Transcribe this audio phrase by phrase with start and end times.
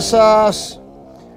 [0.00, 0.80] Γεια σας!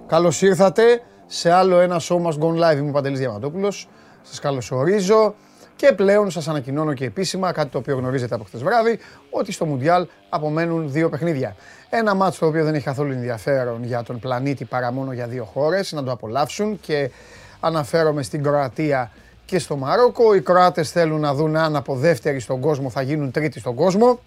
[0.08, 2.77] Καλώς ήρθατε σε άλλο ένα show must go live.
[2.77, 3.90] Είμαι ο Παντελής Διαμαντόπουλος.
[4.21, 5.35] Σας καλωσορίζω
[5.76, 8.99] και πλέον σας ανακοινώνω και επίσημα κάτι το οποίο γνωρίζετε από χθες βράδυ
[9.30, 11.55] ότι στο Μουντιάλ απομένουν δύο παιχνίδια.
[11.90, 15.43] Ένα μάτσο το οποίο δεν έχει καθόλου ενδιαφέρον για τον πλανήτη παρά μόνο για δύο
[15.43, 17.12] χώρες να το απολαύσουν και
[17.59, 19.12] αναφέρομαι στην Κροατία
[19.45, 20.35] και στο Μαρόκο.
[20.35, 24.20] Οι Κροάτες θέλουν να δουν αν από δεύτερη στον κόσμο θα γίνουν τρίτη στον κόσμο.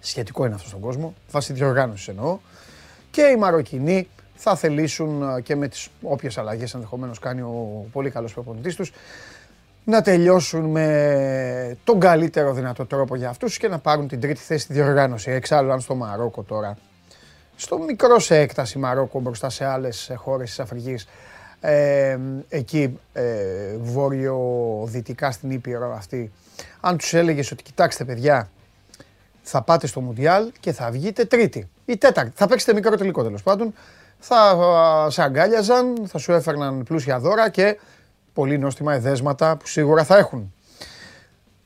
[0.00, 2.38] Σχετικό είναι αυτό στον κόσμο, βάσει διοργάνωσης εννοώ.
[3.10, 8.10] Και οι Μαροκινοί θα θελήσουν ε, και με τις όποιες αλλαγές ενδεχομένως κάνει ο πολύ
[8.10, 8.92] καλός προπονητής τους
[9.84, 14.64] να τελειώσουν με τον καλύτερο δυνατό τρόπο για αυτούς και να πάρουν την τρίτη θέση
[14.64, 15.30] στη διοργάνωση.
[15.30, 16.76] Εξάλλου αν στο Μαρόκο τώρα,
[17.56, 21.08] στο μικρό σε έκταση Μαρόκο μπροστά σε άλλες χώρες της Αφρικής,
[21.60, 23.24] ε, εκεί ε,
[23.80, 26.32] βόρειο-δυτικά στην Ήπειρο αυτή,
[26.80, 28.50] αν τους έλεγες ότι κοιτάξτε παιδιά,
[29.42, 32.32] θα πάτε στο Μουντιάλ και θα βγείτε τρίτη ή τέταρτη.
[32.34, 33.74] Θα παίξετε μικρό τελικό τέλος πάντων.
[34.18, 34.56] Θα
[35.10, 37.78] σε αγκάλιαζαν, θα σου έφερναν πλούσια δώρα και
[38.32, 40.54] πολύ νόστιμα εδέσματα που σίγουρα θα έχουν.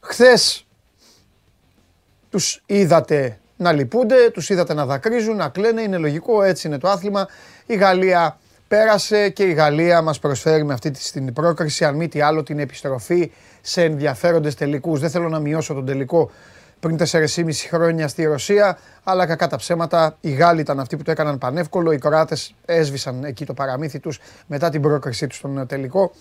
[0.00, 0.66] Χθες
[2.30, 6.88] τους είδατε να λυπούνται, τους είδατε να δακρύζουν, να κλαίνε, είναι λογικό, έτσι είναι το
[6.88, 7.28] άθλημα.
[7.66, 8.38] Η Γαλλία
[8.68, 12.58] πέρασε και η Γαλλία μας προσφέρει με αυτή την πρόκριση, αν μη τι άλλο, την
[12.58, 15.00] επιστροφή σε ενδιαφέροντες τελικούς.
[15.00, 16.30] Δεν θέλω να μειώσω τον τελικό
[16.84, 20.16] πριν 4,5 χρόνια στη Ρωσία, αλλά κακά τα ψέματα.
[20.20, 21.92] Οι Γάλλοι ήταν αυτοί που το έκαναν πανεύκολο.
[21.92, 26.12] Οι Κροάτες έσβησαν εκεί το παραμύθι τους μετά την πρόκρισή τους στον τελικό.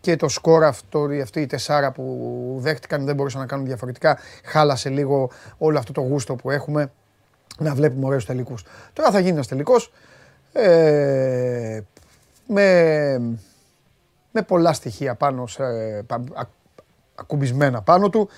[0.00, 4.18] Και το σκορ αυτό, αυτή η τεσσάρα που δέχτηκαν δεν μπορούσαν να κάνουν διαφορετικά.
[4.44, 6.90] Χάλασε λίγο όλο αυτό το γούστο που έχουμε
[7.58, 8.64] να βλέπουμε ωραίους τελικούς.
[8.92, 9.92] Τώρα θα γίνει ένας τελικός
[10.52, 11.80] ε,
[12.46, 13.18] με,
[14.30, 15.62] με πολλά στοιχεία πάνω, σε,
[17.14, 18.28] ακουμπισμένα πάνω του.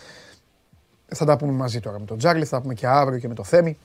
[1.15, 3.35] Θα τα πούμε μαζί τώρα με τον Τζάρλι, θα τα πούμε και αύριο και με
[3.35, 3.79] το Θέμη.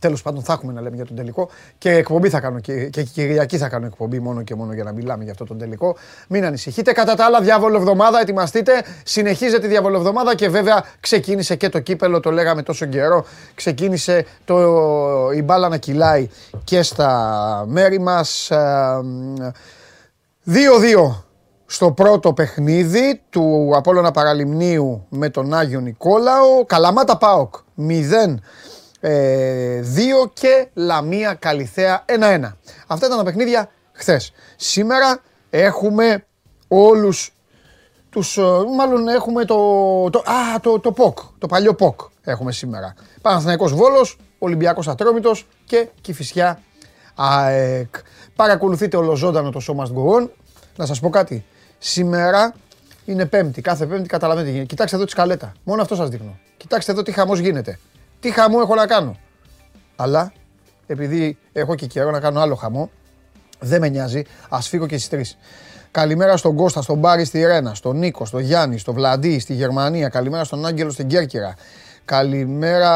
[0.00, 3.02] Τέλος πάντων, θα έχουμε να λέμε για τον τελικό και εκπομπή θα κάνω και, και
[3.02, 5.96] Κυριακή θα κάνω εκπομπή μόνο και μόνο για να μιλάμε για αυτό τον τελικό.
[6.28, 6.92] Μην ανησυχείτε.
[6.92, 8.72] Κατά τα άλλα, διάβολο εβδομάδα, ετοιμαστείτε.
[9.04, 13.24] Συνεχίζεται η διάβολο εβδομάδα και βέβαια ξεκίνησε και το κύπελο, το λέγαμε τόσο καιρό.
[13.54, 14.56] Ξεκίνησε το,
[15.34, 16.28] η μπάλα να κυλάει
[16.64, 18.50] και στα μέρη μας.
[18.52, 18.54] 2-2
[21.72, 26.64] στο πρώτο παιχνίδι του Απόλλωνα Παραλιμνίου με τον Άγιο Νικόλαο.
[26.66, 27.54] Καλαμάτα ΠΑΟΚ
[27.88, 28.34] 0
[29.00, 29.80] ε,
[30.24, 32.12] 2 και Λαμία Καλιθέα 1-1.
[32.86, 34.32] Αυτά ήταν τα παιχνίδια χθες.
[34.56, 35.20] Σήμερα
[35.50, 36.24] έχουμε
[36.68, 37.34] όλους
[38.10, 38.42] τους, ε,
[38.76, 39.56] μάλλον έχουμε το,
[40.10, 42.94] το, α, το, το ΠΟΚ, το παλιό ΠΟΚ έχουμε σήμερα.
[43.22, 46.60] Παναθηναϊκός Βόλος, Ολυμπιακός Ατρόμητος και Κηφισιά
[47.14, 47.94] ΑΕΚ.
[48.36, 50.28] Παρακολουθείτε ολοζώντανο το σώμα Must
[50.76, 51.44] Να σας πω κάτι.
[51.82, 52.54] Σήμερα
[53.04, 53.60] είναι Πέμπτη.
[53.60, 54.68] Κάθε Πέμπτη καταλαβαίνετε γίνεται.
[54.68, 55.52] Κοιτάξτε εδώ τη σκαλέτα.
[55.64, 56.38] Μόνο αυτό σας δείχνω.
[56.56, 57.78] Κοιτάξτε εδώ τι χαμός γίνεται.
[58.20, 59.16] Τι χαμό έχω να κάνω.
[59.96, 60.32] Αλλά
[60.86, 62.90] επειδή έχω και καιρό να κάνω άλλο χαμό,
[63.58, 64.22] δεν με νοιάζει.
[64.48, 65.38] Α φύγω και στις τρεις.
[65.90, 70.08] Καλημέρα στον Κώστα, στον Μπάρι στη Ρένα, στον Νίκο, στον Γιάννη, στον Βλαντή στη Γερμανία.
[70.08, 71.54] Καλημέρα στον Άγγελο στην Κέρκυρα.
[72.04, 72.92] Καλημέρα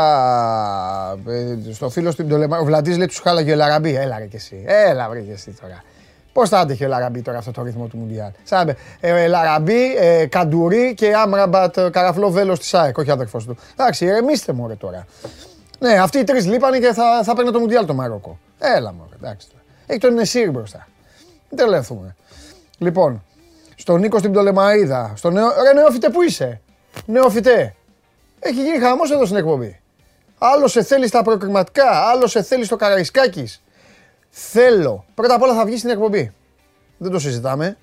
[1.28, 2.58] ε, στο φίλο στην Πτολεμά.
[2.58, 3.94] Ο Βλαντής λέει τους χάλαγε ο Λαραμπή.
[3.94, 4.64] Έλα ρε και εσύ.
[4.66, 5.82] Έλα βρε και εσύ τώρα.
[6.34, 9.96] Πώς θα άντεχε ο Λαραμπή τώρα αυτό το ρυθμό του Μουντιάλ; Σαν ε, ε, Λαραμπή,
[9.96, 13.56] ε, Καντουρί και Άμραμπατ ε, καραφλό βέλο της ΑΕΚ, όχι αδερφός του.
[13.72, 15.06] Εντάξει, ηρεμήστε μου ρε τώρα.
[15.78, 18.38] Ναι, αυτοί οι τρεις λείπανε και θα, θα παίρνει το Μουντιάλ το Μαρόκο.
[18.58, 19.48] Έλα μου, εντάξει.
[19.86, 20.86] Έχει τον Νεσίρ μπροστά.
[21.48, 22.16] Δεν τρελαθούμε.
[22.78, 23.24] Λοιπόν,
[23.76, 25.46] στον Νίκο στην Πτολεμαίδα, στον νεο...
[25.62, 26.60] Ρε νεόφιτε που είσαι;
[27.06, 27.74] Νεόφιτε.
[28.40, 29.80] Έχει γίνει χαμός εδώ στην εκπομπή.
[30.38, 33.62] Άλλο σε θέλει στα προκριματικά, άλλο σε θέλει στο Καραϊσκάκης.
[34.36, 35.04] Θέλω.
[35.14, 36.34] Πρώτα απ' όλα θα βγεις στην εκπομπή.
[36.98, 37.76] Δεν το συζητάμε.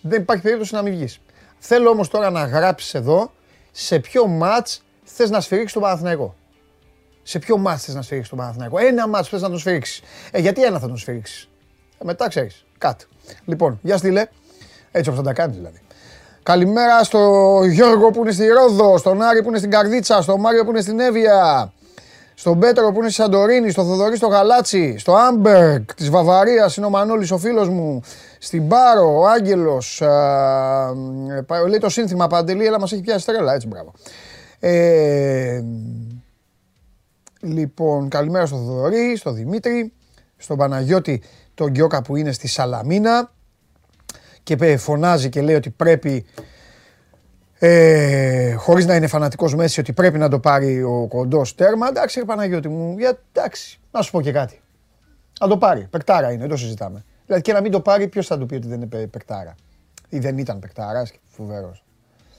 [0.00, 1.20] Δεν υπάρχει περίπτωση να μην βγεις.
[1.58, 3.32] Θέλω όμως τώρα να γράψεις εδώ
[3.72, 4.68] σε ποιο ματ
[5.04, 6.34] θες να σφυρίξεις τον Παναθηναϊκό.
[7.22, 8.78] Σε ποιο ματ θες να σφυρίξεις τον Παναθηναϊκό.
[8.78, 10.00] Ένα ματ θες να τον σφυρίξεις.
[10.30, 11.48] Ε, γιατί ένα θα τον σφυρίξεις.
[11.98, 12.64] Ε, μετά ξέρεις.
[12.78, 13.06] Κάτι.
[13.44, 14.26] Λοιπόν, για στείλε.
[14.90, 15.80] Έτσι όπως θα τα κάνεις δηλαδή.
[16.42, 17.20] Καλημέρα στο
[17.64, 20.80] Γιώργο που είναι στη Ρόδο, στον Άρη που είναι στην Καρδίτσα, στον Μάριο που είναι
[20.80, 21.72] στην Εύβοια,
[22.38, 26.86] στον Πέτρο που είναι στη Σαντορίνη, στο Θοδωρή στο Γαλάτσι, στο Άμπεργκ της Βαβαρίας είναι
[26.86, 28.00] ο Μανώλης ο φίλος μου,
[28.38, 30.02] στην Πάρο, ο Άγγελος.
[31.68, 33.92] λέει το σύνθημα Παντελή, αλλά μας έχει πιάσει τρέλα, έτσι μπράβο.
[34.58, 35.62] Ε,
[37.40, 39.92] λοιπόν, καλημέρα στο Θοδωρή, στο Δημήτρη,
[40.36, 41.22] στον Παναγιώτη,
[41.54, 43.32] τον Γκιόκα που είναι στη Σαλαμίνα
[44.42, 46.26] και φωνάζει και λέει ότι πρέπει
[47.58, 51.88] ε, χωρίς να είναι φανατικός Μέση ότι πρέπει να το πάρει ο κοντός τέρμα.
[51.88, 54.60] Εντάξει, ρε Παναγιώτη μου, για, εντάξει, να σου πω και κάτι.
[55.40, 55.86] Να το πάρει.
[55.90, 57.04] Πεκτάρα είναι, δεν το συζητάμε.
[57.26, 59.54] Δηλαδή και να μην το πάρει, ποιος θα του πει ότι δεν είναι πεκτάρα.
[60.08, 61.84] Ή δεν ήταν πεκτάρα, φοβερός.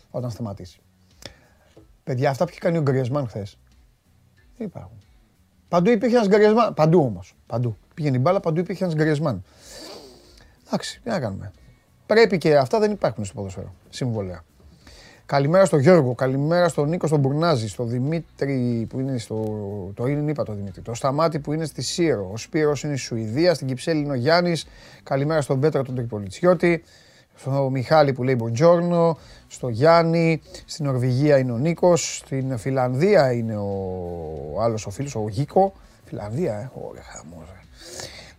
[0.10, 0.80] Όταν σταματήσει.
[2.04, 3.58] Παιδιά, αυτά που είχε κάνει ο Γκριεσμάν χθες.
[4.58, 4.98] Δεν υπάρχουν;
[5.68, 6.74] Παντού υπήρχε ένας Γκριεσμάν.
[6.74, 7.36] Παντού όμως.
[7.48, 7.78] Παντού.
[7.94, 9.44] Πήγαινε η μπάλα, παντού υπήρχε ένας Γκριεσμάν.
[10.68, 11.52] Εντάξει, τι να κάνουμε.
[12.06, 13.74] Πρέπει και αυτά δεν υπάρχουν στο ποδοσφαίρο.
[13.90, 14.44] Συμβολέα.
[15.30, 19.36] Καλημέρα στον Γιώργο, καλημέρα στον Νίκο στον Μπουρνάζη, στον Δημήτρη που είναι στο.
[19.94, 20.82] Το είναι, είπα το Δημήτρη.
[20.82, 22.30] Το Σταμάτη που είναι στη Σύρο.
[22.34, 24.68] Ο Σπύρος είναι στη Σουηδία, στην Κυψέλη είναι ο Γιάννης.
[25.04, 26.84] Καλημέρα στον Πέτρα τον Τριπολιτσιώτη.
[27.36, 29.18] Στο Μιχάλη που λέει Μποντζόρνο.
[29.48, 30.42] Στο Γιάννη.
[30.66, 32.18] Στην Νορβηγία είναι ο Νίκος.
[32.18, 35.74] Στην Φιλανδία είναι ο άλλος ο φίλος, ο Γίκο.
[36.06, 36.70] Φιλανδία, ε.
[36.90, 37.48] Ωραία, χαμός.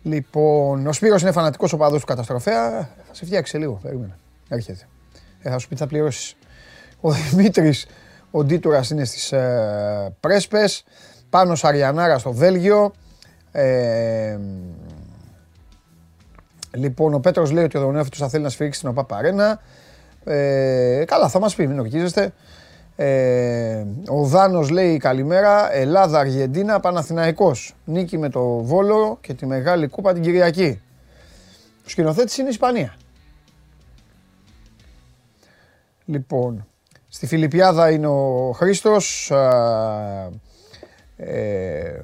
[0.01, 2.89] Λοιπόν, ο Σπύρος είναι φανατικός οπαδός του καταστροφέα.
[3.07, 3.79] Θα σε φτιάξει λίγο.
[3.81, 4.17] Περίμενε.
[4.49, 4.87] Έρχεται.
[5.41, 6.35] Ε, θα σου πει θα πληρώσεις.
[7.01, 7.87] Ο Δημήτρης,
[8.31, 10.83] ο Ντίτουρα είναι στις ε, Πρέσπες.
[11.29, 12.93] Πάνω Σαριανάρα στο Βέλγιο.
[13.51, 14.37] Ε,
[16.71, 19.61] λοιπόν, ο Πέτρος λέει ότι ο Δονέφητο θα θέλει να σφίξει την ΟΠΑ Παρένα.
[20.23, 22.33] Ε, καλά, θα μας πει, μην ορκίζεστε.
[22.95, 27.75] Ε, ο Δάνος λέει καλημέρα, Ελλάδα, Αργεντίνα, Παναθηναϊκός.
[27.85, 30.81] Νίκη με το Βόλο και τη Μεγάλη Κούπα την Κυριακή.
[31.85, 32.95] Ο σκηνοθέτης είναι η Ισπανία.
[36.05, 36.67] Λοιπόν,
[37.13, 39.31] στη Φιλιππιάδα είναι ο Χρήστος.
[41.17, 42.01] Ε,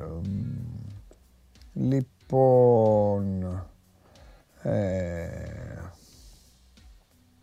[1.74, 3.45] λοιπόν...
[4.62, 5.27] Ε,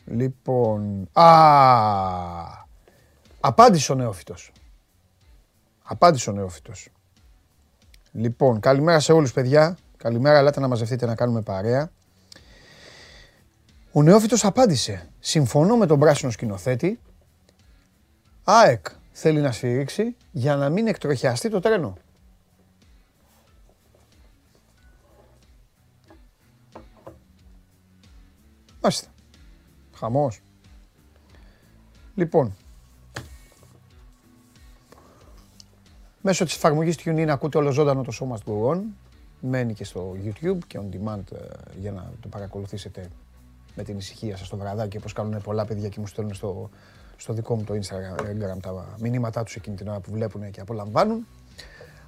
[0.05, 1.09] λοιπόν...
[1.13, 1.25] Α,
[3.41, 4.53] Απάντησε ο νεόφυτος.
[5.83, 6.89] Απάντησε ο νεόφυτος.
[8.13, 9.77] Λοιπόν, καλημέρα σε όλους παιδιά.
[9.97, 11.91] Καλημέρα, ελάτε να μαζευτείτε να κάνουμε παρέα.
[13.93, 15.09] Ο νεόφυτος απάντησε.
[15.21, 16.99] Συμφωνώ με τον πράσινο σκηνοθέτη.
[18.45, 21.97] ΑΕΚ θέλει να σφυρίξει για να μην εκτροχιαστεί το τρένο.
[28.81, 29.09] Μάλιστα.
[29.95, 30.41] Χαμός.
[32.15, 32.57] Λοιπόν,
[36.27, 38.81] Μέσω της εφαρμογής TuneIn ακούτε όλο ζώντανο το σώμα του On.
[39.41, 41.37] Μένει και στο YouTube και on demand ε,
[41.81, 43.09] για να το παρακολουθήσετε
[43.77, 46.71] με την ησυχία σας το βραδάκι όπως κάνουν πολλά παιδιά και μου στέλνουν στο,
[47.17, 51.27] στο δικό μου το Instagram τα μηνύματά τους εκείνη την ώρα που βλέπουν και απολαμβάνουν.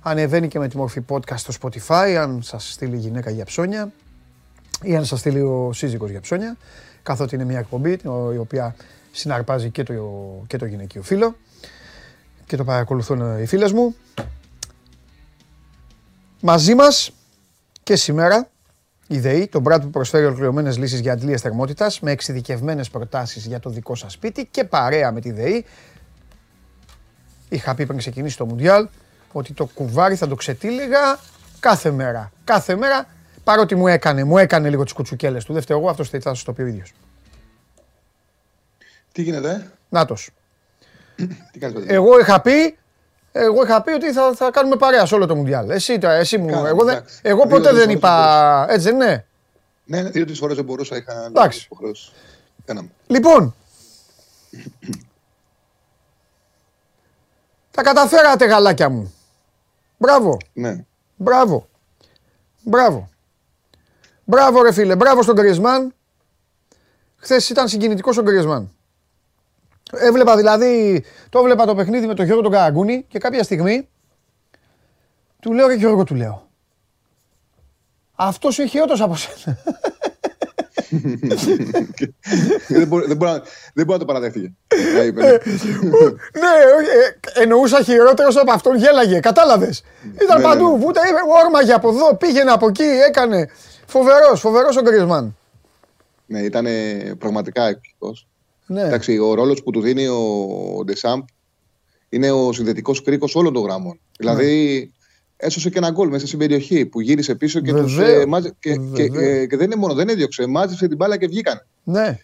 [0.02, 3.92] Ανεβαίνει και με τη μορφή podcast στο Spotify αν σας στείλει γυναίκα για ψώνια
[4.82, 6.56] ή αν σας στείλει ο σύζυγος για ψώνια
[7.02, 7.98] καθότι είναι μια εκπομπή
[8.32, 8.74] η οποία
[9.12, 9.94] συναρπάζει και το,
[10.46, 11.36] και το γυναικείο φίλο
[12.46, 13.94] και το παρακολουθούν οι φίλες μου.
[16.40, 17.10] Μαζί μας
[17.82, 18.50] και σήμερα
[19.06, 23.60] η ΔΕΗ, το μπράτ που προσφέρει ολοκληρωμένες λύσεις για αντλίες θερμότητας με εξειδικευμένες προτάσεις για
[23.60, 25.64] το δικό σας σπίτι και παρέα με τη ΔΕΗ.
[27.48, 28.88] Είχα πει πριν ξεκινήσει το Μουντιάλ
[29.32, 31.18] ότι το κουβάρι θα το ξετύλιγα
[31.60, 32.32] κάθε μέρα.
[32.44, 33.06] Κάθε μέρα
[33.44, 35.52] παρότι μου έκανε, μου έκανε λίγο τις κουτσουκέλες του.
[35.52, 36.92] Δεν εγώ, αυτός θα σας το πει ο ίδιος.
[39.12, 40.30] Τι γίνεται, Νάτος.
[41.86, 42.76] Εγώ είχα πει,
[43.38, 45.70] εγώ είχα πει ότι θα, θα κάνουμε παρέα σε όλο το Μουντιάλ.
[45.70, 46.64] Εσύ, εσύ μου.
[46.66, 48.66] εγώ, δεν, εγώ ποτέ δεν είπα.
[48.68, 49.26] Έτσι δεν είναι;
[49.84, 50.96] Ναι, ναι, δύο-τρεις φορές δεν μπορούσα.
[50.96, 51.68] Είχα Εντάξει.
[53.06, 53.54] Λοιπόν.
[57.70, 59.14] τα καταφέρατε, γαλάκια μου.
[59.96, 60.36] Μπράβο.
[60.52, 60.84] Ναι.
[61.16, 61.68] Μπράβο.
[62.62, 63.08] Μπράβο.
[64.24, 64.96] Μπράβο, ρε φίλε.
[64.96, 65.94] Μπράβο στον Γκρισμάν.
[67.16, 68.70] Χθες ήταν συγκινητικός ο Γκρισμάν.
[69.92, 73.88] Έβλεπα δηλαδή, το έβλεπα το παιχνίδι με τον Γιώργο τον Καραγκούνη και κάποια στιγμή
[75.40, 76.48] του λέω και Γιώργο του λέω.
[78.14, 79.58] Αυτός είναι χειρότερος από σένα.
[82.68, 83.40] δεν, μπορεί, δεν, μπορεί,
[83.74, 84.52] δεν μπορεί να το παραδέχτηκε.
[86.40, 86.48] ναι,
[87.42, 89.20] εννοούσα χειρότερος από αυτόν, γέλαγε.
[89.20, 89.82] Κατάλαβες.
[90.22, 90.78] Ήταν παντού.
[90.78, 91.00] Βούτα,
[91.44, 93.50] όρμαγε από εδώ, πήγαινε από εκεί, έκανε.
[93.86, 95.36] Φοβερός, φοβερός ο Γκρισμάν.
[96.26, 96.66] Ναι, ήταν
[97.18, 98.26] πραγματικά εκπληκτικός.
[98.66, 98.82] Ναι.
[98.82, 101.22] Εντάξει, ο ρόλος που του δίνει ο Ντεσάμπ
[102.08, 103.92] είναι ο συνδετικός κρίκος όλων των γραμμών.
[103.92, 103.98] Ναι.
[104.16, 104.90] Δηλαδή,
[105.36, 108.24] έσωσε και ένα γκολ μέσα στην περιοχή που γύρισε πίσω και, τους, ε,
[108.58, 110.46] και, και, ε, και, δεν είναι μόνο, δεν έδιωξε.
[110.46, 111.66] Μάζεψε την μπάλα και βγήκαν.
[111.84, 112.18] Ναι.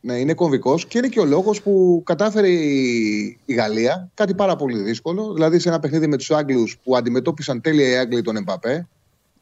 [0.00, 4.78] Ναι, είναι κομβικός και είναι και ο λόγος που κατάφερε η Γαλλία κάτι πάρα πολύ
[4.78, 5.32] δύσκολο.
[5.32, 8.88] Δηλαδή, σε ένα παιχνίδι με τους Άγγλους που αντιμετώπισαν τέλεια οι Άγγλοι τον Εμπαπέ.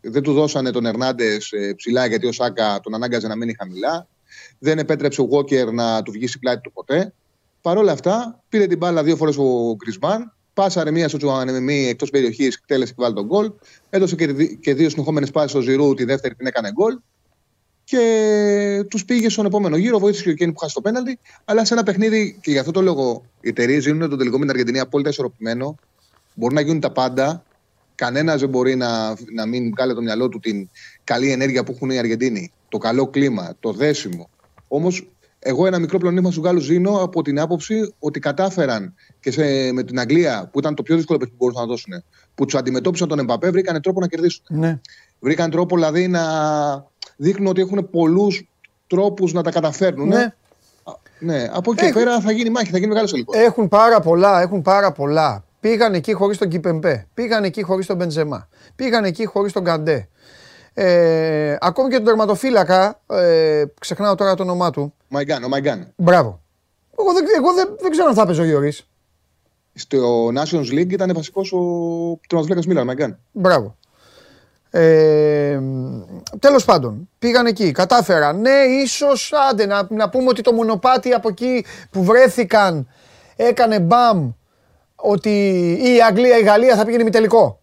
[0.00, 4.06] Δεν του δώσανε τον Ερνάντες ψηλά γιατί ο Σάκα τον ανάγκαζε να μείνει χαμηλά
[4.62, 7.12] δεν επέτρεψε ο Walker να του βγει στην πλάτη του ποτέ.
[7.62, 12.10] Παρ' όλα αυτά, πήρε την μπάλα δύο φορές ο Γκρισμάν, πάσαρε μία στο Τσουανεμί εκτός
[12.10, 13.52] περιοχής, εκτέλεσε και βάλει τον γκολ.
[13.90, 14.14] Έδωσε
[14.60, 16.98] και δύο συνεχόμενες πάσει στο Ζηρού, τη δεύτερη την έκανε γκολ.
[17.84, 21.18] Και τους πήγε στον επόμενο γύρο, βοήθησε και ο Κένι που χάσει το πέναλτι.
[21.44, 24.42] Αλλά σε ένα παιχνίδι, και γι' αυτό το λόγο οι εταιρείες δίνουν τον τελικό με
[24.42, 25.74] την Αργεντινή απόλυτα ισορροπημένο.
[26.34, 27.44] Μπορούν να γίνουν τα πάντα.
[27.94, 30.68] Κανένας δεν μπορεί να, να μην βγάλει το μυαλό του την
[31.04, 32.52] καλή ενέργεια που έχουν οι Αργεντίνοι.
[32.68, 34.30] Το καλό κλίμα, το δέσιμο,
[34.72, 35.08] Όμως
[35.42, 39.82] Εγώ ένα μικρό πλεονέκτημα στους Γάλλους δίνω από την άποψη ότι κατάφεραν και σε, με
[39.82, 41.92] την Αγγλία, που ήταν το πιο δύσκολο που μπορούσαν να δώσουν,
[42.34, 44.42] που τους αντιμετώπισαν τον Εμπαπέ, βρήκαν τρόπο να κερδίσουν.
[44.48, 44.80] Ναι.
[45.20, 46.22] Βρήκαν τρόπο δηλαδή να
[47.16, 48.48] δείχνουν ότι έχουν πολλούς
[48.86, 50.08] τρόπους να τα καταφέρνουν.
[50.08, 50.34] Ναι.
[51.18, 53.36] Ναι, από εκεί πέρα θα γίνει μάχη, θα γίνει μεγάλος τελικός.
[53.36, 55.44] Έχουν πάρα πολλά, έχουν πάρα πολλά.
[55.60, 57.06] Πήγαν εκεί χωρίς τον Κιπεμπέ.
[57.14, 58.48] Πήγαν εκεί χωρίς τον Μπεντζεμά.
[58.76, 60.08] Πήγαν εκεί χωρίς τον Καντέ.
[60.74, 64.94] Ε, ακόμη και τον τερματοφύλακα, ε, ξεχνάω τώρα το όνομά του.
[65.08, 65.92] Μαϊγκάν, ο Μαϊγκάν.
[65.96, 66.40] Μπράβο.
[66.98, 68.88] Εγώ δεν, εγώ δεν, δεν ξέρω αν θα έπαιζε ο Γιώργης.
[69.74, 71.58] Στο Nations League ήταν βασικός ο
[72.26, 73.18] τερματοφύλακας Μίλαν, Μαϊγκάν.
[73.32, 73.76] Μπράβο.
[74.70, 75.60] Ε,
[76.38, 78.40] Τέλος πάντων, πήγαν εκεί, κατάφεραν.
[78.40, 82.88] Ναι, ίσως άντε να, να πούμε ότι το μονοπάτι από εκεί που βρέθηκαν
[83.36, 84.32] έκανε μπαμ
[84.96, 85.30] ότι
[85.82, 87.60] ή η Αγγλία ή η Γαλλία θα πήγαινε μη τελικό.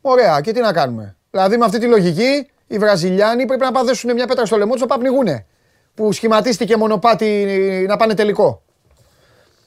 [0.00, 1.16] Ωραία, και τι να κάνουμε.
[1.34, 4.86] Δηλαδή με αυτή τη λογική οι Βραζιλιάνοι πρέπει να παδέσουν μια πέτρα στο λαιμό τους
[4.86, 5.46] να πνιγούνε.
[5.94, 7.46] Που σχηματίστηκε μονοπάτι
[7.88, 8.62] να πάνε τελικό.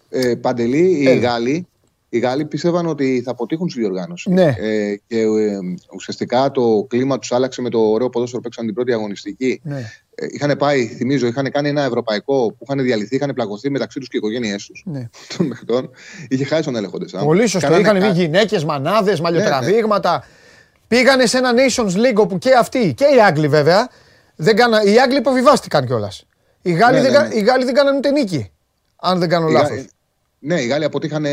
[0.09, 1.67] Ε, Παντελή, οι Γάλλοι,
[2.09, 4.29] οι Γάλλοι πίστευαν ότι θα αποτύχουν στη διοργάνωση.
[4.29, 4.55] Ναι.
[4.57, 5.57] Ε, και ε,
[5.95, 9.61] ουσιαστικά το κλίμα τους άλλαξε με το ωραίο ποδόσφαιρο που παίξαν την πρώτη αγωνιστική.
[9.63, 9.91] Ναι.
[10.15, 14.07] Ε, είχαν πάει, θυμίζω, είχαν κάνει ένα ευρωπαϊκό που είχαν διαλυθεί, είχαν πλακωθεί μεταξύ τους
[14.07, 14.83] και οι οικογένειές τους.
[14.85, 15.09] Ναι.
[15.37, 15.89] Των παιχτών.
[16.27, 17.79] Είχε χάσει τον έλεγχο Πολύ σωστό.
[17.79, 20.23] Είχαν βγει γυναίκες, μανάδες, μαλλιοτραβήγματα.
[20.87, 23.89] Πήγανε σε ένα Nations League όπου και αυτοί και οι Άγγλοι βέβαια.
[24.35, 26.25] Δεν κάνα, οι Άγγλοι υποβιβάστηκαν κιόλας.
[26.61, 28.51] Οι Γάλλοι, Ναι, δεν, ναι, κα- οι Γάλλοι δεν κάνανε ούτε νίκη.
[28.95, 29.85] Αν δεν κάνω Οι Γα- λάθος.
[30.39, 31.25] Ναι, οι Γάλλοι αποτύχαν.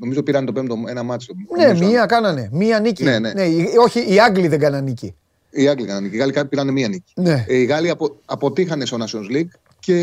[0.00, 1.32] Νομίζω πήραν το πέμπτο ένα μάτσο.
[1.56, 1.86] Ναι, νομίζω.
[1.86, 2.48] μία κάνανε.
[2.52, 3.04] Μία νίκη.
[3.04, 3.42] Ναι, ναι.
[3.42, 5.14] οι- όχι, οι Άγγλοι δεν κάνανε νίκη.
[5.50, 6.08] Οι Άγγλοι κάνανε.
[6.12, 7.12] Οι Γάλλοι πήραν μία νίκη.
[7.14, 7.44] Ναι.
[7.48, 9.94] Ε, Οι Γάλλοι απο, αποτύχανε στο Nations League και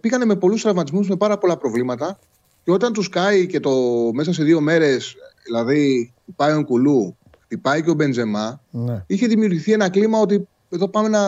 [0.00, 2.18] πήγανε με πολλούς τραυματισμούς, με πάρα πολλά προβλήματα.
[2.64, 3.70] Και όταν τους κάει και το
[4.12, 7.16] μέσα σε δύο μέρες, δηλαδή πάει ο Κουλού,
[7.58, 9.04] πάει και ο Μπεντζεμά, Ναι.
[9.06, 11.20] είχε δημιουργηθεί ένα κλίμα ότι εδώ πάμε να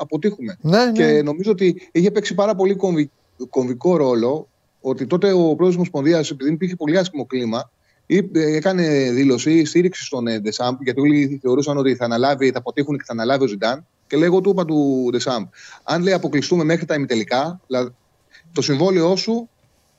[0.00, 0.56] αποτύχουμε.
[0.60, 0.92] Ναι, ναι.
[0.92, 3.10] Και νομίζω ότι είχε παίξει πάρα πολύ κομβι-
[3.50, 4.48] κομβικό ρόλο
[4.80, 7.70] ότι τότε ο πρόεδρος της Ομοσπονδίας, επειδή υπήρχε πολύ άσχημο κλίμα,
[8.06, 12.96] είπε- έκανε δήλωση στήριξη στον ε, Ντεσάμπ, γιατί όλοι θεωρούσαν ότι θα, αναλάβει, θα αποτύχουν
[12.96, 13.86] και θα αναλάβει ο Ζιντάν.
[14.06, 15.46] Και λέγω του είπα του Ντεσάμπ,
[15.82, 17.90] αν λέει αποκλειστούμε μέχρι τα ημιτελικά, δηλαδή
[18.52, 19.48] το συμβόλαιό σου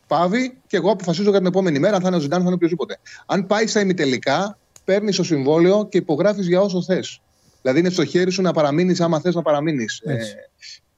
[0.07, 2.53] πάβει και εγώ αποφασίζω για την επόμενη μέρα αν θα είναι ο Ζιντάν, θα είναι
[2.55, 2.99] οποιοδήποτε.
[3.25, 4.57] Αν πάει στα ημιτελικά,
[4.87, 7.21] παίρνεις το συμβόλαιο και υπογράφεις για όσο θες.
[7.61, 10.01] Δηλαδή είναι στο χέρι σου να παραμείνεις άμα θες να παραμείνεις.
[10.03, 10.35] Ε, Έτσι.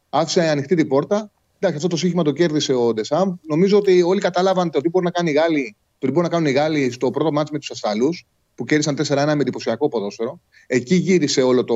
[0.09, 1.31] άφησε ανοιχτή την πόρτα.
[1.55, 3.33] Εντάξει, αυτό το σύγχυμα το κέρδισε ο Ντεσάμπ.
[3.47, 6.31] Νομίζω ότι όλοι κατάλαβαν το τι μπορεί να κάνει οι Γάλλοι, το τι μπορεί να
[6.31, 10.39] κάνουν οι Γάλλοι στο πρώτο μάτσο με τους Ασταλούς, που κέρδισαν 4-1 με εντυπωσιακό ποδόσφαιρο.
[10.67, 11.75] Εκεί γύρισε όλο το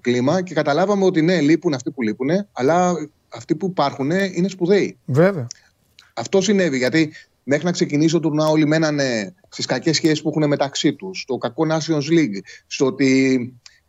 [0.00, 2.94] κλίμα και καταλάβαμε ότι ναι, λείπουν αυτοί που λείπουν, αλλά
[3.28, 4.98] αυτοί που υπάρχουν είναι σπουδαίοι.
[5.04, 5.46] Βέβαια.
[6.14, 7.12] Αυτό συνέβη γιατί
[7.44, 11.36] μέχρι να ξεκινήσει το τουρνά όλοι μένανε στις κακές σχέσεις που έχουν μεταξύ τους, στο
[11.36, 13.38] κακό Nations League, στο ότι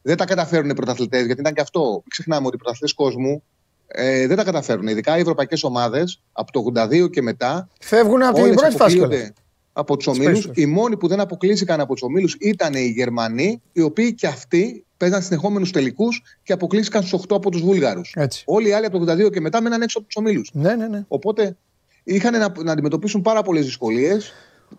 [0.01, 1.25] δεν τα καταφέρουν οι πρωταθλητές.
[1.25, 1.89] Γιατί ήταν και αυτό.
[1.91, 3.43] Μην ξεχνάμε ότι οι πρωταθλητές κόσμου
[3.87, 4.87] ε, δεν τα καταφέρουν.
[4.87, 7.69] Ειδικά οι ευρωπαϊκές ομάδες από το 82 και μετά.
[7.79, 9.09] Φεύγουν από την όλες πρώτη φάση κιόλας.
[9.13, 9.33] αποκλείονται
[9.73, 10.31] από τους Τις ομίλους.
[10.33, 10.63] περισσότερες.
[10.63, 14.85] Οι μόνοι που δεν αποκλείστηκαν από τους ομίλους ήταν οι Γερμανοί, οι οποίοι και αυτοί
[14.97, 18.13] παίζαν συνεχόμενους τελικούς και αποκλείστηκαν στους 8 από τους Βούλγαρους.
[18.15, 18.43] Έτσι.
[18.45, 20.49] Όλοι οι άλλοι από το 82 και μετά μέναν έξω από τους ομίλους.
[20.53, 21.05] Ναι, ναι, ναι.
[21.07, 21.57] Οπότε
[22.05, 24.33] είχαν να, να αντιμετωπίσουν πάρα πολλές δυσκολίες,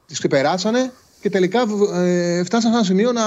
[0.07, 0.91] τις ξεπεράσανε
[1.21, 1.61] και τελικά
[1.95, 3.23] ε, φτάσαν σε ένα σημείο να,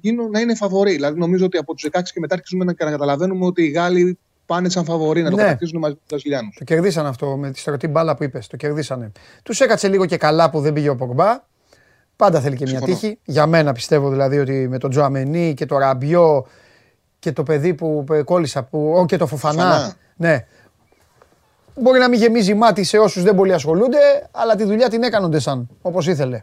[0.00, 0.92] γίνουν, να είναι φαβοροί.
[0.92, 4.18] Δηλαδή, νομίζω ότι από τους 16 και μετά αρχίζουμε να, να καταλαβαίνουμε ότι οι Γάλλοι
[4.46, 5.42] πάνε σαν φαβοροί να το Ναι.
[5.42, 6.56] κατακτήσουν μαζί με τους Βραζιλιάνους.
[6.58, 8.46] Το κερδίσαν αυτό με τη στρατή μπάλα που είπες.
[8.46, 9.12] Το κερδίσανε.
[9.42, 11.44] Τους έκατσε λίγο και καλά που δεν πήγε ο Πογμπά.
[12.16, 12.94] Πάντα θέλει και μια Συμφωνώ.
[12.98, 13.18] τύχη.
[13.24, 16.46] Για μένα πιστεύω δηλαδή ότι με τον Τζοαμενί και το Ραμπιό
[17.18, 19.62] και το παιδί που που κόλλησα, που, ό, και το Φοφανά.
[19.62, 19.94] Φοφανά.
[20.16, 20.46] Ναι.
[21.74, 25.38] Μπορεί να μην γεμίζει μάτι σε όσους δεν πολύ ασχολούνται, αλλά τη δουλειά την έκανονται
[25.38, 26.42] σαν όπως ήθελε.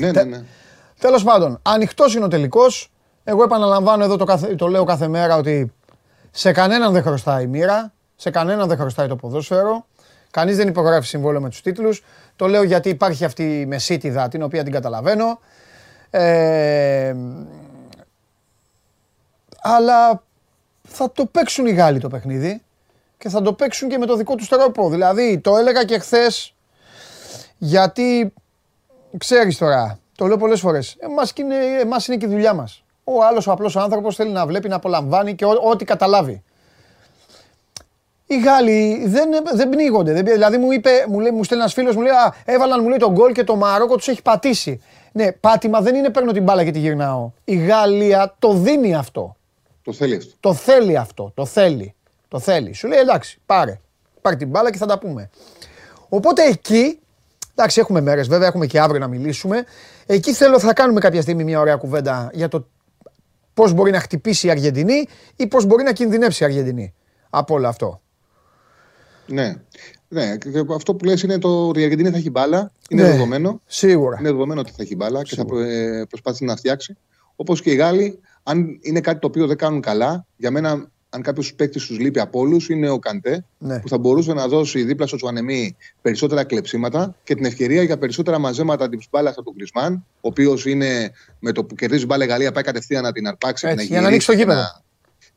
[0.00, 0.42] Ναι, ναι, ναι.
[0.98, 2.90] Τέλος πάντων, ανοιχτός είναι ο τελικός.
[3.24, 5.72] Εγώ επαναλαμβάνω εδώ το, κάθε, το λέω κάθε μέρα ότι
[6.30, 9.86] σε κανέναν δεν χρωστάει η μοίρα, σε κανέναν δεν χρωστάει το ποδόσφαιρο.
[10.30, 12.04] Κανείς δεν υπογράφει συμβόλαιο με τους τίτλους.
[12.36, 15.40] Το λέω γιατί υπάρχει αυτή η μεσίτιδα την οποία την καταλαβαίνω.
[16.10, 17.14] Ε,
[19.62, 20.22] αλλά
[20.82, 22.62] θα το παίξουν οι Γάλλοι το παιχνίδι
[23.18, 24.90] και θα το παίξουν και με το δικό τους τρόπο.
[24.90, 26.54] Δηλαδή, το έλεγα και χθες
[27.58, 28.32] γιατί
[29.18, 32.84] ξέρεις τώρα, το λέω πολλές φορές, εμάς είναι, εμάς είναι και η δουλειά μας.
[33.04, 36.42] Ο άλλος ο απλός άνθρωπος θέλει να βλέπει, να απολαμβάνει και ό- ό,τι καταλάβει.
[38.26, 40.12] Οι Γάλλοι δεν, δεν πνίγονται.
[40.12, 42.88] Δεν, δηλαδή μου είπε, μου, λέει, μου στέλνει ένας φίλος, μου λέει Α, έβαλαν μου
[42.88, 44.82] λέει τον γκολ και το Μαρόκο τους έχει πατήσει.
[45.12, 47.30] Ναι, πάτημα δεν είναι παίρνω την μπάλα και τη γυρνάω.
[47.44, 49.36] Η Γαλλία το δίνει αυτό.
[49.82, 50.30] Το θέλει αυτό.
[50.40, 51.32] Το θέλει αυτό.
[51.34, 51.94] Το θέλει.
[52.36, 52.72] Το θέλει.
[52.72, 53.80] Σου λέει εντάξει, πάρε.
[54.20, 55.30] Πάρε την μπάλα και θα τα πούμε.
[56.08, 56.98] Οπότε εκεί,
[57.54, 59.64] εντάξει, έχουμε μέρες βέβαια, έχουμε και αύριο να μιλήσουμε.
[60.06, 62.68] Εκεί θέλω θα κάνουμε κάποια στιγμή μια ωραία κουβέντα για το
[63.54, 66.94] πώς μπορεί να χτυπήσει η Αργεντινή ή πώς μπορεί να κινδυνεύσει η Αργεντινή
[67.30, 68.00] από όλο αυτό.
[69.26, 69.54] Ναι.
[70.08, 70.32] Ναι,
[70.74, 72.72] αυτό που λες είναι το ότι η Αργεντινή θα έχει μπάλα.
[72.88, 73.60] Είναι ναι, δεδομένο.
[73.66, 74.16] Σίγουρα.
[74.20, 76.96] Είναι δεδομένο ότι θα έχει μπάλα και θα ε, προσπάθησε να φτιάξει.
[77.36, 81.22] Όπως και οι Γάλλοι, αν είναι κάτι το οποίο δεν κάνουν καλά, για μένα, αν
[81.22, 83.80] κάποιος παίκτης τους λείπει από όλους, είναι ο Καντέ, ναι.
[83.80, 88.38] που θα μπορούσε να δώσει δίπλα στο Τσουανεμί περισσότερα κλεψίματα και την ευκαιρία για περισσότερα
[88.38, 92.26] μαζέματα την μπάλα από τον Κρισμάν, ο οποίος είναι με το που κερδίζει μπάλα η
[92.26, 94.82] Γαλλία, πάει κατευθείαν να την αρπάξει Έτσι, να για να ανοίξει το γήπεδο.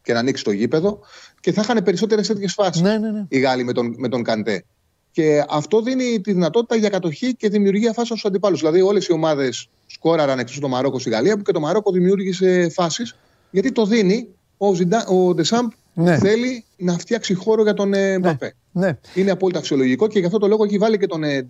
[0.02, 1.00] Και να ανοίξει το γήπεδο.
[1.40, 3.26] Και θα είχαν περισσότερες τέτοιες φάσεις ναι, ναι, ναι.
[3.30, 4.64] οι Γάλλοι με τον, με τον Καντέ.
[5.12, 8.60] Και αυτό δίνει τη δυνατότητα για κατοχή και δημιουργία φάσεων στους αντιπάλους.
[8.60, 12.70] Δηλαδή, όλες οι ομάδες σκόραραν εκτός το Μαρόκο στη Γαλλία, που και το Μαρόκο δημιούργησε
[12.70, 13.16] φάσεις,
[13.52, 14.28] γιατί το δίνει.
[14.62, 16.18] Ο, Ζιντα, ο Ντεσάμπ ναι.
[16.18, 18.54] θέλει να φτιάξει χώρο για τον ε, Μπαπέ.
[18.72, 18.86] Ναι.
[18.86, 18.98] ναι.
[19.14, 21.24] Είναι απόλυτα αξιολογικό και γι' αυτό το λόγο έχει βάλει και τον.
[21.24, 21.48] Ε,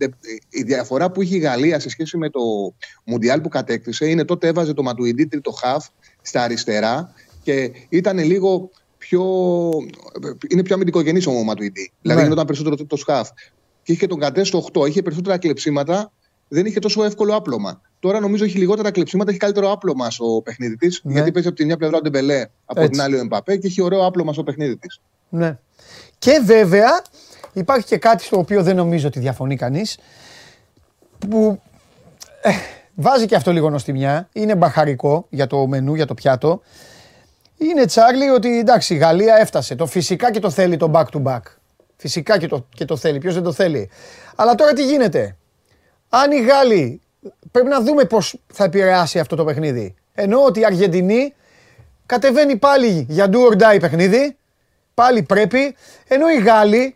[0.50, 2.40] η διαφορά που έχει η Γαλλία σε σχέση με το
[3.04, 5.88] Μουντιάλ που κατέκτησε είναι τότε έβαζε το Ματουιντή τρίτο χαφ
[6.22, 7.14] στα αριστερά
[7.44, 9.24] και ήταν λίγο πιο.
[10.50, 11.74] Είναι πιο αμυντικογενής ο Ματουιντή.
[11.74, 11.92] Δηλαδή ναι.
[12.02, 13.30] Δηλαδή γινόταν περισσότερο το σκάφ.
[13.84, 16.12] Και είχε τον Κατέ στο 8, είχε περισσότερα κλεψίματα,
[16.50, 17.82] δεν είχε τόσο εύκολο άπλωμα.
[18.00, 21.02] Τώρα νομίζω έχει λιγότερα κλεψίματα, έχει καλύτερο άπλωμα στο παιχνίδι της.
[21.04, 21.14] Ναι.
[21.14, 22.92] Γιατί παίζει από τη μια πλευρά ο Ντεμπελέ, από Έτσι.
[22.92, 25.00] την άλλη ο Εμπαπέ και έχει ωραίο άπλωμα στο παιχνίδι της.
[25.30, 25.58] Ναι.
[26.18, 27.02] Και βέβαια
[27.54, 29.98] υπάρχει και κάτι στο οποίο δεν νομίζω ότι διαφωνεί κανείς.
[31.30, 31.62] Που
[32.42, 32.52] ε,
[32.96, 34.30] βάζει και αυτό λίγο νοστιμιά.
[34.34, 36.62] Είναι μπαχαρικό για το μενού, για το πιάτο
[37.60, 39.76] είναι Τσάρλι ότι εντάξει η Γαλλία έφτασε.
[39.76, 41.42] Το φυσικά και το θέλει το back to back.
[41.96, 43.18] Φυσικά και το, και το θέλει.
[43.20, 43.90] Ποιος δεν το θέλει.
[44.36, 45.38] Αλλά τώρα τι γίνεται;
[46.10, 47.02] Αν οι Γάλλοι.
[47.52, 49.96] Πρέπει να δούμε πώς θα επηρεάσει αυτό το παιχνίδι.
[50.14, 51.34] Ενώ ότι η Αργεντινή
[52.06, 54.38] κατεβαίνει πάλι για do or die παιχνίδι.
[54.94, 55.76] Πάλι πρέπει.
[56.08, 56.96] Ενώ οι Γάλλοι.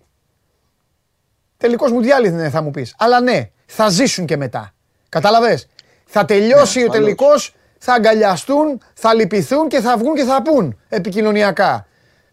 [1.58, 2.96] Τελικός Μουντιάλης δεν θα μου πεις.
[2.98, 4.74] Αλλά ναι, θα ζήσουν και μετά.
[5.10, 5.68] Κατάλαβες;
[6.06, 10.80] Θα τελειώσει ναι, ο τελικός θα αγκαλιαστούν, θα λυπηθούν και θα βγουν και θα πούν
[10.90, 11.88] επικοινωνιακά.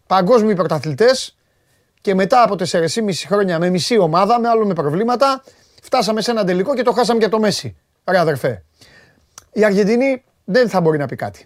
[0.07, 1.37] Παγκόσμιοι πρωταθλητές
[2.01, 5.43] και μετά από 4,5 χρόνια με μισή ομάδα, με άλλο με προβλήματα,
[5.81, 7.75] φτάσαμε σε ένα τελικό και το χάσαμε και το Μέση.
[8.09, 8.63] Ρε αδερφέ.
[9.51, 11.45] Η Αργεντινή δεν θα μπορεί να πει κάτι.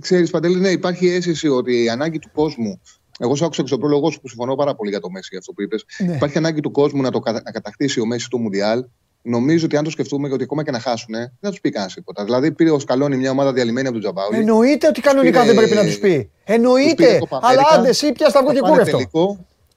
[0.00, 2.80] Ξέρεις Παντελή, ναι, υπάρχει αίσθηση ότι η ανάγκη του κόσμου
[3.18, 5.38] εγώ σ' άκουσα και στον πρόλογο σου που συμφωνώ πάρα πολύ για το Μέση, για
[5.38, 5.84] αυτό που είπες.
[5.98, 6.14] Ναι.
[6.14, 8.84] Υπάρχει ανάγκη του κόσμου να, το, να κατακτήσει ο Μέση το Μουντιάλ
[9.22, 11.70] νομίζω ότι αν το σκεφτούμε και ότι ακόμα και να χάσουν, δεν θα τους πει
[11.70, 12.24] κανένας τίποτα.
[12.24, 14.38] Δηλαδή, πήρε ο Σκαλόνι μια ομάδα διαλυμένη από τον Τζαμπάουλη.
[14.38, 16.30] Εννοείται ότι κανονικά δεν πρέπει να τους πει.
[16.44, 17.20] Εννοείται.
[17.40, 18.98] Αλλά άντε, εσύ πια στα και κούρευτο.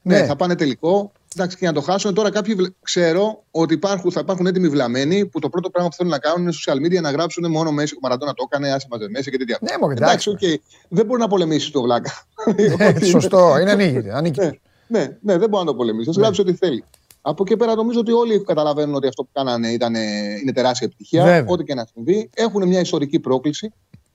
[0.01, 1.11] Ναι, ναι, θα πάνε τελικό.
[1.35, 2.13] Εντάξει, και να το χάσουν.
[2.13, 6.11] Τώρα κάποιοι ξέρω ότι υπάρχουν, θα υπάρχουν έτοιμοι βλαμμένοι που το πρώτο πράγμα που θέλουν
[6.11, 7.95] να κάνουν είναι social media να γράψουν μόνο Μέση.
[7.95, 9.57] Ο Μαραντόνα το έκανε, άσε μαζί Μέση και τέτοια.
[9.61, 10.35] Ναι, μόνο εντάξει.
[10.39, 10.55] Okay.
[10.89, 12.11] Δεν μπορεί να πολεμήσεις το βλάκα.
[12.77, 13.71] Ναι, σωστό, είναι
[14.13, 14.39] ανήκει.
[14.39, 14.49] Ναι,
[14.87, 16.17] ναι, ναι, δεν μπορεί να το πολεμήσεις.
[16.17, 16.83] Α γράψει ό,τι θέλει.
[17.21, 19.95] Από εκεί πέρα νομίζω ότι όλοι καταλαβαίνουν ότι αυτό που κάνανε ήταν,
[20.41, 21.45] είναι τεράστια επιτυχία.
[21.47, 22.29] Ό,τι και να συμβεί.
[22.33, 23.73] Έχουν μια ιστορική πρόκληση.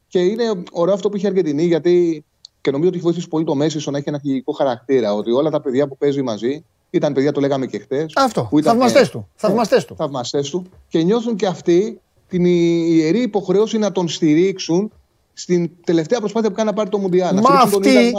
[0.09, 2.25] Και είναι ωραίο αυτό που είχε η Αργεντινή, γιατί
[2.61, 5.15] και νομίζω ότι έχει βοηθήσει πολύ το Μέση στο να έχει ένα αρχηγικό χαρακτήρα.
[5.15, 8.13] Ότι όλα τα παιδιά που παίζει μαζί ήταν παιδιά, το λέγαμε και χθες.
[8.17, 8.49] Αυτό.
[8.63, 9.29] Θαυμαστές του.
[9.35, 9.95] Θαυμαστές του.
[9.97, 10.67] Θαυμαστές του.
[10.89, 14.93] Και νιώθουν και αυτοί την ιερή υποχρέωση να τον στηρίξουν
[15.33, 17.35] στην τελευταία προσπάθεια που κάνει να πάρει το Μουντιάλ.
[17.35, 18.13] Μα να αυτή,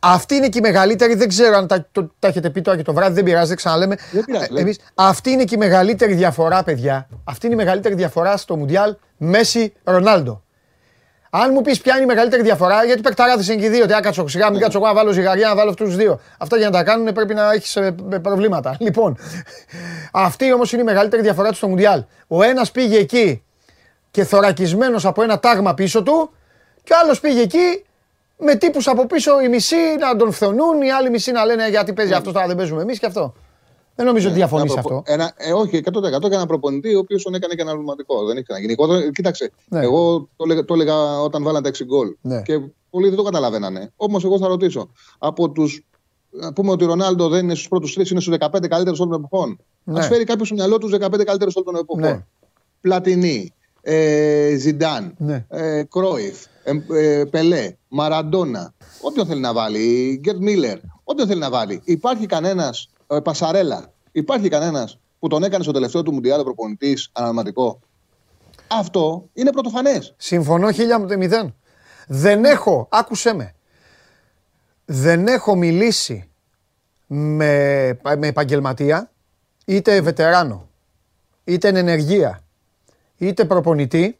[0.00, 1.14] αυτή είναι και η μεγαλύτερη.
[1.14, 3.56] Δεν ξέρω αν τα, το, τα έχετε πει τώρα και το βράδυ, δεν πειράζει, δεν
[3.56, 3.96] ξαναλέμε.
[4.12, 7.08] Δεν πειράζει, Εμείς, αυτή είναι και η μεγαλύτερη διαφορά, παιδιά.
[7.24, 10.42] Αυτή είναι η μεγαλύτερη διαφορά στο Μουντιάλ Μέση Ρονάλντο.
[11.30, 13.86] Αν μου πεις ποια είναι η μεγαλύτερη διαφορά, γιατί παικταράδες είναι και οι δύο.
[13.86, 16.20] Τι άκατσο σιγά, μην κάτσω εγώ να βάλω ζυγαριά, να βάλω αυτούς του δύο.
[16.38, 18.76] Αυτά για να τα κάνουν πρέπει να έχεις ε, προβλήματα.
[18.88, 19.18] Λοιπόν,
[20.12, 22.04] αυτή όμως είναι η μεγαλύτερη διαφορά του στο Μουντιάλ.
[22.26, 23.42] Ο ένας πήγε εκεί
[24.10, 26.30] και θωρακισμένος από ένα τάγμα πίσω του
[26.84, 27.84] και ο άλλος πήγε εκεί
[28.38, 31.92] με τύπους από πίσω οι μισοί να τον φθονούν, οι άλλοι μισοί να λένε γιατί
[31.92, 33.34] παίζει αυτός, τώρα δεν παίζουμε εμείς και αυτό.
[33.98, 35.02] Δεν νομίζω ότι ναι, διαφωνείς αυτό.
[35.06, 38.24] Ένα, ε, όχι, 100% για ένα προπονητή ο οποίος τον έκανε και ένα αλματικό.
[38.24, 39.10] Δεν είχε γίνει.
[39.10, 39.80] κοίταξε, ναι.
[39.80, 42.16] εγώ το έλεγα, το έλεγα όταν βάλαν τα 6 γκολ.
[42.20, 42.42] Ναι.
[42.42, 43.92] Και πολλοί δεν το καταλαβαίνανε.
[43.96, 44.90] Όμως εγώ θα ρωτήσω.
[45.18, 45.86] Από τους.
[46.30, 49.12] Να πούμε ότι ο Ρονάλντο δεν είναι στους πρώτους τρεις, είναι στους 15 καλύτερους όλων
[49.12, 49.58] των εποχών.
[49.84, 49.98] Ναι.
[49.98, 52.02] Α φέρει κάποιος στο μυαλό τους 15 καλύτερους όλων των εποχών.
[52.02, 52.24] Ναι.
[52.80, 55.44] Πλατινί, ε, Ζιντάν, ναι.
[55.48, 61.50] ε, Κρόιφ, ε, ε, Πελέ, Μαραντόνα, όποιον θέλει να βάλει, Γκέρτ Μίλλερ, όποιον θέλει να
[61.50, 61.80] βάλει.
[61.84, 67.80] Υπάρχει κανένας, ε, Πασαρέλα, υπάρχει κανένας που τον έκανε στο τελευταίο του Μουντιάλ προπονητής αναλυματικό;
[68.68, 70.14] Αυτό είναι πρωτοφανές.
[70.16, 71.54] Συμφωνώ χίλια με μηδέν.
[72.06, 73.54] Δεν έχω, άκουσέ με,
[74.84, 76.30] δεν έχω μιλήσει
[77.06, 79.10] με, με επαγγελματία,
[79.64, 80.68] είτε βετεράνο,
[81.44, 82.44] είτε εν ενεργεία,
[83.16, 84.18] είτε προπονητή,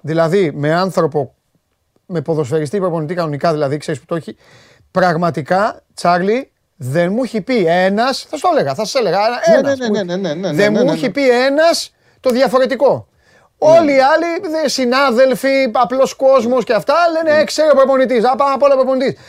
[0.00, 1.34] δηλαδή με άνθρωπο,
[2.06, 4.36] με ποδοσφαιριστή προπονητή κανονικά δηλαδή, ξέρεις που το έχει,
[4.90, 6.51] πραγματικά, Τσάρλι,
[6.84, 9.18] δεν μου έχει πει ένας, θα σου έλεγα, θα σα έλεγα.
[9.56, 13.06] Ένας, ναι, ναι, ναι, ναι, ναι, δεν μου έχει πει ένας το διαφορετικό.
[13.58, 14.26] Όλοι οι άλλοι,
[14.68, 18.24] συνάδελφοι, απλός κόσμος και αυτά λένε «Ε, ξέρει ο προπονητής.
[18.24, 19.20] Α, πάμε από όλα προπονητής.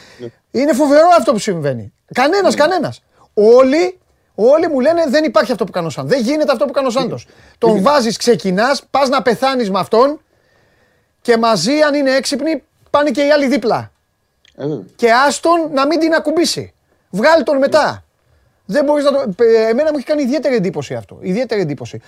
[0.52, 1.94] Είναι φοβερό αυτό που συμβαίνει.
[2.14, 3.04] Κανένας, κανένας.
[3.34, 4.00] Όλοι,
[4.36, 6.12] όλοι μου λένε δεν υπάρχει αυτό που κάνει ο Σάντος.
[6.12, 7.28] Δεν γίνεται αυτό που κάνει ο Σάντος.
[7.58, 10.22] Τον βάζεις, ξεκινάς, πας να πεθάνεις με αυτόν
[11.22, 13.92] και μαζί αν είναι έξυπνοι πάνε και οι άλλοι δίπλα.
[14.56, 14.84] Ε, βέβαια.
[14.96, 16.73] Και άστον να μην την ακουμπήσει.
[17.16, 18.04] Βγάλει τον μετά.
[18.66, 19.44] Δεν μπορείς να το...
[19.44, 21.18] Ε, Εμένα μου έχει κάνει ιδιαίτερη εντύπωση αυτό.
[21.22, 22.02] Ιδιαίτερη εντύπωση.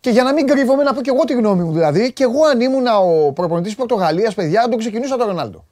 [0.00, 2.44] Και για να μην κρύβομαι, να πω και εγώ τη γνώμη μου δηλαδή, και εγώ
[2.44, 5.64] αν ήμουν ο προπονητής της Πορτογαλίας, παιδιά, αν τον ξεκινούσα τον Ρονάλντο.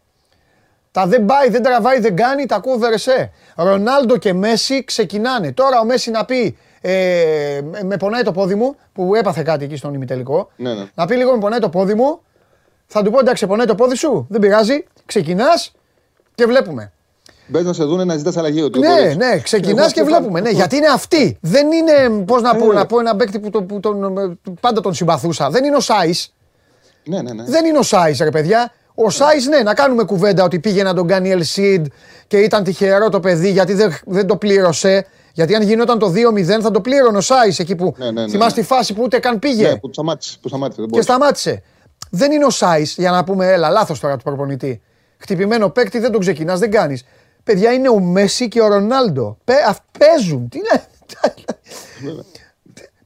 [0.90, 3.32] Τα δεν πάει, δεν τραβάει, δεν κάνει, τα ακούω βερεσέ.
[3.56, 5.52] Ρονάλντο και Μέση ξεκινάνε.
[5.52, 9.76] Τώρα ο Μέση να πει, ε, με πονάει το πόδι μου, που έπαθε κάτι εκεί
[9.76, 10.50] στον ημιτελικό.
[10.56, 10.84] Ναι, ναι.
[10.94, 12.20] Να πει λίγο με πονάει το πόδι μου,
[12.86, 14.84] θα του πω εντάξει, πονάει το πόδι σου, δεν πειράζει.
[15.06, 15.72] Ξεκινάς
[16.34, 16.92] και βλέπουμε.
[17.50, 18.62] Μπες να σε δούνε να ζητάς αλλαγή.
[18.62, 19.16] Ότι Ναι, μπορείς.
[19.16, 20.38] ναι, ξεκινάς Εγώ και αυτό βλέπουμε.
[20.40, 21.38] θα- Ναι, γιατί είναι αυτή.
[21.40, 22.74] Δεν είναι, πώς να πω, Ε.
[22.74, 25.50] να πω ένα παίκτη που, το, που τον, ε, πάντα τον συμπαθούσα.
[25.50, 26.34] Δεν είναι ο Σάις.
[27.04, 27.44] Ναι, ναι, ναι.
[27.44, 28.72] Δεν είναι ο Σάις, ρε παιδιά.
[28.94, 31.86] Ο Σάις, ναι, να κάνουμε κουβέντα ότι πήγε να τον κάνει η Ελσίντ
[32.26, 35.06] και ήταν τυχερό το παιδί γιατί δεν, δεν το πλήρωσε.
[35.32, 37.94] Γιατί αν γινόταν το 2-0 θα το πλήρωνε ο Σάις εκεί που.
[37.98, 38.66] Ναι, ναι, ναι, θυμάστε ναι.
[38.66, 40.38] τη φάση που ούτε καν πήγε Ναι, που σταμάτησε.
[40.42, 40.80] Που σταμάτησε.
[40.80, 41.10] Δεν και μπορούσε.
[41.12, 41.62] σταμάτησε.
[42.10, 44.80] Δεν είναι ο Σάις, για να πούμε, έλα, λάθος τώρα του προπονητή.
[45.18, 47.04] Χτυπημένο παίκτη δεν τον ξεκινάς, δεν κάνεις.
[47.52, 49.36] Παιδιά είναι ο Μέση και ο Ρονάλντο.
[49.44, 50.48] Πε, αυ- παίζουν.
[50.48, 50.84] Τι είναι.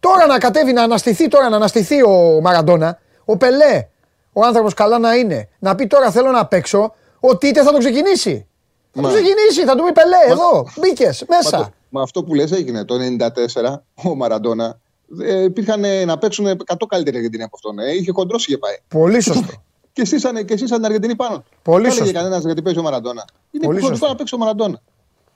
[0.01, 3.87] τώρα να κατέβει να αναστηθεί, τώρα να αναστηθεί ο Μαραντόνα, ο Πελέ,
[4.33, 7.79] ο άνθρωπος καλά να είναι, να πει τώρα θέλω να παίξω, ο Τίτε θα τον
[7.81, 8.47] ξεκινήσει.
[8.93, 9.09] Θα τον Μα.
[9.17, 11.57] ξεκινήσει, θα του πει Πελέ, εδώ, μπήκες Μα, μέσα.
[11.57, 14.79] το- μα αυτό που λες έγινε το 94, ο Μαραντόνα.
[15.23, 17.79] Ε, υπήρχαν ε, να παίξουν 100 καλύτερη Αργεντινή από αυτόν.
[17.79, 17.93] Ε.
[17.93, 18.75] Είχε χοντρώσει είχε πάει.
[18.89, 19.47] Πολύ σωστό.
[19.93, 21.45] Και εσεί και εσείς σαν την Αργεντινή πάνω.
[21.63, 22.19] Πολύ Δεν έλεγε σωστό.
[22.19, 23.25] κανένας γιατί παίζει ο Μαραντόνα.
[23.55, 24.07] Είναι Πολύ χοντρικό σωστό.
[24.09, 24.81] να παίξει ο Μαραντόνα.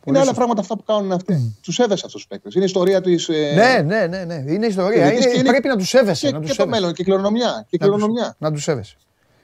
[0.05, 0.35] είναι άλλα σωστό.
[0.35, 1.57] πράγματα αυτά που κάνουν αυτοί.
[1.63, 2.55] Τους σέβεσαι αυτούς τους παίκτες.
[2.55, 3.29] Είναι η ιστορία της.
[3.29, 4.53] Ε, Ναι, ναι, ναι, ναι.
[4.53, 4.97] Είναι ιστορία.
[5.03, 6.27] Γιατί Είναι, και είναι- πρέπει να τους σέβεσαι.
[6.27, 6.81] και, να τους και το σέβεσαι.
[6.81, 6.95] μέλλον.
[6.95, 7.47] Και κληρονομιά.
[7.47, 8.35] Και Να τους- κληρονομιά.
[8.39, 8.97] Να τους σέβεσαι.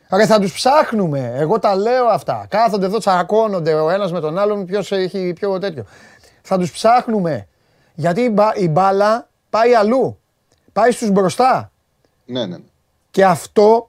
[0.08, 1.32] Άρα θα τους ψάχνουμε.
[1.36, 2.46] Εγώ τα λέω αυτά.
[2.48, 5.84] Κάθονται εδώ, τσακώνονται ο ένας με τον άλλον, ποιος έχει πιο τέτοιο.
[6.42, 7.46] Θα τους ψάχνουμε.
[7.94, 10.18] Γιατί η, μπα- η μπάλα πάει αλλού.
[10.72, 11.70] Πάει στους μπροστά.
[12.26, 12.56] Ναι, ναι.
[13.10, 13.88] Και αυτό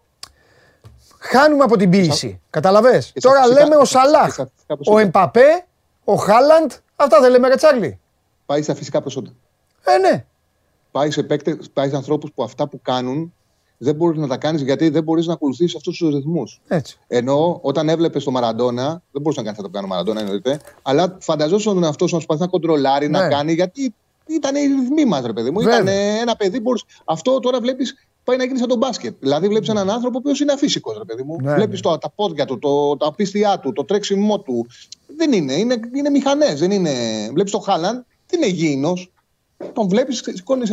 [1.25, 2.41] χάνουμε από την ποίηση.
[2.49, 5.01] Καταλαβες; και στα Τώρα φυσικά- λέμε ο και στα Σαλάχ, φυσικά ο προσόντα.
[5.01, 5.65] Εμπαπέ,
[6.03, 6.71] ο Χάλαντ.
[6.95, 7.99] Αυτά δεν λέμε ρε Τσάρλι.
[8.45, 9.31] Πάει στα φυσικά προσόντα.
[9.83, 10.25] Ε, ναι.
[10.91, 13.33] Πάει σε, παίκτες, πάει σε ανθρώπους που αυτά που κάνουν
[13.77, 16.61] δεν μπορείς να τα κάνεις γιατί δεν μπορείς να ακολουθήσει αυτούς τους ρυθμούς.
[16.67, 16.99] Έτσι.
[17.07, 20.59] Ενώ όταν έβλεπες το Μαραντόνα, δεν μπορούσε να κάνεις αυτό που κάνει ο Μαραντόνα, εννοείται,
[20.81, 23.19] αλλά φανταζόσουν τον εαυτό σου να προσπαθεί να κοντρολάρει, Ναι.
[23.19, 23.93] να κάνει, γιατί
[24.25, 25.59] ήταν οι ρυθμοί μας, ρε παιδί μου.
[25.59, 25.75] Βέβαια.
[25.75, 25.88] Ήταν
[26.21, 26.85] ένα παιδί, μπορούσε...
[27.05, 29.15] αυτό τώρα βλέπεις πάει να γίνει σαν τον μπάσκετ.
[29.19, 31.35] Δηλαδή βλέπεις έναν άνθρωπο ο οποίος είναι αφύσικος, ρε παιδί μου.
[31.41, 31.97] Ναι, βλέπεις ναι.
[31.97, 34.67] τα πόδια του, το, τα πίστια του, το τρέξιμό του.
[35.17, 36.61] Δεν είναι, είναι, είναι μηχανές.
[36.61, 36.91] Είναι...
[37.33, 39.11] Βλέπεις τον Χάλαν, δεν είναι υγιεινός.
[39.73, 40.71] Τον βλέπεις, σηκώνεις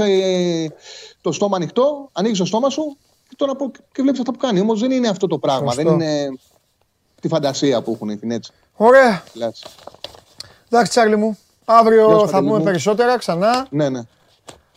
[1.21, 2.97] το στόμα ανοιχτό, ανοίγεις το στόμα σου
[3.29, 4.61] και, τώρα, πω- και βλέπεις αυτά που κάνει.
[4.61, 5.73] Όμως δεν είναι αυτό το πράγμα.
[5.73, 5.83] Σωστό.
[5.83, 6.39] Δεν είναι
[7.21, 8.53] τη φαντασία που έχουν την έτσι.
[8.77, 9.23] Ωραία.
[9.35, 9.65] Λάτς.
[10.71, 11.39] Εντάξει, Τσάρλι μου.
[11.67, 12.65] Γεια Αύριο σου, θα Παντελή πούμε μου.
[12.65, 13.67] περισσότερα ξανά.
[13.71, 14.01] Ναι, ναι.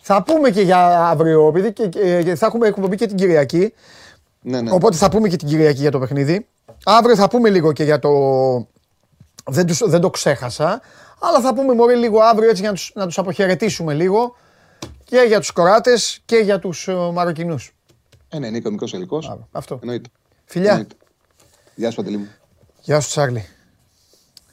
[0.07, 3.73] Θα πούμε και για αύριο, επειδή και, και- και θα έχουμε εκπομπή και την Κυριακή.
[4.41, 4.71] ναι, ναι.
[4.71, 6.47] Οπότε θα πούμε και την Κυριακή για το παιχνίδι.
[6.85, 8.09] Αύριο θα πούμε λίγο και για το.
[9.45, 10.81] Δεν, τους, δεν το ξέχασα.
[11.19, 14.35] Αλλά θα πούμε μωρέ λίγο αύριο έτσι για να τους, να τους αποχαιρετήσουμε λίγο.
[15.03, 17.75] Και για τους Κοράτες και για τους ε, Μαροκινούς.
[18.29, 19.17] Ε, ναι, είναι οικονομικό ελικό.
[19.17, 19.47] Αύριο.
[19.51, 19.79] Αυτό.
[19.81, 20.09] Εννοείται.
[20.45, 20.69] Φιλιά.
[20.69, 20.95] Εννοείται.
[21.75, 22.27] Γεια σου, Παντελή μου.
[22.81, 23.45] Γεια σου Τσάρλι.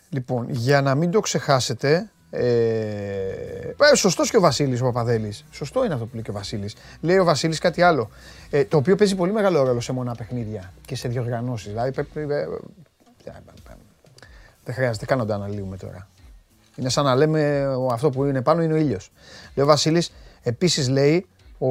[0.09, 2.43] Λοιπόν, για να μην το ξεχάσετε, ε,
[3.93, 5.45] ε, σωστός και ο Βασίλης ο Παπαδέλης.
[5.51, 6.75] Σωστό είναι αυτό που λέει και ο Βασίλης.
[7.01, 8.11] Λέει ο Βασίλης κάτι άλλο,
[8.51, 11.69] ε, το οποίο παίζει πολύ μεγάλο ρόλο σε μονά παιχνίδια και σε διοργανώσεις.
[11.69, 12.41] Δηλαδή, πρέπει, ε, ε,
[13.25, 13.33] ε,
[14.65, 16.09] δεν χρειάζεται καν να το αναλύουμε τώρα.
[16.77, 19.11] Είναι σαν να λέμε ο- αυτό που είναι πάνω είναι ο ήλιος.
[19.55, 21.27] Λέει ο Βασίλης, επίσης λέει,
[21.59, 21.69] ο,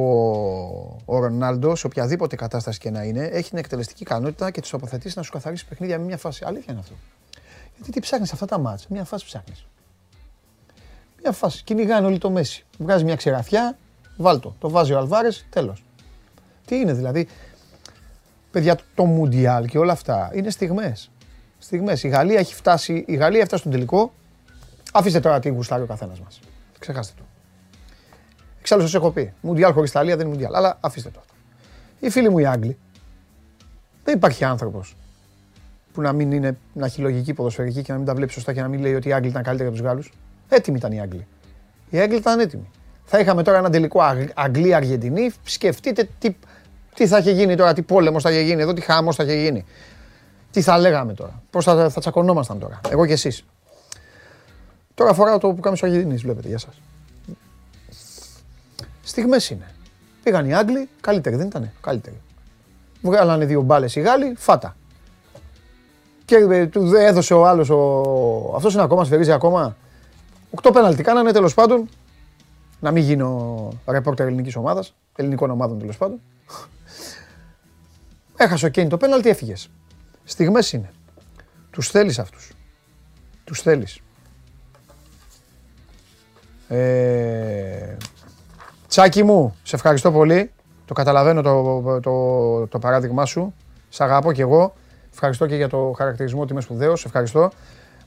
[1.04, 5.14] ο Ρονάλντος, σε οποιαδήποτε κατάσταση και να είναι, έχει την εκτελεστική ικανότητα και τους τοποθετήσει
[5.16, 6.44] να σου καθαρίσει παιχνίδια με μια φάση.
[6.46, 6.94] Αλήθεια είναι αυτό.
[7.76, 9.66] Γιατί τι ψάχνεις αυτά τα μάτς, μια φάση ψάχνεις.
[11.22, 11.62] Μια φάση.
[11.64, 12.64] Κυνηγάνε όλοι το Μέση.
[12.78, 13.78] Βγάζει μια ξεραφιά,
[14.16, 14.56] βάλτο.
[14.58, 15.84] Το βάζει ο Αλβάρες, τέλος.
[16.64, 17.28] Τι είναι δηλαδή;
[18.50, 21.10] Παιδιά, το Μουντιάλ και όλα αυτά είναι στιγμές.
[21.58, 22.02] Στιγμές.
[22.02, 24.12] Η Γαλλία έχει φτάσει, η Γαλλία έφτασε στον τελικό.
[24.92, 26.40] Αφήστε τώρα τι γουστάρει ο καθένας μας.
[26.78, 27.22] Ξεχάστε το.
[28.60, 29.32] Εξάλλου σας έχω πει.
[29.40, 30.54] Μουντιάλ χωρίς Ιταλία δεν είναι Μουντιάλ.
[30.54, 31.34] Αλλά αφήστε το αυτό.
[32.00, 32.78] Οι φίλοι μου οι Άγγλοι.
[34.04, 34.96] Δεν υπάρχει άνθρωπος
[35.92, 38.60] που να μην είναι, να έχει λογική ποδοσφαιρική και να μην τα βλέπει σωστά και
[38.60, 40.12] να μην λέει ότι οι Άγγλοι ήταν καλύτεροι από τους Γάλλους.
[40.54, 41.26] Έτοιμοι ήταν οι Άγγλοι.
[41.90, 42.70] Οι Άγγλοι ήταν έτοιμοι.
[43.04, 45.30] Θα είχαμε τώρα ένα τελικό Αγ- Αγγλία-Αργεντινή.
[45.44, 46.36] Σκεφτείτε τι,
[46.94, 49.34] τι θα είχε γίνει τώρα, τι πόλεμος θα είχε γίνει εδώ, τι χάμος θα είχε
[49.34, 49.64] γίνει.
[50.50, 53.44] Τι θα λέγαμε τώρα, πώς θα, θα τσακωνόμασταν τώρα, εγώ και εσείς.
[54.94, 56.80] Τώρα φοράω το που κάνει ο Αργεντινής, βλέπετε, για σας.
[59.02, 59.70] Στιγμές είναι.
[60.22, 61.70] Πήγαν οι Άγγλοι, καλύτεροι δεν ήταν.
[61.80, 62.20] Καλύτεροι.
[63.02, 64.76] Βγάλανε δύο μπάλες οι Γάλλοι, φάτα.
[66.24, 67.70] Και ε, του δε- έδωσε ο άλλος.
[67.70, 68.52] Ο...
[68.56, 69.76] Αυτός είναι ακόμα, σφυρίζει ακόμα.
[70.54, 71.88] Οκτώ πέναλτι κάνανε τέλος πάντων.
[72.80, 76.20] Να μην γίνω ρεπόρτερ ελληνικής ομάδας, ελληνικών ομάδων τέλος πάντων.
[78.36, 79.70] Έχασε ο Κέιν το πέναλτι, έφυγες.
[80.24, 80.90] Στιγμές είναι.
[81.70, 82.52] Τους θέλεις αυτούς.
[83.44, 84.00] Τους θέλεις.
[86.68, 87.96] Ε,
[88.88, 90.52] τσάκι μου, σε ευχαριστώ πολύ.
[90.86, 93.54] Το καταλαβαίνω το, το, το παράδειγμά σου.
[93.88, 94.74] Σ' αγαπώ κι εγώ.
[95.12, 97.04] Ευχαριστώ και για το χαρακτηρισμό ότι είμαι σπουδαίος.
[97.04, 97.50] Ευχαριστώ.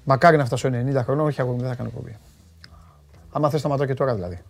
[0.04, 2.18] Μακάρι να φτάσω 90 χρονών, όχι αγόρι δεν θα κάνω κομπή.
[3.36, 4.42] Άμα θες σταματώ και τώρα δηλαδή.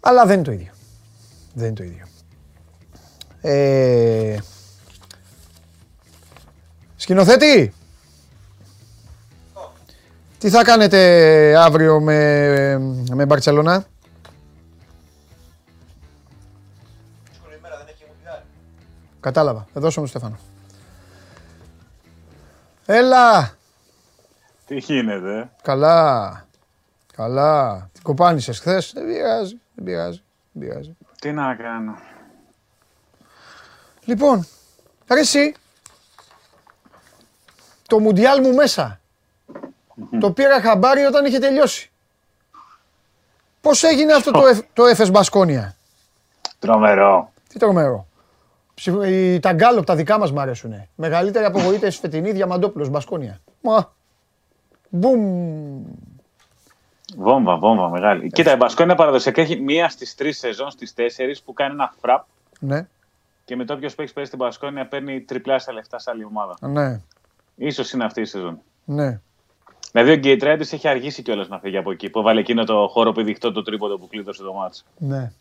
[0.00, 0.72] Αλλά δεν είναι το ίδιο.
[1.54, 2.06] Δεν είναι το ίδιο.
[3.40, 4.38] Ε...
[6.96, 7.74] Σκηνοθέτη!
[10.38, 12.78] Τι θα κάνετε αύριο με,
[13.10, 13.84] με Μπαρτσελώνα;
[19.20, 19.66] Κατάλαβα.
[19.74, 20.38] Εδώ σου Στέφανο.
[22.86, 23.60] Έλα!
[24.66, 26.46] Τι γίνεται; Καλά.
[27.16, 27.88] Καλά.
[27.92, 29.60] Τι κοπάνισες χθες; Δεν πειράζει.
[29.74, 30.22] Δεν πειράζει.
[30.52, 30.96] Δεν πειράζει.
[31.20, 31.94] Τι να κάνω.
[34.04, 34.46] Λοιπόν,
[35.12, 35.54] ρε εσύ,
[37.86, 39.00] το Μουντιάλ μου μέσα.
[40.20, 41.90] το πήρα χαμπάρι όταν είχε τελειώσει.
[43.60, 45.76] Πώς έγινε αυτό το, Εφ- το Έφες Μπασκόνια.
[46.58, 47.32] Τρομερό.
[47.48, 48.06] Τι τρομερό.
[48.74, 50.88] Ψηφ- οι- Τα γκάλωπ τα δικά μας μ' αρέσουνε.
[50.94, 53.40] Μεγαλύτερη απογοήτευση φετινή Διαμαντόπουλος Μπασκόνια.
[53.60, 53.92] Μα.
[54.94, 55.84] Μπουμ.
[57.16, 58.30] Βόμβα, βόμβα μεγάλη.
[58.30, 62.24] Κοίτα, η Μπασκόνια παραδοσιακά έχει μία στις τρεις σεζόν, στις τέσσερις που κάνει ένα φραπ
[62.60, 62.86] Ναι,
[63.44, 66.56] και με το όποιος παίξει πέρυσι στην Μπασκόνια παίρνει τριπλάσια λεφτά σε άλλη ομάδα.
[66.60, 68.58] ναι, σω είναι αυτή η σεζόν.
[68.84, 69.20] ναι.
[69.92, 73.12] Δηλαδή ο Γκέιτρέντι έχει αργήσει κιόλας να φύγει από εκεί που έβαλε εκείνο το χώρο
[73.12, 74.84] πηδηχτό το τρίποδο που κλείδωσε το μάτσο.
[74.98, 75.32] ναι.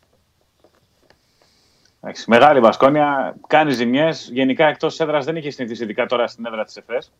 [2.03, 4.29] Εντάξει, Μεγάλη Μπασκόνια, κάνει ζημιές.
[4.33, 7.11] Γενικά εκτός έδρας δεν είχε συνηθίσει, ειδικά τώρα στην έδρα της ΕΦΕΣ.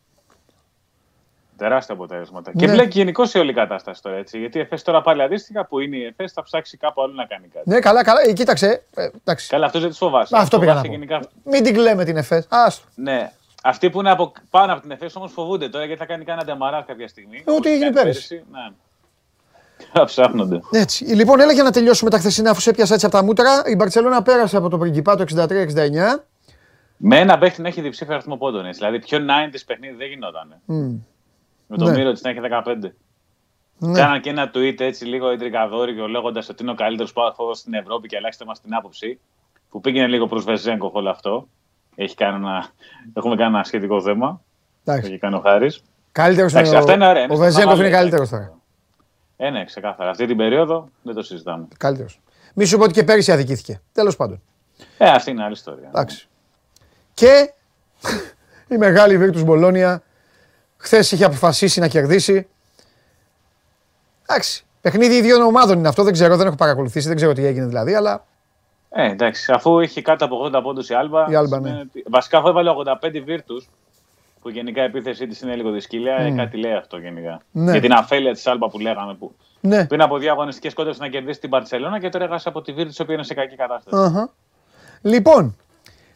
[1.62, 2.52] Τεράστια αποτέλεσματα.
[2.56, 2.72] Και Ναι.
[2.72, 4.38] μπλέκει γενικώ σε όλη η κατάσταση τώρα έτσι.
[4.38, 7.24] Γιατί η ΕΦΕΣ τώρα πάλι αντίστοιχα που είναι η ΕΦΕΣ θα ψάξει κάπου άλλο να
[7.24, 7.68] κάνει κάτι.
[7.70, 8.20] Ναι, καλά, καλά.
[8.28, 8.82] Ε, κοίταξε.
[8.94, 9.48] Ε, εντάξει.
[9.48, 10.36] Καλά, αυτό δεν τη φοβάσαι.
[10.36, 11.04] Αυτό πήγα να Φοβάσαι πω.
[11.04, 12.46] γενικά- Μην την κλαίμε την ΕΦΕΣ.
[12.50, 12.84] Άστο.
[12.94, 13.32] Ναι.
[13.62, 16.44] Αυτοί που είναι από, πάνω από την ΕΦΕΣ όμως φοβούνται τώρα γιατί θα κάνει κανένα
[16.46, 17.36] ντεμαρά κάποια στιγμή.
[17.36, 18.44] Ε, ό,τι όπως έγινε κάνει πέρυσι.
[18.52, 18.68] Ναι.
[19.92, 20.60] Θα ψάχνονται.
[20.70, 21.04] Έτσι.
[21.04, 23.62] Λοιπόν, έλεγε να τελειώσουμε τα χθεσινά αφού σε έπιασα έτσι από τα μούτρα.
[23.66, 26.24] Η Μπαρσελόνα πέρασε από το Πριγκιπάτο 63-69.
[26.96, 28.66] Με ένα παίχτη να έχει διψήφιο αριθμό πόντων.
[28.66, 28.78] έτσι.
[28.78, 30.54] Δηλαδή πιο 90 παιχνίδι δεν γινόταν.
[30.64, 30.94] Μμ.
[31.74, 31.96] Με το Ναι.
[31.96, 32.94] μύρο της να έχει 15.
[33.78, 33.92] Ναι.
[33.98, 38.08] Κάναν και ένα tweet έτσι λίγο εντρικαδόρικο λέγοντας ότι είναι ο καλύτερος πάθο στην Ευρώπη
[38.08, 39.20] και αλλάξτε μας την άποψη.
[39.70, 41.48] Που πήγαινε λίγο προς Βεζέγκο όλο αυτό.
[41.94, 42.66] Έχει κάνει ένα...
[43.14, 44.40] Έχουμε κάνει ένα σχετικό θέμα.
[44.84, 45.10] Το Εντάξει.
[45.10, 45.82] έχει κάνει ο Χάρης.
[46.12, 46.78] Καλύτερος Εντάξει, είναι.
[46.80, 48.46] αυτά είναι ωραία, είναι Ο στα Βεζέγκοφ είναι μαλλιά, καλύτερος εντάξει.
[48.48, 48.60] τώρα.
[49.36, 50.10] Ε, ναι, ξεκάθαρα.
[50.10, 51.68] Αυτή την περίοδο δεν το συζητάμε.
[51.78, 52.20] Καλύτερος.
[52.54, 53.80] Μη σου πω ότι και πέρυσι αδικήθηκε.
[53.92, 54.42] Τέλος πάντων.
[54.98, 55.88] Ε, αυτή είναι άλλη ιστορία.
[55.88, 56.28] Εντάξει.
[57.14, 57.52] Και
[58.74, 60.02] η μεγάλη Βίρτου Μπολόνια
[60.82, 62.46] χθες είχε αποφασίσει να κερδίσει.
[64.26, 64.64] Εντάξει.
[64.80, 66.02] Παιχνίδι ίδιων ομάδων είναι αυτό.
[66.02, 68.24] Δεν ξέρω, δεν έχω παρακολουθήσει, δεν ξέρω τι έγινε δηλαδή, αλλά
[68.94, 71.26] Ε, εντάξει, αφού είχε κάτω από 80 πόντους η Άλμπα.
[71.30, 71.66] Η Άλμπα, ναι.
[71.66, 73.68] σημαίνει ότι- Βασικά, αφού έβαλε 85 βίρτους,
[74.42, 77.40] που γενικά η επίθεσή της είναι λίγο δυσκύλια, ε, κάτι λέει αυτό γενικά.
[77.50, 77.70] Ναι.
[77.70, 79.14] Για την αφέλεια της Άλμπα που λέγαμε.
[79.14, 79.86] Που ναι.
[79.86, 82.98] πριν από δύο αγωνιστικές κόντρες να κερδίσει την Παρσελόνα και τώρα έχασε από τη Βίρτους,
[82.98, 83.96] η οποία είναι σε κακή κατάσταση.
[84.04, 84.30] Αχα.
[85.02, 85.56] Λοιπόν,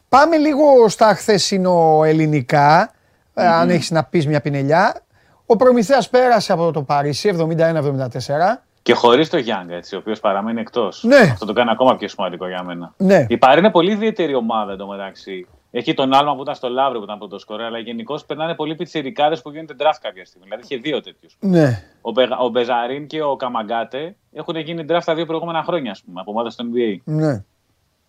[0.09, 2.93] πάμε λίγο στα χθεσινοελληνικά,
[3.39, 5.01] ε, αν έχεις να πεις μια πινελιά.
[5.47, 8.63] Ο Προμηθέας πέρασε από το Παρίσι 71-74.
[8.83, 11.03] Και χωρίς το Γιάνγκ, έτσι, ο οποίος παραμένει εκτός.
[11.05, 11.17] Ναι.
[11.17, 12.93] Αυτό το κάνει ακόμα πιο σημαντικό για μένα.
[12.97, 13.27] Ναι.
[13.29, 15.47] Η Παρή είναι πολύ ιδιαίτερη ομάδα εντωμεταξύ.
[15.71, 18.75] Έχει τον Άλμα που ήταν στο Λαύριο που ήταν πρώτο σκορέ, αλλά γενικώς περνάνε πολλοί
[18.75, 20.47] πιτσιρικάδες που γίνονται draft κάποια στιγμή.
[20.49, 21.37] Δηλαδή είχε δύο τέτοιους.
[21.41, 21.83] Ναι.
[22.01, 26.03] Ο, Μπε- ο Μπεζαρίν και ο Καμαγκάτε έχουν γίνει draft τα δύο προηγούμενα χρόνια, ας
[26.03, 26.97] πούμε, από ομάδα στο NBA.
[27.05, 27.45] Ναι.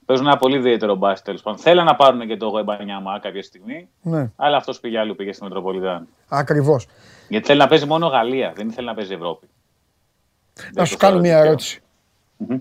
[0.08, 1.60] Παίζουν ένα πολύ ιδιαίτερο μπάσκετ τέλος πάντων.
[1.60, 4.32] Θέλαν να πάρουν και το Γουεμπανιάμα κάποια στιγμή, Ναι.
[4.36, 6.08] αλλά αυτός πήγε αλλού, πήγε στη Μετροπολιτάν.
[6.28, 6.88] Ακριβώς.
[7.30, 9.48] Γιατί θέλει να παίζει μόνο Γαλλία, δεν θέλει να παίζει Ευρώπη.
[10.56, 11.48] Να Δεν σου το κάνω θεωρώ μια τυχαίο.
[11.48, 11.82] ερώτηση.
[12.38, 12.58] Μμμ.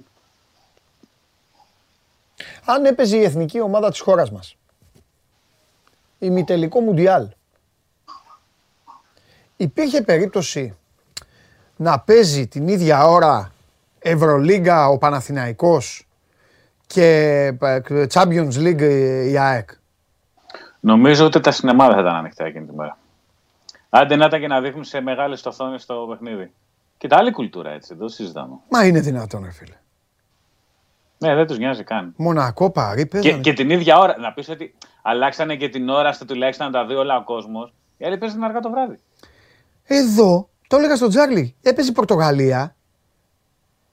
[2.65, 4.57] Αν έπαιζε η εθνική ομάδα της χώρας μας,
[6.19, 7.29] ημιτελικό Μουντιάλ,
[9.57, 10.77] υπήρχε περίπτωση
[11.77, 13.53] να παίζει την ίδια ώρα
[13.99, 16.06] Ευρωλίγκα ο Παναθηναϊκός
[16.87, 17.07] και
[17.61, 17.81] ε,
[18.13, 18.83] Champions League
[19.31, 19.71] η ΑΕΚ.
[20.81, 22.99] Νομίζω ότι τα σινεμά δεν θα ήταν ανοιχτά εκείνη τη μέρα.
[23.91, 26.51] Άντε να ήταν και να δείχνουν σε μεγάλες οθόνες το παιχνίδι.
[26.99, 28.55] Και τα άλλη κουλτούρα έτσι, δεν το συζητάμε.
[28.71, 29.75] Μα είναι δυνατόν, ρε φίλε.
[31.19, 32.13] Ναι, δεν τους νοιάζει καν.
[32.17, 33.41] Μονακό, Παρί, Και, παίζανε.
[33.41, 36.87] και την ίδια ώρα, να πεις ότι αλλάξανε και την ώρα, στο τουλάχιστον να τα
[36.87, 37.73] δει όλα ο κόσμος.
[37.97, 38.99] Οι άλλοι παίζουν αργά το βράδυ.
[39.85, 42.76] Εδώ, το έλεγα στον Τζάρλι, έπαιζε η Πορτογαλία.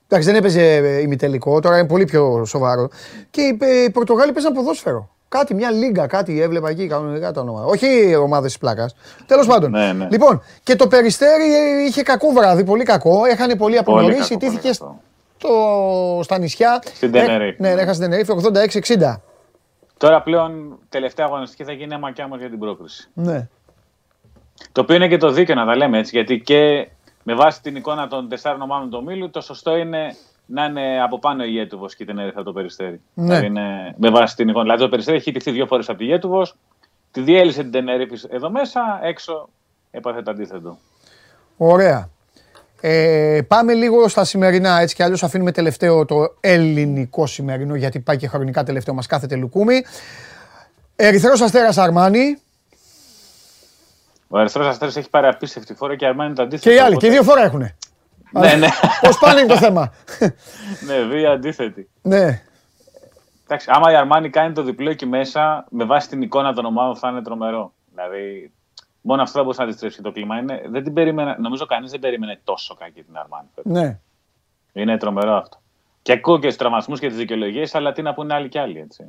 [0.08, 2.90] Εντάξει, δεν έπαιζε ε, ημιτελικό, τώρα είναι πολύ πιο σοβαρό.
[3.30, 5.10] Και οι, ε, οι Πορτογάλοι παίζαν ποδόσφαιρο.
[5.30, 7.66] Κάτι, μια λίγκα, κάτι έβλεπα εκεί κανονικά τα ονόματα.
[7.66, 8.96] Όχι ομάδες της πλάκας.
[9.26, 9.72] Τέλος πάντων.
[9.72, 10.08] Ναι, ναι.
[10.12, 11.44] Λοιπόν, και το περιστέρι
[11.88, 13.26] είχε κακό βράδυ, πολύ κακό.
[13.26, 14.30] Έχανε πολύ από νωρίς.
[14.30, 15.00] Ιτήθηκε στο,
[16.24, 16.84] στα νησιά.
[16.96, 17.62] Στην Τενερίφη.
[17.62, 18.34] Ναι, έχασε την Τενερίφη
[19.00, 19.16] 86-60.
[19.98, 23.10] Τώρα πλέον τελευταία αγωνιστική θα γίνει μακιά για την πρόκριση.
[23.14, 23.48] Ναι.
[24.72, 26.88] Το οποίο είναι και το δίκαιο να τα λέμε έτσι, γιατί και
[27.24, 31.20] με βάση την εικόνα των τεσσάρων ομάδων του Μήλου, το σωστό είναι να είναι από
[31.20, 33.02] πάνω η Γέτουβος και την Ερυθρά το περιστέρι.
[33.14, 33.24] Ναι.
[33.24, 34.64] Δηλαδή είναι με βάση την εικόνα.
[34.64, 36.56] Δηλαδή το περιστέρι έχει τυχθεί δύο φορές από τη Γέτουβος,
[37.12, 39.50] τη διέλυσε την Τενερίφη εδώ μέσα, έξω
[39.92, 40.78] έπαθε το αντίθετο.
[41.58, 42.10] Ωραία.
[42.82, 48.18] Ε, πάμε λίγο στα σημερινά, έτσι κι αλλιώς αφήνουμε τελευταίο το ελληνικό σημερινό, γιατί πάει
[48.18, 49.84] και χρονικά τελευταίο μας κάθεται Λουκούμι.
[50.96, 52.38] Ερυθρός Αστέρας Αρμάνι.
[54.34, 56.70] Ο Ερυθρός Αστέρας έχει πάρει απίστευτη φορά και η Αρμάνι το αντίθετο.
[56.70, 57.76] Και οι άλλοι, και δύο φορά έχουνε.
[58.40, 58.68] Ναι, ναι.
[59.02, 59.94] Πώς πάνε είναι το θέμα;
[60.88, 61.90] ναι, δύο αντίθετοι.
[62.02, 62.42] Ναι.
[63.44, 66.96] Εντάξει, άμα η Αρμάνι κάνει το διπλό εκεί μέσα, με βάση την εικόνα των ομάδων
[66.96, 67.74] θα είναι τρομερό.
[67.94, 68.52] Δηλαδή,
[69.02, 70.38] μόνο αυτό θα μπορούσε να αντιστρέψει το κλίμα.
[70.38, 73.48] Είναι, δεν την περίμενε, νομίζω κανείς δεν περίμενε τόσο κακή την Αρμάνι.
[73.64, 74.00] Ναι.
[74.74, 75.58] Είναι τρομερό αυτό.
[76.02, 78.80] Και ακούω και στους τραυματισμούς και τις δικαιολογίες, αλλά τι να πούνε άλλοι κι άλλοι.
[78.80, 79.06] Έτσι.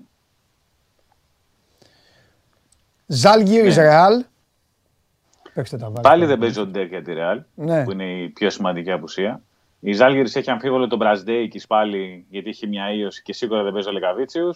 [3.07, 3.75] Ζάλγκη ναι.
[3.75, 4.25] Ρεάλ.
[6.03, 7.85] Πάλι δεν παίζει ο Ντέρ για τη Ρεάλ, ναι.
[7.85, 9.43] που είναι η πιο σημαντική απουσία.
[9.81, 13.89] Η Ζάλγκη έχει αμφίβολο τον Μπραζντέικη πάλι, γιατί έχει μια ίωση και σίγουρα δεν παίζει
[13.89, 14.55] ο Λεκαβίτσιου.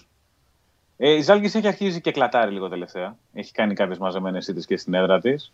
[0.97, 3.17] Ε, η Ζάλγκη έχει αρχίσει και κλατάρει λίγο τελευταία.
[3.33, 5.53] Έχει κάνει κάποιες μαζεμένες ήττε και στην έδρα της.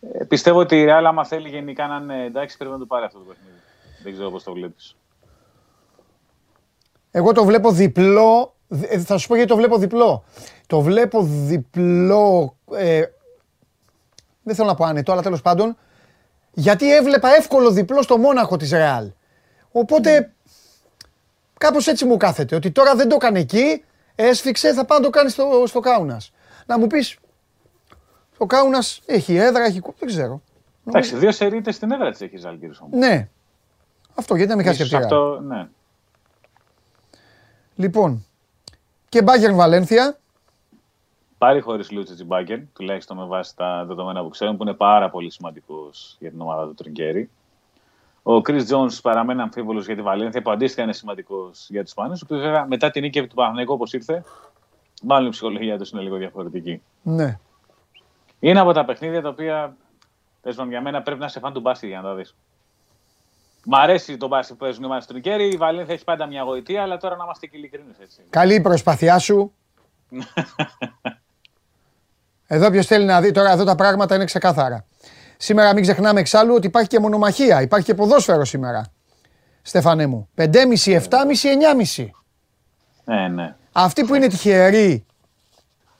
[0.00, 3.04] Ε, πιστεύω ότι η Real, άμα θέλει γενικά να είναι εντάξει, πρέπει να το πάρει
[3.04, 3.58] αυτό το παιχνίδι.
[4.02, 4.96] Δεν ξέρω πώς το βλέπεις.
[7.10, 8.54] Εγώ το βλέπω διπλό.
[8.68, 10.24] Ε, θα σου πω γιατί το βλέπω διπλό.
[10.66, 12.56] Το βλέπω διπλό.
[12.72, 13.02] Ε,
[14.48, 15.76] δεν θέλω να πω άνετο, αλλά τέλος πάντων.
[16.52, 19.10] Γιατί έβλεπα εύκολο διπλό στο Μόναχο της Ρεάλ.
[19.72, 20.48] Οπότε mm.
[21.58, 22.54] κάπως έτσι μου κάθεται.
[22.54, 23.84] Ότι τώρα δεν το έκανε εκεί,
[24.14, 26.32] έσφιξε, θα πάει να το κάνεις στο, στο Κάουνας.
[26.66, 27.18] Να μου πεις,
[28.38, 29.82] ο Κάουνας έχει έδρα, έχει.
[29.98, 30.42] Δεν ξέρω.
[30.86, 33.28] Εντάξει, δύο σερίτες στην έδρα της έχει η Ζαλγκύρη Ναι.
[34.14, 35.68] Αυτό γιατί να μην χάσει Αυτό, ναι.
[37.74, 38.26] Λοιπόν.
[39.08, 40.18] Και Μπάγκερ Βαλένθια.
[41.38, 45.30] Πάλι χωρίς Λούτσι Μπάγκερ, τουλάχιστον με βάση τα δεδομένα που ξέρουμε, που είναι πάρα πολύ
[45.30, 47.30] σημαντικός για την ομάδα του Τριγκέρι.
[48.22, 52.18] Ο Κρι Τζόν παραμένει αμφίβολος για τη Βαλένθια, που αντίστοιχα είναι σημαντικός για τους Ισπανού.
[52.22, 54.24] Ο βέβαια μετά την νίκη του Παναγενικού, όπως ήρθε,
[55.02, 56.82] μάλλον η ψυχολογία τους είναι λίγο διαφορετική.
[57.02, 57.38] Ναι.
[58.40, 59.76] Είναι από τα παιχνίδια τα οποία
[60.68, 62.34] για μένα πρέπει να σε φαν του μπάσκετ για να τα δεις.
[63.64, 65.48] Μ' αρέσει το μπάσκετ που παίζουν οι Μαστρικέρι.
[65.48, 68.22] Η Βαλένθια έχει πάντα μια γοητεία, αλλά τώρα να είμαστε και ειλικρινείς έτσι.
[68.30, 69.52] Καλή προσπάθειά σου.
[72.50, 74.84] εδώ ποιος θέλει να δει, τώρα εδώ τα πράγματα είναι ξεκάθαρα.
[75.36, 78.84] Σήμερα μην ξεχνάμε εξάλλου ότι υπάρχει και μονομαχία, υπάρχει και ποδόσφαιρο σήμερα.
[79.62, 80.28] Στεφανέ μου.
[80.36, 80.46] 5,5,
[80.84, 81.00] 7,5,
[81.96, 82.06] 9,5.
[83.04, 83.54] Ναι, ναι.
[83.72, 85.06] Αυτοί που είναι τυχεροί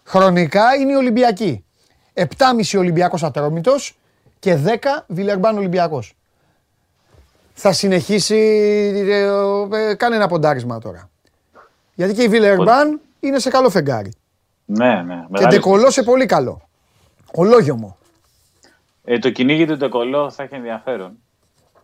[0.05, 1.65] χρονικά είναι οι Ολυμπιακοί.
[2.15, 2.27] 7,5
[2.79, 3.99] Ολυμπιακός Ατρόμητος
[4.39, 6.17] και 10 Βιλερμπάν Ολυμπιακός.
[7.53, 8.37] Θα συνεχίσει,
[9.09, 11.11] ε, ε, κάνε ένα ποντάρισμα τώρα.
[11.95, 14.13] Γιατί και η Βιλερμπάν είναι σε καλό φεγγάρι.
[14.71, 15.25] Ναι, ναι.
[15.33, 16.69] Και Ντεκολό σε πολύ καλό.
[17.35, 17.97] Ολόγιομο.
[19.05, 21.13] Ε, το κυνήγι του Ντεκολό θα έχει ενδιαφέρον.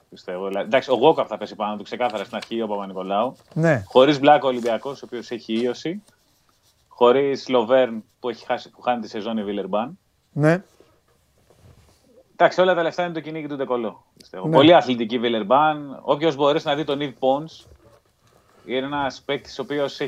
[0.08, 0.48] Πιστεύω.
[0.58, 3.36] Εντάξει, ο Γόκαπ θα πέσει πάνω του ξεκάθαρα στην αρχή ο Παπα-Νικολάου.
[3.54, 3.82] Ναι.
[3.86, 6.02] Χωρίς Μπλάκο Ολυμπιακός, ο οποίος έχει ίωση.
[6.88, 9.98] Χωρίς Λοβέρν που, έχει χάσει, που χάνει τη σεζόν η Βιλερμπάν.
[10.32, 10.62] Ναι.
[12.32, 14.04] Εντάξει, όλα τα λεφτά είναι το κυνήγι του Ντεκολό.
[14.30, 14.50] Ναι.
[14.50, 16.00] Πολύ αθλητική Βιλερμπάν.
[16.02, 17.48] Όποιος μπορέσει να δει τον Ιβ Πόντ,
[18.66, 19.98] είναι ένας παίκτης ο οποίος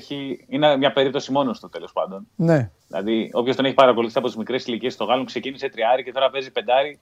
[0.48, 2.26] είναι μια περίπτωση μόνος του τέλος πάντων.
[2.36, 2.70] Ναι.
[2.88, 6.30] Δηλαδή, όποιος τον έχει παρακολουθήσει από τις μικρές ηλικίες στο Γάλλο, ξεκίνησε τριάρι και τώρα
[6.30, 6.98] παίζει πεντάρι,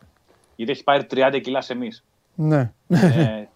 [0.56, 2.04] γιατί έχει πάρει 30 κιλά σε εμείς.
[2.34, 2.72] Ναι.
[2.88, 3.48] Ε,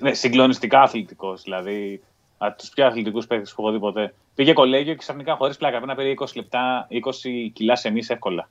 [0.00, 1.42] ναι, συγκλονιστικά αθλητικός.
[1.42, 2.02] Δηλαδή,
[2.38, 4.14] από τους πιο αθλητικούς παίκτες που έχω δει ποτέ.
[4.34, 8.10] Πήγε κολέγιο και ξαφνικά χωρίς πλάκα πρέπει να παίρνει 20 λεπτά, 20 κιλά σε εμείς
[8.10, 8.48] εύκολα.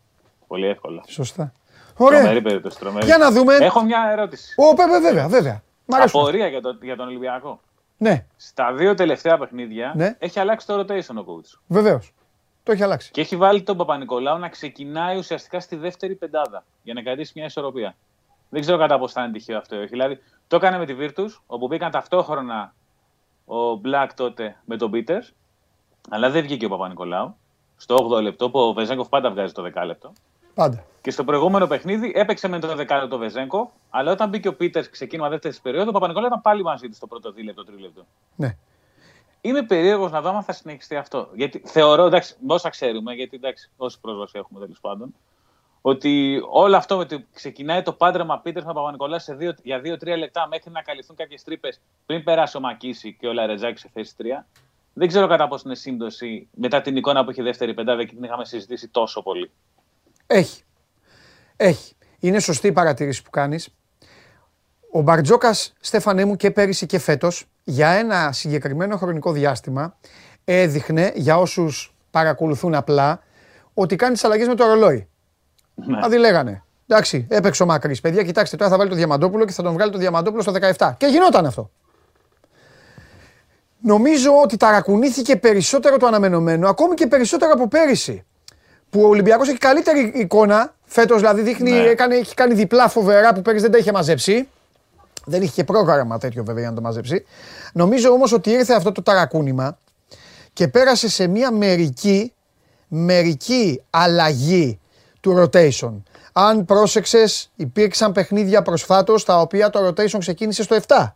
[0.48, 1.04] Πολύ εύκολα.
[1.08, 1.54] Σωστά.
[1.98, 2.20] Ωραία.
[2.20, 2.80] Τρομερή περίπτωση.
[2.80, 3.06] Τρομερή.
[3.06, 3.56] Για να δούμε.
[3.56, 4.56] Έχω μια ερώτηση.
[4.58, 5.28] Ω, βέβαια, βέβαια.
[5.28, 5.64] βέβαια.
[5.88, 7.60] Απορία για, το, για τον Ολυμπιακό.
[8.04, 8.26] Ναι.
[8.36, 10.16] Στα δύο τελευταία παιχνίδια ναι.
[10.20, 11.60] έχει αλλάξει το rotation ο coach.
[11.68, 12.14] Βεβαίως.
[12.64, 13.12] Το έχει αλλάξει.
[13.12, 17.46] Και έχει βάλει τον Παπα-Νικολάου να ξεκινάει ουσιαστικά στη δεύτερη πεντάδα για να κρατήσει μια
[17.46, 17.96] ισορροπία.
[18.50, 19.76] Δεν ξέρω κατά πώ θα είναι τυχαίο αυτό.
[19.76, 19.88] Όχι.
[19.88, 22.74] Δηλαδή, το έκανε με τη Virtus, όπου μπήκαν ταυτόχρονα
[23.46, 25.22] ο Black τότε με τον Πίτερ,
[26.10, 27.36] αλλά δεν βγήκε ο Παπα-Νικολάου.
[27.78, 30.14] Στο 8ο λεπτό, που ο Βεζέγκοφ πάντα βγάζει το 10 λεπτό.
[30.54, 30.84] Πάντα.
[31.02, 35.30] Και στο προηγούμενο παιχνίδι έπαιξε με το δεκάλεπτο Βεζέγκο, αλλά όταν μπήκε ο Πίτερ ξεκίνημα
[35.30, 38.06] δεύτερης περίοδο, ο Παπα-Νικολάου ήταν πάλι μαζί του στο πρώτο δίλεπτο, τρίλεπτο.
[38.36, 38.58] Ναι.
[39.42, 41.30] Είμαι περίεργος να δω αν θα συνεχιστεί αυτό.
[41.34, 45.14] Γιατί θεωρώ, εντάξει, όσα ξέρουμε, γιατί εντάξει, όση πρόσβαση έχουμε τέλος πάντων,
[45.82, 49.20] ότι όλο αυτό με το ξεκινάει το πάντρεμα Πίτερ με Παπα-Νικολάου
[49.64, 53.80] για 2-3 λεπτά μέχρι να καλυφθούν κάποιες τρύπες πριν περάσει ο Μακίση και ο Λαρετζάκη
[53.80, 54.24] σε θέση 3.
[54.94, 58.24] δεν ξέρω κατά πόσο είναι σύμπτωση μετά την εικόνα που έχει δεύτερη πεντάδα και την
[58.24, 59.52] είχαμε συζητήσει τόσο πολύ.
[60.34, 60.64] Έχει.
[61.56, 61.96] Έχει.
[62.20, 63.70] Είναι σωστή η παρατήρηση που κάνεις.
[64.92, 69.98] Ο Μπαρτζόκας, Στέφανέ μου, και πέρυσι και φέτος, για ένα συγκεκριμένο χρονικό διάστημα,
[70.44, 73.20] έδειχνε για όσους παρακολουθούν απλά
[73.74, 75.08] ότι κάνεις τι αλλαγές με το ρολόι.
[75.76, 75.96] Ναι.
[75.96, 76.64] Δηλαδή λέγανε.
[76.88, 78.02] Εντάξει, έπαιξε ο Μακρύς.
[78.02, 80.94] Παιδιά, κοιτάξτε, τώρα θα βάλει το Διαμαντόπουλο και θα τον βγάλει το Διαμαντόπουλο στο 17.
[80.98, 81.72] Και γινόταν αυτό.
[83.82, 88.26] Νομίζω ότι ταρακουνήθηκε περισσότερο το αναμενωμένο, ακόμη και περισσότερο από πέρυσι.
[88.94, 91.78] Που ο Ολυμπιακός έχει καλύτερη εικόνα, φέτος δηλαδή δείχνει, ναι.
[91.78, 94.48] έκανε, έχει κάνει διπλά φοβερά που πέρυσι δεν τα είχε μαζέψει.
[95.26, 97.26] Δεν είχε και πρόγραμμα τέτοιο βέβαια για να το μαζέψει.
[97.74, 99.78] Νομίζω όμως ότι ήρθε αυτό το ταρακούνημα
[100.54, 102.34] και πέρασε σε μια μερική,
[102.88, 104.80] μερική αλλαγή
[105.20, 105.94] του rotation.
[106.34, 111.12] Αν πρόσεξες, υπήρξαν παιχνίδια προσφάτως τα οποία το rotation ξεκίνησε στο 7.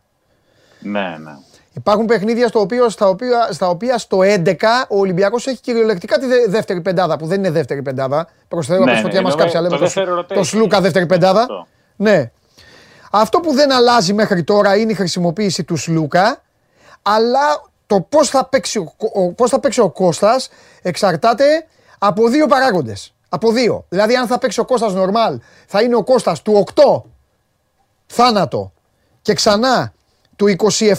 [0.80, 1.32] Ναι, ναι.
[1.78, 4.54] Υπάρχουν παιχνίδια στο οποίο, στα, οποία, στα οποία στο 11
[4.88, 8.28] ο Ολυμπιακός έχει κυριολεκτικά τη δεύτερη πεντάδα, που δεν είναι δεύτερη πεντάδα.
[8.48, 11.66] Προς Θεού, ναι, ναι, μας κάψει, λέμε το, το, Σλούκα δεύτερη πεντάδα.
[11.96, 12.30] Ναι.
[13.10, 16.42] Αυτό που δεν αλλάζει μέχρι τώρα είναι η χρησιμοποίηση του Σλούκα,
[17.02, 18.78] αλλά το πώς θα παίξει
[19.12, 20.48] ο, πώς θα παίξει ο Κώστας
[20.82, 21.66] εξαρτάται
[21.98, 23.14] από δύο παράγοντες.
[23.28, 23.84] Από δύο.
[23.88, 27.02] Δηλαδή αν θα παίξει ο Κώστας νορμάλ, θα είναι ο Κώστας του 8
[28.06, 28.72] θάνατο
[29.22, 29.92] και ξανά
[30.36, 30.56] του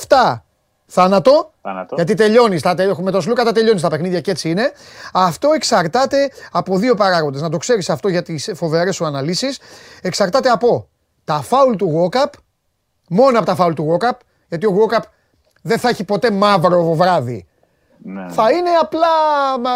[0.07, 0.41] 27
[0.89, 1.53] θάνατο.
[1.61, 1.95] θάνατο.
[1.95, 2.63] Γιατί τελειώνεις.
[2.97, 4.71] Με τον Σλούκα τα τελειώνεις τα παιχνίδια και έτσι είναι.
[5.13, 7.41] Αυτό εξαρτάται από δύο παράγοντες.
[7.41, 9.59] Να το ξέρεις αυτό για τις φοβερές σου αναλύσεις.
[10.01, 10.89] Εξαρτάται από
[11.23, 12.33] τα φάουλ του Γουόκαπ.
[13.09, 14.19] Μόνο από τα φάουλ του Γουόκαπ.
[14.47, 15.03] Γιατί ο Γουόκαπ
[15.61, 17.47] δεν θα έχει ποτέ μαύρο βράδυ.
[18.03, 18.29] Ναι.
[18.29, 19.07] Θα είναι απλά,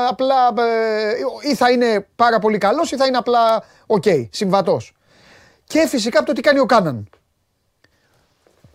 [0.10, 4.94] απλά ε, ή θα είναι πάρα πολύ καλός ή θα είναι απλά OK, okay, συμβατός.
[5.64, 7.10] Και φυσικά από το τι κάνει ο Κάναν.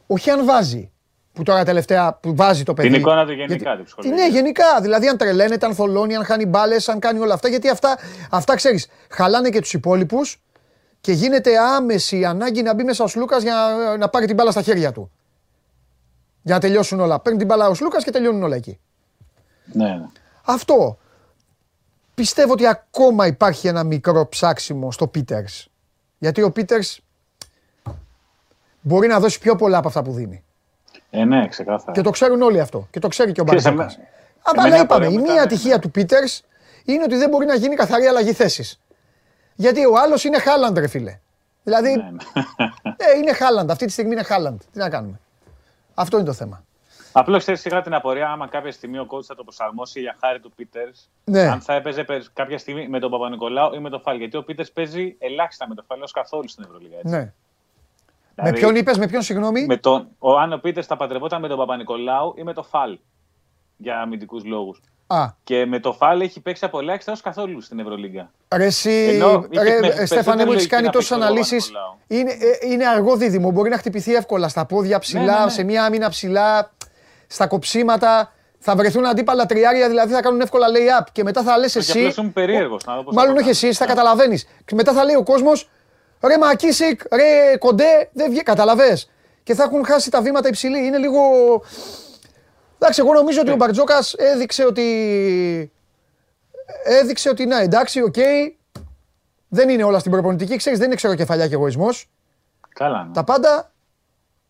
[0.07, 0.93] Ο Χιάν βάζει
[1.39, 2.89] που τώρα τελευταία που βάζει το παιδί.
[2.89, 4.81] Την εικόνα του γενικά γιατί, του Ναι, γενικά.
[4.81, 7.49] Δηλαδή αν τρελαίνεται, αν θολώνει, αν χάνει μπάλες, αν κάνει όλα αυτά.
[7.49, 7.99] Γιατί αυτά,
[8.31, 10.41] αυτά ξέρεις, χαλάνε και τους υπόλοιπους
[11.01, 14.51] και γίνεται άμεση ανάγκη να μπει μέσα ο Σλούκας για να, να πάρει την μπάλα
[14.51, 15.11] στα χέρια του.
[16.43, 17.21] Για να τελειώσουν όλα.
[17.21, 18.79] Παίρνει την μπάλα ο Σλούκας και τελειώνουν όλα εκεί.
[19.73, 20.07] Ναι, ναι.
[20.45, 20.99] Αυτό.
[22.15, 25.43] Πιστεύω ότι ακόμα υπάρχει ένα μικρό ψάξιμο στο Πίτερ.
[26.19, 26.81] Γιατί ο Πίτερ
[28.81, 30.43] μπορεί να δώσει πιο πολλά από αυτά που δίνει.
[31.11, 31.93] Ε, ναι, ξεκάθαρα.
[31.93, 32.89] Και το ξέρουν όλοι αυτό.
[32.91, 33.91] Και το ξέρει και ο Μπαρτζόκα.
[34.57, 36.45] Αλλά είπαμε, η μία ατυχία του Πίτερς
[36.85, 38.81] είναι ότι δεν μπορεί να γίνει καθαρή αλλαγή θέσης.
[39.55, 41.21] Γιατί ο άλλος είναι Χάλαντ, ρε φίλε.
[41.63, 41.97] Δηλαδή.
[41.97, 42.71] Ναι, ναι.
[43.13, 43.71] Ε, είναι Χάλαντ.
[43.71, 44.61] Αυτή τη στιγμή είναι Χάλαντ.
[44.73, 45.21] Τι να κάνουμε.
[45.95, 46.65] Αυτό είναι το θέμα.
[47.13, 50.41] Απλώς ξέρεις σιγά την απορία, άμα κάποια στιγμή ο coach θα το προσαρμόσει για χάρη
[50.41, 51.41] του Πίτερς, ναι.
[51.41, 54.17] αν θα έπαιζε κάποια στιγμή με τον Παπα-Νικολάου ή με τον Φάλ.
[54.19, 56.97] Γιατί ο Πίτερς παίζει ελάχιστα με τον Φάλ, ως καθόλου στην Ευρωλίγα.
[56.97, 57.15] Έτσι.
[57.15, 57.33] Ναι.
[58.39, 61.49] Δηλαδή, με ποιον είπες, με ποιον συγγνώμη; Με τον, ο Άνω Πίτερ θα παντρευόταν με
[61.49, 62.99] τον Παπα-Νικολάου ή με τον Φάλ.
[63.77, 64.81] Για αμυντικούς λόγους.
[65.45, 68.31] Και με το Φάλ έχει παίξει από ελάχιστα ω καθόλου στην Ευρωλίγκα.
[68.55, 69.21] Ρε, εσύ,
[69.81, 71.73] ρε, Στέφανε μου, έχεις κάνει τόσες αναλύσεις.
[72.07, 73.51] Είναι, ε, είναι αργό δίδυμο.
[73.51, 75.51] Μπορεί να χτυπηθεί εύκολα στα πόδια ψηλά, ναι, ναι, ναι.
[75.51, 76.71] σε μια άμυνα ψηλά,
[77.27, 78.33] στα κοψίματα.
[78.59, 81.07] Θα βρεθούν αντίπαλα τριάρια, δηλαδή θα κάνουν εύκολα lay-up.
[81.13, 82.13] Και μετά θα λες εσύ.
[82.33, 82.85] περίεργος.
[83.13, 84.49] Μάλλον όχι εσύ, θα καταλαβαίνεις.
[84.65, 85.71] Και μετά θα λέει ο κόσμος,
[86.23, 88.43] ρε Μακίσικ, ρε Κοντέ, δεν βγαίνει.
[88.43, 88.99] Καταλαβέ.
[89.43, 90.87] Και θα έχουν χάσει τα βήματα υψηλή.
[90.87, 91.21] Είναι λίγο.
[92.79, 93.57] Εντάξει, εγώ νομίζω ότι ο ναι.
[93.57, 95.73] Μπαρτζόκας έδειξε ότι.
[96.85, 98.15] Έδειξε ότι να εντάξει, οκ.
[99.49, 100.57] Δεν είναι όλα στην προπονητική.
[100.57, 102.11] Ξέρεις, δεν είναι ξεροκεφαλιά και εγωισμός.
[102.69, 103.05] Καλά.
[103.05, 103.13] Ναι.
[103.13, 103.73] Τα πάντα.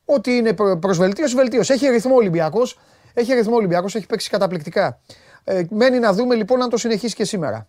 [0.05, 1.73] Ό,τι είναι προ βελτίωση, βελτίωση.
[1.73, 2.79] Έχει ρυθμό Ολυμπιακός.
[3.15, 5.01] Έχει ρυθμό Ολυμπιακός, έχει παίξει καταπληκτικά.
[5.45, 7.69] Ε, μένει να δούμε λοιπόν αν το συνεχίσει και σήμερα.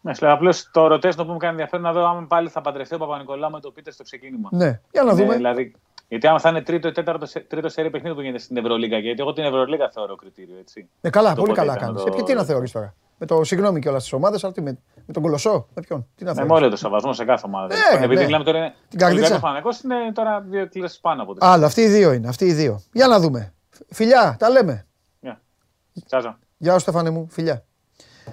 [0.00, 2.98] Ναι, απλώς το ρωτές που μου κάνει ενδιαφέρον να δω αν πάλι θα παντρευτεί ο
[2.98, 4.48] Παπα-Νικολάου με το Πίτερ στο ξεκίνημα.
[4.52, 5.34] Ναι, για να ναι, δούμε.
[5.34, 5.74] δηλαδή,
[6.08, 9.20] γιατί άμα θα είναι τρίτο ή τέταρτο τρίτο σερή παιχνίδι που γίνεται στην Ευρωλίγα, γιατί
[9.20, 10.56] εγώ την Ευρωλίγα θεωρώ κριτήριο.
[10.60, 10.88] Έτσι.
[11.00, 12.02] Ναι, καλά, το πολύ καλά κάνεις.
[12.02, 12.14] Το...
[12.18, 15.12] Ε, τι να θεωρείς τώρα; Με το συγγνώμη και όλα τι ομάδες, αλλά με, με
[15.12, 17.74] τον Κολοσσό, με ποιον; Τι να θεωρείς; Με όλο το σεβασμό σε κάθε ομάδα.
[17.74, 18.24] Ναι, Επειδή ναι.
[18.24, 18.58] μιλάμε τώρα.
[18.58, 18.74] Είναι...
[18.88, 19.40] Την καρδίτσα.
[19.44, 21.48] Ο είναι τώρα δύο κλάσει πάνω από τρει.
[21.48, 22.28] Άλλα, αυτοί οι δύο είναι.
[22.28, 22.82] Αυτοί οι δύο.
[22.92, 23.54] Για να δούμε.
[23.88, 24.86] Φιλιά, τα λέμε.
[25.20, 27.26] Γεια Γεια σου, Στεφάνε μου.
[27.30, 27.64] Φιλιά.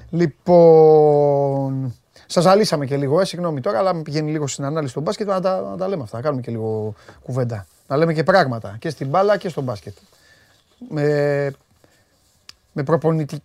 [0.09, 1.93] Λοιπόν.
[2.27, 5.41] Σας ζαλίσαμε και λίγο, ε, συγγνώμη τώρα, αλλά πηγαίνει λίγο στην ανάλυση του μπάσκετ να
[5.41, 6.17] τα, να τα λέμε αυτά.
[6.17, 6.93] Να κάνουμε και λίγο
[7.23, 7.65] κουβέντα.
[7.87, 9.93] Να λέμε και πράγματα και στην μπάλα και στο μπάσκετ.
[10.89, 11.51] Με,
[12.71, 13.41] με προπονητι,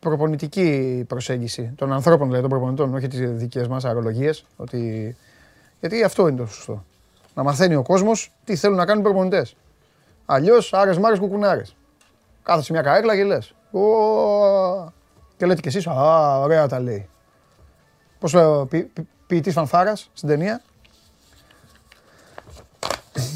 [0.00, 4.44] προπονητική προσέγγιση των ανθρώπων, δηλαδή των προπονητών, όχι τις δικές μας αρολογίες.
[4.56, 5.16] Ότι...
[5.80, 6.84] Γιατί αυτό είναι το σωστό.
[7.34, 9.56] Να μαθαίνει ο κόσμος τι θέλουν να κάνουν οι προπονητές.
[10.26, 11.76] Αλλιώς άρες μάρε κουκουνάρες.
[12.42, 13.54] Κάθεσαι μια καρέκλα και λες.
[15.38, 17.08] Και λέτε κι εσείς, Α, ωραία τα λέει.
[18.18, 18.90] Πώς λέω, ποι,
[19.26, 20.62] ποιητής φανφάρας στην ταινία.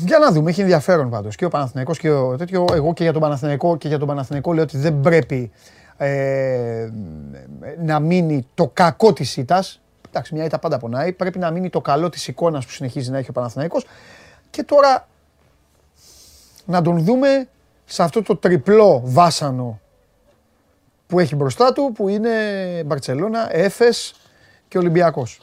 [0.04, 1.36] Για να δούμε, έχει ενδιαφέρον πάντως.
[1.36, 2.64] Και ο Παναθηναϊκός και ο τέτοιο.
[2.72, 5.50] Εγώ και για τον Παναθηναϊκό και για τον Παναθηναϊκό λέω ότι δεν πρέπει
[5.96, 6.90] ε,
[7.78, 9.80] να μείνει το κακό της ήττας.
[10.08, 11.12] Εντάξει, μια ήττα πάντα πονάει.
[11.12, 13.86] Πρέπει να μείνει το καλό της εικόνας που συνεχίζει να έχει ο Παναθηναϊκός.
[14.50, 15.08] Και τώρα
[16.64, 17.48] να τον δούμε
[17.84, 19.80] σε αυτό το τριπλό βάσανο
[21.12, 24.14] που έχει μπροστά του, που είναι Μπαρτσελώνα, Έφες
[24.68, 25.40] και Ολυμπιακός.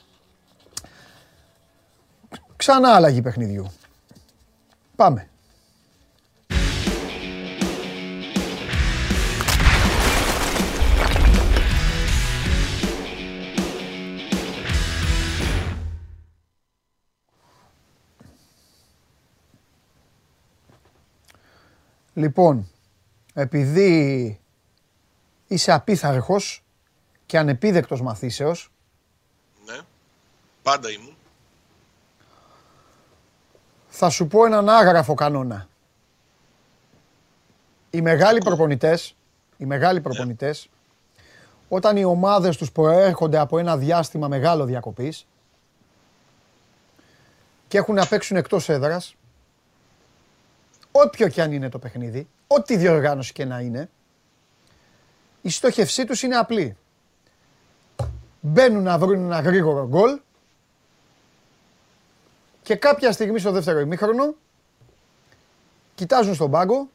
[2.55, 3.71] Ξανά αλλαγή παιχνιδιού.
[4.95, 5.29] Πάμε.
[22.13, 22.69] Λοιπόν,
[23.33, 24.38] επειδή
[25.49, 26.63] είσαι απίθαρχος
[27.25, 28.71] και ανεπίδεκτος μαθήσεως.
[29.65, 29.79] Ναι,
[30.61, 31.15] πάντα ήμουν.
[33.89, 35.67] Θα σου πω έναν άγραφο κανόνα.
[37.89, 39.15] Οι μεγάλοι προπονητές,
[39.57, 40.03] οι μεγάλοι ναι.
[40.03, 40.69] προπονητές,
[41.69, 45.27] όταν οι ομάδες τους προέρχονται από ένα διάστημα μεγάλο διακοπής
[47.67, 49.15] και έχουν να παίξουν εκτός έδρας,
[50.91, 53.89] όποιο και αν είναι το παιχνίδι, ό,τι διοργάνωση και να είναι,
[55.41, 56.77] η στόχευσή τους είναι απλή.
[58.41, 60.19] Μπαίνουν να βρουν ένα γρήγορο γκολ
[62.63, 64.35] και κάποια στιγμή στο δεύτερο ημίχρονο
[65.95, 66.89] κοιτάζουν στον πάγκο,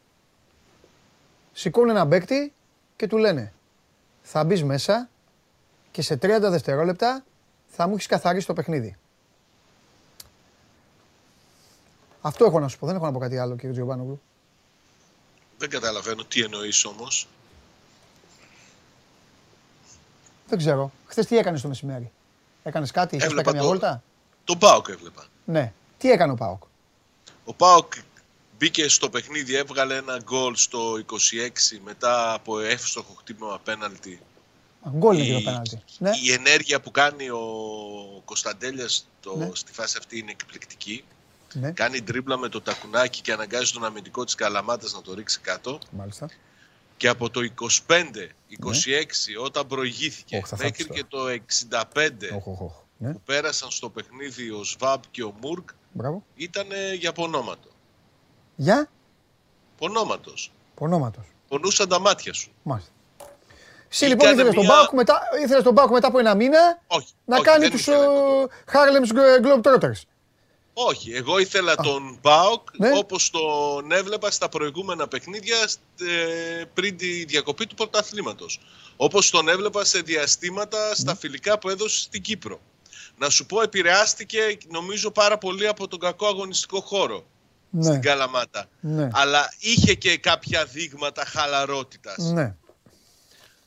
[1.53, 2.53] σηκώνουν ένα παίκτη
[2.95, 3.53] και του λένε
[4.21, 5.09] θα μπεις μέσα
[5.91, 7.23] και σε 30 δευτερόλεπτα
[7.67, 8.97] θα μου έχεις καθαρίσει το παιχνίδι.
[12.21, 12.85] Αυτό έχω να σου πω.
[12.85, 14.21] Δεν έχω να πω κάτι άλλο, κύριε Τζιομπάνογλου.
[15.57, 17.27] Δεν καταλαβαίνω τι εννοείς όμως.
[20.47, 20.91] Δεν ξέρω.
[21.05, 22.11] Χθες τι έκανες το μεσημέρι;
[22.63, 24.03] Έκανες κάτι, είχες κάνει μια βόλτα;
[24.43, 25.25] Τον Πάοκ έβλεπα.
[25.45, 25.73] Ναι.
[25.97, 26.63] Τι έκανε ο Πάοκ.
[27.45, 27.93] Ο Πάοκ
[28.57, 34.19] μπήκε στο παιχνίδι, έβγαλε ένα γκολ στο 26 μετά από εύστοχο χτύπημα απέναντι.
[34.89, 35.81] Γκολ είναι το πέναλτι.
[35.97, 36.09] Ναι.
[36.23, 37.41] Η ενέργεια που κάνει ο
[38.25, 39.49] Κωνσταντέλιας ναι.
[39.53, 41.03] στη φάση αυτή είναι εκπληκτική.
[41.53, 41.71] Ναι.
[41.71, 45.79] Κάνει τρίμπλα με το τακουνάκι και αναγκάζει τον αμυντικό της Καλαμάτας να το ρίξει κάτω.
[45.91, 46.29] Μάλιστα.
[46.97, 47.41] Και από το
[47.87, 48.03] 25-26 ναι.
[49.43, 51.17] όταν προηγήθηκε μέχρι και το
[51.93, 52.11] 65
[52.97, 53.11] ναι.
[53.13, 55.69] που πέρασαν στο παιχνίδι ο Σβάμπ και ο Μουρκ
[56.35, 56.67] ήταν
[56.97, 57.69] για πονόματο.
[58.55, 58.89] Για;
[59.77, 60.51] Πονόματος.
[60.75, 61.25] Πονόματος.
[61.47, 62.51] Πονούσαν τα μάτια σου.
[62.63, 62.91] Μάλιστα.
[63.89, 65.21] Εσύ λοιπόν ήθελες τον Πάοκ μετά,
[65.63, 67.87] τον μετά από ένα μήνα όχι, να κάνει τους
[68.71, 69.11] Harlem's
[69.43, 70.01] Globetrotters.
[70.77, 72.97] Όχι, εγώ ήθελα τον Μπάουκ ναι.
[72.97, 75.57] όπως τον έβλεπα στα προηγούμενα παιχνίδια
[75.99, 78.59] ε, πριν τη διακοπή του πρωταθλήματος.
[78.95, 81.17] Όπως τον έβλεπα σε διαστήματα στα ναι.
[81.17, 82.59] φιλικά που έδωσε στην Κύπρο.
[83.17, 87.25] Να σου πω, επηρεάστηκε νομίζω πάρα πολύ από τον κακό αγωνιστικό χώρο
[87.69, 87.83] ναι.
[87.83, 88.65] στην Καλαμάτα.
[88.79, 89.09] Ναι.
[89.13, 92.17] Αλλά είχε και κάποια δείγματα χαλαρότητας.
[92.17, 92.55] Ναι.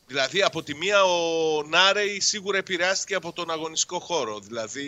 [0.09, 4.39] Δηλαδή από τη μία ο Νάρεϊ σίγουρα επηρεάστηκε από τον αγωνιστικό χώρο.
[4.41, 4.87] Δηλαδή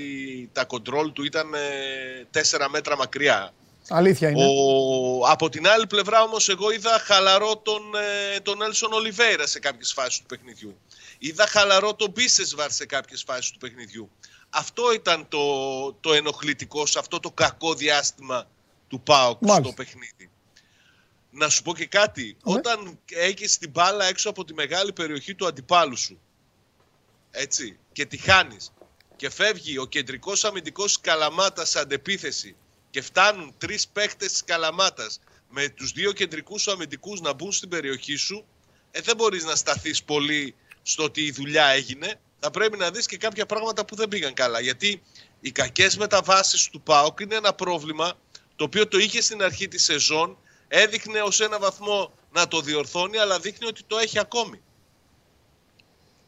[0.53, 1.59] τα κοντρόλ του ήταν ε,
[2.31, 3.53] τέσσερα μέτρα μακριά.
[3.89, 4.45] Αλήθεια είναι.
[4.45, 7.83] Ο, από την άλλη πλευρά όμως εγώ είδα χαλαρό τον,
[8.35, 10.77] ε, τον Έλσον Ολιβέηρα σε κάποιες φάσεις του παιχνιδιού.
[11.19, 14.11] Είδα χαλαρό τον Μπίσεσβαρ σε κάποιες φάσεις του παιχνιδιού.
[14.51, 18.47] Αυτό ήταν το, το ενοχλητικό σε αυτό το κακό διάστημα
[18.89, 20.30] του ΠΑΟΚ στο παιχνίδι.
[21.31, 22.37] Να σου πω και κάτι.
[22.45, 22.55] Ναι.
[22.55, 26.21] Όταν έχεις την μπάλα έξω από τη μεγάλη περιοχή του αντιπάλου σου,
[27.31, 28.73] έτσι, και τη χάνεις
[29.17, 32.57] και φεύγει ο κεντρικός αμυντικός Καλαμάτα σε αντεπίθεση
[32.91, 38.17] και φτάνουν τρεις παίχτες της Καλαμάτας με τους δύο κεντρικούς αμυντικούς να μπουν στην περιοχή
[38.17, 38.45] σου,
[38.91, 42.21] ε, δεν μπορείς να σταθείς πολύ στο ότι η δουλειά έγινε.
[42.39, 44.61] Θα πρέπει να δεις και κάποια πράγματα που δεν πήγαν καλά.
[44.61, 45.03] Γιατί
[45.41, 48.19] οι κακές μεταβάσεις του ΠΑΟΚ είναι ένα πρόβλημα
[48.57, 50.39] το οποίο το είχε στην αρχή της σεζόν
[50.73, 54.61] έδειχνε ως ένα βαθμό να το διορθώνει, αλλά δείχνει ότι το έχει ακόμη.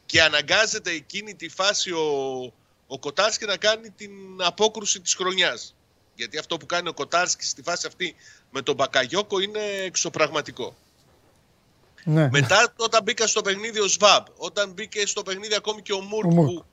[0.05, 2.07] Και αναγκάζεται εκείνη τη φάση ο,
[2.87, 5.75] ο Κοτάρσκι να κάνει την απόκρουση της χρονιάς.
[6.15, 8.15] Γιατί αυτό που κάνει ο Κοτάρσκι στη φάση αυτή
[8.51, 10.75] με τον Μπακαγιώκο είναι εξωπραγματικό.
[12.03, 12.29] Ναι.
[12.31, 16.29] Μετά όταν μπήκα στο παιχνίδι ο Σβάμπ, όταν μπήκε στο παιχνίδι ακόμη και ο Μουρκ,
[16.29, 16.65] που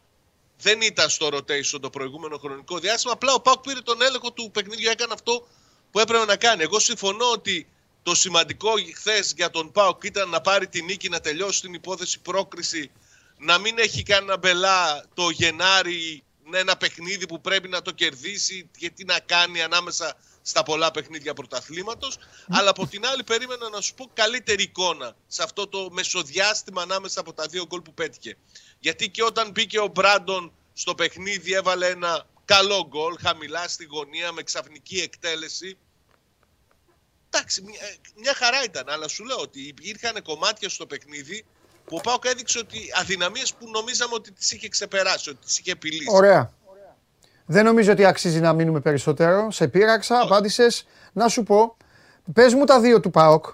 [0.58, 4.50] δεν ήταν στο rotation το προηγούμενο χρονικό διάστημα, απλά ο Πάκ πήρε τον έλεγχο του
[4.50, 5.46] παιχνίδιου, έκανε αυτό
[5.90, 6.62] που έπρεπε να κάνει.
[6.62, 7.66] Εγώ συμφωνώ ότι
[8.02, 12.20] το σημαντικό χθες για τον Πάοκ ήταν να πάρει την νίκη, να τελειώσει την υπόθεση
[12.20, 12.90] πρόκριση,
[13.38, 16.22] να μην έχει κανένα μπελά το Γενάρη
[16.52, 21.34] ένα παιχνίδι που πρέπει να το κερδίσει και τι να κάνει ανάμεσα στα πολλά παιχνίδια
[21.34, 22.18] πρωταθλήματος.
[22.48, 27.20] Αλλά από την άλλη περίμενα να σου πω καλύτερη εικόνα σε αυτό το μεσοδιάστημα ανάμεσα
[27.20, 28.36] από τα δύο γκολ που πέτυχε.
[28.78, 34.32] Γιατί και όταν μπήκε ο Μπράντον στο παιχνίδι έβαλε ένα καλό γκολ, χαμηλά στη γωνία
[34.32, 35.78] με ξαφνική εκτέλεση.
[37.30, 37.80] Εντάξει, μια,
[38.16, 41.44] μια χαρά ήταν, αλλά σου λέω ότι υπήρχαν κομμάτια στο παιχνίδι
[41.84, 45.70] που ο Πάοκ έδειξε ότι αδυναμίες που νομίζαμε ότι τις είχε ξεπεράσει, ότι τις είχε
[45.70, 46.06] επιλύσει.
[46.10, 46.52] Ωραία.
[47.46, 49.50] Δεν νομίζω ότι αξίζει να μείνουμε περισσότερο.
[49.50, 50.86] Σε πείραξα, απάντησες.
[51.12, 51.76] Να σου πω,
[52.32, 53.46] πες μου τα δύο του ΠΑΟΚ.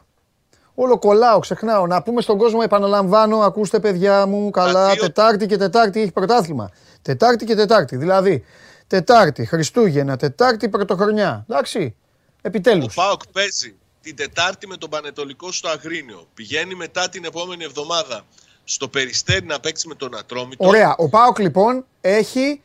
[0.74, 1.86] Όλο κολλάω, ξεχνάω.
[1.86, 5.03] Να πούμε στον κόσμο, επαναλαμβάνω, ακούστε παιδιά μου, καλά, δύο...
[5.03, 6.70] Τετάρτη και Τετάρτη έχει πρωτάθλημα.
[7.03, 7.97] Τετάρτη και Τετάρτη.
[7.97, 8.44] Δηλαδή,
[8.87, 11.45] Τετάρτη, Χριστούγεννα, Τετάρτη, Πρωτοχρονιά.
[11.49, 11.97] Εντάξει,
[12.43, 12.97] επιτέλους.
[12.97, 16.28] Ο ΠΑΟΚ παίζει την Τετάρτη με τον Πανετολικό στο Αγρίνιο.
[16.34, 18.24] Πηγαίνει μετά την επόμενη εβδομάδα
[18.64, 20.66] στο Περιστέρι να παίξει με τον Ατρόμητο.
[20.66, 20.95] Ωραία.
[20.99, 22.62] Ο ΠΑΟΚ λοιπόν έχει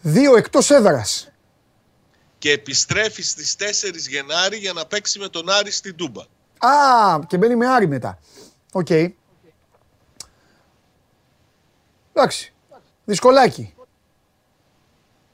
[0.00, 1.32] δύο εκτός έδρας.
[2.38, 6.22] Και επιστρέφει στις 4 Γενάρη για να παίξει με τον Άρη στην Τούμπα.
[6.58, 8.18] Α, και μπαίνει με Άρη μετά.
[8.72, 8.86] OK.
[8.90, 9.08] Okay.
[12.12, 12.52] Εντάξει.
[13.04, 13.74] Δυσκολάκι.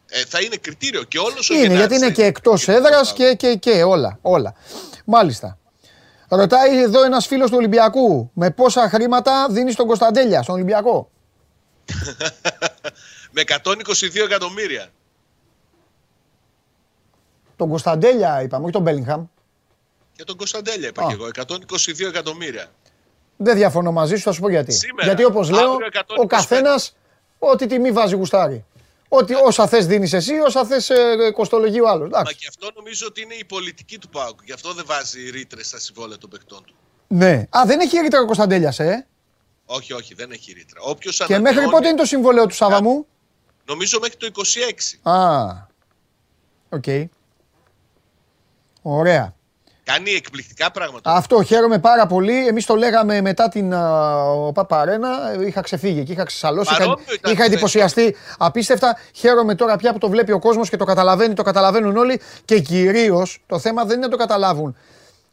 [0.08, 3.54] Ε, θα είναι κριτήριο και όλος ο Είναι, γιατί είναι και εκτός έδρας και, και,
[3.54, 4.18] και όλα.
[4.22, 4.54] όλα.
[5.04, 5.58] Μάλιστα.
[6.28, 11.10] Ρωτάει εδώ ένας φίλος του Ολυμπιακού με πόσα χρήματα δίνεις τον Κωνσταντέλια στον Ολυμπιακό;
[13.34, 14.88] με 122 εκατομμύρια.
[17.56, 19.26] Τον Κωνσταντέλια είπαμε, όχι τον Μπέλιγχαμ.
[20.16, 21.26] Για τον Κωνσταντέλια είπα και εγώ.
[21.26, 22.66] 122 εκατομμύρια.
[23.36, 24.72] Δεν διαφωνώ μαζί σου, θα σου πω γιατί.
[24.72, 25.78] Σήμερα, γιατί όπως λέω,
[26.20, 26.96] ο καθένας
[27.38, 28.64] ό,τι τιμή βάζει γουστάρι.
[29.08, 32.10] Ότι όσα θες δίνεις εσύ, όσα θες ε, κοστολογεί ο άλλος.
[32.10, 34.38] Μα και αυτό νομίζω ότι είναι η πολιτική του Πάουκ.
[34.44, 36.74] Γι' αυτό δεν βάζει ρήτρες στα συμβόλαια των παιχτών του.
[37.08, 37.46] Ναι.
[37.50, 39.06] Α, δεν έχει ρήτρα ο Κωνσταντέλιας, ε;
[39.66, 40.80] Όχι, όχι, δεν έχει ρήτρα.
[40.80, 42.80] Όποιος και μέχρι πότε είναι το συμβόλαιο του Σάβα
[43.64, 44.26] Νομίζω μέχρι το
[45.04, 45.10] 26.
[45.10, 45.46] Α.
[46.68, 46.84] OK.
[46.86, 47.04] Okay.
[48.82, 49.35] Ωραία.
[49.92, 51.12] Κάνει εκπληκτικά πράγματα.
[51.12, 52.46] Αυτό χαίρομαι πάρα πολύ.
[52.46, 55.08] Εμείς το λέγαμε μετά την ε, Παπαρένα.
[55.46, 56.74] Είχα ξεφύγει και είχα ξεσαλώσει.
[56.74, 56.96] Είχα,
[57.30, 58.96] είχα εντυπωσιαστεί απίστευτα.
[59.12, 62.20] Χαίρομαι τώρα πια που το βλέπει ο κόσμος και το καταλαβαίνει, το καταλαβαίνουν όλοι.
[62.44, 64.76] Και κυρίως το θέμα δεν είναι να το καταλάβουν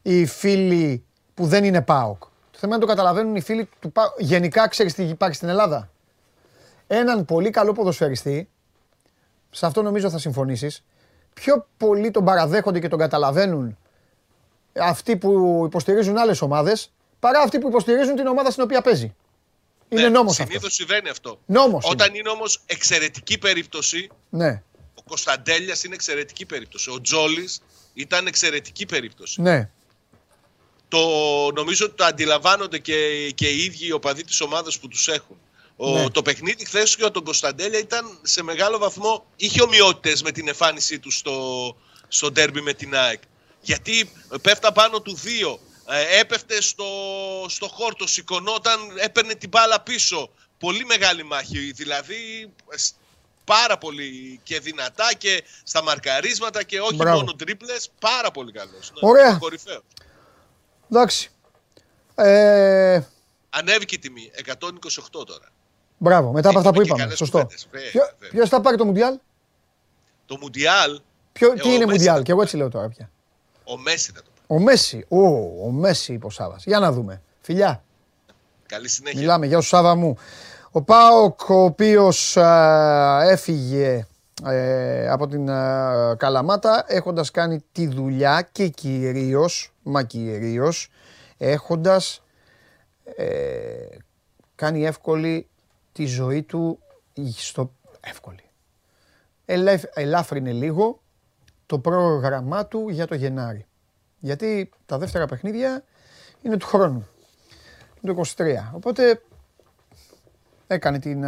[0.02, 2.22] οι φίλοι που δεν είναι ΠΑΟΚ.
[2.52, 4.12] Το θέμα είναι να το καταλαβαίνουν οι φίλοι του ΠΑΟΚ.
[4.18, 5.90] Γενικά ξέρεις τι υπάρχει στην Ελλάδα;
[6.88, 8.50] Έναν πολύ καλό ποδοσφαιριστή,
[9.50, 10.84] σε αυτό νομίζω θα συμφωνήσεις,
[11.34, 13.78] πιο πολύ τον παραδέχονται και τον καταλαβαίνουν
[14.74, 19.16] αυτοί που υποστηρίζουν άλλες ομάδες παρά αυτοί που υποστηρίζουν την ομάδα στην οποία παίζει.
[19.90, 20.48] Είναι ναι, νόμος αυτός.
[20.48, 21.40] Συνήθω συμβαίνει αυτό.
[21.46, 24.10] Νόμος Όταν είναι, είναι όμως εξαιρετική περίπτωση.
[24.30, 24.64] Ναι.
[24.96, 26.90] Ο Κωνσταντέλιας είναι εξαιρετική περίπτωση.
[26.90, 27.62] Ο Τζόλης
[27.94, 29.42] ήταν εξαιρετική περίπτωση.
[29.42, 29.70] Ναι.
[30.88, 31.00] Το,
[31.54, 35.38] νομίζω ότι το αντιλαμβάνονται και, και οι ίδιοι οι οπαδοί της ομάδας που τους έχουν.
[35.76, 36.10] Ο, ναι.
[36.10, 39.26] Το παιχνίδι χθες για τον Κωνσταντέλια ήταν σε μεγάλο βαθμό.
[39.36, 41.36] είχε ομοιότητες με την εμφάνισή του στο,
[42.08, 43.22] στο ντέρμπι με την ΑΕΚ
[43.64, 44.12] γιατί
[44.42, 46.86] πέφτα πάνω του δύο, ε, έπεφτε στο,
[47.48, 50.30] στο χόρτο, σηκωνόταν, έπαιρνε την μπάλα πίσω.
[50.58, 52.52] Πολύ μεγάλη μάχη, δηλαδή
[53.44, 57.18] πάρα πολύ και δυνατά και στα μαρκαρίσματα και όχι Μπράβο.
[57.18, 58.92] μόνο τρίπλες, πάρα πολύ καλός.
[58.94, 59.40] Ναι, Ωραία.
[60.90, 61.30] Εντάξει.
[62.16, 63.02] Ε...
[63.50, 64.56] Ανέβηκε η τιμή, 128
[65.12, 65.52] τώρα.
[65.98, 67.16] Μπράβο, μετά από αυτά που είπαμε.
[67.16, 67.48] Σωστό.
[68.32, 69.20] Ποιο θα πάρει το Μουντιάλ;
[70.26, 71.02] Το Μουντιάλ.
[71.32, 73.10] Ποιο, τι είναι Μουντιάλ, και εγώ έτσι λέω τώρα πια.
[73.64, 74.42] Ο Μέση θα το πει.
[74.48, 75.06] Ο Μέση.
[75.10, 75.18] Ο,
[75.66, 76.64] ο Μέση είπε ο Σάβας.
[76.66, 77.22] Για να δούμε.
[77.42, 77.84] Φιλιά.
[78.66, 79.20] Καλή συνέχεια.
[79.20, 79.46] Μιλάμε.
[79.46, 80.18] Γεια σου Σάβα μου.
[80.72, 82.38] Ο Πάοκ ο οποίος
[83.22, 84.08] έφυγε
[84.46, 85.46] ε, από την
[86.18, 90.90] Καλαμάτα έχοντας κάνει τη δουλειά και κυρίως, μα κυρίως,
[91.38, 92.24] έχοντας
[93.16, 93.28] ε,
[94.56, 95.48] κάνει εύκολη
[95.92, 96.80] τη ζωή του
[97.38, 98.44] στο εύκολη.
[99.94, 101.03] ελάφρυνε λίγο
[101.74, 103.66] το πρόγραμμά του για το Γενάρη.
[104.20, 105.84] Γιατί τα δεύτερα παιχνίδια
[106.42, 107.08] είναι του χρόνου.
[108.02, 108.56] Το 23.
[108.74, 109.22] Οπότε
[110.68, 111.26] έκανε την,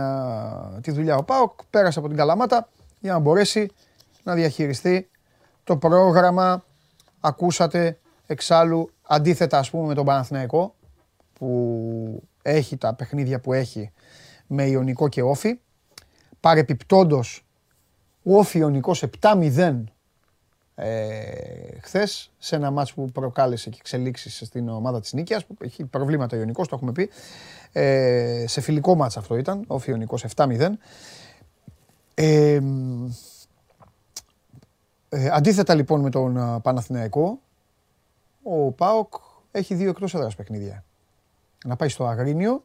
[0.82, 2.70] τη δουλειά ο Πάοκ, πέρασε από την Καλαμάτα
[3.00, 3.72] για να μπορέσει
[4.24, 5.10] να διαχειριστεί
[5.64, 6.64] το πρόγραμμα.
[7.20, 10.76] Ακούσατε εξάλλου αντίθετα ας πούμε με τον Παναθηναϊκό
[11.34, 13.92] που έχει τα παιχνίδια που έχει
[14.48, 15.60] με Ιωνικό και Όφη.
[16.40, 17.46] Παρεπιπτόντος
[18.24, 19.84] ο Όφη Ιωνικός 7-0
[20.76, 25.86] ε, χθες σε ένα μάτς που προκάλεσε και εξελίξεις στην ομάδα της Νίκαιας που έχει
[25.86, 27.10] προβλήματα Ιωνικός, το έχουμε πει.
[27.72, 30.78] Ε, σε φιλικό μάτς αυτό ήταν, ο Ιωνικός 7-0.
[32.14, 32.60] Ε,
[35.10, 37.40] ε, αντίθετα λοιπόν με τον Παναθηναϊκό,
[38.44, 39.14] ο ΠΑΟΚ
[39.52, 40.84] έχει δύο εκτός έδρας παιχνίδια.
[41.66, 42.64] Να πάει στο Αγρίνιο,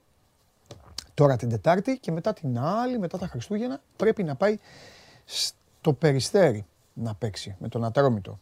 [1.14, 4.58] τώρα την Τετάρτη και μετά την άλλη, μετά τα Χριστούγεννα, πρέπει να πάει
[5.24, 6.66] στο Περιστέρι
[7.02, 8.38] να παίξει με τον Ατρόμητο.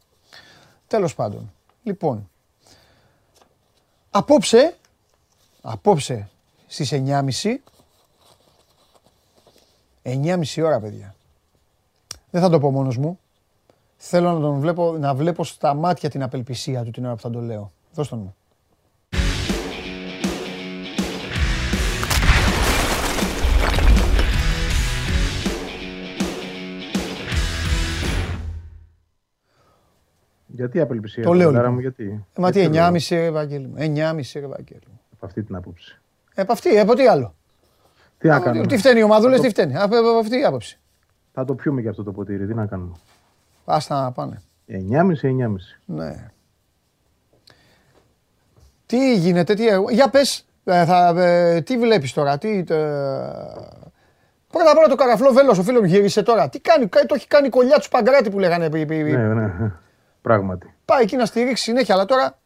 [0.87, 1.53] Τέλος πάντων.
[1.83, 2.31] Λοιπόν,
[4.11, 4.77] απόψε,
[5.61, 6.29] απόψε
[6.67, 7.61] στις 9.30,
[10.03, 11.15] 9.30 ώρα παιδιά.
[12.31, 13.19] Δεν θα το πω μόνος μου.
[13.97, 17.31] Θέλω να τον βλέπω, να βλέπω στα μάτια την απελπισία του την ώρα που θα
[17.31, 17.73] το λέω.
[17.95, 18.35] Δώσ' τον μου.
[30.59, 31.23] Γιατί απελπισία.
[31.23, 31.73] Το λέω λοιπόν.
[31.73, 33.75] Μου, γιατί; Ε, μα τι, 9,5 Ευαγγέλη μου.
[33.79, 33.85] 9,5
[34.35, 35.01] Ευαγγέλη μου.
[35.13, 35.99] Από αυτή την άποψη.
[36.35, 37.35] Ε, από αυτή, από τι άλλο;
[38.19, 40.79] Τι να κάνουμε; Τι φταίνει οι ομαδούλες, τι φταίνει; Από αυτή η άποψη.
[41.33, 42.95] Θα το πιούμε και αυτό το ποτήρι, τι να κάνουμε;
[43.65, 44.43] Άστα να πάνε.
[44.69, 44.79] 9,5-9,5.
[45.85, 46.31] Ναι.
[48.87, 49.65] Τι γίνεται, τι...
[49.91, 52.59] Για πες, ε, θα, ε, τι βλέπεις τώρα, τι...
[52.59, 52.65] Ε,
[54.51, 56.49] πρώτα απ' όλα το καραφλό βέλος, ο φίλος μου γύρισε τώρα.
[56.49, 58.69] Τι κάνει, το έχει κάνει κολλιά του Παγκράτη που λέγανε.
[58.69, 59.73] Ναι, ναι,
[60.23, 60.75] πράγματι.
[60.85, 62.39] Πάει εκεί να στηρίξει συνέχεια, αλλά τώρα...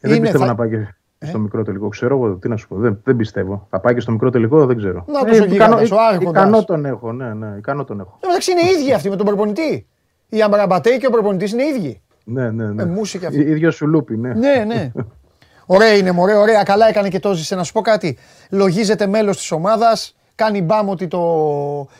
[0.00, 0.50] Ε, δεν πιστεύω θα...
[0.50, 0.94] να πάει και
[1.26, 1.88] στο ε; μικρό τελικό.
[1.88, 2.76] Ξέρω εγώ τι να σου πω.
[2.76, 3.66] Δεν, δεν πιστεύω.
[3.70, 5.04] Θα πάει και στο μικρό τελικό, δεν ξέρω.
[5.08, 6.30] Να το ε, γίγαντας, ο Άρχοντας.
[6.30, 8.18] Ικανό τον έχω, ναι, ναι, ικανό τον έχω.
[8.20, 9.86] Εντάξει είναι ίδιοι αυτοί με τον προπονητή.
[10.28, 12.02] Η Αμπραμπατέη και ο προπονητής είναι ίδιοι.
[12.24, 12.82] Ναι, ναι, ναι.
[12.82, 13.40] Ε, μουσική αυτή.
[13.40, 14.34] ίδιος σουλούπι, ναι.
[14.34, 14.92] Ναι, ναι.
[15.66, 16.62] Ωραία είναι, μωρέ, ωραία.
[16.62, 17.54] Καλά έκανε και το ζήσε.
[17.54, 18.18] Να σου πω κάτι.
[18.50, 20.16] Λογίζεται μέλος της ομάδας.
[20.34, 21.20] Κάνει μπάμ ότι το.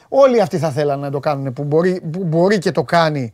[0.09, 3.33] Όλοι αυτοί θα θέλανε να το κάνουν που μπορεί, που μπορεί και το κάνει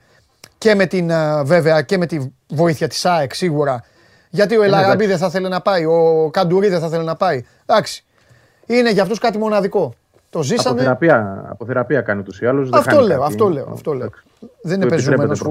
[0.58, 1.10] και με την
[1.44, 3.84] βέβαια και με τη βοήθεια της ΑΕΚ σίγουρα.
[4.30, 7.16] Γιατί ο ε, Ελαραμπή δεν θα θέλει να πάει, ο Καντουρί δεν θα θέλει να
[7.16, 7.44] πάει.
[7.66, 8.04] Εντάξει.
[8.66, 9.94] Είναι για αυτούς κάτι μοναδικό.
[10.30, 10.70] Το ζήσανε.
[10.70, 12.68] Από θεραπεία, από θεραπεία κάνει τους ή άλλους.
[12.72, 14.10] Αυτό, λέω, αυτό λέω, αυτό λέω.
[14.62, 15.42] Δεν είναι πεζούμενος.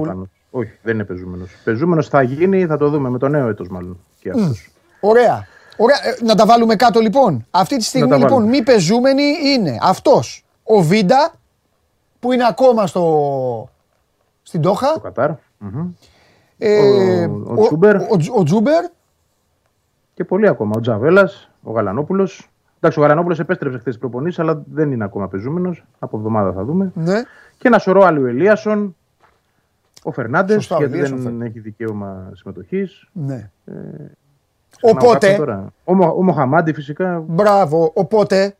[0.50, 1.50] Όχι, δεν είναι πεζούμενος.
[1.64, 3.98] Πεζούμενος θα γίνει, θα το δούμε με το νέο έτος μάλλον.
[4.20, 4.70] Και αυτός.
[5.00, 5.46] Ωραία.
[5.76, 5.96] Ωραία.
[6.04, 7.46] Ε, να τα βάλουμε κάτω λοιπόν.
[7.50, 11.32] Αυτή τη στιγμή λοιπόν μη πεζούμενοι είναι αυτός ο Βίντα
[12.20, 13.68] που είναι ακόμα στο...
[14.44, 14.86] στην Ντόχα.
[14.86, 15.30] Στο Κατάρ.
[16.58, 17.96] Ε, ο, ο, Ζούμπερ.
[17.96, 18.84] Ο, ο, Ζούμπερ.
[20.14, 20.72] Και πολλοί ακόμα.
[20.76, 22.48] Ο Τζαβέλας, ο Γαλανόπουλος.
[22.76, 25.84] Εντάξει, ο Γαλανόπουλος επέστρεψε χθες στις προπονήσεις, αλλά δεν είναι ακόμα πεζούμενος.
[25.98, 26.92] Από εβδομάδα θα δούμε.
[26.94, 27.22] Ναι.
[27.58, 28.96] Και ένα σωρό άλλοι ο Ελίασον.
[30.02, 33.08] Ο Φερνάντες, γιατί δεν έχει δικαίωμα συμμετοχής.
[33.12, 33.50] Ναι.
[33.64, 33.72] Ε,
[34.80, 35.38] οπότε.
[35.84, 37.24] Ο, ο Μοχαμάντι φυσικά.
[37.26, 37.90] Μπράβο.
[37.94, 38.56] Οπότε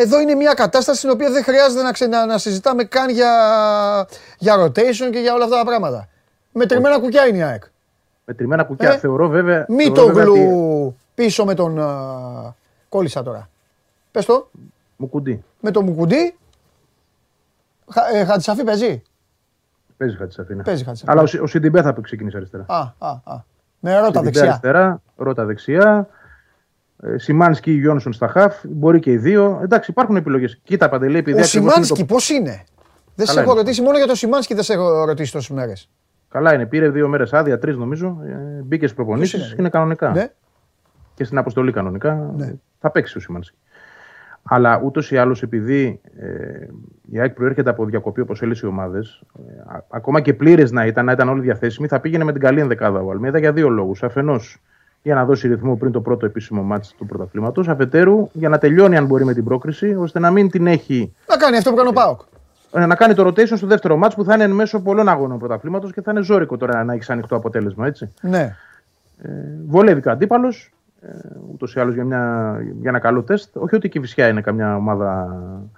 [0.00, 3.32] εδώ είναι μια κατάσταση στην οποία δεν χρειάζεται να, ξε, να, συζητάμε καν για,
[4.38, 6.08] για rotation και για όλα αυτά τα πράγματα.
[6.52, 7.04] Μετρημένα Όχι.
[7.04, 7.62] κουκιά είναι η ΑΕΚ.
[8.24, 8.92] Μετρημένα κουκιά.
[8.92, 9.64] Ε; Θεωρώ βέβαια.
[9.68, 11.76] Μη το γλου πίσω με τον.
[11.80, 12.52] Uh,
[12.88, 13.48] κόλλησα τώρα.
[14.10, 14.50] Πες το.
[14.96, 15.44] Μουκουντή.
[15.60, 16.36] Με το Μουκουντή.
[17.92, 19.02] Χα, ε, Χατσαφή παίζει.
[19.96, 20.54] Παίζει Χατσαφή.
[20.54, 20.62] Ναι.
[20.62, 21.10] Παίζει Χατσαφή.
[21.10, 22.64] Αλλά ο, ο Σιντιμπέ θα ξεκινήσει αριστερά.
[22.68, 23.36] Α, α, α.
[23.78, 24.42] Με ρώτα δεξιά.
[24.42, 26.08] Αριστερά, ρώτα δεξιά.
[27.02, 28.56] Ε, Σιμάνσκι ή Γιόνσον στα χαφ.
[28.68, 29.60] Μπορεί και οι δύο.
[29.62, 30.60] Εντάξει, υπάρχουν επιλογές.
[30.62, 31.40] Κοίτα, Παντελή, επειδή.
[31.40, 32.04] Ο Σιμάνσκι, το...
[32.04, 32.64] πώς είναι;
[33.14, 35.90] Δεν σε έχω ρωτήσει, μόνο για το Σιμάνσκι δεν σε έχω ρωτήσει τόσες μέρες.
[36.28, 36.66] Καλά είναι.
[36.66, 38.18] Πήρε δύο μέρες άδεια, τρεις νομίζω.
[38.24, 40.10] Ε, μπήκε στις προπονήσεις είναι, είναι κανονικά.
[40.10, 40.30] Ναι.
[41.14, 42.32] Και στην αποστολή κανονικά.
[42.36, 42.52] Ναι.
[42.78, 43.56] Θα παίξει ο Σιμάνσκι.
[44.42, 46.66] Αλλά ούτως ή άλλως, επειδή ε,
[47.10, 51.04] η ΑΕΚ προέρχεται από διακοπή όπως έλυσε οι ομάδες, ε, ακόμα και πλήρες να ήταν,
[51.04, 54.02] να ήταν όλοι διαθέσιμοι, θα πήγαινε με την καλή ενδεκάδα ο Αλμίδα για δύο λόγους.
[54.02, 54.62] Αφενός,
[55.02, 57.68] για να δώσει ρυθμό πριν το πρώτο επίσημο μάτι του πρωταθλήματος.
[57.68, 61.14] Αφετέρου, για να τελειώνει αν μπορεί με την πρόκριση, ώστε να μην την έχει.
[61.28, 62.20] Να κάνει αυτό που κάνει ο Πάοκ.
[62.72, 65.38] Ε, να κάνει το rotation στο δεύτερο μάτι που θα είναι εν μέσω πολλών αγώνων
[65.38, 68.12] πρωταθλήματος και θα είναι ζώρικο τώρα να έχει ανοιχτό αποτέλεσμα, έτσι.
[68.20, 68.56] Ναι.
[69.22, 69.30] Ε,
[69.66, 70.72] βολεύει και ο αντίπαλος.
[71.00, 71.08] Ε,
[71.52, 72.04] Ούτως ή άλλως για,
[72.80, 73.56] για ένα καλό τεστ.
[73.56, 75.28] Όχι ότι η Κυφυσιά είναι καμιά ομάδα
[75.64, 75.77] ε,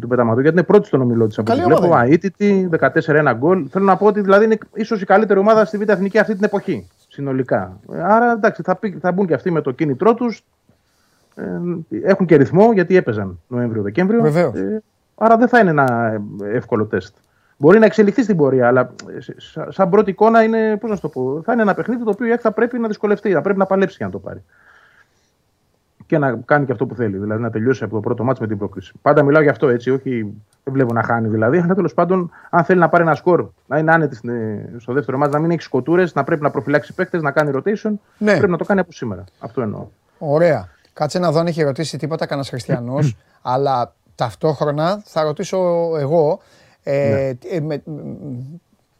[0.00, 1.98] του πεταματού, γιατί είναι πρώτη στον ομιλό της από ό,τι βλέπω.
[1.98, 3.66] Αίτητη, 14-1 γκολ.
[3.70, 6.44] Θέλω να πω ότι δηλαδή είναι ίσως η καλύτερη ομάδα στη Β' Εθνική αυτή την
[6.44, 6.88] εποχή.
[7.08, 7.80] Συνολικά.
[7.92, 10.44] Ε, άρα εντάξει, θα, θα μπουν και αυτοί με το κίνητρό τους.
[11.34, 11.44] Ε,
[12.02, 14.26] έχουν και ρυθμό γιατί έπαιζαν Νοέμβριο-Δεκέμβριο.
[14.26, 14.82] Ε,
[15.14, 17.14] άρα δεν θα είναι ένα εύκολο τεστ.
[17.56, 18.94] Μπορεί να εξελιχθεί στην πορεία, αλλά
[19.68, 22.36] σαν πρώτη εικόνα είναι, πώς να το πω, θα είναι ένα παιχνίδι το οποίο η
[22.36, 24.44] θα πρέπει να δυσκολευτεί, θα πρέπει να παλέψει για να το πάρει.
[26.12, 28.48] Και να κάνει και αυτό που θέλει, δηλαδή να τελειώσει από το πρώτο μάτσο με
[28.48, 28.92] την πρόκληση.
[29.02, 30.10] Πάντα μιλάω για αυτό έτσι, όχι
[30.64, 33.78] δεν βλέπω να χάνει δηλαδή, αλλά τέλος πάντων, αν θέλει να πάρει ένα σκορ, να
[33.78, 34.16] είναι άνετη
[34.76, 37.90] στο δεύτερο μάτσο, να μην έχει σκοτούρες, να πρέπει να προφυλάξει παίκτες, να κάνει rotation,
[38.18, 38.36] ναι.
[38.36, 39.24] πρέπει να το κάνει από σήμερα.
[39.38, 39.86] Αυτό εννοώ.
[40.18, 40.68] Ωραία.
[40.92, 45.58] Κάτσε να δω αν έχει ρωτήσει τίποτα κανένας χριστιανός, αλλά ταυτόχρονα θα ρωτήσω
[45.98, 46.40] εγώ
[46.82, 47.56] ε, ναι.
[47.56, 47.82] ε, με,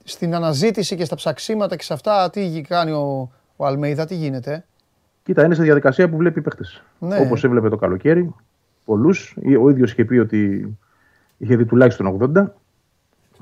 [0.04, 4.64] στην αναζήτηση και στα ψαξίματα και σε αυτά, τι κάνει ο, ο Αλμέιδα, τι γίνεται;
[5.22, 6.82] Κοίτα, είναι σε διαδικασία που βλέπει παίχτες.
[6.98, 7.18] Ναι.
[7.18, 8.34] Όπως έβλεπε το καλοκαίρι,
[8.84, 9.36] πολλούς.
[9.60, 10.68] Ο ίδιος είχε πει ότι
[11.38, 12.44] είχε δει τουλάχιστον 80.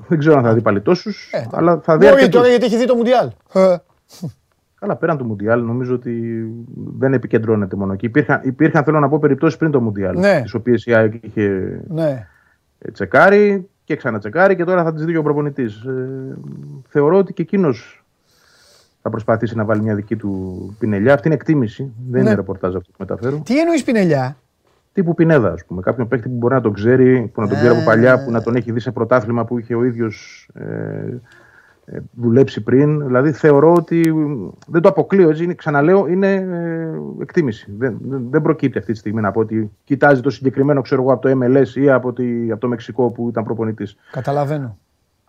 [0.07, 1.29] Δεν ξέρω αν θα δει πάλι τόσους.
[1.33, 2.05] Ε, αλλά θα δει.
[2.05, 3.31] Όχι, τώρα γιατί έχει δει το Μουντιάλ.
[3.53, 3.75] Ε.
[4.79, 6.45] Καλά, πέραν του Μουντιάλ, νομίζω ότι
[6.97, 8.05] δεν επικεντρώνεται μόνο εκεί.
[8.05, 10.19] Υπήρχαν, υπήρχαν θέλω να πω, περιπτώσεις πριν το Μουντιάλ.
[10.19, 10.41] Ναι.
[10.41, 12.27] Τις οποίες η ΑΕΚ είχε ναι.
[12.93, 15.81] τσεκάρει και ξανατσεκάρει και τώρα θα τις δει ο προπονητής.
[15.83, 16.37] Ε,
[16.87, 18.00] θεωρώ ότι και εκείνος
[19.01, 21.13] θα προσπαθήσει να βάλει μια δική του πινελιά.
[21.13, 21.91] Αυτή είναι εκτίμηση.
[22.09, 22.27] Δεν ναι.
[22.27, 23.41] είναι ρεπορτάζ αυτό που μεταφέρω.
[23.45, 24.37] Τι εννοείς πινελιά;
[24.93, 25.81] Τύπου Πινέδα, ας πούμε.
[25.81, 28.41] Κάποιον παίκτη που μπορεί να τον ξέρει, που να τον ξέρει από παλιά, που να
[28.41, 30.63] τον έχει δει σε πρωτάθλημα που είχε ο ίδιος ε,
[31.85, 33.05] ε, δουλέψει πριν.
[33.05, 34.13] Δηλαδή θεωρώ ότι
[34.67, 35.55] δεν το αποκλείω έτσι.
[35.55, 37.71] ξαναλέω, είναι ε, εκτίμηση.
[37.77, 37.97] Δεν,
[38.29, 41.39] δεν προκύπτει αυτή τη στιγμή να πω ότι κοιτάζει το συγκεκριμένο ξέρω εγώ, από το
[41.41, 43.97] MLS ή από, τη, από το Μεξικό που ήταν προπονητής.
[44.11, 44.77] Καταλαβαίνω.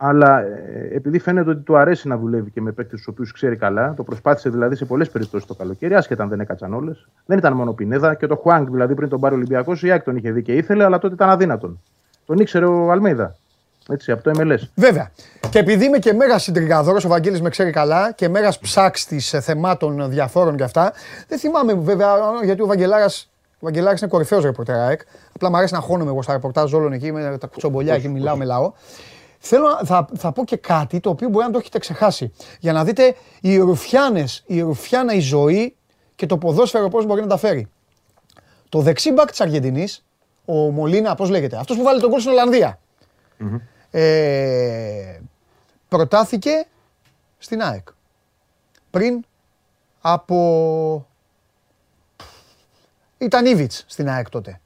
[0.05, 3.55] Αλλά ε, επειδή φαίνεται ότι του αρέσει να δουλεύει και με παίκτες τους οποίους ξέρει
[3.55, 7.07] καλά, το προσπάθησε δηλαδή σε πολλές περιπτώσεις το καλοκαίρι, άσχετα αν δεν έκατσαν όλες.
[7.25, 10.03] Δεν ήταν μόνο Πινέδα και το Χουάνγκ δηλαδή πριν τον πάρει ο Ολυμπιακός, η Άκη
[10.03, 11.81] τον είχε δει και ήθελε, αλλά τότε ήταν αδύνατον.
[12.25, 13.35] Τον ήξερε ο Αλμέιδα.
[13.89, 14.59] Έτσι, από το MLS.
[14.75, 15.11] Βέβαια.
[15.49, 20.09] Και επειδή είμαι και μέγας συντριγαδόρος, ο Βαγγέλης με ξέρει καλά και μέγας ψάξτη θεμάτων
[20.09, 20.93] διαφόρων και αυτά.
[21.27, 22.09] Δεν θυμάμαι βέβαια,
[22.43, 23.05] γιατί ο Βαγγελάρα
[23.63, 25.01] ο Βαγγελάρης είναι κορυφαίος ρεπορτέρ ΑΕΚ.
[25.35, 28.37] Απλά μου αρέσει να χώνομαι εγώ στα ρεπορτάζ όλων εκεί με τα κουτσομπολιά και μιλάω
[28.37, 28.71] με λαό.
[29.45, 32.31] Θέλω θα, θα πω και κάτι το οποίο μπορεί να το έχετε ξεχάσει.
[32.59, 35.75] Για να δείτε οι ρουφιάνες, η ρουφιάνα η ζωή
[36.15, 37.67] και το ποδόσφαιρο πώς μπορεί να τα φέρει.
[38.69, 40.05] Το δεξί μπακ της Αργεντινής,
[40.45, 42.79] ο Μολίνα, πώς λέγεται, αυτός που βάλει τον κόλ στην Ολλανδία.
[43.91, 45.19] Ε,
[45.87, 46.65] προτάθηκε
[47.37, 47.87] στην ΑΕΚ.
[48.89, 49.25] Πριν
[50.01, 51.07] από...
[53.17, 54.59] Ήταν Ήβιτς στην ΑΕΚ τότε.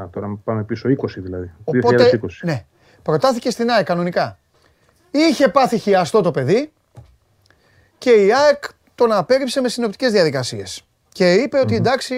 [0.00, 1.52] Α, τώρα πάμε πίσω 20 δηλαδή.
[1.64, 2.28] Οπότε, 2020.
[2.42, 2.64] Ναι.
[3.06, 4.38] Προτάθηκε στην ΑΕΚ κανονικά.
[5.10, 6.72] Είχε πάθει χιαστό το παιδί
[7.98, 10.84] και η ΑΕΚ τον απέρριψε με συνοπτικές διαδικασίες.
[11.12, 12.14] Και είπε ότι εντάξει,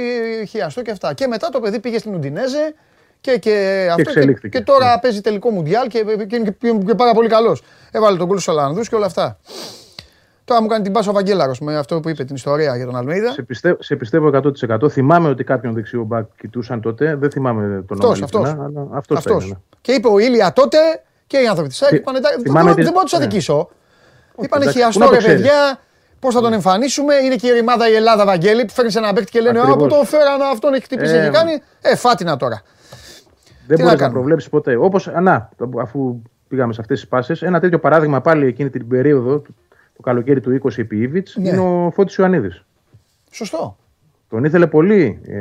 [0.48, 1.14] χιαστό και αυτά.
[1.14, 2.74] Και μετά το παιδί πήγε στην Ουντινέζε
[3.20, 5.00] και, και, αυτό, και, και τώρα ναι.
[5.00, 7.62] παίζει τελικό μουντιάλ και, και, και, πάρα πολύ καλός.
[7.90, 9.38] Έβαλε τον κούλο στους Ολλανδούς και όλα αυτά.
[10.48, 12.96] Τώρα μου κάνει την πάσο ο Βαγγέλαρος με αυτό που είπε την ιστορία για τον
[12.96, 13.32] Αλμίδα.
[13.32, 14.30] Σε πιστεύω, σε πιστεύω
[14.82, 14.90] 100%.
[14.90, 17.16] Θυμάμαι ότι κάποιον δεξιό μπακ κοιτούσαν τότε.
[17.16, 18.88] Δεν θυμάμαι τον όνομα.
[18.92, 19.18] Αυτός.
[19.18, 19.54] Αυτός.
[19.80, 20.78] Και είπε ο Ήλια τότε
[21.26, 22.04] και οι άνθρωποι της ΑΕΚ.
[22.04, 23.68] Δεν μπορώ να τους αδικήσω.
[24.40, 25.78] Είπανε χιαστό ρε παιδιά,
[26.20, 29.30] Πώς θα τον εμφανίσουμε, είναι και η ρημάδα η Ελλάδα Βαγγέλη που φέρνεις ένα παίκτη
[29.30, 31.62] και λένε Από το φέρανε αυτόν έχει χτυπήσει, έχει κάνει.
[31.80, 32.62] Ε, φάτινα τώρα.
[33.66, 34.76] Δεν μπορείς να προβλέψεις ποτέ.
[34.76, 35.48] Όπως, να,
[35.80, 39.42] αφού πήγαμε σε αυτές τις πάσει, ένα τέτοιο παράδειγμα πάλι εκείνη την περίοδο,
[39.98, 41.48] το καλοκαίρι του 20 επί Ήβιτ, ναι.
[41.48, 42.64] είναι ο Φώτης Ιωαννίδης.
[43.30, 43.76] Σωστό.
[44.28, 45.38] Τον ήθελε πολύ ε,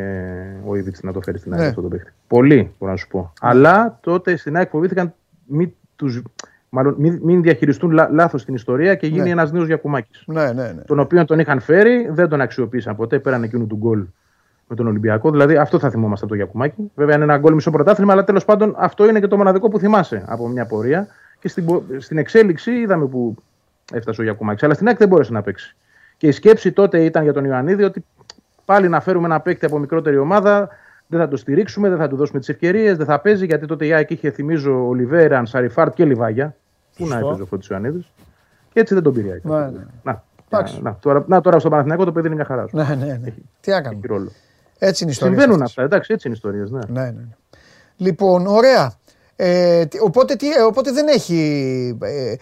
[0.65, 1.67] ο Ήβιτ να το φέρει στην ΑΕΚ ναι.
[1.67, 2.11] αυτό το παίχτη.
[2.27, 3.33] Πολύ, μπορώ να σου πω.
[3.41, 5.13] Αλλά τότε στην ΑΕΚ φοβήθηκαν
[5.45, 6.21] μην, τους,
[6.69, 9.29] μάλλον, μην, μην διαχειριστούν λά, λάθος την ιστορία και γίνει ναι.
[9.29, 10.23] ένας νέος Γιακουμάκης.
[10.25, 10.81] Ναι, ναι, ναι.
[10.81, 14.05] Τον οποίο τον είχαν φέρει, δεν τον αξιοποίησαν ποτέ πέραν εκείνου του γκολ
[14.67, 15.31] με τον Ολυμπιακό.
[15.31, 16.91] Δηλαδή αυτό θα θυμόμαστε από το Γιακουμάκη.
[16.95, 19.79] Βέβαια είναι ένα γκολ μισό πρωτάθλημα, αλλά τέλος πάντων αυτό είναι και το μοναδικό που
[19.79, 21.07] θυμάσαι από μια πορεία.
[21.39, 23.35] Και στην, στην εξέλιξη είδαμε που
[23.93, 24.63] έφτασε ο Γιακουμάκης.
[24.63, 25.75] Αλλά στην ΑΕΚ δεν μπόρεσε να παίξει.
[26.17, 28.05] Και η σκέψη τότε ήταν για τον Ιωαννίδη ότι
[28.65, 30.69] πάλι να φέρουμε ένα παίκτη από μικρότερη ομάδα,
[31.07, 33.85] δεν θα το στηρίξουμε, δεν θα του δώσουμε τις ευκαιρίες, δεν θα παίζει γιατί τότε
[33.85, 36.55] η ΑΕΚ είχε θυμίζω Ολιβέρα, Σαριφάρτ και Λιβάγια.
[36.97, 38.11] Πού να έπαιζε ο Φώτης Ιωαννίδης.
[38.73, 39.43] Και έτσι δεν τον πήρε η ΑΕΚ.
[39.43, 39.85] Ναι, ναι.
[40.03, 40.23] Να,
[40.81, 42.65] να, τώρα, να, τώρα στο Παναθηναϊκό το παιδί είναι μια χαρά.
[42.71, 43.27] Ναι, ναι, ναι.
[43.27, 43.99] Έχει, Τι έκανε.
[44.79, 45.39] Έτσι είναι η ιστορία.
[45.39, 46.71] Συμβαίνουν αυτά, εντάξει, έτσι είναι οι ιστορίες.
[46.71, 47.01] Ναι.
[47.01, 47.11] Ναι, ναι.
[47.11, 47.35] ναι.
[47.97, 48.93] Λοιπόν, ωραία.
[49.35, 51.97] Ε, οπότε, τι, ε, οπότε δεν έχει.
[52.01, 52.35] Ε,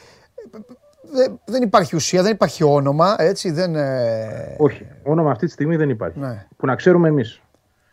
[1.46, 3.76] δεν υπάρχει ουσία, δεν υπάρχει όνομα, έτσι, δεν...
[3.76, 4.56] Ε...
[4.58, 6.20] Όχι, όνομα αυτή τη στιγμή δεν υπάρχει.
[6.20, 6.46] Ναι.
[6.58, 7.42] Που να ξέρουμε εμείς.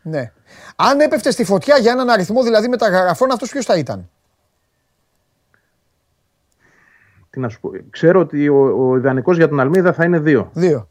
[0.01, 0.31] Ναι.
[0.75, 4.09] Αν έπεφτε στη φωτιά για έναν αριθμό δηλαδή μεταγραφών, αυτός ποιος θα ήταν;
[7.29, 7.71] Τι να σου πω.
[7.89, 10.49] Ξέρω ότι ο, ο ιδανικός για τον Αλμίδα θα είναι δύο.
[10.53, 10.87] Δύο.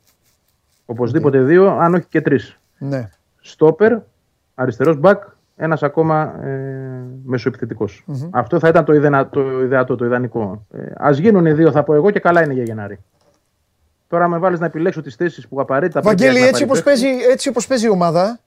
[0.87, 1.47] Οπωσδήποτε okay.
[1.47, 2.59] δύο, αν όχι και τρεις.
[2.79, 3.09] Ναι.
[3.41, 3.99] Στόπερ,
[4.55, 5.23] αριστερός μπακ,
[5.63, 6.51] ένας ακόμα ε,
[7.25, 8.05] μεσοεπιθετικός.
[8.09, 8.29] Mm-hmm.
[8.31, 10.67] Αυτό θα ήταν το, ιδεα, το ιδεατό, το ιδανικό.
[10.71, 12.99] Ε, Α γίνουν δύο, θα πω εγώ, και καλά είναι για Γενάρη.
[14.09, 17.07] Τώρα με βάλεις να επιλέξω τις θέσεις που απαραίτητα Βαγγέλη, έτσι όπως παίζει,
[17.69, 18.39] παίζει η ομάδα,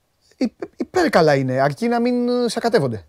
[0.76, 3.06] υπέρ καλά είναι, αρκεί να μην σακατεύονται.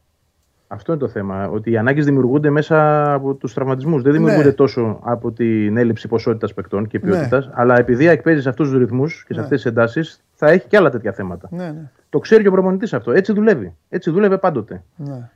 [0.68, 1.48] Αυτό είναι το θέμα.
[1.48, 4.02] Ότι οι ανάγκες δημιουργούνται μέσα από τους τραυματισμούς.
[4.02, 4.52] Δεν δημιουργούνται ναι.
[4.52, 7.52] τόσο από την έλλειψη ποσότητας παικτών και ποιότητας, ναι.
[7.54, 9.44] αλλά επειδή εκπαίζεις σε αυτούς τους ρυθμούς και σε ναι.
[9.44, 11.48] αυτές τις εντάσεις, θα έχει και άλλα τέτοια θέματα.
[11.50, 11.90] Ναι, ναι.
[12.16, 13.12] Το ξέρει και ο προπονητής αυτό.
[13.12, 13.76] Έτσι δουλεύει.
[13.88, 14.82] Έτσι δούλευε πάντοτε.
[14.96, 15.30] Ναι.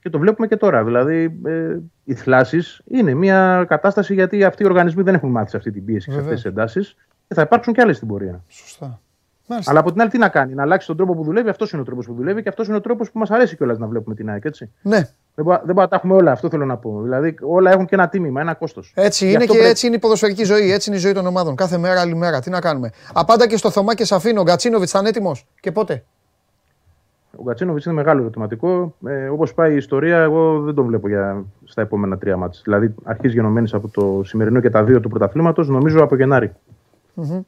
[0.00, 0.84] Και το βλέπουμε και τώρα.
[0.84, 5.56] Δηλαδή, ε, οι θλάσεις είναι μια κατάσταση γιατί αυτοί οι οργανισμοί δεν έχουν μάθει σε
[5.56, 6.96] αυτή την πίεση και σε αυτές τις εντάσεις
[7.28, 8.44] και θα υπάρξουν και άλλες στην πορεία.
[8.48, 9.00] Σωστά.
[9.48, 9.70] Μάλιστα.
[9.70, 11.48] Αλλά από την άλλη, τι να κάνει, να αλλάξει τον τρόπο που δουλεύει.
[11.48, 13.78] Αυτός είναι ο τρόπος που δουλεύει και αυτός είναι ο τρόπος που μας αρέσει κιόλας
[13.78, 14.44] να βλέπουμε την ΑΕΚ.
[14.44, 14.72] Έτσι.
[14.82, 15.08] Ναι.
[15.34, 17.00] Δεν μπορούμε να τα έχουμε όλα, αυτό θέλω να πω.
[17.02, 18.92] Δηλαδή, όλα έχουν και ένα τίμημα, ένα κόστος.
[18.96, 19.68] Έτσι είναι και πρέπει...
[19.68, 20.72] έτσι είναι η ποδοσφαιρική ζωή.
[20.72, 21.56] Έτσι είναι η ζωή των ομάδων.
[21.56, 22.40] Κάθε μέρα, άλλη μέρα.
[22.40, 24.40] Τι να κάνουμε; Απάντα και στο Θωμά και Σαφίνο.
[24.40, 26.04] Ο Γκατσίνοβιτς ήταν έτοιμος; Και πότε;
[27.38, 28.94] Ο Γκατσίνοβιτ είναι μεγάλο ερωτηματικό.
[29.06, 32.60] Ε, Όπως πάει η ιστορία, εγώ δεν τον βλέπω για, στα επόμενα τρία μάτια.
[32.64, 36.52] Δηλαδή, αρχή γενομένης από το σημερινό και τα δύο του πρωταθλήματος, νομίζω από Γενάρη.
[37.16, 37.40] Mm-hmm.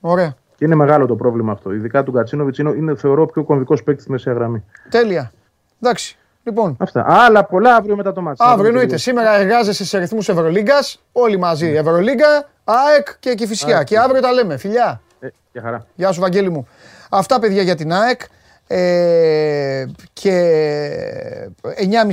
[0.00, 0.34] Ωραία.
[0.56, 1.72] Και είναι μεγάλο το πρόβλημα αυτό.
[1.72, 4.64] Ειδικά του Γκατσίνοβιτ είναι, είναι θεωρώ πιο κομβικός παίκτης στη μεσαία γραμμή.
[4.90, 5.32] Τέλεια.
[5.80, 6.18] Εντάξει.
[6.42, 6.76] Λοιπόν.
[6.78, 7.04] Αυτά.
[7.08, 8.36] Άλλα πολλά αύριο μετά το μάτι.
[8.40, 8.96] Αύριο εννοείται.
[8.96, 11.02] Σήμερα εργάζεσαι σε ρυθμούς Ευρωλίγκας.
[11.12, 11.70] Όλοι μαζί.
[11.70, 11.78] Ναι.
[11.78, 13.82] Ευρωλίγκα, ΑΕΚ και Κυφυσιά.
[13.82, 14.56] Και αύριο τα λέμε.
[14.56, 15.00] Φιλιά.
[15.20, 15.86] Ε, για χαρά.
[15.94, 16.68] Γεια σου, Βαγγέλη μου.
[17.10, 18.20] Αυτά παιδιά για την ΑΕΚ.
[18.66, 21.50] Ε, και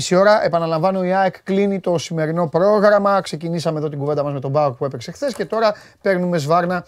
[0.10, 3.22] 9.30 ώρα, επαναλαμβάνω, η ΑΕΚ κλείνει το σημερινό πρόγραμμα.
[3.22, 6.86] Ξεκινήσαμε εδώ την κουβέντα μας με τον Μπάουκ που έπαιξε χθες και τώρα παίρνουμε σβάρνα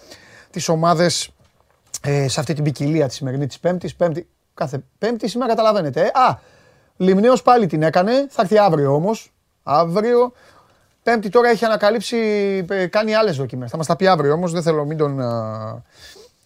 [0.50, 1.30] τις ομάδες
[2.02, 3.96] ε, σε αυτή την ποικιλία τη σημερινή της Πέμπτης.
[3.96, 6.02] Πέμπτη, κάθε Πέμπτη σήμερα καταλαβαίνετε.
[6.02, 6.06] Ε.
[6.06, 6.40] Α,
[6.98, 9.34] Λιμνέος πάλι την έκανε, θα έρθει αύριο όμως.
[9.64, 10.32] Αύριο.
[11.04, 12.18] Πέμπτη τώρα έχει ανακαλύψει,
[12.70, 13.72] ε, κάνει άλλες δοκιμές.
[13.72, 15.22] Θα μας τα πει αύριο όμως, δεν θέλω μην τον...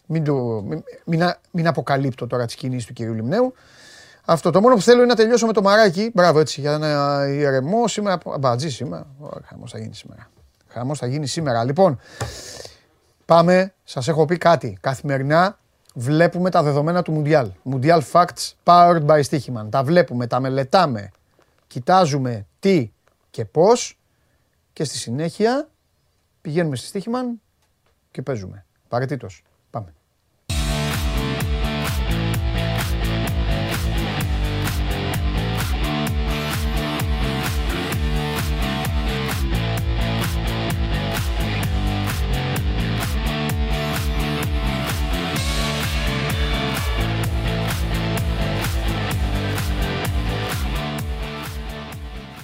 [0.10, 0.36] Μην, το,
[0.68, 3.53] μην, μην, μην αποκαλύπτω τώρα τις κινήσεις του κυρίου Λιμνέου.
[4.26, 6.12] Αυτό το μόνο που θέλω είναι να τελειώσω με το μαράκι.
[6.14, 8.18] Μπράβο έτσι, για να ηρεμό σήμερα.
[8.39, 9.08] Μπατζή σήμερα.
[9.43, 10.30] Χαμός θα γίνει σήμερα.
[10.68, 11.64] Χαμός θα γίνει σήμερα.
[11.64, 11.99] Λοιπόν,
[13.26, 13.74] πάμε.
[13.84, 14.78] Σας έχω πει κάτι.
[14.82, 15.58] Καθημερινά
[15.93, 17.47] βλέπουμε τα δεδομένα του Mundial.
[17.72, 19.68] Mundial Facts powered by Stichiman.
[19.70, 21.12] Τα βλέπουμε, τα μελετάμε.
[21.68, 22.91] Κοιτάζουμε τι
[23.30, 23.99] και πώς
[24.74, 25.70] και στη συνέχεια
[26.41, 27.39] πηγαίνουμε στη Stichiman
[28.12, 28.66] και παίζουμε.
[28.88, 29.43] Παρετήτως.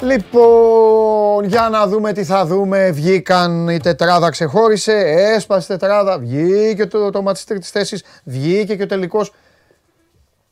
[0.03, 2.91] Λοιπόν, για να δούμε τι θα δούμε.
[2.91, 4.93] Βγήκαν η τετράδα, ξεχώρισε,
[5.35, 9.33] έσπασε η τετράδα, βγήκε το, το μάτι της θέσης, βγήκε και ο τελικός.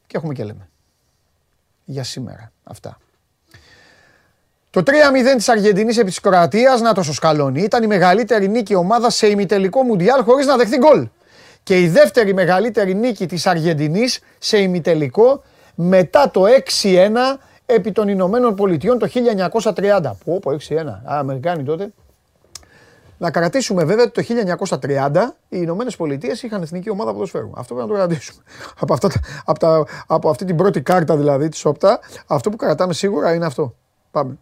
[0.08, 0.70] Και έχουμε και λέμε.
[1.86, 2.98] Για σήμερα αυτά.
[4.70, 4.92] Το 3-0
[5.36, 9.28] της Αργεντινής επί της Κροατίας, να το στο σκαλώνει, ήταν η μεγαλύτερη νίκη ομάδα σε
[9.28, 11.08] ημιτελικό Μουντιάλ χωρίς να δεχθεί γκολ.
[11.64, 15.44] Και η δεύτερη μεγαλύτερη νίκη της Αργεντινής σε ημιτελικό
[15.76, 16.44] μετά το
[16.82, 17.40] 6-1
[17.74, 19.08] επί των Ηνωμένων Πολιτειών το
[19.76, 20.12] 1930.
[20.26, 20.76] Πω, πω, 6-1.
[20.86, 21.92] Α, Αμερικάνοι τότε.
[23.18, 24.34] Να κρατήσουμε βέβαια ότι το
[24.82, 27.50] 1930 οι Ηνωμένες Πολιτείες είχαν εθνική ομάδα ποδοσφαίρου.
[27.56, 28.44] Αυτό πρέπει να το κρατήσουμε.
[28.82, 29.10] από, αυτά,
[29.46, 33.46] από, τα, από αυτή την πρώτη κάρτα δηλαδή της ΟΠΤΑ, αυτό που κρατάμε σίγουρα είναι
[33.46, 33.76] αυτό.
[34.12, 34.38] Πάμε.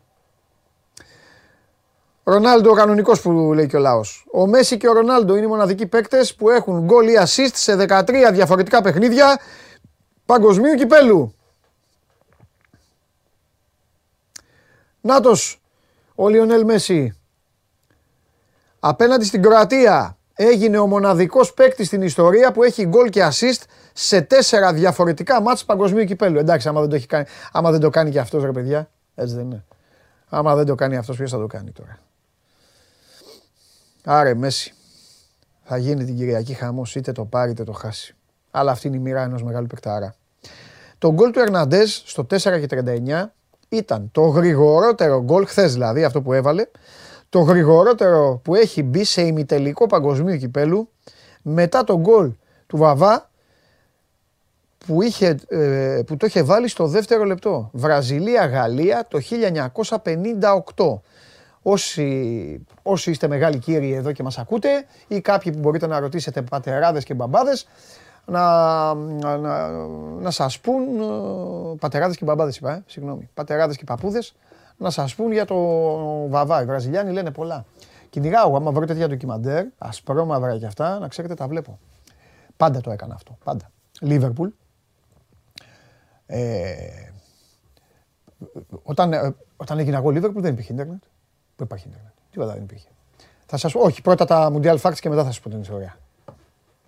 [2.23, 4.25] Ρονάλντο, ο κανονικός που λέει και ο λαός.
[4.31, 7.85] Ο Μέση και ο Ρονάλντο είναι οι μοναδικοί παίκτες που έχουν γκολ ή assist σε
[7.87, 9.39] 13 διαφορετικά παιχνίδια
[10.25, 11.33] παγκοσμίου κυπέλου.
[15.01, 15.61] Νάτος,
[16.15, 17.13] ο Λιονέλ Μέση.
[18.79, 24.21] Απέναντι στην Κροατία έγινε ο μοναδικός παίκτης στην ιστορία που έχει γκολ και assist σε
[24.21, 26.39] τέσσερα διαφορετικά μάτς παγκοσμίου κυπέλου.
[26.39, 29.35] Εντάξει, άμα δεν το, έχει κάνει, άμα δεν το κάνει και αυτός ρε παιδιά, έτσι
[29.35, 29.65] δεν είναι.
[30.29, 31.99] Άμα δεν το κάνει αυτός, ποιος θα το κάνει τώρα.
[34.03, 34.73] Άρε Μέση,
[35.63, 38.15] θα γίνει την Κυριακή χαμός, είτε το πάρει είτε το χάσει.
[38.51, 40.15] Αλλά αυτή είναι η μοίρα ενός μεγάλου παικτάρα.
[40.97, 43.33] Το γκολ του Ερναντέζ στο 4 και 39
[43.69, 46.65] ήταν το γρηγορότερο γκολ, χθες δηλαδή αυτό που έβαλε,
[47.29, 50.89] το γρηγορότερο που έχει μπει σε ημιτελικό παγκοσμίου κυπέλου
[51.41, 52.31] μετά το γκολ
[52.67, 53.29] του Βαβά
[54.85, 57.69] που, είχε, ε, που το είχε βάλει στο δεύτερο λεπτό.
[57.73, 59.19] Βραζιλία-Γαλλία το
[60.75, 61.01] 1958.
[61.61, 66.41] Όσοι, όσοι είστε μεγάλοι κύριοι εδώ και μας ακούτε ή κάποιοι που μπορείτε να ρωτήσετε
[66.41, 67.67] πατεράδες και μπαμπάδες,
[68.25, 69.67] να, να,
[70.19, 74.35] να σας πούν, ε, πατεράδες και μπαμπάδες είπα, ε, συγγνώμη, πατεράδες και παππούδες,
[74.77, 75.55] να σας πούν για το
[76.29, 76.61] Βαβά.
[76.61, 77.65] Οι Βραζιλιάνοι λένε πολλά.
[78.09, 81.79] Κυνηγάω, άμα βρω τέτοια ντοκιμαντέρ, ασπρόμαυρα και αυτά, να ξέρετε τα βλέπω.
[82.57, 83.71] Πάντα το έκανα αυτό, πάντα.
[83.99, 84.49] Λίβερπουλ.
[86.25, 86.73] Ε,
[88.83, 91.03] όταν, ε, όταν έγινα εγώ Λίβερπουλ δεν υπήρχε ίντερνετ.
[91.55, 92.11] Δεν υπάρχει ίντερνετ.
[92.31, 92.87] Τίποτα δεν υπήρχε.
[93.45, 95.97] Θα σας πω, όχι, πρώτα τα Mundial Facts και μετά θα σας πω την ιστορία.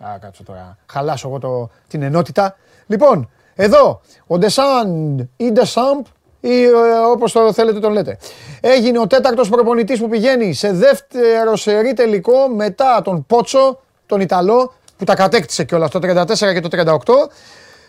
[0.01, 0.77] Α, κάτσω τώρα.
[0.91, 2.55] Χαλάσω εγώ το, την ενότητα.
[2.87, 6.05] Λοιπόν, εδώ, ο Ντεσάν ή Ντεσάμπ
[6.39, 6.69] ή ε,
[7.11, 8.17] όπως το θέλετε τον λέτε.
[8.61, 14.73] Έγινε ο τέταρτος προπονητής που πηγαίνει σε δεύτερο σερί τελικό μετά τον Πότσο, τον Ιταλό,
[14.97, 17.29] που τα κατέκτησε κιόλας το 34 και το 38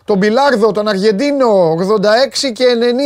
[0.05, 2.65] τον Μπιλάρδο, τον Αργεντίνο, 86 και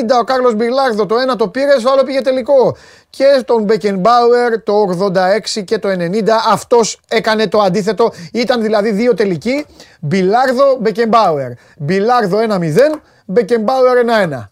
[0.08, 2.76] 90 ο Κάρλος Μπιλάρδο, το ένα το πήρες, το άλλο πήγε τελικό.
[3.10, 9.14] Και τον Μπεκενμπάουερ το 86 και το 90, αυτός έκανε το αντίθετο, ήταν δηλαδή δύο
[9.14, 9.66] τελικοί,
[10.00, 11.50] Μπιλάρδο, Μπεκενμπάουερ.
[11.78, 14.50] Μπιλάρδο 1-0, Μπεκενμπάουερ 1-1.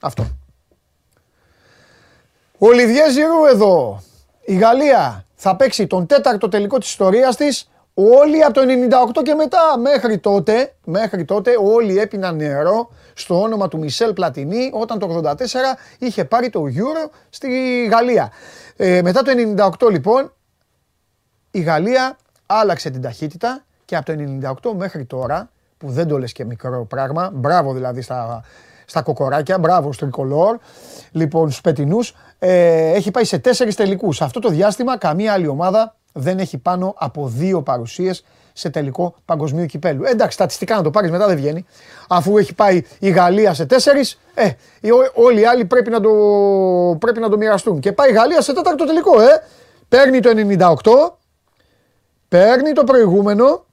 [0.00, 0.26] Αυτό.
[2.58, 4.02] Ο Λιδιέ Ζηρού εδώ,
[4.44, 8.60] η Γαλλία θα παίξει τον τέταρτο τελικό της ιστορίας της Όλοι από το
[9.18, 14.70] 98 και μετά, μέχρι τότε, μέχρι τότε όλοι έπιναν νερό στο όνομα του Μισελ Πλατινί
[14.72, 15.34] όταν το 84
[15.98, 17.48] είχε πάρει το Euro στη
[17.90, 18.32] Γαλλία.
[18.76, 19.32] Ε, μετά το
[19.80, 20.32] 98 λοιπόν
[21.50, 22.16] η Γαλλία
[22.46, 24.14] άλλαξε την ταχύτητα και από το
[24.70, 28.44] 98 μέχρι τώρα, που δεν το λες και μικρό πράγμα, μπράβο δηλαδή στα,
[28.86, 30.58] στα κοκοράκια, μπράβο στο τρικολόρ,
[31.10, 34.16] λοιπόν στους πετινούς, ε, έχει πάει σε τέσσερις τελικούς.
[34.16, 39.14] Σε αυτό το διάστημα καμία άλλη ομάδα δεν έχει πάνω από δύο παρουσίες σε τελικό
[39.24, 40.04] παγκοσμίου κυπέλου.
[40.04, 41.66] Ε, εντάξει, στατιστικά να το πάρεις μετά δεν βγαίνει.
[42.08, 44.50] Αφού έχει πάει η Γαλλία σε τέσσερις, ε,
[45.14, 46.10] όλοι οι άλλοι πρέπει να, το,
[47.00, 47.80] πρέπει να το μοιραστούν.
[47.80, 49.42] Και πάει η Γαλλία σε τέταρτο τελικό, ε.
[49.88, 51.16] Παίρνει το 98,
[52.28, 53.64] παίρνει το προηγούμενο,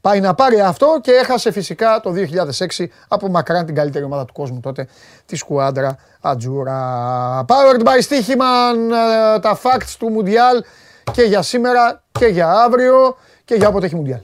[0.00, 2.12] πάει να πάρει αυτό και έχασε φυσικά το
[2.78, 4.86] 2006 από μακράν την καλύτερη ομάδα του κόσμου τότε,
[5.26, 7.44] τη Σκουάντρα Ατζούρα.
[7.48, 8.76] Powered by Stichiman,
[9.36, 10.62] ε, τα facts του Μουντιάλ
[11.12, 14.20] και για σήμερα και για αύριο και για όποτε έχει Μουντιάλ.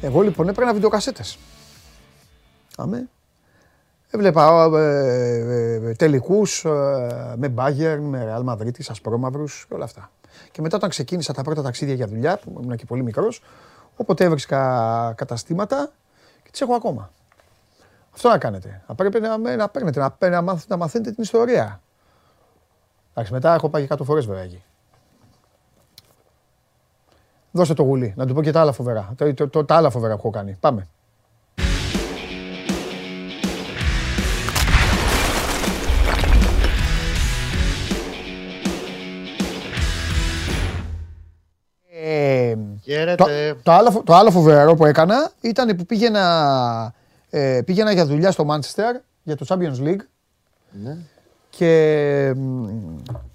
[0.00, 1.38] Εγώ λοιπόν έπαιρνα βιντεοκασέτες.
[2.76, 3.08] Αμέ.
[4.10, 10.10] Έβλεπα ε, ε, ε, τελικούς ε, με Bayern, με Real Madrid, ασπρόμαυρους και όλα αυτά.
[10.52, 13.42] Και μετά όταν ξεκίνησα τα πρώτα ταξίδια για δουλειά, που ήμουν και πολύ μικρός,
[13.96, 15.90] όποτε έβρισκα καταστήματα
[16.42, 17.10] και τις έχω ακόμα.
[18.14, 18.82] Αυτό να κάνετε.
[18.86, 21.80] Να πρέπει να, να παίρνετε, να, να, μαθ, να μαθαίνετε την ιστορία.
[23.10, 24.62] Εντάξει, μετά έχω πάει και κάτω φορές βέβαια εκεί.
[27.52, 29.12] Δώστε το γουλί, να του πω και τα άλλα φοβερά.
[29.16, 30.56] Το, το, το, τα άλλα φοβερά που έχω κάνει.
[30.60, 30.88] Πάμε.
[43.16, 43.26] Το,
[43.62, 46.94] το, άλλο, το άλλο φοβερό που έκανα ήταν που πήγαινα,
[47.30, 50.00] ε, πήγαινα για δουλειά στο Manchester για το Champions League
[50.70, 50.96] ναι.
[51.50, 52.34] και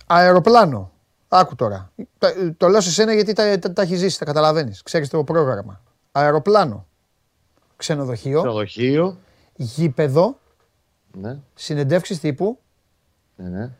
[0.05, 0.91] αεροπλάνο.
[1.27, 1.91] Άκου τώρα.
[2.17, 2.27] Το,
[2.57, 4.83] το λέω σε σένα γιατί τα, τα, τα έχεις ζήσει, τα καταλαβαίνεις.
[4.83, 5.81] Ξέρεις το πρόγραμμα.
[6.11, 6.85] Αεροπλάνο.
[7.75, 8.39] Ξενοδοχείο.
[8.39, 9.17] Ξενοδοχείο.
[9.55, 10.37] Γήπεδο.
[11.11, 11.37] Ναι.
[11.53, 12.59] Συνεντεύξεις τύπου.
[13.35, 13.71] Ναι, ναι.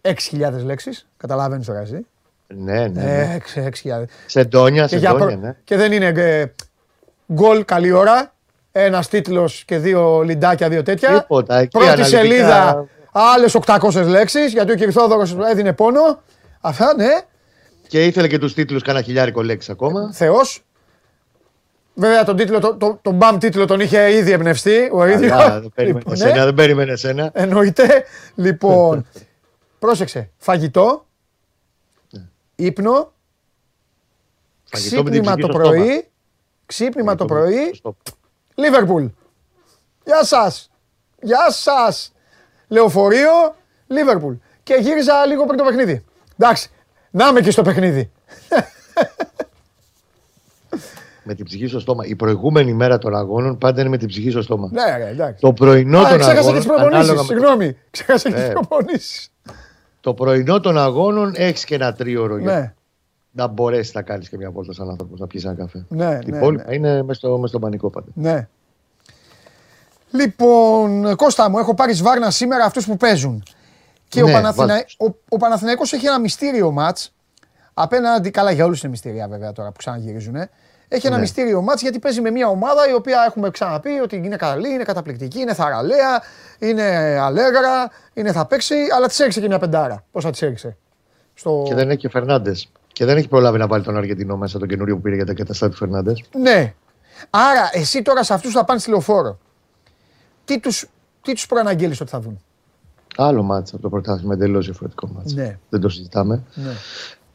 [0.00, 1.06] 6.000 λέξεις.
[1.16, 2.06] Καταλαβαίνεις τώρα εσύ.
[2.54, 2.88] Ναι, ναι.
[2.88, 3.40] ναι.
[3.54, 3.70] Ε,
[4.26, 5.56] σε ντόνια, σε ντόνια, ναι.
[5.64, 6.52] Και δεν είναι ε,
[7.32, 8.32] γκολ καλή ώρα.
[8.72, 11.20] Ένας τίτλος και δύο λιντάκια, δύο τέτοια.
[11.20, 11.58] Τίποτα.
[11.58, 12.18] Εκεί Πρώτη αναλυτικά...
[12.18, 16.22] σελίδα, άλλες 800 λέξεις, γιατί ο Κυρθόδωρο έδινε πόνο.
[16.60, 17.20] Αυτά, ναι.
[17.88, 20.10] Και ήθελε και τους τίτλους κανένα χιλιάρικο λέξη ακόμα.
[20.12, 20.62] Θεός.
[21.94, 25.44] Βέβαια τον τίτλο, το, το, τον μπαμ τίτλο τον είχε ήδη εμπνευστεί ο ίδιος.
[25.48, 26.44] Δεν περίμενε λοιπόν, εσένα, ναι.
[26.44, 27.30] δεν περίμενε εσένα.
[27.32, 28.04] Εννοείται.
[28.34, 29.06] Λοιπόν,
[29.78, 30.30] πρόσεξε.
[30.36, 31.06] Φαγητό,
[32.58, 33.12] ύπνο,
[34.70, 36.08] ξύπνημα το πρωί,
[36.66, 37.80] ξύπνημα το πρωί,
[38.54, 39.04] Λίβερπουλ.
[40.04, 40.70] Γεια σας.
[41.22, 42.12] Γεια σας.
[42.68, 43.56] Λεωφορείο,
[43.86, 44.34] Λίβερπουλ.
[44.62, 46.04] Και γύριζα λίγο πριν το παιχνίδι.
[46.38, 46.70] Εντάξει,
[47.10, 48.10] να είμαι και στο παιχνίδι.
[51.22, 52.06] με την ψυχή στο στόμα.
[52.06, 54.70] Η προηγούμενη μέρα των αγώνων πάντα είναι με την ψυχή στο στόμα.
[54.72, 55.40] Ναι, εντάξει.
[55.40, 56.26] Το πρωινό των αγώνων.
[56.26, 57.20] Ξέχασα τις προπονήσεις.
[57.20, 57.76] Συγγνώμη.
[57.90, 59.32] Ξέχασα τις προπονήσεις
[60.00, 62.42] το πρωινό των αγώνων έχεις και ένα τρίωρο ναι.
[62.42, 62.74] για
[63.30, 65.84] να μπορέσεις να κάνεις και μια βόλτα σαν άνθρωπος να πιεις ένα καφέ.
[65.88, 66.74] Ναι, Η ναι, υπόλοιπα ναι.
[66.74, 68.06] είναι μέσα στο, στο πανικό πάντα.
[68.14, 68.48] Ναι.
[70.10, 73.42] Λοιπόν, Κώστα μου, έχω πάρει σβάρνα σήμερα αυτούς που παίζουν.
[74.08, 74.84] Και ναι, ο, Παναθηνα...
[74.98, 77.12] ο, ο Παναθηναϊκός έχει ένα μυστήριο μάτς
[77.74, 80.34] απέναντι, καλά για όλους είναι μυστήρια βέβαια τώρα που ξαναγυρίζουν,
[80.88, 81.20] έχει ένα ναι.
[81.20, 84.82] μυστήριο μάτς γιατί παίζει με μια ομάδα η οποία έχουμε ξαναπεί ότι είναι καλή, είναι
[84.82, 86.22] καταπληκτική, είναι θαραλέα,
[86.58, 86.84] είναι
[87.20, 90.04] αλέγρα, είναι θα παίξει, αλλά της έριξε και μια πεντάρα.
[90.12, 90.76] Πώς θα της έριξε;
[91.34, 91.62] Στο...
[91.66, 92.70] Και δεν έχει και Φερνάντες.
[92.92, 95.34] Και δεν έχει προλάβει να βάλει τον Αργεντινό μέσα, τον καινούριο που πήρε για τα
[95.34, 96.24] καταστάτη του Φερνάντες.
[96.38, 96.74] Ναι.
[97.30, 99.38] Άρα εσύ τώρα σε αυτούς θα πάνε στη λεωφόρο.
[100.44, 100.88] Τι τους
[101.22, 102.40] τι τους προαναγγέλεις ότι θα δουν;
[103.16, 105.34] Άλλο μάτσα από το πρωτάθλημα, εντελώς διαφορετικό μάτσα.
[105.34, 105.58] Ναι.
[105.68, 106.42] Δεν το συζητάμε.
[106.54, 106.72] Ναι.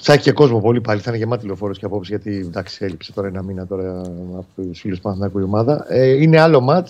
[0.01, 1.01] Θα έχει και κόσμο πολύ πάλι.
[1.01, 4.01] Θα είναι γεμάτη λεωφόρος και απόψη γιατί εντάξει, έλειψε τώρα ένα μήνα τώρα
[4.37, 5.85] από τους φίλους Παναθηναϊκού η ομάδα.
[5.89, 6.89] Ε, είναι άλλο ματ.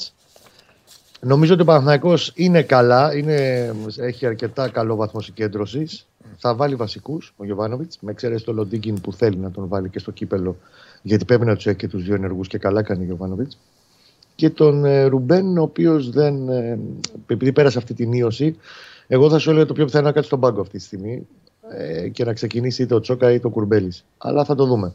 [1.20, 6.08] Νομίζω ότι ο Παναθηναϊκός είναι καλά, είναι, έχει αρκετά καλό βαθμό συγκέντρωσης.
[6.38, 10.00] Θα βάλει βασικούς ο Γιωβάνοβιτς, με εξαίρεση το Λοντίγκιν που θέλει να τον βάλει και
[10.00, 10.58] στο κύπελο,
[11.02, 13.58] γιατί πρέπει να τους έχει και τους δύο ενεργούς και καλά κάνει ο Γιωβάνοβιτς.
[14.36, 16.50] Και τον ε, Ρουμπέν, ο οποίος δεν.
[16.50, 16.80] Ε,
[17.28, 18.56] επειδή πέρασε αυτή την ίωση,
[19.08, 21.28] εγώ θα σου έλεγα το πιο πιθανό να κάτσει στον πάγκο αυτή τη στιγμή
[21.78, 24.06] ε, και να ξεκινήσει είτε ο Τσόκα είτε ο Κουρμπέλης.
[24.18, 24.94] Αλλά θα το δούμε.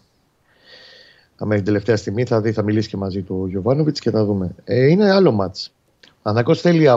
[1.37, 4.25] Αν την τελευταία στιγμή θα δει, θα μιλήσει και μαζί του ο Γιωβάνοβιτς και θα
[4.25, 4.55] δούμε.
[4.65, 5.73] Ε, είναι άλλο μάτς.
[6.23, 6.89] Ανακό θέλει,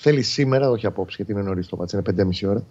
[0.00, 2.64] θέλει σήμερα, όχι απόψε γιατί είναι νωρίς το μάτς, είναι 5,5 ώρα.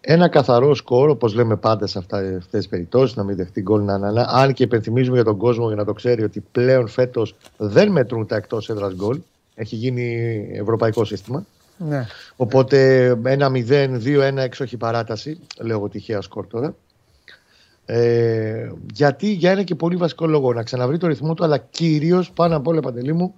[0.00, 3.98] Ένα καθαρό σκορ, όπως λέμε πάντα σε αυτές τις περιπτώσεις, να μην δεχτεί γκολ να,
[3.98, 4.22] να, να.
[4.22, 8.26] Αν και υπενθυμίζουμε για τον κόσμο για να το ξέρει ότι πλέον φέτος δεν μετρούν
[8.26, 9.20] τα εκτός έδρας γκολ.
[9.54, 11.46] Έχει γίνει ευρωπαϊκό σύστημα.
[11.88, 12.06] Ναι.
[12.36, 15.40] Οπότε ένα 0-2-1 έξω έχει παράταση.
[15.58, 16.74] Λέω εγώ τυχαία σκορ τώρα.
[17.86, 22.30] Ε, γιατί για ένα και πολύ βασικό λόγο να ξαναβρει το ρυθμό του, αλλά κυρίως
[22.30, 23.34] πάνω απ' όλα παντελή μου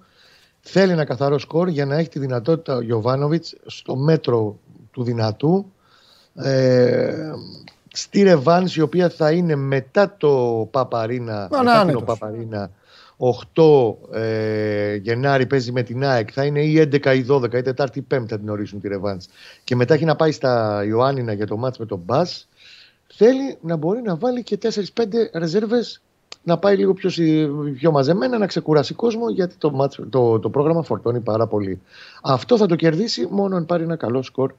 [0.59, 4.57] θέλει ένα καθαρό σκορ για να έχει τη δυνατότητα ο Γιωβάνοβιτς στο μέτρο
[4.91, 5.71] του δυνατού
[6.35, 7.31] ε,
[7.93, 12.71] στη Ρεβάνς η οποία θα είναι μετά το Παπαρίνα, μετά το Παπαρίνα
[13.17, 17.99] 8 ε, Γενάρη παίζει με την ΑΕΚ, θα είναι ή 11 ή 12 ή Τετάρτη
[17.99, 19.27] ή Πέμπτη θα την ορίσουν τη Ρεβάντς.
[19.63, 22.47] Και μετά έχει να πάει στα Ιωάννινα για το μάτς με τον Μπας.
[23.07, 24.69] Θέλει να μπορεί να βάλει και 4-5
[25.33, 26.01] ρεζέρβες
[26.43, 27.09] να πάει λίγο πιο,
[27.73, 31.81] πιο μαζεμένα, να ξεκουράσει κόσμο, γιατί το, το, το πρόγραμμα φορτώνει πάρα πολύ.
[32.21, 34.53] Αυτό θα το κερδίσει μόνο αν πάρει ένα καλό σκορ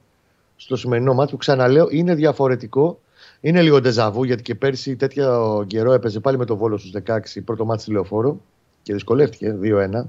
[0.55, 2.99] στο σημερινό μάτι που ξαναλέω είναι διαφορετικό.
[3.45, 7.19] Είναι λίγο ντεζαβού γιατί και πέρσι τέτοιο καιρό έπαιζε πάλι με το Βόλο στους 16
[7.45, 8.41] πρώτο μάτι τηλεοφόρο
[8.81, 10.01] και δυσκολεύτηκε 2-1.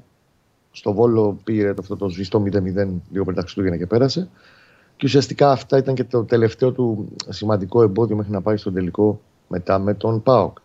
[0.70, 2.62] Στο Βόλο πήρε αυτό το σβηστό 0-0
[3.10, 4.28] λίγο πριν τα Χριστούγεννα και πέρασε.
[4.96, 9.20] Και ουσιαστικά αυτά ήταν και το τελευταίο του σημαντικό εμπόδιο μέχρι να πάει στον τελικό
[9.48, 10.58] μετά με τον Πάοκ.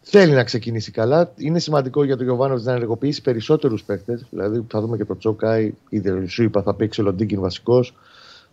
[0.00, 1.32] Θέλει να ξεκινήσει καλά.
[1.36, 4.20] Είναι σημαντικό για τον Γιωβάνο να ενεργοποιήσει περισσότερους παίχτε.
[4.30, 7.94] Δηλαδή θα δούμε και το Τσόκαη, ήδη σου είπα, θα παίξει ο Λοντίνκιν βασικός.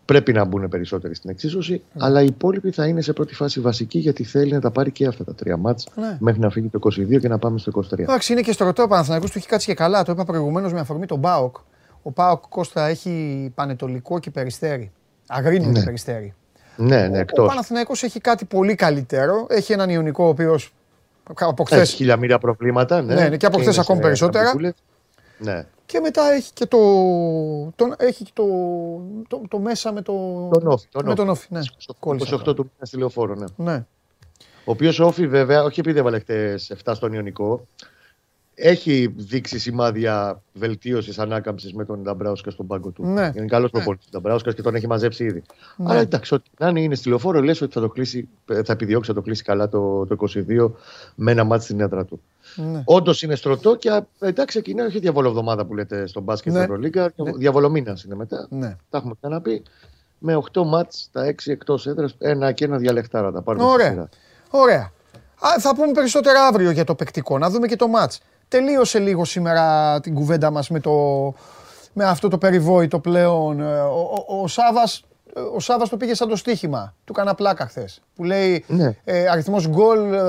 [0.08, 1.82] Πρέπει να μπουν περισσότεροι στην εξίσωση.
[1.86, 1.98] Mm.
[1.98, 5.06] Αλλά οι υπόλοιποι θα είναι σε πρώτη φάση βασικοί γιατί θέλει να τα πάρει και
[5.06, 6.18] αυτά τα τρία μάτς ναι.
[6.20, 8.00] μέχρι να φύγει το 22 και να πάμε στο 23.
[8.00, 10.04] Εντάξει, είναι και στο ρωτό Παναθανακού του έχει κάτσει και καλά.
[10.04, 11.56] Το είπα προηγουμένως με αφορμή τον Μπάοκ.
[12.02, 14.92] Ο Πάοκ Κώστα έχει πανετολικό και περιστέρι.
[15.28, 15.80] Αγρίνιο ναι.
[15.80, 16.34] και περιστέρι.
[16.76, 17.46] Ναι, ναι, εκτός.
[17.46, 19.46] Ο Παναθηναϊκός έχει κάτι πολύ καλύτερο.
[19.50, 20.74] Έχει έναν Ιωνικό ο οποίος
[21.36, 21.80] από χθε.
[21.80, 23.02] Έχει χιλιαμύρια προβλήματα.
[23.02, 24.54] Ναι, ναι, ναι και από χθες ακόμη περισσότερα.
[25.38, 25.66] Ναι.
[25.86, 26.78] Και μετά έχει και το,
[27.76, 28.46] τον, έχει και το,
[29.28, 30.14] το, το, μέσα με το.
[30.52, 30.88] Τον Όφη.
[30.92, 31.60] Τον με τον Όφη, ναι.
[32.00, 33.46] 28 του μήνα στη λεωφόρο, ναι.
[33.56, 33.86] ναι.
[34.66, 37.68] Ο οποίος Όφη, βέβαια, όχι επειδή έβαλε χτες 7 στον Ιωνικό,
[38.60, 43.06] έχει δείξει σημάδια βελτίωσης ανάκαμψης με τον Νταμπράουσκα στον πάγκο του.
[43.06, 43.32] Ναι.
[43.36, 43.80] Είναι καλός ναι.
[43.80, 45.44] προπονητής Νταμπράουσκα και τον έχει μαζέψει ήδη.
[45.76, 45.90] Ναι.
[45.92, 49.10] Αλλά εντάξει, ό,τι να είναι, είναι στη λεωφόρο, λες ότι θα, το κλείσει, θα επιδιώξει
[49.10, 50.16] να το κλείσει καλά το, το
[50.58, 50.72] 22
[51.16, 52.22] με ένα μάτι στην έδρα του.
[52.56, 52.82] Ναι.
[52.86, 56.60] Όντως είναι στρωτό και εντάξει, ξεκινάει όχι διαβολοβδομάδα που λέτε στον μπάσκετ ναι.
[56.60, 57.12] Ευρωλίγκα.
[57.16, 57.32] Ναι.
[57.32, 58.48] Διαβολομήνα είναι μετά.
[58.50, 58.76] Ναι.
[58.90, 59.64] Τα έχουμε ξαναπεί.
[60.20, 63.32] Με 8 μάτς, τα 6 εκτός έδρας, ένα και ένα διαλεκτάρα.
[63.32, 64.10] Τα πάρουμε Ωραία.
[64.50, 64.92] Ωραία.
[65.40, 67.38] Α, θα πούμε περισσότερα αύριο για το παικτικό.
[67.38, 68.22] Να δούμε και το μάτς.
[68.48, 71.34] Τελείωσε λίγο σήμερα την κουβέντα μας με, το,
[71.94, 73.62] με αυτό το περιβόητο πλέον.
[73.62, 75.08] Ε, ο, ο, ο Σάβας
[75.56, 76.96] ο Σάβας το πήγε σαν το στοίχημα.
[77.06, 78.02] Του κάνα πλάκα χθες.
[78.16, 78.96] Που λέει ναι.
[79.04, 80.20] ε, αριθμός γκολ ε,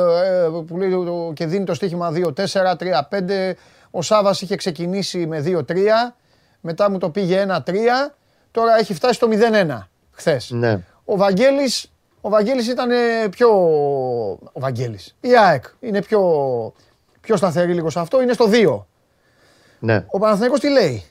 [0.66, 0.92] που λέει,
[1.34, 2.32] και δίνει το στοίχημα 2-4,
[3.10, 3.52] 3-5.
[3.90, 5.62] Ο Σάβας είχε ξεκινήσει με 2-3.
[6.60, 7.72] Μετά μου το πήγε 1-3.
[8.50, 9.78] Τώρα έχει φτάσει στο 0-1
[10.10, 10.50] χθες.
[10.50, 10.80] Ναι.
[11.04, 12.90] Ο Βαγγέλης, ο Βαγγέλης ήταν
[13.30, 13.48] πιο.
[14.52, 15.16] Ο Βαγγέλης.
[15.20, 16.20] Η ΑΕΚ είναι πιο
[17.28, 18.84] πιο σταθερή λίγο σε αυτό, είναι στο 2.
[19.78, 20.04] Ναι.
[20.10, 21.04] Ο Παναθηναϊκός τι λέει;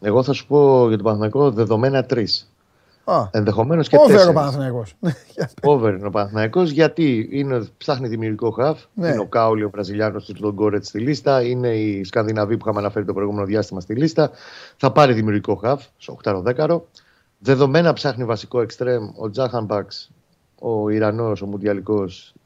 [0.00, 2.24] Εγώ θα σου πω για τον Παναθηναϊκό δεδομένα 3.
[3.30, 4.84] Ενδεχομένως και Over ο Παναθυναϊκό.
[5.72, 8.80] Over είναι ο Παναθυναϊκό γιατί είναι, ψάχνει δημιουργικό χαφ.
[8.94, 9.08] Ναι.
[9.08, 11.42] Είναι ο Κάουλι, ο Βραζιλιάνος του τον Γκόρετ στη λίστα.
[11.42, 14.30] Είναι οι Σκανδιναβοί που είχαμε αναφέρει το προηγούμενο διάστημα στη λίστα.
[14.76, 16.80] Θα πάρει δημιουργικό χαφ, στο 8-10.
[17.38, 20.10] Δεδομένα ψάχνει βασικό εξτρέμ ο Τζάχαν Μπαξ,
[20.58, 22.37] ο Ιρανός, ο Μουντιαλικός ε,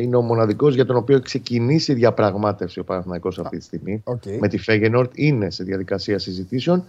[0.00, 4.02] είναι ο μοναδικός για τον οποίο έχει ξεκινήσει διαπραγμάτευση ο Παναθηναϊκός αυτή τη στιγμή.
[4.04, 4.38] Okay.
[4.40, 6.84] Με τη Φέγενορτ είναι σε διαδικασία συζητήσεων.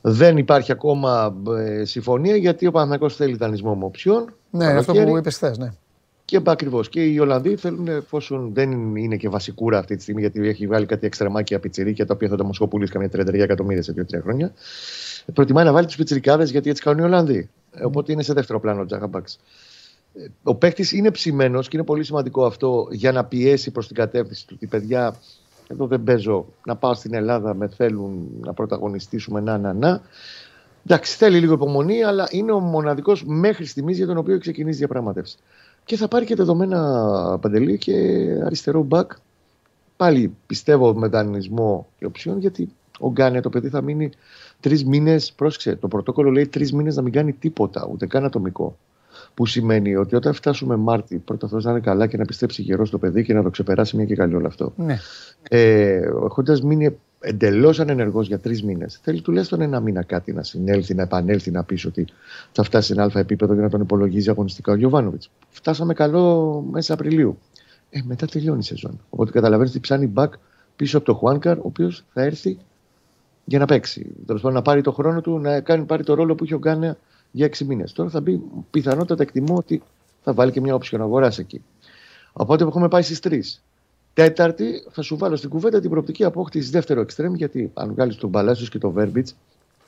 [0.00, 4.34] Δεν υπάρχει ακόμα ε, συμφωνία γιατί ο Παναθηναϊκός θέλει δανεισμό με οψιόν.
[4.50, 5.72] Ναι, αυτό που είπες χθε, ναι.
[6.24, 6.88] Και ακριβώς.
[6.88, 10.86] Και οι Ολλανδοί θέλουν, εφόσον δεν είναι και βασικούρα αυτή τη στιγμή, γιατί έχει βάλει
[10.86, 14.52] κάτι εξτρεμάκια πιτσιρίκια τα οποία θα τα μοσχοπουλήσει καμιά 33 εκατομμύρια σε 2-3 χρόνια.
[15.34, 17.48] Προτιμάει να βάλει τους πιτσιρικάδες γιατί έτσι κάνουν οι Ολλανδοί.
[17.50, 17.80] Mm.
[17.84, 19.38] Οπότε είναι σε δεύτερο πλάνο ο Τζάχαμπαξ
[20.42, 24.46] ο παίκτης είναι ψημένος και είναι πολύ σημαντικό αυτό για να πιέσει προς την κατεύθυνση
[24.46, 24.54] του.
[24.56, 25.16] ότι παιδιά,
[25.68, 30.00] εδώ δεν παίζω να πάω στην Ελλάδα, με θέλουν να πρωταγωνιστήσουμε, να, να, να.
[30.86, 34.78] Εντάξει, θέλει λίγο υπομονή, αλλά είναι ο μοναδικός μέχρι στιγμής για τον οποίο έχει ξεκινήσει
[34.78, 35.36] διαπραγματεύση.
[35.84, 36.78] Και θα πάρει και δεδομένα
[37.40, 37.92] παντελή και
[38.44, 39.12] αριστερό μπακ.
[39.96, 42.68] Πάλι πιστεύω με δανεισμό και οψιόν, γιατί
[42.98, 44.10] ο Γκάνια το παιδί θα μείνει
[44.60, 45.32] τρεις μήνες.
[45.32, 48.76] Πρόσεξε, το πρωτόκολλο λέει τρεις μήνες να μην κάνει τίποτα, ούτε καν ατομικό.
[49.34, 52.88] Που σημαίνει ότι όταν φτάσουμε Μάρτι, πρώτα αυτό να είναι καλά και να πιστέψει γερός
[52.88, 54.72] στο παιδί και να το ξεπεράσει μια και καλή όλο αυτό.
[54.76, 54.98] Ναι.
[55.48, 60.94] Ε, Έχοντας μείνει εντελώς ανενεργός για τρεις μήνες, θέλει τουλάχιστον ένα μήνα κάτι να συνέλθει,
[60.94, 62.06] να επανέλθει, να πει ότι
[62.52, 65.30] θα φτάσει σε ένα αλφα επίπεδο για να τον υπολογίζει αγωνιστικά ο Γιωβάνοβιτς.
[65.50, 67.38] Φτάσαμε καλό μέσα Απριλίου.
[67.90, 69.00] Ε, μετά τελειώνει η σεζόν.
[69.10, 70.32] Οπότε καταλαβαίνεις ότι ψάνει μπακ
[70.76, 72.58] πίσω από το Χουάνκαρ, ο οποίος θα έρθει
[73.44, 74.06] για να παίξει.
[74.26, 76.58] Τέλος πάντων, να πάρει το χρόνο του, να κάνει, πάρει το ρόλο που είχε ο
[76.58, 76.96] Γκάνε
[77.34, 77.92] για 6 μήνες.
[77.92, 79.82] Τώρα θα μπει, πιθανότατα εκτιμώ ότι
[80.22, 81.62] θα βάλει και μια όψη να αγοράσει εκεί.
[82.32, 83.40] Οπότε έχουμε πάει στις 3.
[84.12, 88.30] Τέταρτη, θα σου βάλω στην κουβέντα την προοπτική απόκτησης δεύτερο εξτρέμ, γιατί αν βγάλεις τον
[88.30, 89.36] Μπαλάσιο και τον Βέρμπιτς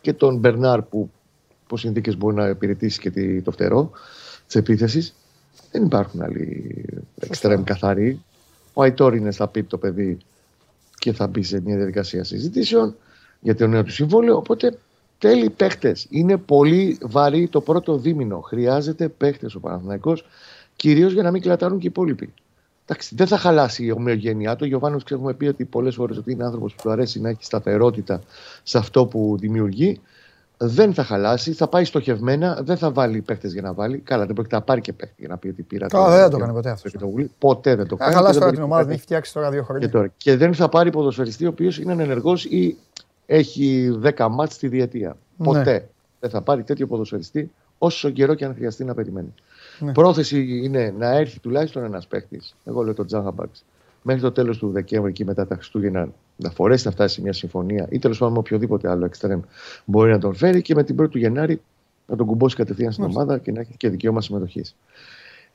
[0.01, 1.11] και τον Μπερνάρ που
[1.65, 3.91] υπό συνθήκες μπορεί να υπηρετήσει και το φτερό
[4.47, 5.15] της επίθεσης,
[5.71, 6.85] δεν υπάρχουν άλλοι
[7.19, 8.23] εξτρέμ καθαροί.
[8.73, 10.19] Ο Αϊτόρ είναι στα πίπ το παιδί
[10.99, 12.97] και θα μπει σε μια διαδικασία συζητήσεων
[13.41, 14.37] για το νέο του συμβόλαιο.
[14.37, 14.79] Οπότε
[15.19, 16.07] Τέλει παίχτες.
[16.11, 18.41] Είναι πολύ βαρύ το πρώτο δίμηνο.
[18.41, 20.25] Χρειάζεται παίχτες ο Παναθηναϊκός
[20.77, 22.33] κυρίως για να μην κλατάρουν και οι υπόλοιποι.
[22.89, 24.61] Εντάξει, δεν θα χαλάσει η ομοιογένειά του.
[24.63, 27.45] Ο Γιωβάνος έχουμε πει ότι πολλές φορές ότι είναι άνθρωπος που του αρέσει να έχει
[27.45, 28.21] σταθερότητα
[28.63, 30.01] σε αυτό που δημιουργεί.
[30.59, 33.99] Δεν θα χαλάσει, θα πάει στοχευμένα, δεν θα βάλει παίχτες για να βάλει.
[33.99, 35.87] Καλά, δεν πρόκειται να πάρει και παίχτε για να πει ότι πήρα.
[35.87, 36.95] Καλά, δεν το κάνει ποτέ αυτός.
[37.39, 38.13] Ποτέ δεν το κάνει.
[38.13, 39.87] Θα χαλάσει τώρα την ομάδα, δεν έχει φτιάξει τώρα δύο χρόνια.
[39.87, 40.13] Και, τώρα.
[40.17, 42.77] και δεν θα πάρει ποδοσφαιριστή ο οποίος είναι ενεργός ή
[43.27, 45.17] έχει 10 μάτς στη διετία.
[45.37, 45.47] Ναι.
[45.47, 45.89] Ποτέ
[46.21, 49.35] δεν θα πάρει τέτοιο ποδοσφαιριστή όσο καιρό και αν χρειαστεί να περιμένει.
[49.79, 49.93] Ναι.
[49.93, 52.41] Πρόθεση είναι να έρθει τουλάχιστον ένας παίχτη.
[52.65, 53.65] Εγώ λέω τον Τζάχαμπαξ.
[54.03, 57.33] Μέχρι το τέλος του Δεκέμβρη και μετά τα Χριστούγεννα να φορέσει να φτάσει σε μια
[57.33, 59.41] συμφωνία ή τέλος πάντων με οποιοδήποτε άλλο εξτρέμ
[59.85, 61.61] μπορεί να τον φέρει και με την 1η του Γενάρη
[62.07, 64.77] να τον κουμπώσει κατευθείαν στην ομάδα και να έχει και δικαίωμα συμμετοχής.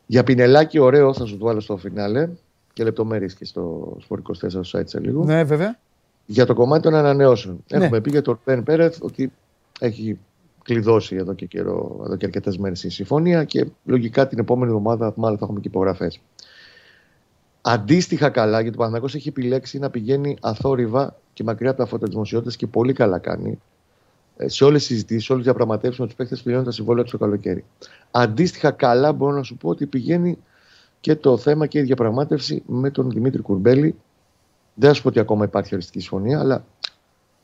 [0.06, 2.30] Για πινελάκι, ωραίο, θα σου το βάλω στο φινάλε
[2.74, 5.24] και λεπτομέρειες και στο Σπορικό 4 στο site σε λίγο.
[5.24, 5.80] Ναι, βέβαια.
[6.32, 7.64] Για το κομμάτι των ανανεώσεων.
[7.72, 7.86] Ναι.
[7.86, 9.32] Έχουμε πει για τον Πεν Πέρεθ ότι
[9.80, 10.20] έχει
[10.64, 15.14] κλειδώσει εδώ και καιρό, εδώ και αρκετές μέρες η συμφωνία και λογικά την επόμενη εβδομάδα
[15.16, 16.20] μάλλον θα έχουμε και υπογραφές.
[17.62, 22.04] Αντίστοιχα καλά, γιατί ο Παναγό έχει επιλέξει να πηγαίνει αθόρυβα και μακριά από τα φώτα
[22.04, 23.60] της δημοσιότητας και πολύ καλά κάνει.
[24.38, 27.04] Ε, σε όλες τις συζητήσεις, σε όλες τις διαπραγματεύσεις με τους παίχτε πληρώνει τα συμβόλαια
[27.04, 27.64] τους το καλοκαίρι.
[28.12, 30.38] Αντίστοιχα καλά, μπορώ να σου πω ότι πηγαίνει
[31.00, 33.96] και το θέμα και η διαπραγμάτευση με τον Δημήτρη Κουρμπέλη.
[34.74, 36.66] Δεν θα σου πω ότι ακόμα υπάρχει οριστική συμφωνία, αλλά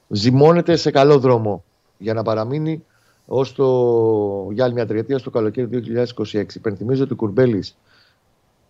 [0.08, 1.64] ζυμώνεται σε καλό δρόμο
[1.98, 2.84] για να παραμείνει
[3.26, 5.70] ως το, για άλλη μια τριετία στο καλοκαίρι
[6.34, 6.56] 2026.
[6.56, 7.78] Υπενθυμίζω ότι ο Κουρμπέλης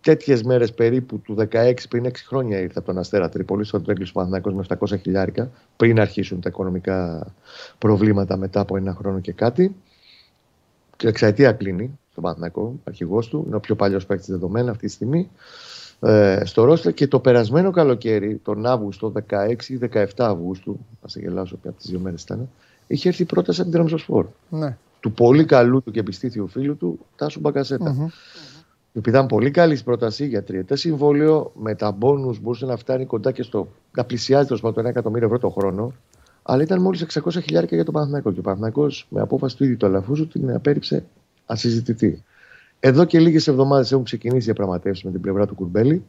[0.00, 4.06] τέτοιες μέρες περίπου του 16 πριν 6 χρόνια ήρθε από τον Αστέρα Τρίπολης στον τρέκλο
[4.42, 7.26] του με 700 χιλιάρικα πριν αρχίσουν τα οικονομικά
[7.78, 9.76] προβλήματα μετά από ένα χρόνο και κάτι.
[10.96, 13.44] Και εξαετία κλείνει στον Παναθηναϊκό, αρχηγός του.
[13.46, 15.30] Είναι ο πιο παλιός παίκτης δεδομένα αυτή τη στιγμή.
[16.00, 21.76] Ε, στο Ρώστα και το περασμένο καλοκαίρι, τον Αύγουστο, 16-17 Αυγούστου, θα σε γελάσω από
[21.76, 22.48] τις δύο μέρες ήταν,
[22.86, 24.26] είχε έρθει η πρόταση από την Ραμσοσφόρ.
[24.48, 24.76] Ναι.
[25.00, 27.96] Του πολύ καλού του και επιστήθιου φίλου του, Τάσου Μπακασέτα.
[27.96, 28.12] Mm-hmm.
[28.92, 33.32] Επειδή ήταν πολύ καλή πρόταση για τριετέ συμβόλαιο, με τα μπόνους μπορούσε να φτάνει κοντά
[33.32, 33.68] και στο.
[33.92, 35.92] να πλησιάζει το πάντων ένα εκατομμύριο ευρώ το χρόνο.
[36.42, 38.32] Αλλά ήταν μόλις 600 χιλιάρια για τον Παναθηναϊκό.
[38.32, 41.04] Και ο Παναθηναϊκός με απόφαση του ίδιου του Αλαφούζου την απέρριψε
[41.46, 42.24] ασυζητητή.
[42.80, 46.04] Εδώ και λίγες εβδομάδες έχουν ξεκινήσει οι διαπραγματεύσεις με την πλευρά του Κουρμπέλη.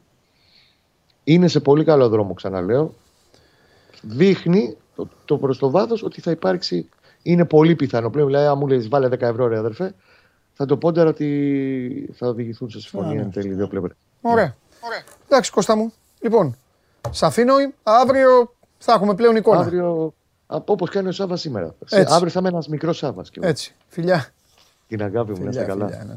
[1.24, 2.94] Είναι σε πολύ καλό δρόμο, ξαναλέω.
[4.02, 6.90] Δείχνει το, το προς το βάθος ότι θα υπάρξει.
[7.22, 8.28] Είναι πολύ πιθανό πλέον.
[8.28, 9.96] Δηλαδή, αν μου λέει βάλε 10 ευρώ, ρε αδερφέ,
[10.54, 13.96] θα το πόντερα ότι θα οδηγηθούν σε συμφωνία εν τέλει δύο πλευρές.
[14.22, 14.56] Ωραία.
[14.80, 15.04] Ωραία.
[15.28, 15.94] Εντάξει, Κώστα μου.
[16.22, 16.58] Λοιπόν,
[17.10, 17.54] σα αφήνω.
[17.84, 19.60] Αύριο θα έχουμε πλέον εικόνα.
[19.60, 20.14] Αύριο,
[20.48, 21.76] όπως κάνει ο Σάβα σήμερα.
[21.90, 22.14] Έτσι.
[22.14, 23.24] Αύριο θα είμαι ένας μικρός Σάβα.
[23.40, 23.76] Έτσι.
[23.88, 24.28] Φιλιά.
[24.88, 25.88] Την αγάπη μου, να είστε καλά.
[25.88, 26.16] Φιλιά, ναι.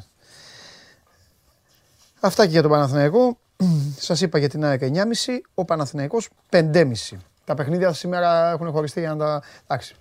[2.25, 3.39] Αυτά και για τον Παναθηναϊκό.
[3.99, 4.89] Σας είπα για την ΑΕΚ 9.30,
[5.55, 6.93] ο Παναθηναϊκός 5.30.
[7.45, 9.43] Τα παιχνίδια σήμερα έχουν χωριστεί για να τα.
[9.67, 9.95] Εντάξει.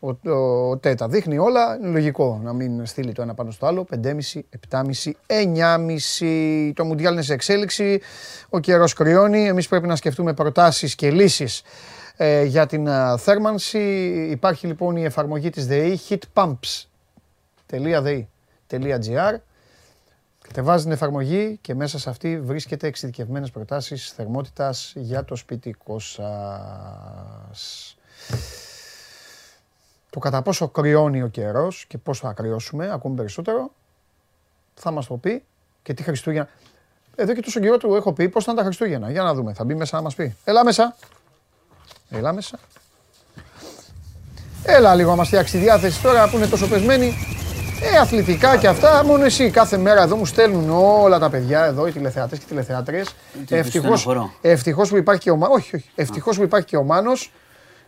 [0.00, 1.76] Ο, ο, Τέτα δείχνει όλα.
[1.76, 3.86] Είναι λογικό να μην στείλει το ένα πάνω στο άλλο.
[4.02, 4.40] 5,5,
[4.70, 4.82] 7,5,
[5.26, 6.72] 9,5.
[6.74, 8.00] Το Μουντιάλ είναι σε εξέλιξη.
[8.48, 9.46] Ο καιρός κρυώνει.
[9.46, 11.62] Εμείς πρέπει να σκεφτούμε προτάσεις και λύσεις
[12.16, 13.78] ε, για την uh, θέρμανση.
[14.30, 16.54] Υπάρχει λοιπόν η εφαρμογή της ΔΕΗ heatpumps.gr
[20.46, 27.96] Κατεβάζει την εφαρμογή και μέσα σε αυτή βρίσκεται εξειδικευμένες προτάσεις θερμότητας για το σπιτικό σας.
[30.10, 33.70] Το κατά πόσο κρυώνει ο καιρός και πώς θα κρυώσουμε ακόμη περισσότερο
[34.74, 35.44] θα μας το πει
[35.82, 36.48] και τι Χριστούγεννα.
[37.14, 39.10] Εδώ και τόσο καιρό του έχω πει πώς θα είναι τα Χριστούγεννα.
[39.10, 39.52] Για να δούμε.
[39.52, 40.36] Θα μπει μέσα να μας πει.
[40.44, 40.96] Έλα μέσα.
[42.10, 42.58] Έλα μέσα.
[44.62, 47.14] Έλα λίγο να μας φτιάξει τη διάθεση τώρα που είναι τόσο πεσμένη.
[47.80, 49.50] Ε, αθλητικά και αυτά, μόνο εσύ.
[49.50, 53.14] Κάθε μέρα εδώ μου στέλνουν όλα τα παιδιά εδώ, οι τηλεθεατές και οι τηλεθεατρές.
[53.48, 54.08] Ευτυχώς,
[54.40, 57.32] ευτυχώς που υπάρχει και ο Μάνος, όχι, όχι, ευτυχώς που υπάρχει και ο Μάνος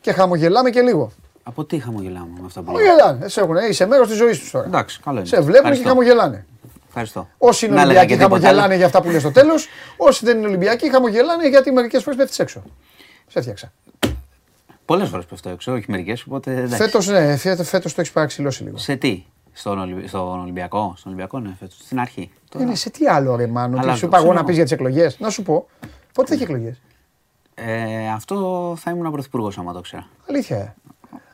[0.01, 1.11] και χαμογελάμε και λίγο.
[1.43, 2.87] Από τι χαμογελάμε με αυτά που λέω.
[2.87, 4.67] Χαμογελάνε, σε έχουν, είσαι μέρος της ζωής τους τώρα.
[4.67, 5.29] Εντάξει, καλό είναι.
[5.29, 6.47] Σε βλέπουν και χαμογελάνε.
[6.89, 7.29] Ευχαριστώ.
[7.39, 11.49] Όσοι είναι Ολυμπιακοί χαμογελάνε για αυτά που λες στο τέλος, όσοι δεν είναι Ολυμπιακοί χαμογελάνε
[11.49, 12.63] γιατί μερικές φορές πέφτεις έξω.
[13.27, 13.73] Σε έφτιαξα.
[14.85, 16.27] Πολλές φορές πέφτω έξω, όχι μερικές.
[16.69, 18.77] Φέτος ναι, φέτος το έχεις παραξηλώσει λίγο.
[18.77, 19.25] Σε τι,
[19.59, 20.09] στον, Ολυ...
[20.09, 22.31] στον Ολυμπιακό, στον Ολυμπιακό, ναι, φέτος, στην αρχή.
[22.49, 22.65] Τώρα...
[22.65, 25.19] Είναι σε τι άλλο ρε Μάνο, τι σου είπα εγώ να πεις για τις εκλογές.
[25.19, 25.67] Να σου πω,
[26.13, 26.81] πότε θα έχει εκλογές;
[27.55, 30.07] Ε, αυτό θα ήμουν πρωθυπουργός άμα το ξέρα.
[30.29, 30.57] Αλήθεια.
[30.57, 30.75] Ε.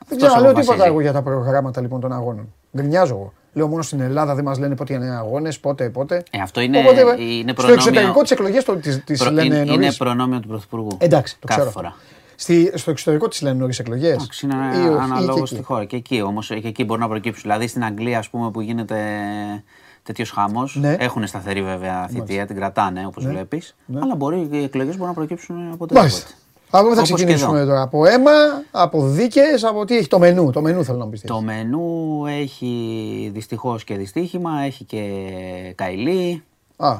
[0.07, 2.53] Δεν ξέρω, λέω τίποτα εγώ για τα προγράμματα λοιπόν των αγώνων.
[2.77, 3.33] Γκρινιάζω εγώ.
[3.53, 6.23] Λέω μόνο στην Ελλάδα δεν μας λένε πότε είναι αγώνες, πότε, πότε.
[6.31, 7.81] Ε, αυτό είναι, Οπότε, είναι προνόμιο.
[7.81, 8.63] Στο εξωτερικό της εκλογές
[9.05, 10.97] τη Προ, λένε Είναι, είναι προνόμιο του Πρωθυπουργού.
[10.97, 11.69] Εντάξει, το ξέρω.
[11.69, 11.95] Φορά.
[12.35, 14.13] Στη, στο εξωτερικό τις λένε νωρίς εκλογές.
[14.13, 14.55] Εντάξει, είναι
[15.01, 15.85] αναλόγως στη χώρα.
[15.85, 17.41] Και εκεί όμως και εκεί μπορεί να προκύψουν.
[17.41, 18.99] Δηλαδή στην Αγγλία, ας πούμε, που γίνεται
[20.03, 20.69] τέτοιος χάμο.
[20.73, 20.95] Ναι.
[20.99, 23.31] Έχουν σταθερή βέβαια θητεία, την κρατάνε όπως ναι.
[23.31, 23.75] βλέπεις.
[23.85, 23.99] Ναι.
[24.03, 26.09] Αλλά μπορεί οι εκλογές μπορούν να προκύψουν από τότε.
[26.69, 28.31] Από πού θα ξεκινήσουμε τώρα, από αίμα,
[28.71, 30.51] από δίκες, από τι έχει το μενού.
[30.51, 31.21] Το μενού θέλω να πεις.
[31.21, 35.03] Το μενού έχει δυστυχώς και δυστύχημα, έχει και
[35.75, 36.43] καηλή.
[36.77, 36.97] Α.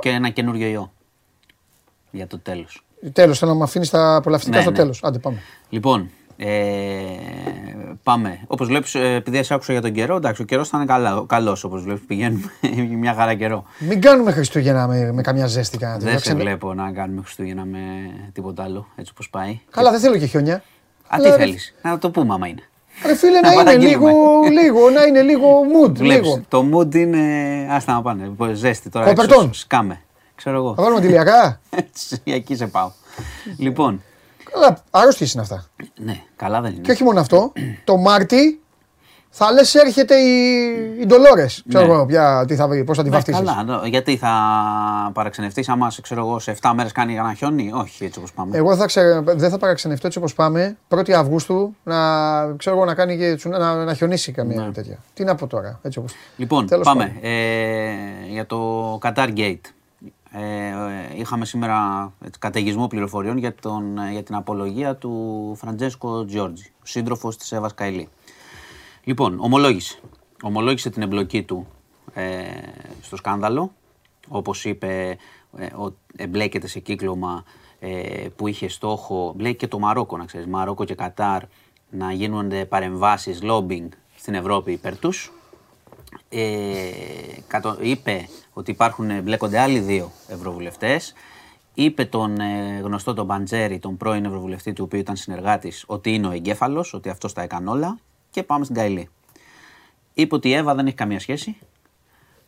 [0.00, 0.92] Και ένα καινούριο ιό.
[2.10, 2.85] Για το τέλος.
[3.12, 4.76] Τέλος, θέλω να με αφήνεις τα απολαυστικά ναι, στο ναι.
[4.76, 5.00] τέλος.
[5.02, 5.38] Άντε, πάμε.
[5.68, 6.48] Λοιπόν, ε,
[8.02, 8.40] πάμε.
[8.46, 11.64] Όπως βλέπεις, ε, επειδή σε άκουσα για τον καιρό, εντάξει, ο καιρός θα είναι καλός.
[11.64, 12.50] Όπως βλέπεις, πηγαίνουμε
[12.98, 13.64] μια χαρά καιρό.
[13.78, 17.78] Μην κάνουμε Χριστούγεννα με, με καμιά ζέστη κανένα Δεν σε βλέπω να κάνουμε Χριστούγεννα με
[18.32, 19.60] τίποτα άλλο, έτσι όπως πάει.
[19.70, 20.62] Καλά, δεν θέλω και χιόνια.
[21.08, 22.62] Α, τι θέλεις, να το πούμε άμα είναι.
[23.06, 24.08] Ρε φίλε, να, είναι λίγο,
[24.50, 25.98] λίγο, να είναι λίγο mood.
[25.98, 26.42] λίγο.
[26.48, 27.18] Το mood είναι.
[27.70, 28.32] Άστα να πάνε.
[28.52, 29.06] Ζέστη τώρα.
[29.06, 29.54] Κοπερτών.
[29.54, 30.00] Σκάμε.
[30.36, 30.74] Ξέρω εγώ.
[30.74, 31.60] Θα βάλουμε τηλιακά;
[32.24, 32.90] Εκεί σε πάω.
[33.58, 34.02] λοιπόν,
[34.52, 35.64] Καλά, αρρώστιε είναι αυτά.
[35.96, 36.80] Ναι, καλά δεν είναι.
[36.80, 37.52] Και όχι μόνο αυτό.
[37.84, 38.60] το Μάρτι
[39.30, 40.62] θα λες έρχεται η,
[41.00, 41.62] η Ντολόρες.
[41.68, 41.92] Ξέρω ναι.
[41.92, 43.40] εγώ πια τι θα, πώς θα τη ναι, βαφτίσεις.
[43.40, 44.32] Καλά, γιατί θα
[45.12, 48.56] παραξενευτείς άμα ξέρω εγώ, σε 7 μέρες κάνει ένα χιόνι; Όχι έτσι όπως πάμε.
[48.56, 49.20] Εγώ θα ξε...
[49.24, 50.76] δεν θα παραξενευτώ έτσι όπως πάμε.
[50.88, 51.96] 1η Αυγούστου να,
[52.56, 54.72] ξέρω εγώ, να, κάνει και, να, να χιονίσει καμία ναι.
[54.72, 54.98] τέτοια.
[55.14, 55.78] Τι να πω τώρα.
[55.82, 56.12] Έτσι όπως...
[56.36, 57.16] Λοιπόν, Τέλος πάμε.
[57.20, 57.32] Ε,
[58.28, 59.60] για το Qatar Gate.
[60.38, 60.74] Ε,
[61.16, 67.52] είχαμε σήμερα καταιγισμό πληροφοριών για, τον, για την απολογία του Φραντζέσκο Τζιόρτζι, ο σύντροφος της
[67.52, 68.08] Εύας Καηλή.
[69.04, 69.98] Λοιπόν, ομολόγησε.
[70.42, 71.66] Ομολόγησε την εμπλοκή του
[72.14, 72.44] ε,
[73.00, 73.72] στο σκάνδαλο.
[74.28, 75.18] Όπως είπε,
[75.56, 75.66] ε,
[76.16, 77.44] εμπλέκεται σε κύκλωμα
[77.78, 81.42] ε, που είχε στόχο, μπλέκει και το Μαρόκο να ξέρεις, Μαρόκο και Κατάρ,
[81.90, 85.32] να γίνονται παρεμβάσεις, lobbying στην Ευρώπη υπέρ τους
[86.28, 86.40] ε,
[87.80, 91.14] είπε ότι υπάρχουν, μπλέκονται άλλοι δύο ευρωβουλευτές.
[91.74, 96.26] Είπε τον ε, γνωστό τον Μπαντζέρη, τον πρώην ευρωβουλευτή του οποίου ήταν συνεργάτης, ότι είναι
[96.26, 97.98] ο εγκέφαλος, ότι αυτός τα έκανε όλα
[98.30, 99.08] και πάμε στην Καηλή.
[100.14, 101.56] Είπε ότι η Εύα δεν έχει καμία σχέση,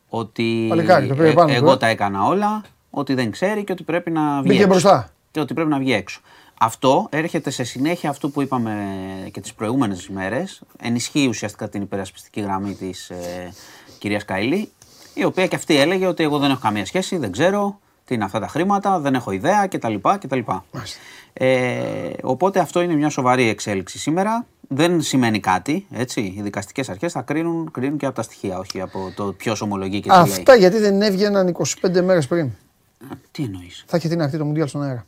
[0.08, 5.10] ότι ε, εγώ τα έκανα όλα, ότι δεν ξέρει και ότι πρέπει να βγει έξω.
[5.30, 6.20] Και ότι πρέπει να βγει έξω.
[6.60, 8.72] Αυτό έρχεται σε συνέχεια αυτού που είπαμε
[9.32, 10.60] και τις προηγούμενες ημέρες.
[10.78, 13.52] Ενισχύει ουσιαστικά την υπερασπιστική γραμμή της ε,
[13.98, 14.68] κυρίας Καηλή,
[15.14, 18.24] η οποία και αυτή έλεγε ότι εγώ δεν έχω καμία σχέση, δεν ξέρω τι είναι
[18.24, 19.94] αυτά τα χρήματα, δεν έχω ιδέα κτλ.
[20.18, 20.38] κτλ.
[21.32, 24.46] Ε, οπότε αυτό είναι μια σοβαρή εξέλιξη σήμερα.
[24.68, 26.20] Δεν σημαίνει κάτι, έτσι.
[26.20, 30.00] Οι δικαστικές αρχές θα κρίνουν, κρίνουν και από τα στοιχεία, όχι από το ποιος ομολογεί
[30.00, 30.22] και τι λέει.
[30.22, 32.50] Αυτά γιατί δεν έβγαιναν 25 μέρες πριν.
[33.30, 35.06] τι εννοείς; Θα είχε την ακτή το Μουντιάλ στον αέρα.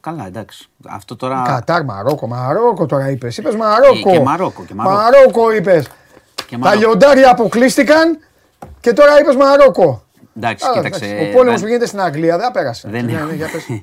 [0.00, 0.68] Καλά, εντάξει.
[0.88, 1.42] Αυτό τώρα.
[1.46, 3.36] Κατάρ, Μαρόκο, Μαρόκο τώρα είπες.
[3.36, 4.10] Είπες Μαρόκο.
[4.10, 4.64] Και, Μαρόκο.
[4.64, 5.86] Και Μαρόκο, Μαρόκο είπες.
[6.60, 8.18] Τα λιοντάρια αποκλείστηκαν
[8.80, 10.02] και τώρα είπες Μαρόκο.
[10.36, 11.28] Εντάξει, κοίταξε.
[11.30, 12.88] Ο πόλεμος που γίνεται στην Αγγλία δεν πέρασε.
[12.88, 13.20] Δεν είναι.
[13.20, 13.34] Ναι,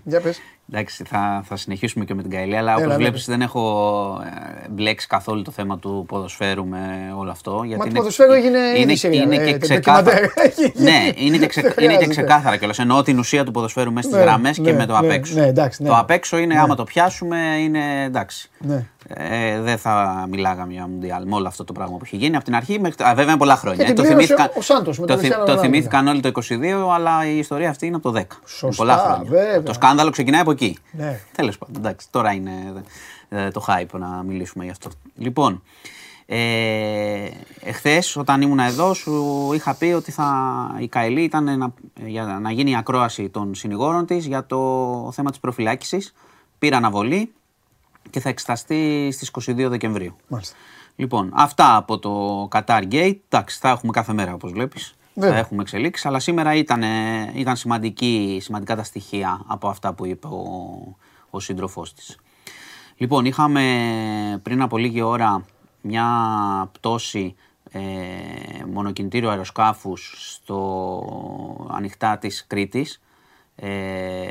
[0.04, 0.40] για πες,
[0.72, 4.22] Εντάξει, θα, θα συνεχίσουμε και με την Καηλή, αλλά όπως βλέπεις δεν έχω
[4.64, 7.62] ε, μπλέξει καθόλου το θέμα του ποδοσφαίρου με όλο αυτό.
[7.66, 10.20] Γιατί Μα το ποδοσφαίρο έγινε είναι, είναι, και ε, ξεκάθαρα.
[10.88, 12.80] ναι, είναι και, ξε, είναι και ξεκάθαρα κιόλας.
[12.80, 15.36] Εννοώ την ουσία του ποδοσφαίρου μέσα στις ναι, γραμμές και ναι, με το απ' έξω.
[15.84, 18.50] Το απ' έξω είναι άμα το πιάσουμε είναι εντάξει
[19.10, 22.46] ε, δεν θα μιλάγαμε για Μουντιάλ με όλο αυτό το πράγμα που έχει γίνει από
[22.46, 22.80] την αρχή.
[22.80, 23.94] Μέχρι, α, βέβαια είναι πολλά χρόνια.
[23.94, 26.44] το θυμήθηκαν, ο Σάντος, το, το, το θυμήθηκαν όλοι το 22,
[26.94, 28.24] αλλά η ιστορία αυτή είναι από το 10.
[28.46, 29.30] Σωστά, πολλά χρόνια.
[29.30, 29.64] Βέβαια.
[29.64, 30.78] Το σκάνδαλο ξεκινάει από εκεί.
[30.92, 31.20] Ναι.
[31.36, 32.84] Τέλος πάντων, εντάξει, τώρα είναι
[33.30, 34.90] ε, το hype να μιλήσουμε γι' αυτό.
[35.16, 35.64] Λοιπόν,
[36.26, 37.30] ε,
[37.62, 41.74] Εχθές, όταν ήμουν εδώ, σου είχα πει ότι θα, η Καηλή ήταν να,
[42.06, 46.14] για να γίνει η ακρόαση των συνηγόρων της για το θέμα της προφυλάκησης.
[46.60, 47.32] Πήρα αναβολή,
[48.10, 50.16] και θα εξεταστεί στις 22 Δεκεμβρίου.
[50.28, 50.56] Μάλιστα.
[50.96, 53.18] Λοιπόν, αυτά από το Qatar Gate.
[53.30, 54.96] Εντάξει, θα έχουμε κάθε μέρα όπως βλέπεις.
[55.20, 56.84] Θα έχουμε εξελίξεις, αλλά σήμερα ήταν,
[57.36, 60.96] ήταν σημαντική, σημαντικά τα στοιχεία από αυτά που είπε ο,
[61.30, 62.18] ο σύντροφός της.
[62.98, 65.46] Λοιπόν, είχαμε πριν από λίγη ώρα
[65.82, 66.06] μια
[66.72, 67.36] πτώση
[67.72, 67.80] ε,
[68.72, 73.02] μονοκινητήριο αεροσκάφους στο ανοιχτά της Κρήτης
[73.56, 74.27] ε,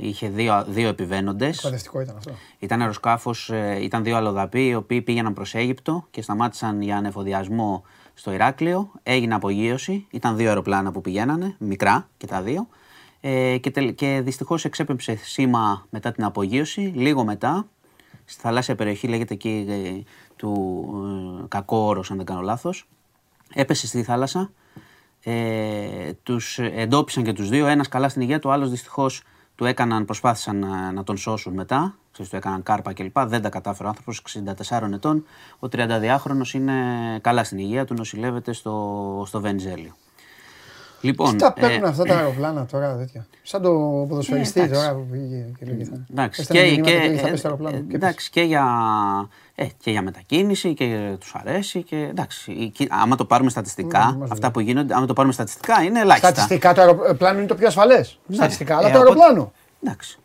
[0.00, 1.58] είχε δύο, δύο επιβαίνοντες.
[2.02, 2.32] ήταν αυτό.
[2.58, 7.84] Ήταν αεροσκάφος, ε, ήταν δύο αλλοδαποί οι οποίοι πήγαιναν προς Αίγυπτο και σταμάτησαν για ανεφοδιασμό
[8.14, 8.90] στο Ηράκλειο.
[9.02, 10.06] Έγινε απογείωση.
[10.10, 12.68] Ήταν δύο αεροπλάνα που πηγαίνανε, μικρά και τα δύο.
[13.20, 16.80] Ε, και, και δυστυχώς εξέπεμψε σήμα μετά την απογείωση.
[16.80, 17.66] Λίγο μετά,
[18.24, 20.84] στη θαλάσσια περιοχή, λέγεται εκεί ε, του
[21.42, 22.88] ε, Κακό αν δεν κάνω λάθος.
[23.54, 24.50] Έπεσε στη θάλασσα
[25.24, 29.22] ε, τους εντόπισαν και τους δύο, ένας καλά στην υγεία του, ο άλλος δυστυχώς
[29.60, 33.18] του έκαναν, προσπάθησαν να, να τον σώσουν μετά, ξέρεις, του έκαναν κάρπα κλπ.
[33.18, 34.22] Δεν τα κατάφερε ο άνθρωπος,
[34.70, 35.24] 64 ετών.
[35.58, 36.74] Ο 32χρονος είναι
[37.20, 39.92] καλά στην υγεία του, νοσηλεύεται στο, στο Βενιζέλιο.
[41.00, 43.26] Λοιπόν, Τι τα ε, παίρνουν αυτά τα αεροπλάνα τώρα, τέτοια.
[43.42, 43.70] Σαν το
[44.08, 46.00] ποδοσφαιριστή ε, τώρα που πήγε και λέγεται.
[46.10, 48.64] Εντάξει, και, και, ε, εντάξει, και, για,
[49.54, 51.82] ε, και για μετακίνηση και τους αρέσει.
[51.82, 56.28] Και, εντάξει, άμα το πάρουμε στατιστικά, αυτά που γίνονται, άμα το πάρουμε στατιστικά είναι ελάχιστα.
[56.28, 58.18] Στατιστικά το αεροπλάνο είναι το πιο ασφαλές.
[58.26, 58.36] Ναι.
[58.36, 59.52] Στατιστικά, αλλά το αεροπλάνο.
[59.82, 60.18] Εντάξει.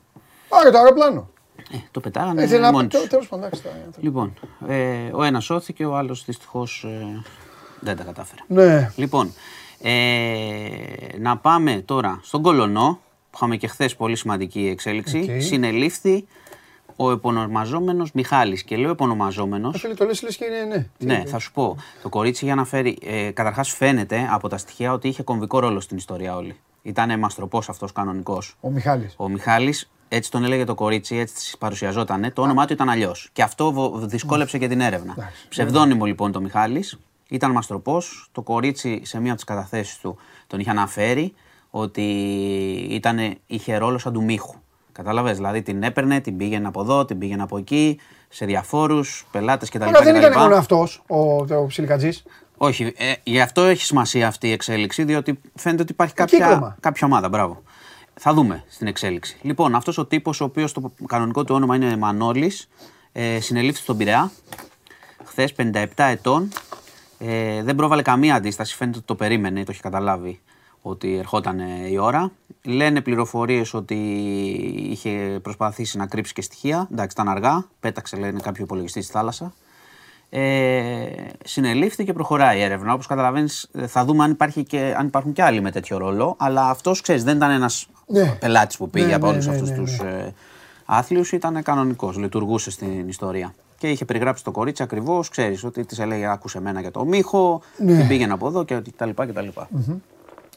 [0.50, 1.30] Άρα το αεροπλάνο.
[1.72, 3.30] Ε, το πετάγανε ε, μόνοι τους.
[4.00, 4.34] Λοιπόν,
[4.68, 6.86] ε, ο ένας σώθηκε, ο άλλος δυστυχώς
[7.80, 8.42] Δεν τα κατάφερε.
[8.48, 8.92] Ναι.
[8.96, 9.34] Λοιπόν,
[9.82, 9.90] ε,
[11.20, 13.00] να πάμε τώρα στον Κολονό,
[13.30, 15.26] που είχαμε και χθες πολύ σημαντική εξέλιξη.
[15.30, 15.42] Okay.
[15.42, 16.26] Συνελήφθη
[16.96, 18.64] ο επωνομαζόμενος Μιχάλης.
[18.64, 19.80] Και λέω επωνομαζόμενος.
[19.80, 20.88] Φίλε, το λες, λες και είναι, ναι.
[20.98, 21.78] Ναι, θα σου πω.
[22.02, 22.98] Το κορίτσι για να φέρει.
[23.02, 26.56] Ε, Καταρχάς, φαίνεται από τα στοιχεία ότι είχε κομβικό ρόλο στην ιστορία όλη.
[26.82, 28.56] Ήταν μαστροπός αυτός κανονικός.
[28.60, 29.14] Ο Μιχάλης.
[29.18, 32.34] Ο Μιχάλης, έτσι τον έλεγε το κορίτσι, έτσι παρουσιαζόταν.
[32.34, 33.30] Το όνομά του ήταν αλλιώς.
[33.34, 35.16] Και αυτό δυσκόλεψε και την έρευνα.
[35.50, 37.00] Ψευδόνυμο λοιπόν το Μιχάλης.
[37.30, 38.30] Ήταν μαστροπός.
[38.32, 41.34] Το κορίτσι σε μία από τις καταθέσεις του τον είχε αναφέρει
[41.70, 42.02] ότι
[42.90, 44.56] ήταν, είχε ρόλο σαν του μύχου.
[44.92, 48.00] Κατάλαβε, δηλαδή την έπαιρνε, την πήγαινε από εδώ, την πήγαινε από εκεί,
[48.30, 49.84] σε διαφόρους πελάτες κτλ.
[49.84, 52.24] Αλλά δεν ήταν μόνο αυτός ο, ο Ψιλικατζής;
[52.58, 57.08] Όχι, ε, γι' αυτό έχει σημασία αυτή η εξέλιξη, διότι φαίνεται ότι υπάρχει κάποια, κάποια
[57.08, 57.30] ομάδα.
[57.30, 57.64] Μπράβο.
[58.14, 59.38] Θα δούμε στην εξέλιξη.
[59.42, 62.70] Λοιπόν, αυτός ο τύπος, ο οποίος το κανονικό του όνομα είναι Μανώλης,
[63.12, 64.32] ε, συνελήφθη στον Πειραιά
[65.26, 66.50] χθες 57 ετών.
[67.18, 70.40] Ε, δεν πρόβαλε καμία αντίσταση, φαίνεται ότι το περίμενε, το έχει καταλάβει
[70.82, 71.60] ότι ερχόταν
[71.90, 72.32] η ώρα.
[72.64, 73.96] Λένε πληροφορίες ότι
[74.90, 76.88] είχε προσπαθήσει να κρύψει και στοιχεία.
[76.92, 77.66] Εντάξει, ήταν αργά.
[77.80, 79.54] Πέταξε, λένε, κάποιο υπολογιστή στη θάλασσα.
[80.30, 81.06] Ε,
[81.44, 82.94] συνελήφθη και προχωράει η έρευνα.
[82.94, 86.36] Όπως καταλαβαίνεις, θα δούμε αν, υπάρχει και, αν υπάρχουν και άλλοι με τέτοιο ρόλο.
[86.40, 88.36] Αλλά αυτός, ξέρεις, δεν ήταν ένας ναι.
[88.40, 90.10] πελάτης που πήγε ναι, από ναι, όλους ναι, αυτούς ναι, τους ναι.
[90.10, 90.34] ε,
[90.86, 91.32] άθλιους.
[91.32, 93.54] Ήταν κανονικός, λειτουργούσε στην ιστορία.
[93.78, 97.62] Και είχε περιγράψει το κορίτσι ακριβώς, ξέρεις, ότι της έλεγε Άκουσε μένα για το μύχο,
[97.78, 99.26] την πήγαινε από εδώ και τα λοιπά.
[99.26, 99.70] Και τα λοιπά.
[99.78, 99.96] Mm-hmm.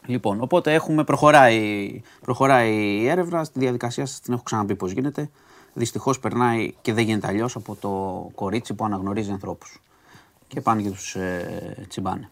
[0.07, 3.45] Λοιπόν, οπότε έχουμε, προχωράει, προχωράει η έρευνα.
[3.45, 5.31] Στη διαδικασία σας την έχω ξαναπεί πώς γίνεται.
[5.75, 7.91] Δυστυχώς περνάει και δεν γίνεται αλλιώς από το
[8.35, 9.83] κορίτσι που αναγνωρίζει ανθρώπους.
[10.47, 12.31] Και πάνε και τους ε, τσιμπάνε.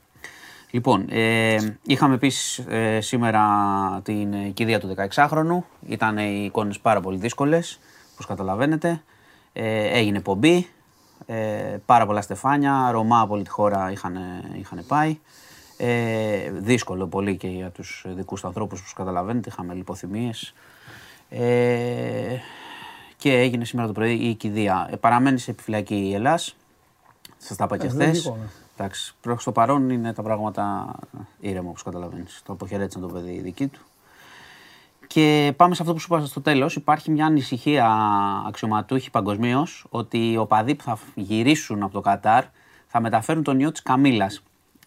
[0.70, 3.44] Λοιπόν, ε, είχαμε επίση ε, σήμερα
[4.02, 5.62] την κηδεία του 16χρονου.
[5.88, 7.78] Ήταν οι εικόνες πάρα πολύ δύσκολες,
[8.12, 9.02] όπως καταλαβαίνετε.
[9.52, 10.68] Ε, έγινε πομπή.
[11.26, 12.90] Ε, πάρα πολλά στεφάνια.
[12.90, 15.18] Ρωμά από όλη τη χώρα είχαν πάει.
[15.76, 20.54] Ε, δύσκολο πολύ και για τους δικούς του ανθρώπους που καταλαβαίνετε, είχαμε λιποθυμίες.
[21.28, 22.36] Ε,
[23.16, 24.88] και έγινε σήμερα το πρωί η κηδεία.
[24.90, 26.56] Ε, παραμένει σε επιφυλακή η Ελλάς.
[27.36, 28.24] Σας τα είπα και ε, χθες.
[28.24, 28.32] Ναι.
[28.76, 30.94] Εντάξει, προς το παρόν είναι τα πράγματα
[31.40, 32.42] ήρεμα όπως καταλαβαίνεις.
[32.44, 33.80] Το αποχαιρέτησαν το παιδί δική του.
[35.06, 36.76] Και πάμε σε αυτό που σου είπα στο τέλος.
[36.76, 37.90] Υπάρχει μια ανησυχία
[38.48, 42.44] αξιωματούχη παγκοσμίως ότι οι οπαδοί που θα γυρίσουν από το Κατάρ
[42.86, 44.42] θα μεταφέρουν τον ιό της Καμίλας.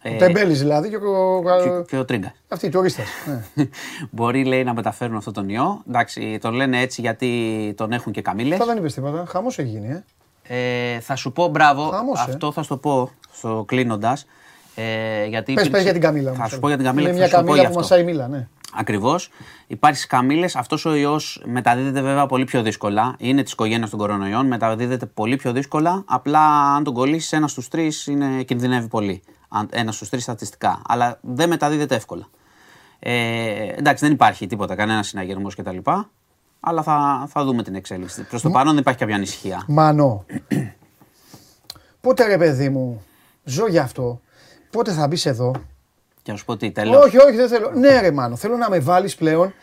[0.05, 2.33] Ο Τεμπέλης δηλαδή και ο, και, και ο Τρίγκα.
[2.47, 3.03] Αυτοί οι τουρίστε.
[3.25, 3.67] Ναι.
[4.11, 5.83] Μπορεί λέει να μεταφέρουν αυτό τον ιό.
[5.87, 8.53] Εντάξει, τον λένε έτσι γιατί τον έχουν και καμίλε.
[8.53, 9.25] Αυτό δεν είπες τίποτα.
[9.27, 10.03] Χαμός έχει γίνει, ε.
[10.51, 11.89] Ε, θα σου πω μπράβο.
[11.89, 12.31] Χαμός, ε.
[12.31, 14.25] αυτό θα σου το πω στο κλείνοντας.
[14.75, 16.33] Ε, γιατί πες, πες για την Καμίλα.
[16.33, 17.09] Θα σου πω για την Καμίλα.
[17.09, 18.47] Είναι μια Καμίλα που μασάει μίλα, ναι.
[18.73, 19.29] Ακριβώς.
[19.67, 20.45] Υπάρχει στι καμίλε.
[20.55, 23.15] Αυτός ο ιός μεταδίδεται βέβαια πολύ πιο δύσκολα.
[23.17, 24.47] Είναι της οικογένειας των κορονοϊών.
[24.47, 26.03] Μεταδίδεται πολύ πιο δύσκολα.
[26.05, 28.09] Απλά αν τον κολλήσεις ένας στους τρεις
[28.45, 29.21] κινδυνεύει πολύ
[29.69, 30.81] ένας στους τρεις στατιστικά.
[30.87, 32.27] Αλλά δεν μεταδίδεται εύκολα.
[32.99, 35.77] Ε, εντάξει, δεν υπάρχει τίποτα, κανένας συναγερμός κτλ.
[36.59, 38.23] Αλλά θα, θα δούμε την εξέλιξη.
[38.23, 39.63] Προς το παρόν δεν υπάρχει κάποια ανησυχία.
[39.67, 40.25] Μανώ.
[42.01, 43.03] Πότε ρε παιδί μου,
[43.43, 44.21] ζω γι' αυτό.
[44.71, 45.51] Πότε θα μπεις εδώ;
[46.21, 47.05] Και να σου πω τι, τέλος.
[47.05, 47.71] Όχι, όχι, δεν θέλω.
[47.75, 49.53] ναι, ρε Μάνο, θέλω να με βάλεις πλέον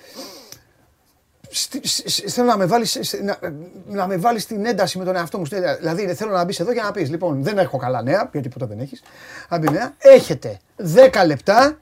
[2.29, 3.39] θέλω να με βάλεις να,
[3.87, 5.45] να με βάλεις στην ένταση με τον εαυτό μου.
[5.79, 8.67] Δηλαδή θέλω να μπεις εδώ και να πεις: Λοιπόν, δεν έχω καλά νέα, γιατί ποτέ
[8.67, 9.03] δεν έχεις.
[9.99, 10.59] Έχετε
[10.95, 11.79] 10 λεπτά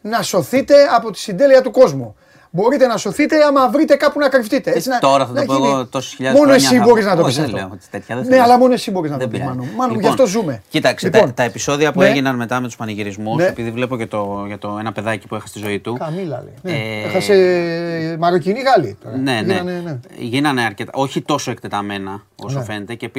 [0.00, 2.16] να σωθείτε από τη συντέλεια του κόσμου
[2.54, 4.70] μπορείτε να σωθείτε άμα βρείτε κάπου να κρυφτείτε.
[4.70, 7.38] Έτσι, να, τώρα θα το πω εγώ τόσε χιλιάδες Μόνο εσύ μπορείς να το πεις
[7.38, 7.78] αυτό.
[8.28, 9.40] Ναι, αλλά μόνο εσύ μπορείς να το πεις.
[9.40, 10.62] Μάνο, μάνο γι' αυτό ζούμε.
[10.68, 12.08] Κοίταξε, λοιπόν, τα, επεισόδια που ναι.
[12.08, 13.46] έγιναν μετά με τους πανηγυρισμούς, ναι.
[13.46, 15.96] επειδή βλέπω και το, για το ένα παιδάκι που έχασε τη ζωή του.
[15.98, 16.54] Καμίλα λέει.
[16.62, 16.72] Ναι.
[16.72, 18.98] Ε, έχασε Μαροκινή Γάλλη.
[19.22, 19.60] Ναι, ναι.
[19.60, 19.98] ναι.
[20.18, 20.92] Γίνανε αρκετά.
[20.94, 22.94] Όχι τόσο εκτεταμένα όσο φαίνεται.
[22.94, 23.10] Και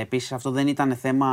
[0.00, 1.26] επίσης αυτό δεν ήταν θέμα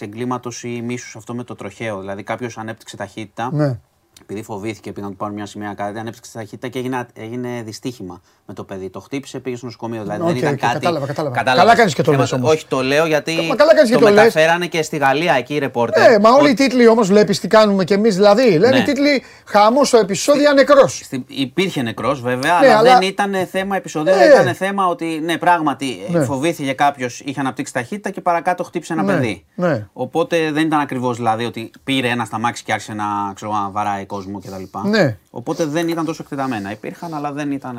[0.00, 2.00] εγκλήματος ή μίσους αυτό με το τροχαίο.
[2.00, 3.78] Δηλαδή κάποιος ανέπτυξε ταχύτητα
[4.22, 7.62] επειδή φοβήθηκε, πήγαν να του πάρουν μια σημαία κάτι, ανέψυξε τη ταχύτητα και έγινε, έγινε
[7.64, 8.90] δυστύχημα με το παιδί.
[8.90, 10.02] Το χτύπησε, πήγε στο νοσοκομείο.
[10.02, 10.72] Δηλαδή δεν ήταν κάτι.
[10.72, 11.42] Κατάλαβα, κατάλαβα.
[11.42, 13.46] Καλά κάνεις και το λες Όχι, το λέω γιατί.
[13.48, 16.12] Μα καλά κάνεις το, και το μεταφέρανε και στη Γαλλία εκεί οι ρεπόρτερ.
[16.12, 18.14] Ε, μα όλοι οι τίτλοι όμως βλέπεις τι κάνουμε κι εμείς.
[18.14, 18.84] Δηλαδή λένε ναι.
[18.84, 21.02] τίτλοι χαμό στο επεισόδιο νεκρός.
[21.26, 24.14] Υπήρχε νεκρός βέβαια, ναι, αλλά, δεν ήταν θέμα επεισόδιο.
[24.16, 24.24] Ναι.
[24.24, 26.24] Ήταν θέμα ότι ναι, πράγματι ναι.
[26.24, 29.44] φοβήθηκε κάποιος, είχε αναπτύξει ταχύτητα και παρακάτω χτύπησε ένα παιδί.
[29.92, 33.34] Οπότε δεν ήταν ακριβώς δηλαδή ότι πήρε ένα σταμάξι και άρχισε να
[33.70, 34.88] βαράει κόσμο κτλ.
[34.88, 35.18] Ναι.
[35.30, 36.70] Οπότε δεν ήταν τόσο εκτεταμένα.
[36.70, 37.78] Υπήρχαν, αλλά δεν ήταν.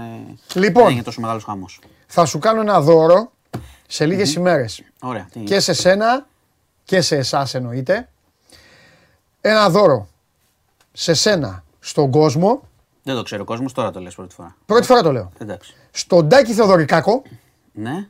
[0.53, 1.79] Λοιπόν, δεν είχε τόσο μεγάλος χαμός.
[2.07, 3.31] Θα σου κάνω ένα δώρο
[3.87, 4.37] σε λίγες mm-hmm.
[4.37, 4.83] ημέρες.
[5.01, 5.29] Ωραία.
[5.43, 6.27] Και σε σένα
[6.83, 8.09] και σε εσάς εννοείται.
[9.41, 10.07] Ένα δώρο
[10.91, 12.61] σε σένα στον κόσμο.
[13.03, 14.55] Δεν το ξέρω ο κόσμος, τώρα το λες πρώτη φορά.
[14.65, 15.31] Πρώτη φορά το λέω.
[15.37, 15.75] Εντάξει.
[15.91, 17.21] Στον Τάκη Θεοδωρικάκο.
[17.71, 18.07] Ναι.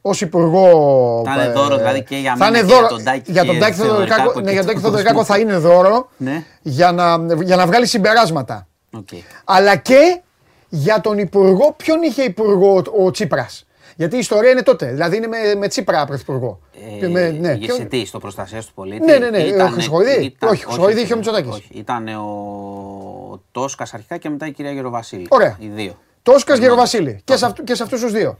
[0.00, 1.22] Ως υπουργό.
[1.26, 3.32] Θα είναι δώρο δηλαδή και για μένα και για τον Τάκη.
[3.32, 6.44] Για τον Τάκη Θεοδωρικάκο, ναι, για τον Θεοδωρικάκο θα είναι δώρο ναι.
[6.62, 8.66] για, να, για να βγάλει συμπεράσματα.
[8.96, 9.18] Okay.
[9.44, 10.20] Αλλά και
[10.68, 13.66] για τον υπουργό, ποιον είχε υπουργό ο, ο Τσίπρας;
[13.96, 14.86] Γιατί η ιστορία είναι τότε.
[14.86, 16.60] Δηλαδή είναι με, με Τσίπρα πρωθυπουργό.
[17.00, 17.58] Ε, με, ναι.
[17.76, 19.04] Σε τι, στο προστασίας του πολίτη.
[19.04, 19.38] Ναι, ναι, ναι.
[19.38, 20.36] Ήταν, Χρυσοχοίδη.
[20.40, 21.62] Όχι, Χρυσοχοίδη είχε ο Μητσοτάκης.
[21.70, 25.26] Ήταν ο Τόσκας αρχικά και μετά η κυρία Γεροβασίλη.
[25.28, 25.56] Ωραία.
[25.58, 25.98] Οι δύο.
[26.22, 27.20] Τόσκας Γεροβασίλη.
[27.24, 28.38] Και, σε αυτού, και σε αυτούς τους δύο.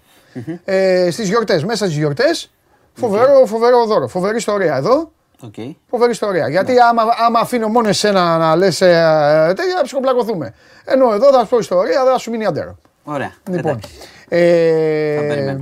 [0.65, 2.51] Ε, Στις γιορτές, μέσα στις γιορτές.
[2.95, 4.09] Φοβερό, φοβερό δώρο.
[4.09, 5.11] Φοβερή ιστορία εδώ.
[5.43, 5.75] Okay.
[5.89, 6.49] Φοβερή ιστορία.
[6.49, 10.55] Γιατί άμα, άμα αφήνω μόνο εσένα να λες ε, τέτοια, ψυχοπλακωθούμε.
[10.85, 12.79] Ενώ εδώ θα σου πω ιστορία, δεν θα σου μείνει αντέρο.
[13.05, 13.33] Ωραία.
[13.51, 13.81] Λοιπόν.
[14.29, 15.57] Ε,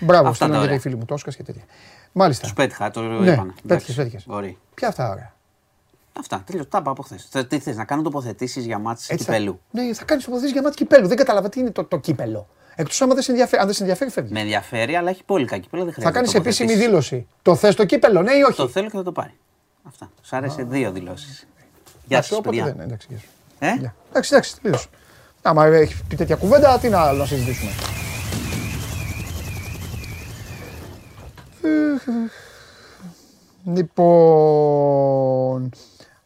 [0.00, 1.62] μπράβο, στον Αγγελία οι φίλοι μου, Τόσκα και τέτοια.
[2.12, 2.42] Μάλιστα.
[2.42, 3.54] Τους πέτυχα, το ναι, είπαν.
[3.66, 4.26] Πέτυχες, πέτυχες.
[4.74, 5.32] Ποια αυτά ωραία.
[6.18, 6.66] Αυτά, τέλο.
[6.66, 7.28] Τα είπα από χθες.
[7.48, 9.60] Τι θες, να κάνω τοποθετήσεις για μάτς κυπέλου.
[9.70, 11.06] Ναι, θα κάνεις τοποθετήσεις για μάτς κυπέλου.
[11.06, 12.48] Δεν κατάλαβα τι είναι το, το κύπελο.
[12.78, 14.32] Εκτός αν δεν σε ενδιαφέρει, αν δεν σε ενδιαφέρει, φεύγεις.
[14.32, 15.84] Με ενδιαφέρει, αλλά έχει πολύ κύπελο.
[15.84, 17.26] Δεν θα κάνεις επίσημη δήλωση.
[17.42, 19.34] Το θες το κύπελο, ναι ή όχι; Το θέλω και θα το πάρει.
[19.82, 20.10] Αυτά.
[20.22, 21.46] Σ' άρεσε δύο δηλώσεις.
[22.06, 22.76] Γεια σας, παιδιά.
[22.78, 23.08] Εντάξει,
[23.58, 23.72] ε;
[24.10, 24.88] εντάξει, εντάξει, τελείωσε.
[25.42, 27.70] Άμα έχει πει τέτοια κουβέντα, τι να, να συζητήσουμε.
[33.74, 35.70] Λοιπόν,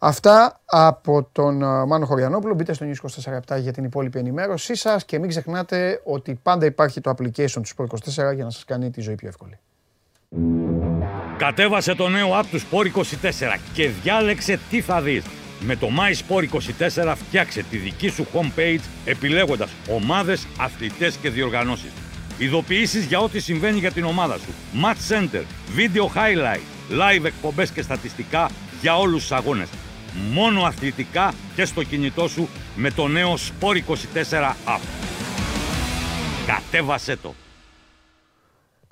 [0.02, 1.56] αυτά από τον
[1.86, 2.54] Μάνο Χωριανόπουλο.
[2.54, 3.10] Μπείτε στο News
[3.54, 7.68] 24 για την υπόλοιπη ενημέρωσή σας και μην ξεχνάτε ότι πάντα υπάρχει το application του
[7.76, 7.86] Sport
[8.30, 9.58] 24 για να σας κάνει τη ζωή πιο εύκολη.
[11.36, 15.24] Κατέβασε το νέο app του Sport 24 και διάλεξε τι θα δεις.
[15.60, 21.92] Με το MySport24 φτιάξε τη δική σου homepage επιλέγοντας ομάδες, αθλητές και διοργανώσεις.
[22.38, 24.52] Ειδοποιήσεις για ό,τι συμβαίνει για την ομάδα σου.
[24.84, 25.42] Match Center,
[25.76, 28.50] Video Highlight, Live εκπομπές και στατιστικά
[28.80, 29.68] για όλους τους αγώνες.
[30.32, 34.80] Μόνο αθλητικά και στο κινητό σου με το νέο Sport24 app.
[36.46, 37.34] Κατέβασέ το!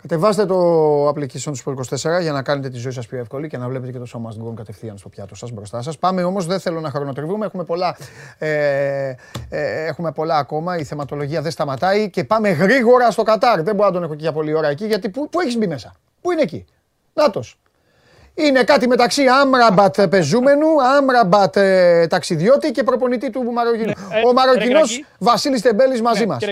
[0.02, 3.68] Κατεβάστε το application του Sport24 για να κάνετε τη ζωή σας πιο εύκολη και να
[3.68, 5.98] βλέπετε και το σώμα γκολ κατευθείαν στο πιάτο σας μπροστά σας.
[5.98, 7.46] Πάμε όμως, δεν θέλω να χρονοτριβούμε.
[7.46, 7.96] Έχουμε πολλά,
[8.38, 9.14] ε,
[9.48, 10.78] ε, έχουμε πολλά ακόμα.
[10.78, 13.62] Η θεματολογία δεν σταματάει και πάμε γρήγορα στο Κατάρ.
[13.62, 15.66] Δεν μπορώ να τον έχω και για πολλή ώρα εκεί γιατί πού, πού έχεις μπει
[15.66, 16.64] μέσα; Πού είναι εκεί;
[17.14, 17.42] Νάτο.
[18.40, 23.84] Είναι κάτι μεταξύ Άμραμπατ πεζούμενου, Άμραμπατ ε, ταξιδιώτη και προπονητή του Μαροκινού.
[23.84, 24.80] Ναι, ε, Ο Μαροκινό
[25.18, 26.42] Βασίλης Τεμπέλης μαζί μας.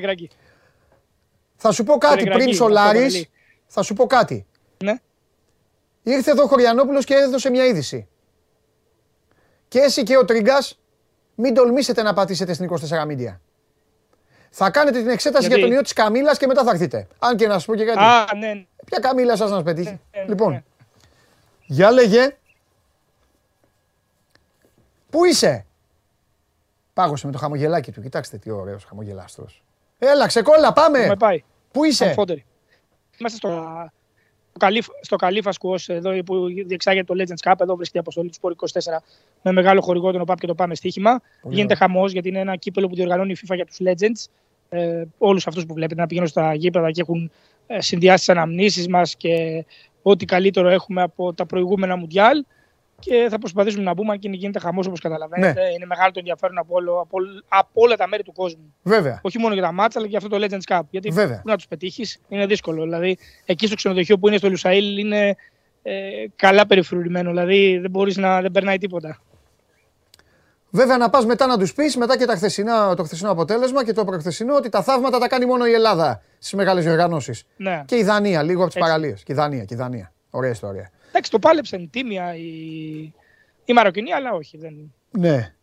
[1.57, 3.27] Θα σου πω κάτι πριν Σολάρης.
[3.67, 4.47] Θα σου πω κάτι.
[4.85, 4.95] Ναι.
[6.03, 8.09] Ήρθε εδώ ο Χωριανόπουλος και έδωσε μια είδηση.
[9.69, 10.79] Και εσύ και ο Τρίγκας,
[11.35, 13.37] μην τολμήσετε να πατήσετε στην 24 Media.
[14.51, 17.07] Θα κάνετε την εξέταση για τον ιό της Καμίλα και μετά θα έρθετε.
[17.19, 17.99] Αν και να σου πω και κάτι.
[17.99, 18.67] Α, ναι.
[18.87, 20.63] Ποια Καμίλα σας να πετύχει; Ναι, ναι, λοιπόν, ναι.
[21.67, 22.37] Για λέγε.
[25.11, 25.67] Πού είσαι;
[26.93, 28.03] Πάγωσε με το χαμογελάκι του.
[28.03, 29.63] Κοιτάξτε τι ωραίος χαμογελάστρος.
[29.99, 31.17] Έλα, ξεκόλλα, πάμε.
[31.73, 32.15] Πού είσαι;
[33.19, 33.91] Είμαστε στο,
[35.01, 37.55] στο Καλήφα Σκουός, εδώ που διεξάγεται το Legends Cup.
[37.61, 38.99] Εδώ βρίσκεται η αποστολή του Σπορ 24
[39.43, 41.21] με μεγάλο χορηγό τον ΟΠΑΠ και το Πάμε Στοίχημα.
[41.43, 44.31] Γίνεται χαμός γιατί είναι ένα κύπελο που διοργανώνει η FIFA για τους Legends.
[44.69, 47.31] Ε, Όλους αυτούς που βλέπετε να πηγαίνουν στα γήπεδα και έχουν
[47.67, 49.65] ε, συνδυάσει τις αναμνήσεις μας και
[50.09, 52.45] ό,τι καλύτερο έχουμε από τα προηγούμενα Μουντιάλ
[52.99, 55.61] και θα προσπαθήσουμε να μπούμε αν και γίνεται χαμός όπως καταλαβαίνετε.
[55.61, 55.73] Ναι.
[55.74, 57.19] Είναι μεγάλο το ενδιαφέρον από, όλο, από,
[57.49, 58.74] από, όλα τα μέρη του κόσμου.
[58.83, 59.20] Βέβαια.
[59.23, 60.83] Όχι μόνο για τα μάτσα, αλλά και για αυτό το Legends Cup.
[60.91, 61.43] Γιατί Βέβαια.
[61.45, 62.83] να τους πετύχεις είναι δύσκολο.
[62.83, 65.37] Δηλαδή, εκεί στο ξενοδοχείο που είναι στο Λουσαήλ είναι
[65.83, 65.93] ε,
[66.37, 67.31] καλά περιφρουρημένο.
[67.31, 69.20] Δηλαδή, δεν μπορείς να δεν περνάει τίποτα.
[70.77, 73.93] Βέβαια, να πας μετά να τους πεις μετά και τα χθεσινά, το χθεσινό αποτέλεσμα και
[73.93, 77.32] το προχθεσινό ότι τα θαύματα τα κάνει μόνο η Ελλάδα στις μεγάλες διοργανώσει.
[77.57, 77.82] Ναι.
[77.86, 79.23] Και η Δανία, λίγο από τις παραλίες.
[79.23, 80.12] Και η Δανία, και η Δανία.
[80.31, 80.90] Ωραία ιστορία.
[81.09, 82.44] Εντάξει, το πάλεψαν τίμια οι,
[83.65, 84.59] οι Μαροκινοί, αλλά όχι.
[84.59, 84.94] Δεν...
[85.11, 85.55] Ναι.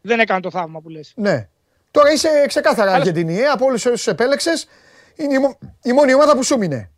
[0.00, 1.12] Δεν έκανε το θαύμα που λες.
[1.16, 1.48] Ναι.
[1.90, 2.98] Τώρα είσαι ξεκάθαρα αλλά...
[2.98, 4.66] Αργεντινή, ε, από όλους όσους επέλεξες,
[5.16, 6.90] είναι η, η μόνη ομάδα που σου μείνε.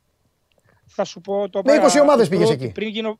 [0.86, 2.68] Θα σου πω το Με 20 ομάδες πήγες εκεί.
[2.68, 3.18] Πριν γίνω,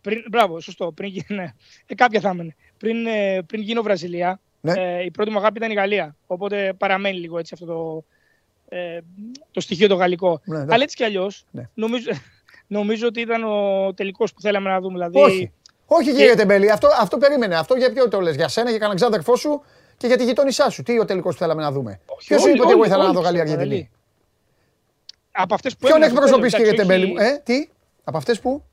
[0.00, 0.92] πριν, μπράβο, σωστό.
[0.92, 1.52] Πριν, ναι,
[1.86, 2.56] ε, κάποια θα έμενε.
[2.80, 4.72] Πριν, ε, πριν γίνω Βραζιλία, ναι.
[4.72, 6.16] ε, η πρώτη μου αγάπη ήταν η Γαλλία.
[6.26, 8.04] Οπότε παραμένει λίγο έτσι αυτό το,
[8.76, 8.98] ε,
[9.50, 10.40] το στοιχείο το γαλλικό.
[10.44, 11.68] Ναι, Αλλά έτσι κι αλλιώς, ναι.
[11.74, 12.10] νομίζω,
[12.76, 14.92] νομίζω ότι ήταν ο τελικός που θέλαμε να δούμε.
[14.92, 15.18] Δηλαδή...
[15.18, 15.52] Όχι.
[15.92, 17.56] Όχι, κύριε Τεμπέλη, αυτό, αυτό περίμενε.
[17.56, 19.62] Αυτό για ποιο το λες, για σένα, για κανέναν ξάδερφό σου
[19.96, 20.82] και για τη γειτόνισά σου.
[20.82, 23.20] Τι ο τελικός που θέλαμε να δούμε; Ποιος σου είπε ότι εγώ ήθελα να δω
[23.20, 23.90] Γαλλία Αργεντινή;
[25.32, 27.68] Από αυτές που Ποιον εκπροσωπείς, κύριε Τεμπέλη, ε, τι,
[28.04, 28.64] από αυτές που;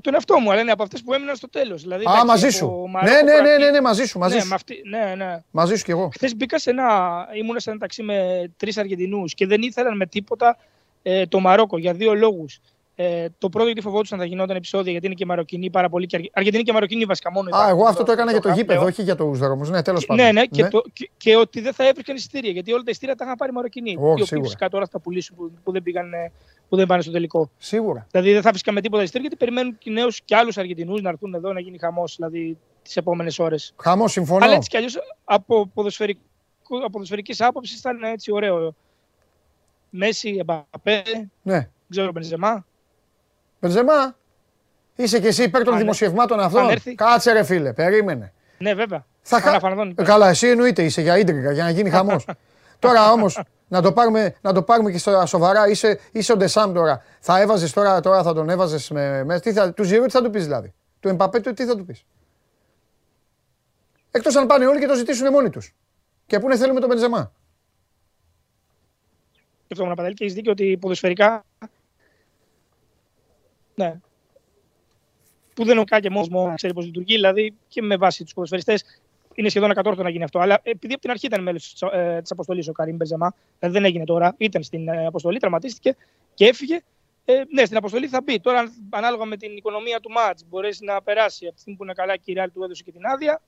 [0.00, 1.82] Τον εαυτό μου, αλλά είναι από αυτές που έμειναν στο τέλος.
[1.82, 2.90] Δηλαδή, Α, μαζί σου.
[3.04, 4.18] Ναι, ναι, ναι, ναι, ναι, μαζί σου.
[4.18, 4.54] Μαζί ναι, σου.
[4.54, 5.42] Αυτή, ναι, ναι.
[5.50, 6.08] Μαζί σου κι εγώ.
[6.12, 7.28] Χθες μπήκα σε ένα.
[7.34, 10.56] ήμουν σε ένα ταξί με τρεις Αργεντινούς και δεν ήθελαν με τίποτα
[11.02, 12.60] ε, το Μαρόκο για δύο λόγους.
[12.98, 16.06] Ε, το πρώτο γιατί φοβόντουσαν θα γινόταν επεισόδια γιατί είναι και Μαροκινή πάρα πολύ.
[16.06, 17.56] Και Αργεντινή και Μαροκινή βασικά μόνο.
[17.56, 19.70] Α, εγώ αυτό το έκανα για το γήπεδο, όχι για τους δρόμους.
[19.70, 20.24] Ναι, τέλος πάντων.
[20.24, 20.68] Ναι, ναι, και, ναι.
[20.68, 23.52] Το, και, και, ότι δεν θα έβρισκαν εισιτήρια γιατί όλα τα εισιτήρια τα είχαν πάρει
[23.52, 23.96] Μαροκινή.
[23.98, 26.10] Oh, οι οποίοι φυσικά τώρα θα πουλήσουν που, που, δεν πήγαν,
[26.68, 27.50] που δεν πάνε στο τελικό.
[27.58, 28.06] Σίγουρα.
[28.10, 31.08] Δηλαδή δεν θα βρίσκαν με τίποτα εισιτήρια γιατί περιμένουν και νέους και άλλους Αργεντινούς να
[31.08, 33.74] έρθουν εδώ να γίνει χαμός δηλαδή τις επόμενες ώρες.
[33.76, 34.44] Χαμός, συμφωνώ.
[34.44, 35.70] Αλλά έτσι κι αλλιώς από
[36.90, 38.74] ποδοσφαιρικής άποψης ήταν έτσι ωραίο.
[39.90, 41.02] Μέση, Εμπαπέ,
[41.42, 41.68] ναι.
[41.88, 42.64] ξέρω Μπενζεμά.
[43.66, 44.16] Μπενζεμά,
[44.96, 46.94] είσαι και εσύ υπέρ των δημοσιευμάτων αυτών.
[46.94, 48.32] Κάτσε ρε φίλε, περίμενε.
[48.58, 49.06] Ναι, βέβαια.
[49.22, 49.60] Θα κα...
[50.02, 52.26] Καλά, εσύ εννοείται είσαι για ίντρικα, για να γίνει χαμός.
[52.78, 57.02] τώρα όμως, να, το πάρουμε, να το πάρουμε και σοβαρά, είσαι, είσαι ο Ντεσάμ τώρα.
[57.20, 59.24] Θα έβαζες τώρα, τώρα θα τον έβαζες με.
[59.24, 61.84] με τι θα, του Ζηρού τι θα του πεις δηλαδή; Του Εμπαπέ τι θα του
[61.84, 62.04] πεις;
[64.10, 65.74] Εκτός αν πάνε όλοι και το ζητήσουν μόνοι τους.
[66.26, 67.32] Και πού είναι θέλουμε τον Μπενζεμά.
[69.66, 71.44] Και αυτό να και έχεις δίκιο ότι ποδοσφαιρικά.
[73.76, 74.00] Ναι.
[75.54, 78.84] Που δεν είναι και μόνος ξέρει πώς λειτουργεί, δηλαδή και με βάση τους ποδοσφαιριστές
[79.34, 80.38] είναι σχεδόν ακατόρθωτο να γίνει αυτό.
[80.38, 83.86] Αλλά επειδή από την αρχή ήταν μέλος της ε, αποστολής ο Καρύμ Μπεζεμά, δηλαδή δεν
[83.86, 85.96] έγινε τώρα, ήταν στην ε, αποστολή, τραυματίστηκε
[86.34, 86.80] και έφυγε.
[87.24, 88.40] Ε, ναι, στην αποστολή θα μπει.
[88.40, 91.92] Τώρα, ανάλογα με την οικονομία του μάτ, μπορέσει να περάσει από τη στιγμή που είναι
[91.92, 93.42] καλά και η Real του έδωσε και την άδεια.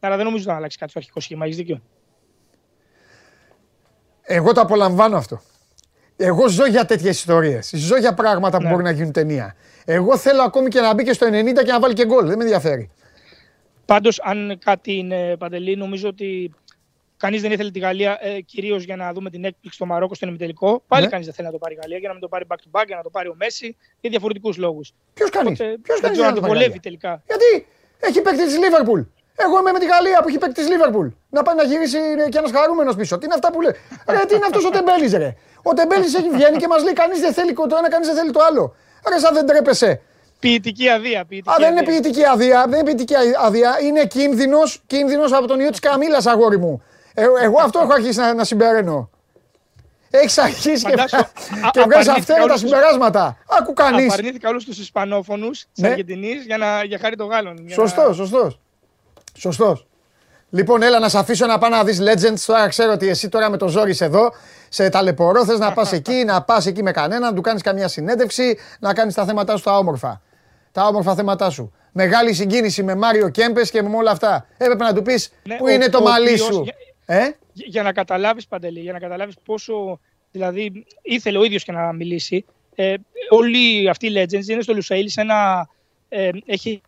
[0.00, 1.44] Αλλά δεν νομίζω να αλλάξει κάτι στο αρχικό σχήμα.
[1.44, 1.82] Έχεις δίκιο.
[4.22, 5.40] Εγώ το απολαμβάνω αυτό.
[6.20, 7.70] Εγώ ζω για τέτοιες ιστορίες.
[7.74, 8.70] Ζω για πράγματα που ναι.
[8.70, 9.56] μπορεί να γίνουν ταινία.
[9.84, 11.30] Εγώ θέλω ακόμη και να μπει και στο 90
[11.64, 12.26] και να βάλει και γκολ.
[12.26, 12.90] Δεν με ενδιαφέρει.
[13.84, 16.54] Πάντως, αν κάτι είναι παντελή, νομίζω ότι
[17.16, 20.26] κανείς δεν ήθελε τη Γαλλία ε, κυρίως για να δούμε την έκπληξη στο Μαρόκο στο
[20.28, 20.82] ημιτελικό.
[20.88, 21.10] Πάλι ναι.
[21.10, 22.80] κανείς δεν θέλει να το πάρει η Γαλλία για να μην το πάρει back to
[22.80, 24.92] back, για να το πάρει ο Μέση για διαφορετικούς λόγους.
[25.14, 25.58] Ποιος κανείς;
[26.00, 27.22] Δεν ξέρω αν το βολεύει τελικά.
[27.26, 27.66] Γιατί
[28.00, 29.00] έχει παίκτη της Λίβερπουλ.
[29.44, 31.08] Εγώ είμαι με τη Γαλλία που έχει παίκτη της Λίβερπουλ.
[31.30, 31.98] Να πάει να γυρίσει
[32.28, 33.18] και ένας χαρούμενος πίσω.
[33.18, 33.74] Τι είναι αυτά που λέει.
[34.08, 35.34] Ρε, τι είναι αυτός ο Τεμπέλης, ρε.
[35.62, 38.30] Ο Τεμπέλης έχει βγαίνει και μας λέει κανείς δεν θέλει το ένα, κανείς δεν θέλει
[38.30, 38.74] το άλλο.
[39.08, 40.00] Ρε, σαν δεν τρέπεσαι.
[40.38, 41.24] Ποιητική αδεία.
[41.24, 42.64] Ποιητική Α, δεν είναι ποιητική αδεία.
[42.68, 43.78] Δεν είναι ποιητική αδεία.
[43.80, 46.82] Είναι κίνδυνος κίνδυνος από τον ιό της Καμίλα, αγόρι μου.
[47.14, 49.10] Ε, εγώ αυτό έχω αρχίσει να, να συμπεραίνω.
[50.10, 50.94] Έχεις αρχίσει και,
[51.70, 53.36] και βγάζεις αυτά τα συμπεράσματα.
[53.60, 54.12] Άκου κανείς.
[54.12, 55.88] Απαρνήθηκα όλους τους Ισπανόφωνους της ναι.
[55.88, 57.68] Αργεντινής για, να, για χάρη των Γάλλων.
[57.70, 58.58] Σωστός, σωστός.
[59.38, 59.86] Σωστός.
[60.50, 62.40] Λοιπόν, έλα να σε αφήσω να πάω να δεις Legends.
[62.46, 64.32] Τώρα ξέρω ότι εσύ τώρα με το ζόρι εδώ
[64.68, 65.44] σε ταλαιπωρώ.
[65.44, 68.94] Θες να πας εκεί, να πας εκεί με κανέναν, να του κάνεις καμία συνέντευξη, να
[68.94, 70.22] κάνεις τα θέματα σου τα όμορφα.
[70.72, 71.72] Τα όμορφα θέματα σου.
[71.92, 74.46] Μεγάλη συγκίνηση με Μάριο Κέμπες και με όλα αυτά.
[74.56, 76.66] Έπρεπε να του πεις ναι, πού είναι το μαλλί σου.
[77.06, 80.00] Ε; Για να καταλάβεις, Παντελή, για να καταλάβεις πόσο.
[80.30, 82.44] Δηλαδή, ήθελε ο ίδιος και να μιλήσει.
[82.74, 82.94] Ε,
[83.28, 85.68] όλοι αυτοί οι legends είναι στο Λουσαήλ σε ένα
[86.08, 86.80] ε, έχει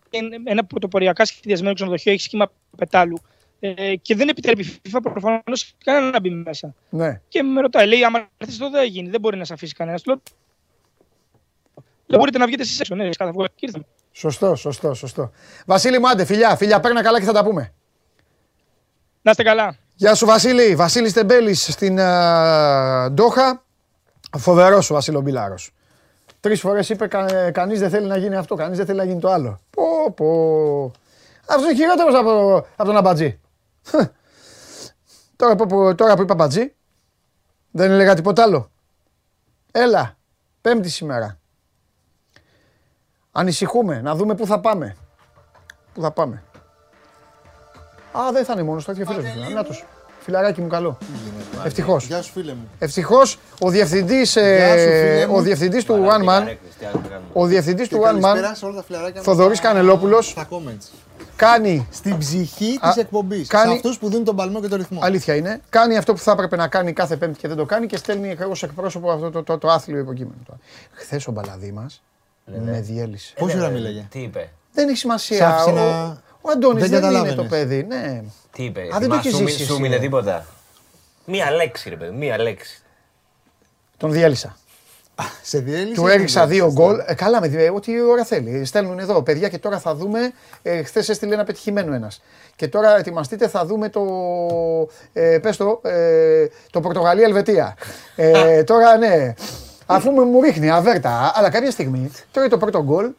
[0.44, 3.18] ένα πρωτοποριακά σχεδιασμένο ξενοδοχείο, έχει σχήμα πετάλου.
[3.60, 6.74] Ε, και δεν επιτρέπει η FIFA προφανώς κανένα να μπει μέσα.
[6.90, 7.20] Ναι.
[7.28, 10.04] Και με ρωτάει, λέει, άμα έρθεις εδώ δεν γίνει, δεν μπορεί να σε αφήσει κανένας.
[10.04, 10.20] Λέω,
[12.06, 12.94] δεν μπορείτε να βγείτε εσείς έξω.
[12.94, 13.32] Ναι, κατά
[14.12, 15.30] Σωστό, σωστό, σωστό.
[15.66, 17.72] Βασίλη μου, άντε, φιλιά, φιλιά, παίρνα καλά και θα τα πούμε.
[19.22, 19.76] Να είστε καλά.
[19.94, 20.74] Γεια σου, Βασίλη.
[20.74, 23.64] Βασίλης Τεμπέλης στην uh, Ντόχα.
[24.38, 25.70] Φοβερός ο Βασίλο Μπιλάρος.
[26.40, 29.20] Τρεις φορές είπε κα, κανείς δεν θέλει να γίνει αυτό, κανείς δεν θέλει να γίνει
[29.20, 29.60] το άλλο.
[29.70, 30.92] Πω, πω.
[31.46, 33.40] Αυτός είναι χειρότερος από, από τον Αμπατζή.
[35.36, 36.74] τώρα, που, τώρα που είπα Αμπατζή,
[37.70, 38.70] δεν έλεγα τίποτα άλλο.
[39.72, 40.16] Έλα,
[40.60, 41.38] πέμπτη σήμερα.
[43.32, 44.96] Ανησυχούμε, να δούμε πού θα πάμε.
[45.94, 46.42] Πού θα πάμε.
[48.18, 49.54] Α, δεν θα είναι μόνος, θα έρθει ο φίλος μου.
[49.54, 49.84] Να τους.
[50.20, 50.98] Φιλαράκι μου καλό.
[51.64, 52.06] Ευτυχώς.
[52.06, 52.68] Γεια σου, φίλε μου.
[52.78, 56.56] Ευτυχώς ο διευθυντής ε, ο διευθυντής του One Man.
[57.32, 58.36] Ο διευθυντής του One Man.
[59.22, 60.36] Θοδωρής Κανελόπουλος.
[61.36, 61.86] Κάνει.
[61.90, 63.48] Στην ψυχή της εκπομπής.
[63.48, 63.70] Κάνει...
[63.70, 65.00] Σε αυτούς που δίνουν τον παλμό και τον ρυθμό.
[65.02, 65.60] Αλήθεια είναι.
[65.68, 68.36] Κάνει αυτό που θα έπρεπε να κάνει κάθε Πέμπτη και δεν το κάνει και στέλνει
[68.48, 70.40] ως εκπρόσωπο αυτό το, το, το, άθλιο υποκείμενο.
[70.92, 72.02] Χθες ο μπαλαδί μας
[72.44, 73.34] με διέλυσε.
[73.38, 75.64] Πόση ώρα μίλαγε; Τι είπε; Δεν έχει σημασία.
[76.40, 77.84] Ο Αντώνης δεν, δεν είναι το παιδί.
[77.88, 78.22] Ναι.
[78.52, 79.64] Τι είπε, Α, δεν το έχεις ζήσει.
[79.64, 80.46] Σου μείνε τίποτα;
[81.30, 82.82] Μία λέξη, ρε παιδί, μία λέξη.
[83.96, 84.56] Τον διέλυσα.
[85.42, 86.00] Σε διέλυσα.
[86.02, 86.98] Του έριξα δύο γκολ.
[87.06, 88.64] Ε, καλά, με ό,τι ώρα θέλει.
[88.64, 90.32] Στέλνουν εδώ παιδιά και τώρα θα δούμε.
[90.62, 92.22] Ε, Χθες έστειλε ένα πετυχημένο ένας.
[92.56, 94.02] Και τώρα ετοιμαστείτε, θα δούμε το.
[95.12, 97.76] Ε, πες το, ε, το Πορτογαλία-Ελβετία.
[98.16, 99.34] Ε, τώρα ναι.
[99.86, 103.10] Αφού μου ρίχνει αβέρτα, αλλά κάποια στιγμή τώρα το πρώτο γκολ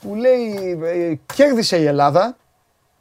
[0.00, 2.36] που λέει ε, κέρδισε η Ελλάδα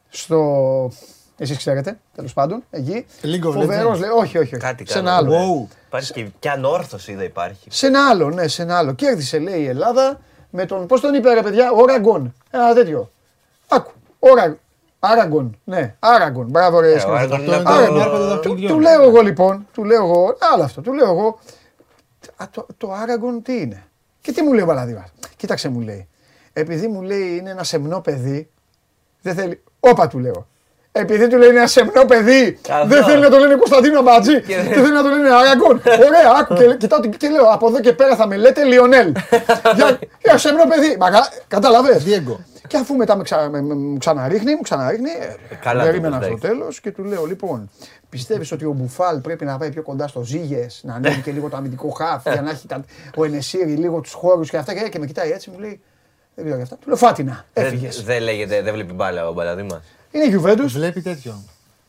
[0.10, 0.92] στο.
[1.38, 3.06] Εσείς ξέρετε, τέλος πάντων, εκεί.
[3.42, 4.10] Φοβερός, λέει.
[4.10, 4.38] Όχι, όχι.
[4.38, 4.58] όχι.
[4.58, 5.32] Κάτι σε ένα άλλο.
[5.32, 5.76] Wow.
[5.88, 7.68] Υπάρχει και, και ανόρθωση είδα υπάρχει.
[7.70, 8.94] Σε ένα άλλο, ναι, σε ένα άλλο.
[8.94, 10.88] Κέρδισε, λέει η Ελλάδα με τον.
[10.88, 12.34] Πώς τον είπε, ρε παιδιά, Οραγκόν.
[12.52, 13.12] Ένα τέτοιο.
[13.68, 13.92] Άκου.
[14.20, 14.58] Ωρα...
[15.00, 16.48] Άραγκον, ναι, Άραγκον.
[16.50, 16.96] Μπράβο, ρε.
[18.68, 21.40] Του λέω εγώ λοιπόν, του λέω εγώ, άλλο αυτό, του λέω εγώ.
[22.78, 23.84] Το Άραγκον τι είναι;
[24.22, 25.06] Και τι μου λέει ο Παλαδίμα.
[25.36, 26.08] Κοίταξε μου λέει.
[26.54, 28.50] Επειδή μου λέει είναι ένα σεμνό παιδί,
[29.22, 29.64] δεν θέλει.
[29.80, 30.48] Όπα του λέω.
[30.98, 34.84] Επειδή του λέει είναι ένα σεμνό παιδί, δεν θέλει να το λένε Κωνσταντίνο Μπατζή, δεν
[34.84, 35.82] θέλει να το λένε Αραγκόν.
[35.86, 39.12] Ωραία, άκου και κοιτάω και λέω από εδώ και πέρα θα με λέτε Λιονέλ.
[40.24, 40.98] Για σεμνό παιδί.
[41.48, 42.02] Κατάλαβε.
[42.68, 45.10] Και αφού μετά μου ξαναρίχνει, μου ξαναρίχνει.
[45.50, 45.84] Ε, καλά.
[45.84, 47.70] Περίμενα στο τέλος και του λέω λοιπόν,
[48.10, 51.50] πιστεύεις ότι ο Μπουφάλ πρέπει να πάει πιο κοντά στο Ζήγες, να ανέβει και λίγο
[51.50, 52.68] το αμυντικό χάφ, για να έχει
[53.16, 54.74] ο Ενεσίρι λίγο τους χώρους και αυτά.
[54.74, 55.82] Και με κοιτάει έτσι, μου λέει.
[56.36, 56.76] Δεν ξέρω αυτά.
[56.76, 57.46] Του λέω Φάτινα.
[57.54, 58.04] Έφυγες.
[58.04, 59.82] Δεν λέγεται, δεν βλέπει μπάλα ο Μπαλαδίμα.
[60.16, 60.74] Είναι Γιουβέντους.
[60.74, 61.44] Βλέπει τέτοιο.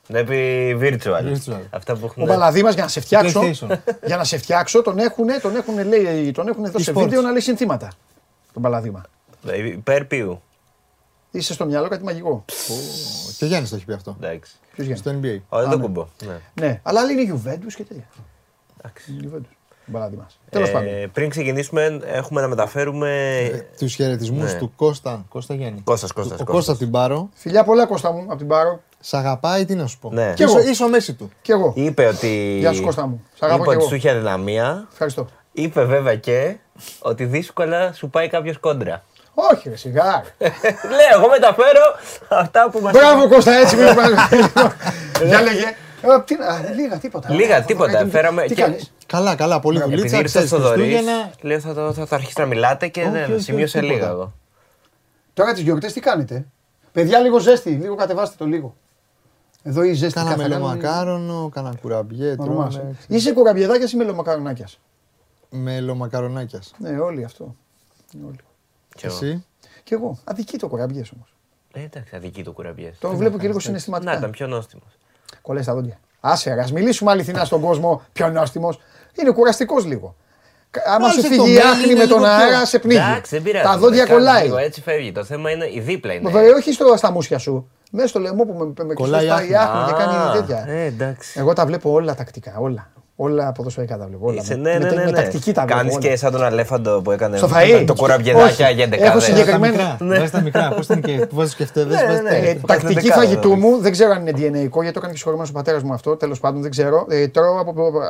[0.08, 1.32] Βλέπει virtual.
[1.32, 1.60] virtual.
[1.70, 2.22] Αυτά που έχουν...
[2.22, 3.42] Ο Παλαδίμα για να σε φτιάξω.
[4.06, 7.30] για να σε φτιάξω τον έχουν, τον έχουν, λέει, τον έχουν εδώ σε βίντεο να
[7.30, 7.92] λέει συνθήματα.
[8.52, 9.02] Τον Παλαδίμα.
[9.64, 10.42] Υπέρ ποιου;
[11.30, 12.44] Είσαι στο μυαλό κάτι μαγικό.
[13.38, 14.16] Και ο Γιάννης το έχει πει αυτό.
[14.20, 14.56] Εντάξει.
[14.76, 15.38] Ποιος Στο NBA.
[15.48, 16.08] Όχι, δεν το κουμπώ.
[16.60, 18.08] Ναι, αλλά είναι Γιουβέντους και τέτοια.
[18.78, 19.14] Εντάξει.
[20.50, 20.88] Τέλος πάντων.
[21.12, 23.36] Πριν ξεκινήσουμε, έχουμε να μεταφέρουμε.
[23.52, 24.58] Ε, τους χαιρετισμούς ναι.
[24.58, 25.24] του Κώστα.
[25.28, 25.80] Κώστα Γιάννη.
[25.84, 26.40] Κώστας, Κώστας.
[26.40, 27.28] Ο Κώστας από την Πάρο.
[27.34, 28.80] Φιλιά πολλά, Κώστα μου από την Πάρο.
[29.00, 30.10] Σ' αγαπάει, τι να σου πω.
[30.12, 30.32] Ναι.
[30.36, 30.58] Και εγώ.
[30.58, 31.30] Είσαι μέση του.
[31.42, 31.72] Και εγώ.
[31.76, 32.56] Είπε ότι.
[32.58, 33.22] Γεια σου, Κώστα μου.
[33.34, 34.86] Σ' αγαπώ είπε ότι σου είχε αδυναμία.
[34.92, 35.26] Ευχαριστώ.
[35.52, 36.56] Είπε βέβαια και
[36.98, 39.04] ότι δύσκολα σου πάει κάποιος κόντρα.
[39.34, 40.24] Όχι, ρε, σιγά.
[40.96, 41.82] Λέω, εγώ μεταφέρω
[42.28, 42.92] αυτά που μας.
[42.92, 43.86] Μπράβο, Κώστα, έτσι μην
[45.26, 45.74] Για λέγε.
[46.10, 47.30] Ε, λίγα τίποτα.
[47.30, 48.06] Λίγα τίποτα.
[48.06, 48.42] Φέραμε.
[48.42, 49.96] Τι κάνεις; Καλά, καλά, πολύ δουλειά.
[49.96, 51.00] Επειδή ήρθες στο Δωρής,
[51.40, 54.32] λέω θα, θα, θα, αρχίσει να μιλάτε και δεν σημείωσε λίγα εγώ.
[55.34, 56.46] Τώρα τις γιορτές τι κάνετε;
[56.92, 58.76] Παιδιά, λίγο ζέστη, λίγο κατεβάστε το λίγο.
[59.62, 62.36] Εδώ η ζέστη Κάνα μελομακάρονο, κάνα κουραμπιέ.
[63.08, 64.80] Είσαι κουραμπιεδάκια ή μελομακαρονάκιας;
[65.50, 66.74] Μελομακαρονάκιας.
[66.78, 67.56] Ναι, όλοι αυτό.
[68.26, 68.38] Όλοι.
[68.94, 69.44] Και εσύ;
[69.82, 70.18] Κι εγώ.
[70.24, 71.34] Αδική το κουραμπιές όμως.
[71.72, 72.98] Ε, εντάξει, αδική το κουραμπιές.
[72.98, 74.10] Το βλέπω και λίγο συναισθηματικά.
[74.10, 74.98] Να ήταν πιο νόστιμος.
[75.46, 75.98] Κολλές τα δόντια.
[76.20, 78.80] Άσε, ας μιλήσουμε αληθινά στον κόσμο, πιο νόστιμος.
[79.14, 80.14] Είναι κουραστικός λίγο.
[80.86, 83.00] Άμα σου φύγει η άχνη με τον αέρα, σε πνίγει.
[83.62, 84.50] Τα δόντια κολλάει.
[84.64, 85.12] Έτσι φεύγει.
[85.12, 86.30] Το θέμα είναι η δίπλα είναι.
[86.30, 87.70] Βέβαια, όχι στο, στα μουσια σου.
[87.90, 90.64] Μέσα στο λαιμό που με, με κολλάει η άχνη και κάνει τέτοια.
[90.68, 92.54] Ε, Εγώ τα βλέπω όλα τακτικά.
[92.58, 92.90] Όλα.
[93.18, 94.26] Όλα ποδοσφαιρικά τα βλέπω.
[94.26, 94.40] Όλα.
[94.42, 95.12] Είσαι, ναι, ναι, ναι, ναι.
[95.12, 95.78] τακτική τα βλέπω.
[95.78, 97.84] Κάνεις και σαν τον Αλέφαντο που έκανε στο φαΐ.
[97.86, 98.92] το κουραμπιεδάκια για 11.
[98.92, 99.96] Έχω συγκεκριμένα.
[100.00, 100.68] Ναι, τα μικρά.
[100.76, 101.96] Πώς ήταν και βάζεις και φτέδε.
[102.66, 105.82] Τακτική φαγητού μου δεν ξέρω αν είναι DNA, γιατί το έκανε και συγχωρημένο ο πατέρας
[105.82, 106.16] μου αυτό.
[106.16, 107.06] Τέλος πάντων δεν ξέρω.
[107.08, 107.60] Ε, τρώω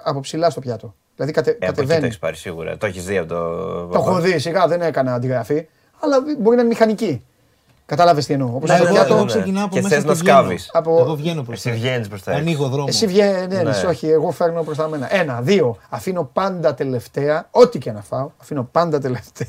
[0.04, 0.94] από ψηλά στο πιάτο.
[1.14, 2.00] Δηλαδή κατε, ε, κατεβαίνει.
[2.00, 2.76] Το έχεις πάρει σίγουρα.
[2.76, 3.40] Το έχεις δει από το.
[3.86, 5.66] Το έχω δει, σιγά δεν έκανα αντιγραφή.
[6.00, 7.24] Αλλά μπορεί να είναι μηχανική.
[7.86, 8.50] Κατάλαβες τι εννοώ.
[8.54, 10.70] Όπως ναι, ναι, ναι, ξεκινάω από μέσα να σκάβεις.
[10.72, 10.98] Από...
[10.98, 12.86] Εγώ βγαίνω προς Εσύ βγαίνεις προς τα Ανοίγω δρόμο.
[12.88, 13.82] Εσύ βγαίνεις, ναι, ναι.
[13.88, 15.14] όχι, εγώ φέρνω προς τα μένα.
[15.14, 15.76] Ένα, δύο.
[15.88, 19.48] Αφήνω πάντα τελευταία, ό,τι και να φάω, αφήνω πάντα τελευταία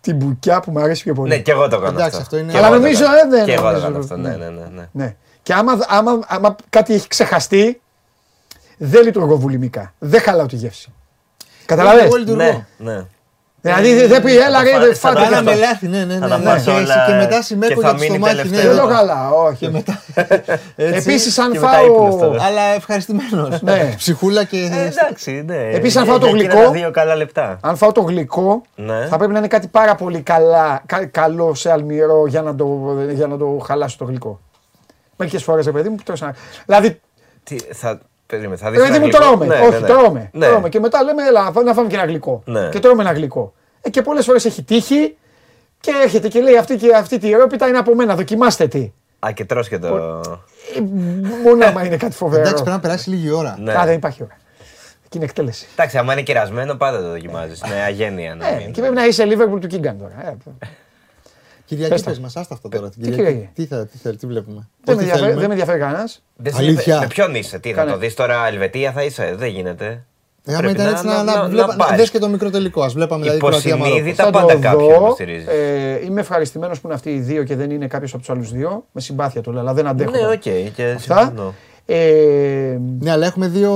[0.00, 1.28] την μπουκιά που μου αρέσει πιο πολύ.
[1.28, 1.98] Ναι, και εγώ το κάνω.
[1.98, 2.56] Εντάξει, αυτό είναι.
[2.56, 4.16] Αλλά νομίζω, ε, δεν Και εγώ το κάνω αυτό.
[4.16, 4.88] Ναι, ναι, ναι.
[4.92, 5.16] ναι.
[5.42, 7.80] Και άμα, άμα, άμα κάτι έχει ξεχαστεί,
[8.78, 9.94] δεν λειτουργώ βουλημικά.
[9.98, 10.92] Δεν χαλάω τη γεύση.
[11.66, 12.34] Καταλαβαίνετε.
[12.34, 13.06] Ναι, ναι.
[13.64, 15.20] Δηλαδή δεν πει, έλα ρε, φάτε.
[15.20, 16.26] Κάναμε λάθη, ναι, ναι, ναι.
[17.06, 18.48] Και μετά συμμέκονται στο μάτι.
[18.48, 19.84] Ναι, δεν το καλά, όχι.
[20.76, 22.30] Επίσης, αν φάω.
[22.40, 23.62] Αλλά ευχαριστημένος.
[23.62, 23.92] Ναι.
[23.96, 24.56] Ψυχούλα και.
[24.56, 25.70] Ε, εντάξει, ναι.
[25.72, 26.70] Επίσης, αν φάω το γλυκό.
[26.70, 27.58] Δύο καλά λεπτά.
[27.60, 28.62] Αν φάω το γλυκό,
[29.08, 30.22] θα πρέπει να είναι κάτι πάρα πολύ
[31.10, 34.40] καλό σε αλμυρό για να το χαλάσω το γλυκό.
[35.16, 35.96] Μερικές φορές, παιδί μου,
[36.66, 37.00] Δηλαδή.
[37.72, 38.00] Θα
[38.34, 39.46] Περίμενε, θα δεις μου τρώμε.
[39.46, 40.30] Ναι, όχι, ναι, τρώμε.
[40.32, 40.46] Ναι.
[40.46, 40.68] τρώμε.
[40.68, 42.42] Και μετά λέμε, έλα, να φάμε και ένα γλυκό.
[42.44, 42.68] Ναι.
[42.68, 43.54] Και τρώμε ένα γλυκό.
[43.80, 45.16] Ε, και πολλές φορές έχει τύχει
[45.80, 48.92] και έρχεται και λέει αυτή, και αυτή τη ρόπιτα είναι από μένα, δοκιμάστε τι.
[49.26, 50.20] Α, και τρως και το.
[50.76, 50.80] Ε,
[51.44, 52.40] μόνο άμα είναι κάτι φοβερό.
[52.40, 53.56] Εντάξει, πρέπει να περάσει λίγη ώρα.
[53.58, 53.72] Ναι.
[53.72, 54.36] Α, δεν υπάρχει ώρα.
[55.08, 55.66] Και είναι εκτέλεση.
[55.72, 57.62] Εντάξει, άμα είναι κερασμένο, πάντα το δοκιμάζεις.
[57.66, 58.34] Είναι αγένεια.
[58.34, 60.36] Ναι, και πρέπει να είσαι Liverpool του Κίγκαν τώρα.
[61.64, 62.88] Ε, Κυριακή πες μας, άστα αυτό τώρα.
[62.88, 63.48] Τι, Κυριακή.
[63.54, 64.68] τι, θα, τι, θέλει, τι βλέπουμε.
[64.84, 66.22] Δεν, με ενδιαφέρει, δεν με ενδιαφέρει κανένας.
[66.52, 66.98] Αλήθεια.
[66.98, 70.04] Με ποιον είσαι, τι θα το δεις τώρα, Ελβετία θα είσαι, δεν γίνεται.
[70.46, 72.82] Ε, άμα ήταν έτσι να, να, να, να δες και το μικρό τελικό.
[72.82, 75.48] Ας βλέπαμε δηλαδή Υποσυνείδητα πάντα κάποιον στηρίζεις.
[75.48, 78.50] Ε, είμαι ευχαριστημένος που είναι αυτοί οι δύο και δεν είναι κάποιος από τους άλλους
[78.52, 78.84] δύο.
[78.92, 80.10] Με συμπάθεια του λέω, αλλά δεν αντέχω.
[80.10, 81.54] Ναι, οκ, και συμφωνώ.
[81.86, 82.78] Ε...
[83.00, 83.72] Ναι, αλλά έχουμε δύο,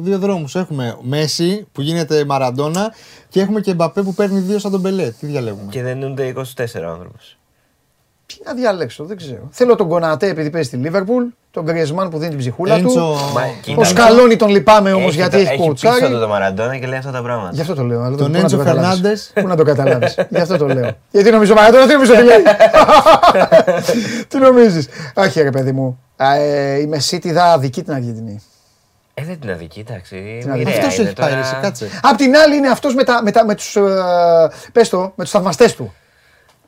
[0.00, 0.54] δύο δρόμους.
[0.54, 2.92] Έχουμε Μέσι που γίνεται Μαραντόνα
[3.28, 5.10] και έχουμε και Εμπαπέ που παίρνει δύο σαν τον Πελέ.
[5.10, 6.40] Τι διαλέγουμε; Και δεν είναι 24
[6.88, 7.38] άνθρωπος.
[8.26, 9.48] Τι να διαλέξω, δεν ξέρω.
[9.50, 13.16] Θέλω τον Κονατέ επειδή παίζει στη Λίβερπουλ, τον Γκριεσμάν που δίνει την ψυχούλα του.
[13.76, 16.04] Ο Σκαλόνι τον λυπάμαι όμως γιατί έχει κοτσάρει.
[16.04, 17.50] Έχει το Μαραντόνα και λέει αυτά τα πράγματα.
[17.52, 18.16] Γι' αυτό το λέω.
[18.16, 19.32] Τον Έντσο Φερνάντες.
[19.34, 20.90] Πού να το καταλάβεις; Γι' αυτό το λέω.
[21.10, 22.42] Γιατί νομίζω Μαραντόνα, τι νομίζω τι λέει;
[24.28, 25.98] Τι νομίζεις; Αχ, ρε παιδί μου.
[26.16, 28.42] Ε, η Μεσίτη δα αδική την Αργεντινή.
[29.14, 30.44] Ε, δεν την αδική, εντάξει.
[30.66, 31.88] Αυτός έχει πάρει, κάτσε.
[32.02, 33.76] Απ' την άλλη είναι αυτός με, με, με τους.
[33.76, 33.82] Ε,
[35.14, 35.94] με τους θαυμαστές του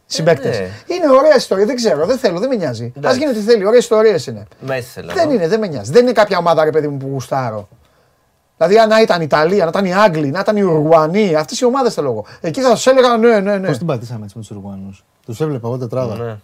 [0.06, 0.58] συμπαίκτες.
[0.58, 0.68] Ναι.
[0.86, 2.92] Είναι ωραία ιστορία, δεν ξέρω, δεν θέλω, δεν με νοιάζει.
[3.06, 4.46] Α γίνει ό,τι θέλει, ωραίε ιστορίες είναι.
[4.60, 5.92] Μέσα δεν είναι, δεν με νοιάζει.
[5.92, 7.68] Δεν είναι κάποια ομάδα ρε παιδί μου που γουστάρω.
[8.56, 11.60] Δηλαδή, αν να ήταν η Ιταλία, να ήταν οι Άγγλοι, να ήταν οι Ουρουγουανοί, αυτές
[11.60, 12.24] οι ομάδες θέλω εγώ.
[12.40, 13.66] Εκεί θα σας έλεγα ναι, ναι, ναι.
[13.66, 14.98] Πώς την πατήσαμε έτσι με τους Ουρουγουανού.
[15.26, 16.40] Τους έβλεπα εγώ τετράδα.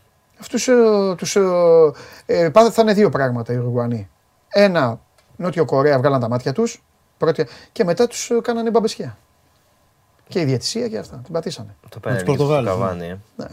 [0.51, 0.59] Ναι.
[0.59, 4.09] Αυτού τους, ε, ε, θα είναι δύο πράγματα οι Ουρουγουανοί.
[4.48, 5.01] Ένα,
[5.36, 6.82] Νότιο Κορέα βγάλαν τα μάτια τους
[7.73, 9.19] και μετά τους κάνανε μπαμπεσιά.
[10.28, 11.16] Και η διαιτησία και αυτά.
[11.24, 11.74] Την πατήσανε.
[11.89, 13.06] Το πέναλτι τους Καβάνι.
[13.06, 13.19] ε.
[13.36, 13.47] Ναι,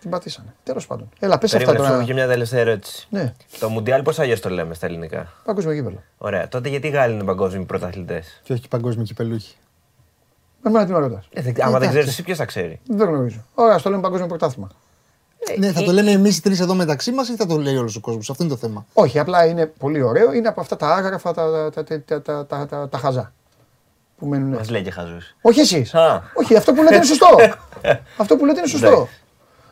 [0.00, 0.54] την πατήσανε.
[0.62, 1.08] Τέλος πάντων.
[1.18, 1.96] Έλα, πες αυτά Περίμενε, σου τώρα.
[1.98, 3.06] έχω και μια τελευταία ερώτηση.
[3.10, 6.02] Ναι, Το Μουντιάλ πώ αλλιώ το λέμε στα ελληνικά; παγκόσμιο γήπεδο.
[6.18, 6.48] Ωραία.
[6.48, 9.56] Τότε γιατί οι Γάλλοι είναι παγκόσμιοι πρωταθλητές; Και όχι και παγκόσμιο κυπελούχοι.
[10.66, 13.44] Εμένα τι με ρωτάς; Ε, δεν- άμα δεν ξέρεις εσύ, ποιος θα ξέρει; Δεν γνωρίζω.
[13.54, 14.68] Ωραία, α το λέμε παγκόσμιο πρωτάθλημα.
[15.58, 17.56] Ναι, θα ε, το λέμε ε, εμείς οι τρεις εδώ μεταξύ μας ή θα το
[17.56, 18.86] λέει όλος ο κόσμος; Αυτό είναι το θέμα.
[18.92, 20.32] Όχι, απλά είναι πολύ ωραίο.
[20.32, 21.70] Είναι από αυτά τα άγραφα, τα,
[22.22, 23.32] τα, τα, τα, χαζά.
[24.18, 24.54] Που μένουν.
[24.54, 25.36] Μας λέει και χαζούς.
[25.40, 25.94] Όχι εσείς.
[26.34, 27.26] Όχι, αυτό που λέτε είναι σωστό.
[28.22, 29.08] αυτό που λέτε είναι σωστό.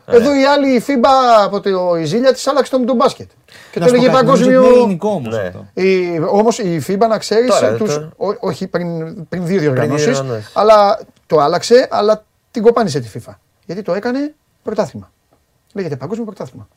[0.05, 0.15] Ναι.
[0.15, 1.07] Εδώ η άλλη η FIBA
[1.43, 3.29] από το Ιζίλια της άλλαξε το με τον μπάσκετ.
[3.71, 4.65] Και το έλεγε παγκόσμιο.
[4.77, 4.97] Είναι
[5.73, 6.25] ναι.
[6.25, 7.51] όμως η FIBA να ξέρεις.
[8.39, 10.23] Όχι πριν δύο διοργανώσεις.
[10.53, 13.33] Αλλά το άλλαξε, αλλά την κοπάνισε τη FIFA.
[13.65, 14.33] Γιατί το έκανε
[14.63, 15.11] πρωτάθλημα.
[15.73, 16.67] Λέγεται παγκόσμιο πρωτάθλημα.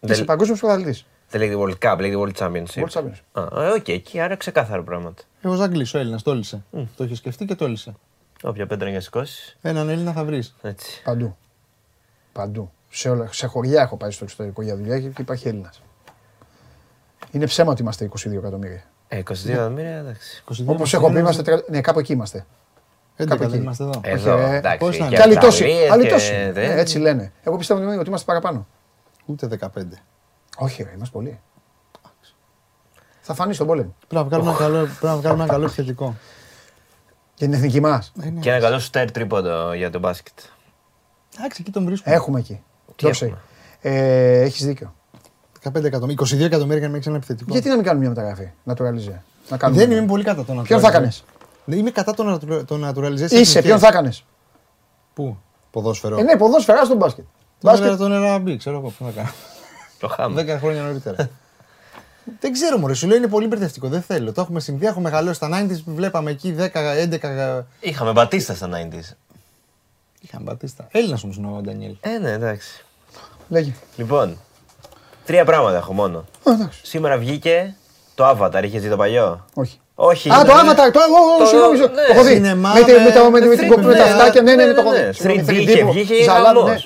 [0.00, 1.06] Δεν- Είσαι παγκόσμιος πρωταθλητής.
[1.28, 2.84] Δεν λέγεται World Cup, λέγεται World Championship.
[2.84, 3.42] World Championship.
[3.52, 5.22] Α, ε, οκ, εκεί άρα ξεκάθαρο πράγματα.
[5.42, 6.64] Εγώ Ζαγκλή, ο Έλληνας, το έλυσε.
[6.96, 7.94] Το είχε σκεφτεί και το έλυσε.
[8.42, 9.56] Όποια πέτρα για σηκώσει.
[9.62, 10.54] Έναν Έλληνα θα βρεις.
[10.62, 11.02] Έτσι.
[11.04, 11.36] Παντού.
[12.32, 12.70] Παντού.
[12.90, 15.82] Σε, όλα, σε χωριά έχω πάει στο εξωτερικό για δουλειά και υπάρχει Έλληνας.
[17.30, 18.82] Είναι ψέμα ότι είμαστε 22 εκατομμύρια.
[19.08, 20.42] Ε, 22 εκατομμύρια, εντάξει.
[20.66, 21.42] Όπως έχω πει, είμαστε.
[21.42, 22.46] τριάντα- Ναι, κάπου εκεί είμαστε.
[23.18, 23.56] 11 κάπου δεν εκεί.
[23.62, 24.00] είμαστε εδώ.
[24.02, 24.78] Εδώ, ε, εντάξει.
[24.78, 25.62] πώς να και Και άλλοι τόσοι.
[25.64, 26.50] Αυστραλίες Άλλοι και τόσοι.
[26.52, 27.32] δεν- Ε, Έτσι λένε.
[27.42, 28.66] Εγώ πιστεύω ότι είμαστε παραπάνω.
[29.26, 30.02] Ούτε 15.
[30.58, 31.40] Όχι, ρε, είμαστε πολλοί.
[33.20, 33.94] Θα φανείς στον πόλεμο.
[34.08, 36.14] Πρέπει να βγάλουμε ένα καλό, πρέπει να βγάλουμε ένα καλό επιθετικό.
[37.36, 38.12] Για την εθνική μας.
[38.40, 40.38] Και ένα καλό στέρ τρίποντο για το μπάσκετ.
[41.38, 42.14] Εντάξει, εκεί τον βρίσκουμε.
[42.14, 42.62] Έχουμε εκεί.
[42.96, 43.24] Τι Δώσε.
[43.24, 43.40] έχουμε;
[43.80, 44.94] Ε, Έχεις δίκιο.
[45.62, 47.52] 15 εκατομμύρια, 22 εκατομμύρια για να έχει ένα επιθετικό.
[47.52, 48.50] Γιατί να μην κάνουμε μια μεταγραφή.
[48.66, 49.18] Naturalize.
[49.48, 49.84] Να κάνουμε.
[49.86, 51.12] Δεν είμαι πολύ κατά το να Ποιον θα έκανε.
[51.66, 53.30] Είμαι κατά το να το naturalization.
[53.30, 54.24] Είσαι, ποιον θα έκανες;
[55.14, 55.36] Πού,
[55.70, 56.18] ποδόσφαιρο.
[56.18, 57.24] Ε, ναι, ποδόσφαιρα στον μπάσκετ.
[57.60, 57.98] Τον Μπάσκετ.
[57.98, 59.32] Τον Εραμπή, ξέρω εγώ ποιον θα κάνω.
[59.98, 60.42] Το χάμε.
[60.42, 61.16] 10 χρόνια νωρίτερα.
[62.40, 63.88] Δεν ξέρω, Μωρέ, σου λέω είναι πολύ μπερδευτικό.
[63.88, 64.32] Δεν θέλω.
[64.32, 67.62] Το έχουμε συμβεί, έχουμε μεγαλώσει στα 90s, βλέπαμε εκεί 10, 11.
[67.80, 69.14] Είχαμε μπατίστα στα 90s.
[70.20, 70.88] Είχαμε μπατίστα.
[70.90, 71.96] Έλληνας όμως είναι ο Ντανιέλ.
[72.00, 72.84] Ε, ναι, εντάξει.
[73.48, 73.74] Λέγε.
[73.96, 74.38] Λοιπόν,
[75.24, 76.18] τρία πράγματα έχω μόνο.
[76.18, 76.80] Α, εντάξει.
[76.82, 77.76] Σήμερα βγήκε
[78.14, 79.80] το Avatar, είχες δει το παλιό; Όχι.
[79.98, 80.30] Όχι.
[80.30, 80.60] Α, το ναι.
[80.60, 81.78] άματα, το εγώ συγγνώμη.
[81.78, 82.40] Το έχω δει.
[83.86, 84.98] Με τα αυτάκια, ναι, ναι, το έχω δει.
[85.22, 86.24] 3D είχε βγει,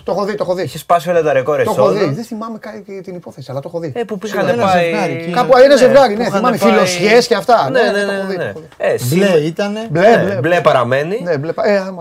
[0.02, 0.62] Το έχω δει, το έχω δει.
[0.62, 2.04] Είχε σπάσει όλα τα ρεκόρ Το έχω δει.
[2.04, 2.58] Δεν θυμάμαι
[3.02, 3.92] την υπόθεση, αλλά το έχω δει.
[3.96, 5.30] Ε, που ένα ζευγάρι.
[5.34, 6.56] Κάπου ένα ναι, ζευγάρι, ναι, θυμάμαι.
[6.56, 7.70] Φιλοσιέ και αυτά.
[7.70, 8.04] Ναι, ναι,
[8.36, 8.52] ναι.
[9.10, 9.78] Μπλε ήταν.
[10.40, 11.20] Μπλε παραμένει.
[11.22, 11.32] Ναι,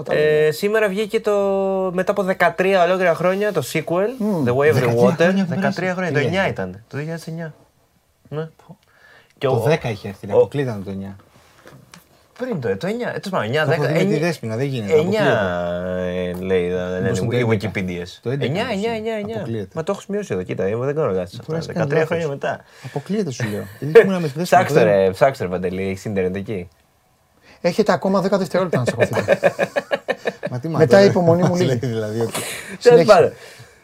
[0.09, 1.31] ε, ε, σήμερα βγήκε το
[1.93, 2.25] μετά από
[2.57, 5.31] 13 ολόκληρα χρόνια το sequel, The Way of the Water.
[5.87, 6.97] 13 χρόνια, το 9 ήταν, το
[8.31, 8.37] 2009.
[9.45, 9.47] Ναι.
[9.47, 11.15] Και Το ο- 10 είχε έρθει, ο- αποκλείταν το 9.
[12.39, 12.91] Πριν το, το 9.
[13.15, 13.87] Ε, τέλος πάντων, 9, Το έχω 10.
[13.87, 14.93] δει με τη εννιά- Δέσποινα, δεν γίνεται.
[14.93, 16.39] 9 αποκλείεται.
[16.39, 17.47] ε, λέει, ε, λένε Μήπως το οι 11.
[17.49, 18.03] Wikipedia.
[18.21, 19.09] Το 11 9, όμως 9, είναι.
[19.09, 19.35] 9, 9.
[19.35, 19.69] Αποκλείεται.
[19.73, 21.43] Μα το έχω σημειώσει εδώ, κοίτα, εγώ δεν κάνω λάθος αυτά.
[21.47, 22.07] Μπορείς να κάνεις 13 λάθος.
[22.07, 22.63] χρόνια μετά.
[22.85, 23.63] Αποκλείεται σου λέω.
[23.79, 26.67] Γιατί ήμουν με τη Δέσποινα, Ψάξτε το δεν- ρε, ψάξτε ρε Παντελή, έχεις ίντερνετ εκεί.
[27.61, 29.39] Έχετε ακόμα 10 δευτερόλεπτα να τσακωθείτε.
[30.51, 31.03] Μα τι Μετά μάθαμε.
[31.03, 31.67] η υπομονή μου Μας λίγη.
[31.69, 32.45] λέει δηλαδή ότι Τέλος
[32.79, 33.13] Συνέχισε.
[33.13, 33.31] πάντων.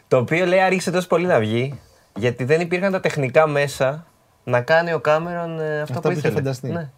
[0.08, 1.80] Το οποίο λέει άρχισε τόσο πολύ να βγει,
[2.16, 4.06] γιατί δεν υπήρχαν τα τεχνικά μέσα
[4.48, 6.34] να κάνει ο Κάμερον ε, αυτό Αυτά που που είχε ήθελε.
[6.34, 6.68] φανταστεί.
[6.68, 6.88] Ναι.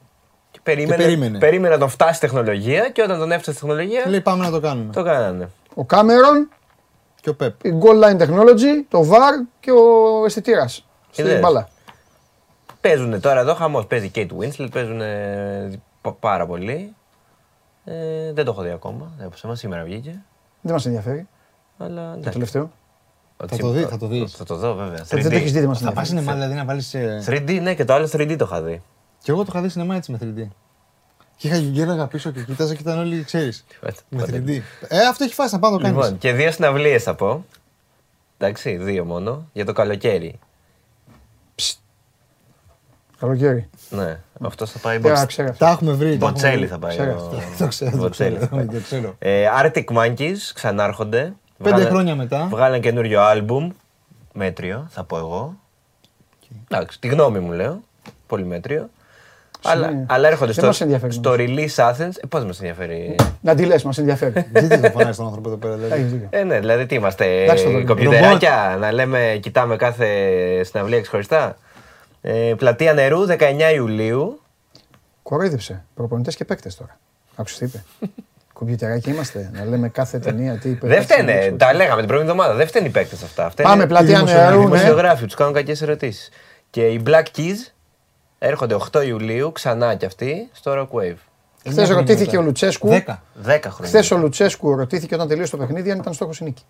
[0.50, 1.38] Και περίμενε, Και περίμενε.
[1.38, 4.50] περίμενε να τον φτάσει η τεχνολογία και όταν τον έφτασε η τεχνολογία, λέει πάμε να
[4.50, 4.92] το κάνουμε.
[4.92, 5.48] το κάνανε.
[5.74, 6.48] Ο Κάμερον,
[7.20, 7.64] Και ο Πεπ.
[7.64, 10.86] η goal line technology, το VAR και ο αισθητήρας.
[11.10, 11.40] Στην Είδες.
[11.40, 11.68] μπάλα.
[12.80, 13.86] Παίζουν τώρα εδώ χαμός.
[13.86, 15.00] Παίζει Kate Winslet, παίζουν
[16.20, 16.94] πάρα πολύ.
[17.84, 19.12] Ε, δεν το έχω δει ακόμα.
[19.18, 20.22] Δεν έχω σήμερα βγήκε.
[20.60, 21.28] Δεν μας ενδιαφέρει.
[21.78, 22.30] Αλλά Το εντάξει.
[22.30, 22.70] τελευταίο.
[23.40, 24.32] Ότι- το δει, θα το δεις.
[24.32, 25.04] Θα το δω βέβαια.
[25.08, 26.16] Δεν το έχεις δει, δεν μα Θα πας ενδιαφέρει.
[26.18, 26.94] σινεμά δηλαδή να βάλεις.
[27.26, 28.82] 3D, ναι, και το άλλο 3D το είχα δει.
[29.22, 30.48] Και εγώ το είχα δει σινεμά έτσι με 3D.
[31.36, 33.64] Και είχα γύραγα πίσω και κοίταζα και ήταν όλοι, ξέρεις.
[34.08, 34.48] Με 3D.
[34.88, 35.98] Ε, αυτό έχει φάσει να πάω να το κάνεις.
[36.02, 37.44] Λοιπόν, και δύο συναυλίες θα πω.
[38.38, 39.48] Εντάξει, δύο μόνο.
[39.52, 40.38] Για το καλοκαίρι.
[43.18, 43.68] Καλοκαίρι.
[43.90, 44.96] Ναι, αυτό θα πάει.
[44.96, 45.54] Ε, Μποτς- ξέρω.
[45.58, 46.06] Τα έχουμε βρει.
[46.08, 46.66] τα έχουμε Μποτσέλη βρει.
[46.66, 46.96] θα πάει.
[46.96, 47.40] Ξέρω ο- αυτό.
[47.58, 48.66] Το ξέρω, το Μποτσέλη ξέρω, θα πάει.
[48.66, 49.14] το ξέρω.
[49.18, 51.32] Ε, Arctic Monkeys ξανάρχονται.
[51.58, 52.46] Πέντε Βγάλε- χρόνια μετά.
[52.50, 53.70] Βγάλαν καινούριο άλμπουμ.
[54.32, 55.54] Μέτριο, θα πω εγώ.
[56.70, 57.80] Εντάξει, τη γνώμη μου λέω.
[58.26, 58.88] Πολύ μέτριο.
[59.64, 60.06] Αλλά, Συγγνώμη.
[60.08, 61.44] αλλά έρχονται Δεν στο, μας ενδιαφέρει στο όμως.
[61.48, 62.10] release Athens.
[62.22, 64.46] Ε, Πώς μας ενδιαφέρει; Να τη λες, μας ενδιαφέρει.
[64.52, 66.28] Γιατί το φωνάζεις τον άνθρωπο εδώ πέρα, Έχεις δηλαδή; δίκιο.
[66.30, 67.84] Ε, ναι, δηλαδή τι είμαστε, Εντάξει, το δω.
[67.84, 70.06] κομπιουτεράκια, να λέμε, κοιτάμε κάθε
[70.64, 71.56] συναυλία ξεχωριστά.
[72.20, 74.40] Ε, πλατεία νερού, 19 Ιουλίου.
[75.22, 75.84] Κορόιδεψε.
[75.94, 76.98] Προπονητές και παίκτες τώρα.
[77.36, 77.84] Άκουσες τι είπε.
[78.58, 79.50] Κομπιουτεράκι είμαστε.
[79.54, 80.86] Να λέμε κάθε ταινία τι είπε.
[80.86, 81.56] Δεν έτσι, φταίνε, έτσι.
[81.56, 82.54] τα λέγαμε την προηγούμενη εβδομάδα.
[82.54, 83.50] Δεν φταίνουν οι παίκτες αυτά.
[83.50, 84.64] Φταίνε Πάμε πλατεία οι νερού, ναι.
[84.64, 86.28] δημοσιογράφοι, τους κάνουν κακές ερωτήσεις.
[86.70, 87.72] Και οι Black Keys
[88.38, 91.16] έρχονται 8 Ιουλίου ξανά κι αυτοί στο Rock Wave.
[91.68, 92.88] Χθες ρωτήθηκε ο Λουτσέσκου.
[92.88, 92.96] 10
[93.44, 93.68] χρόνια.
[93.82, 96.62] Χθες ο Λουτσέσκου ρωτήθηκε όταν τελείωσε το παιχνίδι αν ήταν στόχος η νίκη.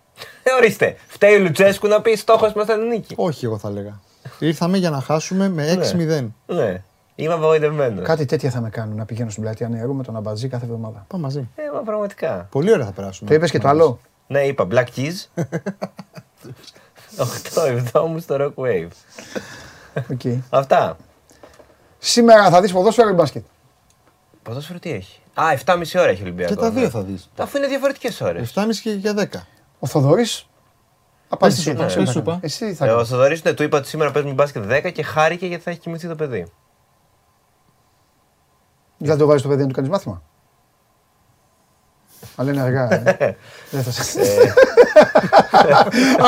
[0.43, 0.95] Ε, ορίστε.
[1.07, 3.13] Φταίει ο Λουτσέσκου να πει στόχος μας ήταν η νίκη.
[3.17, 3.99] Όχι, εγώ θα έλεγα.
[4.39, 6.33] Ήρθαμε για να χάσουμε με 6-0.
[6.45, 6.83] Ναι.
[7.23, 8.05] Είμαι απογοητευμένος.
[8.05, 11.05] Κάτι τέτοια θα με κάνουν να πηγαίνω στην πλατεία νερού με τον Αμπατζή κάθε εβδομάδα.
[11.07, 11.49] Πάμε μαζί.
[11.55, 12.47] Ε, μα πραγματικά.
[12.51, 13.29] Πολύ ωραία θα περάσουμε.
[13.29, 13.99] Το είπες και το άλλο.
[14.27, 15.25] Ναι, είπα Black Keys.
[17.93, 18.89] 8-7 μου στο Rock Wave.
[20.17, 20.39] Okay.
[20.49, 20.97] Αυτά.
[21.97, 23.45] Σήμερα θα δεις ποδόσφαιρο ή μπάσκετ;
[24.43, 26.53] Ποδόσφαιρο τι έχει; Α, 7,5 ώρα έχει ο Ολυμπιακό.
[26.53, 27.29] Και τα δύο θα δεις.
[27.37, 28.53] Αφού είναι διαφορετικές ώρες.
[28.55, 29.25] 7,5 και για 10.
[29.79, 30.47] Ο Θοδωρής.
[31.29, 32.07] Απάντησε Πες σου.
[32.07, 32.39] σου, πα.
[32.41, 33.09] Εσύ θα Ε, ο κάνεις.
[33.09, 36.07] Θοδωρής ναι, του είπα ότι σήμερα παίζουμε μπάσκετ 10 και χάρηκε γιατί θα έχει κοιμηθεί
[36.07, 36.51] το παιδί.
[39.01, 40.21] Δεν θα το βάζεις το παιδί να του κάνεις μάθημα;
[42.35, 42.93] Αλλά είναι αργά.
[42.93, 43.35] ε.
[43.71, 44.19] Δεν θα σε.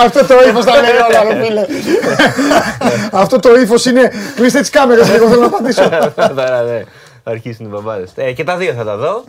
[0.04, 1.66] Αυτό το ύφος τα λέει όλα, ρε φίλε.
[3.22, 4.12] Αυτό το ύφος είναι.
[4.36, 5.90] Κλείστε τις κάμερες, εγώ θέλω να απαντήσω.
[6.16, 6.84] Τώρα ναι,
[7.24, 8.12] θα αρχίσουν οι μπαμπάδες.
[8.16, 9.24] Ε, και τα δύο θα τα δω.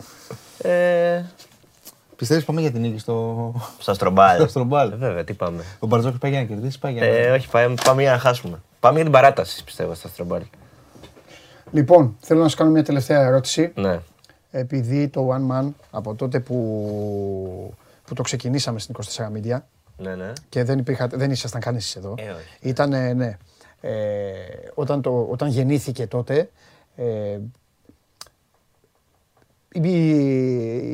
[0.57, 1.21] Ε,
[2.15, 3.53] Πιστεύεις πάμε για την νίκη στο.
[3.77, 4.35] στα στρομπάλ.
[4.37, 4.91] Στο Στρομπάλ.
[4.91, 5.63] Ε, βέβαια, τι πάμε.
[5.79, 7.07] Ο Μπαρτζόκη πάει για να κερδίσει, πάει για να.
[7.07, 8.61] Ε, όχι, πάμε, πάμε για να χάσουμε.
[8.79, 10.41] Πάμε για την παράταση, πιστεύω, στα στρομπάλ.
[11.73, 13.71] Λοιπόν, θέλω να σα κάνω μια τελευταία ερώτηση.
[13.75, 13.99] Ναι.
[14.51, 17.73] Επειδή το One Man από τότε που,
[18.05, 19.57] που το ξεκινήσαμε στην 24 Media
[19.97, 20.31] Ναι, ναι.
[20.49, 22.15] και δεν, υπήρχα, δεν ήσασταν καν εσείς εδώ.
[22.17, 22.57] Ε, όχι.
[22.69, 23.37] Ήταν, ναι.
[23.81, 23.91] Ε,
[24.73, 26.49] όταν, το, όταν γεννήθηκε τότε,
[26.95, 27.37] ε,
[29.71, 30.09] η,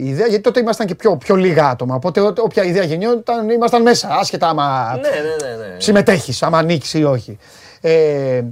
[0.03, 3.49] η ιδέα, γιατί τότε ήμασταν και πιο, πιο λίγα άτομα, οπότε ό- όποια ιδέα γεννιόταν
[3.49, 5.67] ήμασταν μέσα, άσχετα άμα Ναι, ναι, ναι.
[5.73, 5.79] ναι.
[5.79, 7.37] συμμετέχεις, άμα ανοίξει ή όχι.
[7.81, 8.43] Ε,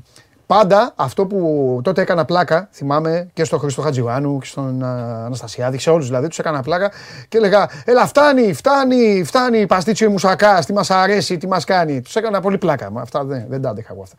[0.48, 5.78] πάντα αυτό που τότε έκανα πλάκα, θυμάμαι και στον Χρήστο Χατζιωάννου και στον α, Αναστασιάδη,
[5.78, 6.92] σε όλους δηλαδή τους έκανα πλάκα
[7.30, 12.02] και έλεγα «Έλα φτάνει, φτάνει, φτάνει, παστίτσιο μουσακάς, τι μας αρέσει, τι μας κάνει».
[12.02, 14.16] Τους έκανα πολύ πλάκα, μα αυτά δεν, δεν τα άντεχα εγώ αυτά.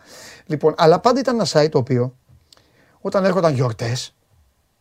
[0.46, 2.14] Λοιπόν, αλλά πάντα ήταν ένα site το οποίο
[3.00, 4.14] όταν έρχονταν γιορτές,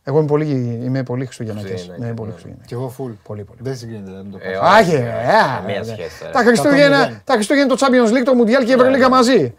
[0.02, 1.70] εγώ είμαι πολύ, είμαι πολύ Χριστουγεννάκης.
[1.70, 2.32] Χριστουγεννάκης, Ναι, πολύ ναι.
[2.34, 2.68] Χριστουγεννάκης.
[2.68, 3.12] Κι εγώ full.
[3.22, 3.58] Πολύ, πολύ.
[3.62, 4.74] Δεν συγκρίνεται δηλαδή με το Ε, Πάσχα.
[4.74, 6.32] Άγιε, όχι, ε, καμία ε, σχέση τώρα.
[6.32, 7.20] Τα Χριστούγεννα, μηδέν.
[7.24, 9.54] τα Χριστούγεννα το Champions League, το Mundial και η Ευρωλίγα μαζί.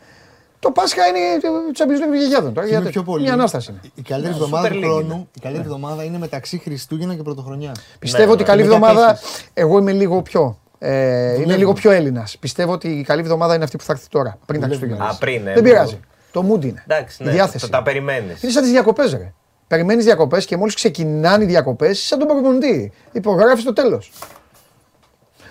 [0.60, 2.54] Το Πάσχα είναι το Champions League των γεγιάδων.
[2.54, 3.24] Τώρα, Είναι γιατί- πιο πολύ.
[3.24, 3.72] Μια ανάσταση.
[3.72, 3.80] είναι.
[3.96, 5.28] Η καλύτερη Ναι, εβδομάδα Super του League χρόνου, είναι.
[5.36, 7.72] η καλύτερη εβδομάδα είναι μεταξύ Χριστούγεννα και Πρωτοχρονιά.
[8.00, 8.32] Πιστεύω ναι.
[8.32, 9.08] ότι η καλή Μετά εβδομάδα.
[9.08, 9.44] πέφτεις.
[9.54, 10.60] Εγώ είμαι λίγο πιο.
[10.80, 11.56] Ε, είμαι Δουλεύουμε.
[11.56, 12.38] λίγο πιο Έλληνας.
[12.40, 14.96] Πιστεύω ότι η καλή εβδομάδα είναι αυτή που θα έρθει τώρα, πριν τα Δουλεύουμε.
[14.96, 15.16] Χριστούγεννα.
[15.16, 16.00] Α, πριν, ε, Δεν που- πειράζει.
[16.32, 16.84] Το mood είναι.
[16.88, 17.32] Εντάξει, Η ναι.
[17.32, 17.66] διάθεση.
[17.66, 18.44] Το, τα περιμένεις.
[18.44, 19.34] Είναι σαν τις διακοπές, ρε.
[19.68, 22.92] Περιμένεις διακοπές και μόλις ξεκινάνε οι διακοπές, σαν τον προπονητή.
[23.12, 24.12] Υπογράφεις το τέλος.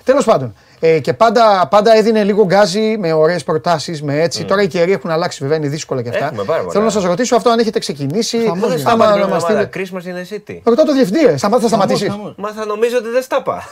[0.05, 0.55] Τέλος πάντων.
[0.81, 4.45] Ε, και πάντα, πάντα έδινε λίγο γκάζι με ωραίες προτάσεις, με έτσι.
[4.45, 6.25] Τώρα οι καιροί έχουν αλλάξει, βέβαια, είναι δύσκολα και αυτά.
[6.25, 6.73] Έχουμε πάρα πολλά.
[6.73, 8.39] Θέλω να σας ρωτήσω αυτό αν έχετε ξεκινήσει.
[8.39, 8.81] Χαμός Δεν είναι.
[8.83, 9.69] θα άμα πάμε να την μας εβδομάδα.
[9.73, 10.01] στείλετε.
[10.05, 10.61] Christmas in the City.
[10.65, 11.37] Ρωτάω το διευθυντή, ρε.
[11.37, 12.09] Σταμάτα, θα σταματήσει.
[12.11, 13.63] Χαμός, Μα θα νομίζω ότι δεν στα πά.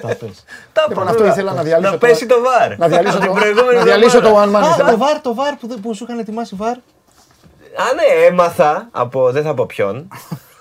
[0.00, 0.44] Τα πες.
[0.72, 1.32] Τα Λοιπόν, πά, αυτό βέβαια.
[1.32, 2.78] ήθελα να διαλύσω Να το- πέσει το βαρ.
[2.78, 4.58] Να διαλύσω Την το, προηγούμενη να διαλύσω το εβδομάδα.
[4.58, 4.66] one man.
[4.68, 4.90] Α, ήθελα.
[4.90, 6.70] το βαρ, το βαρ που, δεν- που σου είχαν ετοιμάσει βαρ.
[6.72, 10.08] Α, ναι, έμαθα από δεν θα πω ποιον.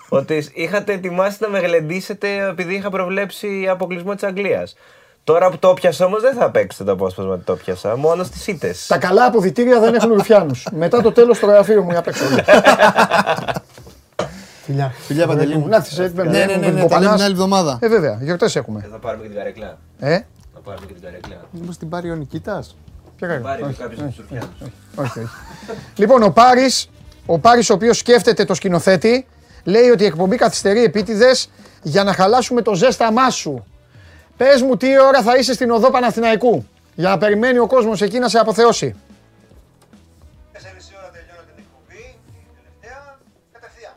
[0.09, 4.75] Ότι είχατε ετοιμάσει να με γλεντήσετε επειδή είχα προβλέψει αποκλεισμό της Αγγλίας.
[5.23, 7.95] Τώρα που το πιάσα όμως δεν θα παίξετε το απόσπασμα ότι το πιάσα.
[7.97, 8.85] Μόνο στις ήττες.
[8.87, 10.67] Τα καλά αποδητήρια δεν έχουν ρουφιάνους.
[10.71, 12.23] Μετά το τέλος στο γραφείο μου για παίξω.
[14.63, 14.93] Φιλιά.
[15.07, 15.67] Φιλιά, Παντελή μου.
[15.67, 17.77] Να έρθεις, ε, Ναι, ναι, ναι, ναι, τα λέμε την άλλη εβδομάδα.
[17.81, 18.87] Ε, βέβαια, γιορτές έχουμε.
[18.91, 19.77] Θα πάρουμε και την καρέκλα.
[19.99, 20.19] Ε,
[20.53, 21.35] Θα πάρουμε και την καρέκλα.
[21.51, 22.75] Μήπως την πάρει ο Νικήτας.
[23.17, 23.41] ποια κάνει.
[23.43, 24.49] Πάρει Όχι, κάποιος τους Σουρφιάνου.
[24.95, 25.29] όχι, όχι.
[25.95, 26.89] Λοιπόν, ο Πάρης,
[27.25, 29.25] ο Πάρης ο οποίος σκέφτεται το σκηνοθέτη,
[29.63, 31.49] λέει ότι η εκπομπή καθυστερεί επίτηδες
[31.83, 33.65] για να χαλάσουμε το ζέσταμά σου.
[34.37, 38.19] Πες μου τι ώρα θα είσαι στην οδό Παναθηναϊκού, για να περιμένει ο κόσμος εκεί
[38.19, 38.95] να σε αποθεώσει.
[40.53, 40.59] 4,5
[40.97, 43.17] ώρα τελειώνω την εκπομπή, η τελευταία,
[43.51, 43.93] κατευθείαν.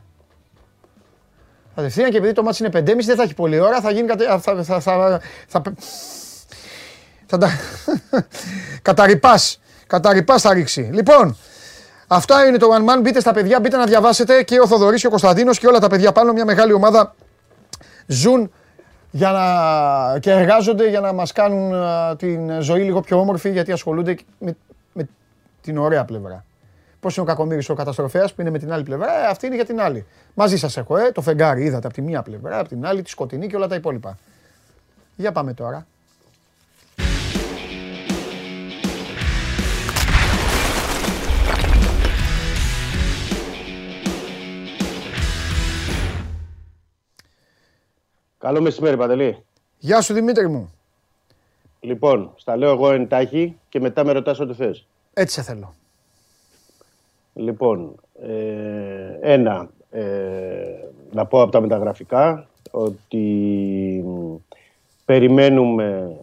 [1.74, 4.24] Κατευθείαν και επειδή το μάτς είναι 5.30 δεν θα έχει πολλή ώρα, θα γίνει κατε...
[4.24, 5.62] θα, θα, θα, θα, θα,
[7.26, 7.50] θα τα...
[8.88, 10.90] καταρρυπάς, καταρρυπάς θα ρίξει.
[10.92, 11.36] Λοιπόν,
[12.12, 15.06] αυτά είναι το One Man, μπείτε στα παιδιά, μπείτε να διαβάσετε και ο Θοδωρής και
[15.06, 17.14] ο Κωνσταντίνος και όλα τα παιδιά πάνω, μια μεγάλη ομάδα
[18.06, 18.52] ζουν
[19.10, 20.18] για να...
[20.18, 24.56] και εργάζονται για να μας κάνουν α, την ζωή λίγο πιο όμορφη γιατί ασχολούνται με,
[24.92, 25.08] με
[25.60, 26.44] την ωραία πλευρά.
[27.00, 29.54] Πώς είναι ο Κακομοίρη ο καταστροφέας που είναι με την άλλη πλευρά, ε, αυτή είναι
[29.54, 30.06] για την άλλη.
[30.34, 33.10] Μαζί σας έχω, ε, το φεγγάρι είδατε από τη μία πλευρά, από την άλλη τη
[33.10, 34.16] σκοτεινή και όλα τα υπόλοιπα.
[35.16, 35.86] Για πάμε τώρα.
[48.42, 49.44] Καλό μεσημέρι, Παντελή.
[49.78, 50.72] Γεια σου Δημήτρη μου.
[51.80, 54.86] Λοιπόν, στα λέω εγώ εντάχει και μετά με ρωτάς ό,τι θες.
[55.12, 55.74] Έτσι σε θέλω.
[57.34, 60.02] Λοιπόν, ε, ένα, ε,
[61.12, 63.26] να πω από τα μεταγραφικά ότι
[64.06, 64.34] μ,
[65.04, 66.16] περιμένουμε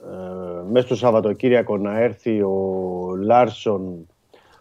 [0.00, 4.06] ε, μέσα στο Σαββατοκύριακο να έρθει ο Λάρσον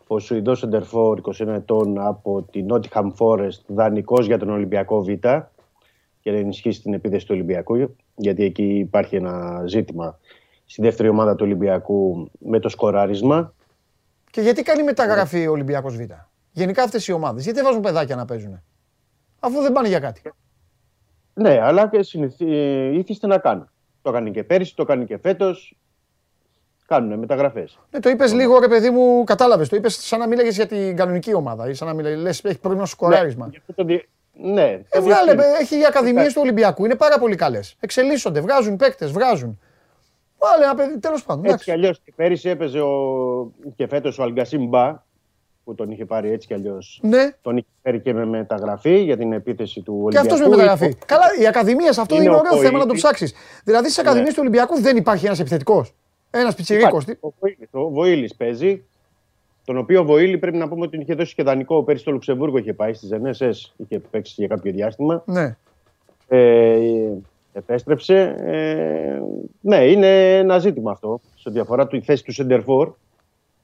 [0.07, 5.09] ο Σουηδός Σεντερφόρ 21 ετών από την Nottingham Forest, δανεικός για τον Ολυμπιακό Β
[6.26, 10.19] και να ενισχύσει την επίθεση του Ολυμπιακού, γιατί εκεί υπάρχει ένα ζήτημα
[10.65, 13.53] στη δεύτερη ομάδα του Ολυμπιακού με το σκοράρισμα.
[14.31, 16.02] Και γιατί κάνει μεταγραφή ο Ολυμπιακός Β;
[16.52, 18.61] Γενικά αυτές οι ομάδες, γιατί δεν βάζουν παιδάκια να παίζουν;
[19.39, 20.22] Αφού δεν πάνε για κάτι.
[21.34, 21.99] Ναι, αλλά και
[22.91, 23.69] ήθιστε να κάνουν.
[24.02, 25.77] Το έκανε και πέρυσι, το έκανε και φέτος.
[26.88, 27.80] Κάνουν μεταγραφές.
[27.91, 29.69] Ναι, το είπες λίγο, ρε παιδί μου, κατάλαβες.
[29.69, 31.69] Το είπες σαν να μίλαγες για την κανονική ομάδα.
[31.69, 33.49] Ή σαν να μίλαγε, έχει πρόβλημα στο σκοράρισμα.
[33.76, 33.97] Ναι,
[34.41, 34.82] ναι.
[34.90, 37.76] Ε, βγάλε, έχει οι ακαδημίες του Ολυμπιακού, είναι πάρα πολύ καλές.
[37.80, 39.60] Εξελίσσονται, βγάζουν παίκτες, βγάζουν.
[40.38, 41.45] Βάλε ένα παιδί, τέλος πάντων.
[41.45, 42.02] Έτσι κι αλλιώς.
[42.16, 43.52] Πέρυσι έπαιζε ο...
[43.76, 45.03] και φέτος ο Αλγκασίμ Μπα,
[45.64, 46.99] που τον είχε πάρει έτσι κι αλλιώς.
[47.03, 47.32] Ναι.
[47.41, 50.28] Τον είχε φέρει και με μεταγραφή για την επίθεση του Ολυμπιακού.
[50.28, 50.95] Και αυτός με μεταγραφή.
[51.06, 53.34] Καλά, οι ακαδημίες, αυτό είναι, είναι ωραίο θέμα να το ψάξεις.
[53.64, 54.34] Δηλαδή στις ακαδημίες ναι.
[54.34, 55.94] του Ολυμπιακού δεν υπάρχει ένας επιθετικός.
[56.32, 57.06] Ένας πιτσιρίκος.
[57.72, 58.84] Ο Βοήλης παίζει.
[59.65, 62.57] Τον οποίο Βοήλη πρέπει να πούμε ότι είχε δώσει και δανεικό πέρυσι στο Λουξεμβούργο.
[62.57, 65.23] Είχε πάει στι Ζενέσε, είχε παίξει για κάποιο διάστημα.
[65.25, 65.55] Ναι.
[66.27, 66.77] Ε,
[67.53, 68.35] επέστρεψε.
[68.39, 69.21] Ε,
[69.61, 72.91] ναι, είναι ένα ζήτημα αυτό σε ό,τι αφορά τη θέση του Σεντερφόρ.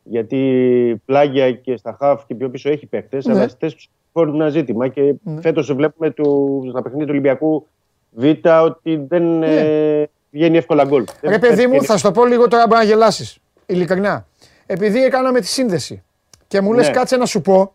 [0.04, 3.34] Γιατί πλάγια και στα χαφ και πιο πίσω έχει παίχτε, ναι.
[3.34, 4.88] αλλά στη θέση του Σεντερφόρ είναι ένα ζήτημα.
[4.88, 5.42] Και ναι.
[5.42, 7.68] φέτος βλέπουμε του, στα παιχνίδια του Ολυμπιακού
[8.12, 8.24] Β
[8.64, 9.56] ότι δεν ναι.
[9.56, 11.06] ε, βγαίνει εύκολα γκολ.
[11.22, 13.38] Ρε παιδί μου, θα σου το πω λίγο τώρα μπορεί να γελάσεις.
[13.66, 14.26] Ειλικρινά.
[14.72, 16.04] Επειδή έκαναμε τη σύνδεση
[16.48, 16.94] και μου λες ναι.
[16.94, 17.74] κάτσε να σου πω.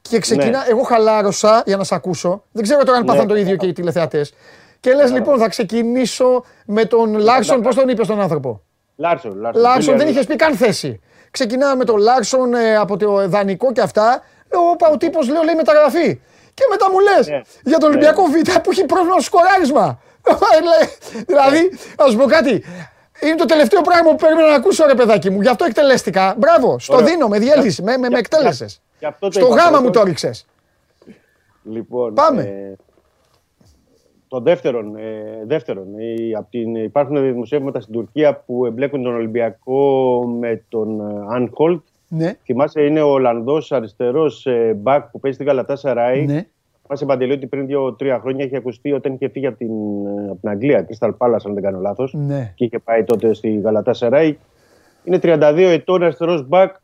[0.00, 0.64] Και ξεκινά, ναι.
[0.68, 2.44] εγώ χαλάρωσα για να σε ακούσω.
[2.52, 3.12] Δεν ξέρω τώρα αν ναι.
[3.12, 4.32] πάθαν το ίδιο και οι τηλεθεατές.
[4.80, 7.62] Και λες λοιπόν, θα ξεκινήσω με τον Λάρσον.
[7.62, 8.62] Πώς τον είπε τον άνθρωπο;
[8.96, 9.62] Λάρσον, Λάρσον.
[9.62, 11.00] Λάρσον δεν είχες πει καν θέση.
[11.30, 14.22] Ξεκινάμε με τον Λάρσον ε, από το δανεικό και αυτά.
[14.52, 16.20] Λέω, όπα, ο τύπος λέω λέει μεταγραφή.
[16.54, 17.40] Και μετά μου λες ναι.
[17.64, 18.38] για τον Ολυμπιακό ναι.
[18.38, 20.00] Β που έχει πρόβλημα στο σκοράρισμα.
[21.26, 22.64] δηλαδή, ας σου πω κάτι.
[23.22, 25.40] Είναι το τελευταίο πράγμα που περίμενα να ακούσω, ρε παιδάκι μου.
[25.40, 26.34] Γι' αυτό εκτελέστηκα.
[26.38, 28.82] Μπράβο, στο δίνω, με διέλυση, με, με, με εκτέλεσες.
[29.28, 30.46] Στο γάμα μου το έριξες.
[31.62, 32.42] Λοιπόν, Πάμε.
[32.42, 32.76] Ε,
[34.28, 35.86] το δεύτερον, ε, δεύτερον
[36.36, 41.00] από την, υπάρχουν δημοσιεύματα στην Τουρκία που εμπλέκουν τον Ολυμπιακό με τον
[41.30, 41.82] Ανχολτ.
[42.08, 42.34] Ναι.
[42.44, 46.24] Θυμάσαι, είναι ο Ολλανδός αριστερός ε, μπακ που παίζει στην Καλατά Σαράι.
[46.24, 46.46] Ναι.
[46.88, 49.70] Θυμάσαι, Παντελή, ότι πριν δύο-τρία χρόνια είχε ακουστεί όταν είχε φύγει από την,
[50.30, 52.12] από την Αγγλία, Crystal Palace, αν δεν κάνω λάθος.
[52.14, 52.52] Ναι.
[52.54, 54.38] Και είχε πάει τότε στη Γαλατά Σαράι.
[55.04, 56.76] Είναι 32 ετών αριστερό μπακ.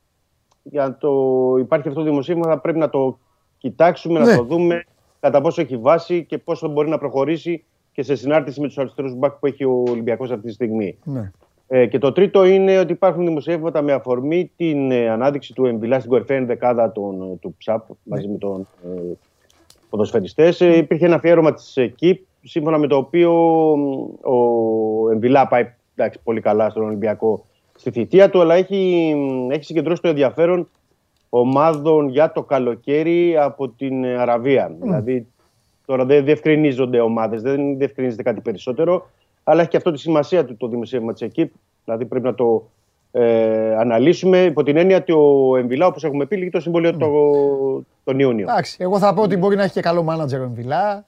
[0.62, 1.10] Για το
[1.58, 3.18] υπάρχει αυτό το δημοσίευμα, θα πρέπει να το
[3.58, 4.26] κοιτάξουμε, ναι.
[4.26, 4.84] να το δούμε
[5.20, 9.14] κατά πόσο έχει βάση και πόσο μπορεί να προχωρήσει και σε συνάρτηση με τους αριστερούς
[9.14, 10.98] μπακ που έχει ο Ολυμπιακός αυτή τη στιγμή.
[11.04, 11.30] Ναι.
[11.68, 15.98] Ε, και το τρίτο είναι ότι υπάρχουν δημοσιεύματα με αφορμή την ε, ανάδειξη του Εμβιλά
[15.98, 17.94] στην κορυφαία δεκάδα των, ε, του ΨΑΠ ναι.
[18.04, 19.12] μαζί με τον ε,
[19.94, 20.60] ποδοσφαιριστές.
[20.60, 23.32] Ε, υπήρχε ένα αφιέρωμα της ΕΚΙΠ σύμφωνα με το οποίο
[24.22, 27.46] ο Εμβιλά πάει εντάξει, πολύ καλά στον Ολυμπιακό
[27.76, 29.14] στη θητεία του, αλλά έχει,
[29.50, 30.68] έχει συγκεντρώσει το ενδιαφέρον
[31.28, 34.70] ομάδων για το καλοκαίρι από την Αραβία.
[34.70, 34.76] Mm.
[34.80, 35.26] Δηλαδή,
[35.86, 39.10] τώρα δεν διευκρινίζονται ομάδες, δεν διευκρινίζεται κάτι περισσότερο,
[39.44, 41.52] αλλά έχει και αυτό τη σημασία του το δημοσίευμα της ΕΚΙΠ.
[41.84, 42.68] Δηλαδή, πρέπει να το
[43.16, 46.98] ε, αναλύσουμε υπό την έννοια ότι ο Εμβιλά, όπως έχουμε πει, λύγει το συμβόλαιο mm.
[46.98, 47.08] το,
[48.04, 48.46] τον Ιούνιο.
[48.50, 51.04] Εντάξει, εγώ θα πω ότι μπορεί να έχει και καλό μάνατζερ ο Εμβιλά.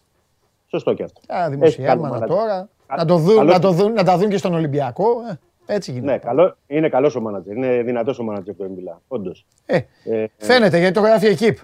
[0.66, 1.20] Σωστό και αυτό.
[1.34, 2.68] Α, δημοσιεύματα τώρα.
[2.96, 5.06] Να, το δουν, να, το δουν, να τα δουν και στον Ολυμπιακό.
[5.30, 5.38] Ε.
[5.74, 6.12] Έτσι γίνεται.
[6.12, 7.56] Ναι, καλό, είναι καλός ο μάνατζερ.
[7.56, 9.00] Είναι δυνατός ο μάνατζερ του Εμπιλά.
[9.08, 9.46] Όντως.
[9.66, 11.58] Ε, ε, φαίνεται γιατί το γράφει εκεί.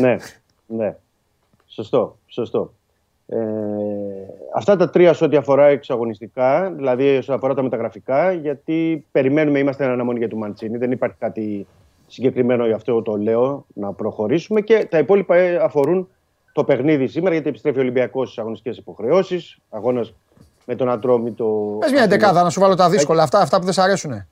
[0.00, 0.16] ναι,
[0.66, 0.96] ναι.
[1.66, 2.16] Σωστό.
[2.26, 2.72] σωστό.
[3.32, 3.38] Ε,
[4.54, 9.84] αυτά τα τρία σε ό,τι αφορά εξαγωνιστικά, δηλαδή σε αφορά τα μεταγραφικά, γιατί περιμένουμε, είμαστε
[9.84, 10.78] ένα αναμονή για του Μαντσίνη.
[10.78, 11.66] Δεν υπάρχει κάτι
[12.06, 14.60] συγκεκριμένο γι' αυτό το λέω να προχωρήσουμε.
[14.60, 16.08] Και τα υπόλοιπα αφορούν
[16.52, 19.58] το παιχνίδι σήμερα, γιατί επιστρέφει ο Ολυμπιακός στις αγωνιστικές υποχρεώσεις.
[19.70, 20.14] Αγώνας
[20.64, 21.76] με τον Ατρόμητο.
[21.80, 24.26] Πες μια εντεκάδα να σου βάλω τα δύσκολα, αυτά, αυτά που δεν σ' αρέσουν.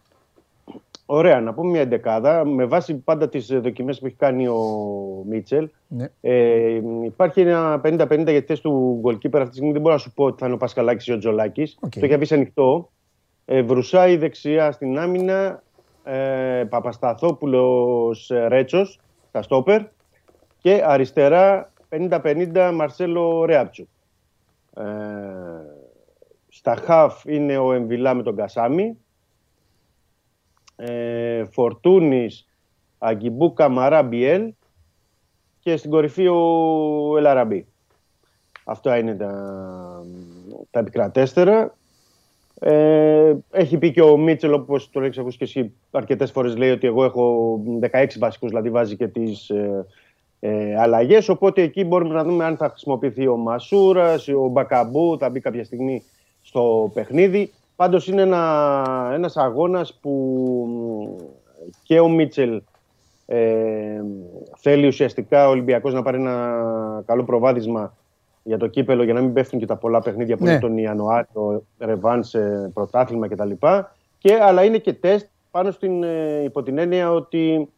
[1.11, 2.45] Ωραία, να πούμε μια εντεκάδα.
[2.45, 4.59] Με βάση πάντα τις δοκιμές που έχει κάνει ο
[5.29, 6.09] Μίτσελ, ναι.
[6.21, 9.37] ε, υπάρχει ένα 50-50 για τη θέση του goalkeeper.
[9.37, 11.19] Αυτή τη στιγμή δεν μπορώ να σου πω ότι θα είναι ο Πασκαλάκη ή ο
[11.19, 11.79] Τζολάκης.
[11.87, 11.89] Okay.
[11.89, 12.91] Το έχει αφήσει ανοιχτό.
[13.45, 15.63] Ε, Βρουσάη δεξιά στην άμυνα.
[16.05, 19.83] Ε, Παπασταθόπουλος Ρέτσος στα στόπερ.
[20.59, 23.89] Και αριστερά 50-50 Μαρσέλο Ρέαπτσου.
[24.77, 24.83] Ε,
[26.49, 28.97] στα χαφ είναι ο Εμβιλά με τον Κασάμι.
[30.81, 32.47] Ε, Φορτούνης,
[32.99, 34.53] Αγκιμπού, Καμαρά, Μπιέλ.
[35.61, 37.67] Και στην κορυφή ο Ελαραμπή.
[38.65, 39.33] Αυτό είναι τα,
[40.71, 41.77] τα επικρατέστερα.
[42.61, 46.71] Ε, έχει πει και ο Μίτσελ, όπως το έχεις ακούσει και εσύ αρκετές φορές, λέει
[46.71, 47.61] ότι εγώ έχω
[47.93, 49.87] 16 βασικούς, δηλαδή βάζει και τις ε,
[50.41, 51.29] ε, αλλαγές.
[51.29, 55.65] Οπότε εκεί μπορούμε να δούμε αν θα χρησιμοποιηθεί ο Μασούρας, ο Μπακαμπού, θα μπει κάποια
[55.65, 56.03] στιγμή
[56.43, 57.53] στο παιχνίδι.
[57.79, 61.33] Πάντως είναι ένα, ένας αγώνας που
[61.83, 62.63] και ο Μίτσελ
[63.27, 64.01] Ε,
[64.57, 67.97] θέλει ουσιαστικά ο Ολυμπιακός να πάρει ένα καλό προβάδισμα
[68.43, 70.51] για το κύπελο για να μην πέφτουν και τα πολλά παιχνίδια που Ναι.
[70.51, 73.51] είναι τον Ιανουάριο, ρεβάνς σε πρωτάθλημα κτλ.
[74.19, 77.69] Και, αλλά είναι και τεστ πάνω στην, ε, υπό την έννοια ότι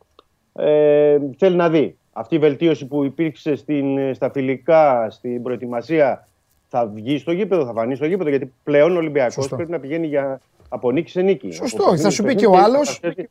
[0.52, 1.96] ε, θέλει να δει.
[2.12, 6.28] Αυτή η βελτίωση που υπήρξε στην, ε, στα φιλικά, στην προετοιμασία,
[6.72, 8.28] θα βγει στο γήπεδο, θα φανεί στο γήπεδο.
[8.28, 9.56] Γιατί πλέον ο Ολυμπιακός Σωστό.
[9.56, 11.50] πρέπει να πηγαίνει για, από νίκη σε νίκη.
[11.52, 11.76] Σωστό.
[11.76, 13.30] Από παιχνίδι Θα σε σου πει και παιχνίδι, ο άλλος, θα θέσει-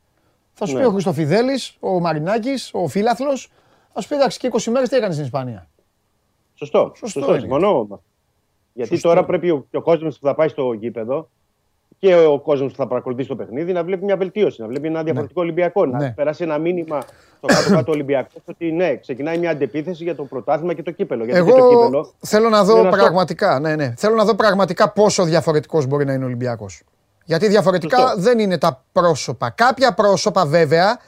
[0.52, 0.80] Θα σου Ναι.
[0.80, 3.50] πει ο Χριστοφιδέλης, ο Μαρινάκης, ο Φίλαθλος.
[3.92, 5.68] Α σου πει εντάξει και 20 μέρες τι έκανε στην Ισπανία.
[6.54, 6.92] Σωστό.
[6.96, 7.40] Σωστό Σωστό, είναι.
[7.40, 7.72] συμφωνώ.
[7.74, 8.02] με αυτό.
[8.72, 9.08] Γιατί Σωστό.
[9.08, 11.28] τώρα πρέπει ο, και ο κόσμος που θα πάει στο γήπεδο
[12.00, 15.02] και ο κόσμος που θα παρακολουθεί το παιχνίδι να βλέπει μια βελτίωση, να βλέπει ένα
[15.02, 15.86] διαφορετικό Ολυμπιακό.
[15.86, 16.10] Να Ναι.
[16.10, 17.00] περάσει ένα μήνυμα
[17.36, 21.24] στο κάτω-κάτω Ολυμπιακό ότι ναι, ξεκινάει μια αντεπίθεση για το πρωτάθλημα και το κύπελο.
[21.24, 23.94] Γιατί και το Εγώ κύπελο θέλω να είναι δω ένας πραγματικά, ναι, ναι.
[23.96, 26.82] Θέλω να δω πραγματικά πόσο διαφορετικός μπορεί να είναι ο Ολυμπιακός.
[27.24, 28.20] Γιατί διαφορετικά Σωστό.
[28.20, 29.50] δεν είναι τα πρόσωπα.
[29.50, 30.98] Κάποια πρόσωπα βέβαια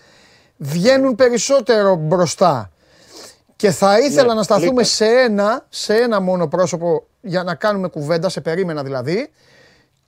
[0.57, 2.71] βγαίνουν περισσότερο μπροστά.
[3.57, 4.85] Και θα ήθελα Ναι, να σταθούμε αλήθεια.
[4.85, 9.31] σε ένα, σε ένα μόνο πρόσωπο για να κάνουμε κουβέντα, σε περίμενα δηλαδή,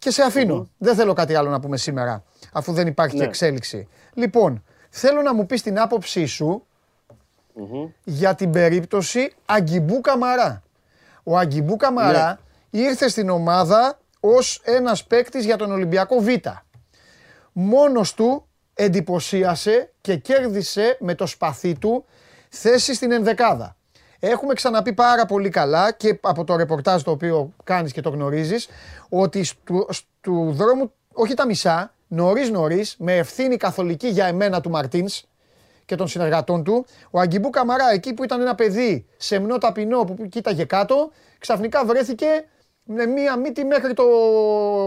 [0.05, 0.68] και σε αφήνω.
[0.78, 2.22] Δεν θέλω κάτι άλλο να πούμε σήμερα,
[2.52, 3.22] αφού δεν υπάρχει Ναι.
[3.22, 3.89] και εξέλιξη.
[4.14, 6.66] Λοιπόν, θέλω να μου πεις την άποψή σου
[7.55, 7.89] Μμμ.
[8.05, 10.62] για την περίπτωση Αγκιμπού Καμαρά.
[11.22, 12.40] Ο Αγκιμπού Καμαρά
[12.70, 16.28] ήρθε στην ομάδα ως ένας παίκτης για τον Ολυμπιακό Β.
[17.52, 22.05] Μόνος του εντυπωσίασε και κέρδισε με το σπαθί του
[22.48, 23.76] θέση στην ενδεκάδα.
[24.27, 28.69] Έχουμε ξαναπεί πάρα πολύ καλά και από το ρεπορτάζ το οποίο κάνεις και το γνωρίζεις
[29.09, 34.71] ότι στου, στου δρόμου, όχι τα μισά, νωρίς νωρίς, με ευθύνη καθολική για εμένα του
[34.71, 35.23] Μαρτίνς,
[35.85, 36.87] και των συνεργατών του.
[37.11, 42.27] Ο Αγκιμπού Καμαρά, εκεί που ήταν ένα παιδί σεμνό ταπεινό που κοίταγε κάτω, ξαφνικά βρέθηκε
[42.85, 44.05] με μία μύτη μέχρι το,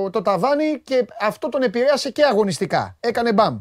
[0.09, 2.97] το ταβάνι και αυτό τον επηρέασε και αγωνιστικά.
[2.99, 3.59] Έκανε μπαμ.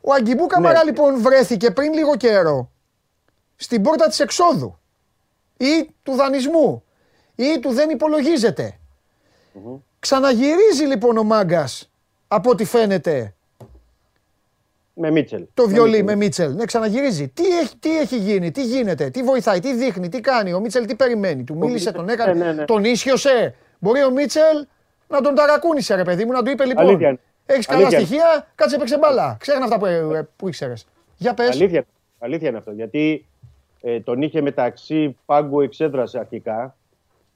[0.00, 2.70] Ο Αγκιμπού Καμαρά λοιπόν βρέθηκε πριν λίγο καιρό
[3.56, 4.78] στην πόρτα της εξόδου
[5.56, 6.84] ή του δανεισμού
[7.34, 8.78] ή του δεν υπολογίζεται.
[9.98, 11.90] Ξαναγυρίζει λοιπόν ο Μάγκας
[12.28, 13.34] από ό,τι φαίνεται
[14.94, 15.46] με Μίτσελ.
[15.54, 16.04] το Με βιολί Μίτσελ.
[16.04, 16.54] με Μίτσελ.
[16.54, 17.28] Ναι, ξαναγυρίζει.
[17.28, 20.52] Τι έχει, τι έχει γίνει, τι γίνεται, τι βοηθάει, τι δείχνει, τι κάνει.
[20.52, 21.44] Ο Μίτσελ τι περιμένει.
[21.44, 22.64] Του μίλησε, Μίτσελ- τον έκανε, ναι, ναι, ναι.
[22.64, 23.54] τον ίσιοσε.
[23.78, 24.66] Μπορεί ο Μίτσελ
[25.08, 26.86] να τον ταρακούνησε, ρε παιδί μου, να του είπε λοιπόν.
[26.86, 27.18] Αλήθεια είναι.
[27.46, 28.06] Έχεις καλά Αλήθεια είναι.
[28.06, 29.36] στοιχεία, κάτσε παίξε μπάλα.
[29.40, 30.86] Ξέχνα αυτά που, ε, που ήξερες.
[31.16, 31.48] Για πες.
[31.48, 31.84] Αλήθεια,
[32.18, 32.70] αλήθεια είναι αυτό.
[32.72, 33.26] Γιατί
[33.88, 36.76] ε, τον είχε μεταξύ πάγκου εξέδρασε αρχικά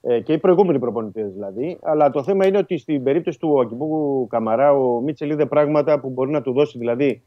[0.01, 1.77] ε, και οι προηγούμενοι προπονητές δηλαδή.
[1.81, 6.09] Αλλά το θέμα είναι ότι στην περίπτωση του Ακυμπού Καμαρά ο Μίτσελ είδε πράγματα που
[6.09, 6.77] μπορεί να του δώσει.
[6.77, 7.23] Δηλαδή,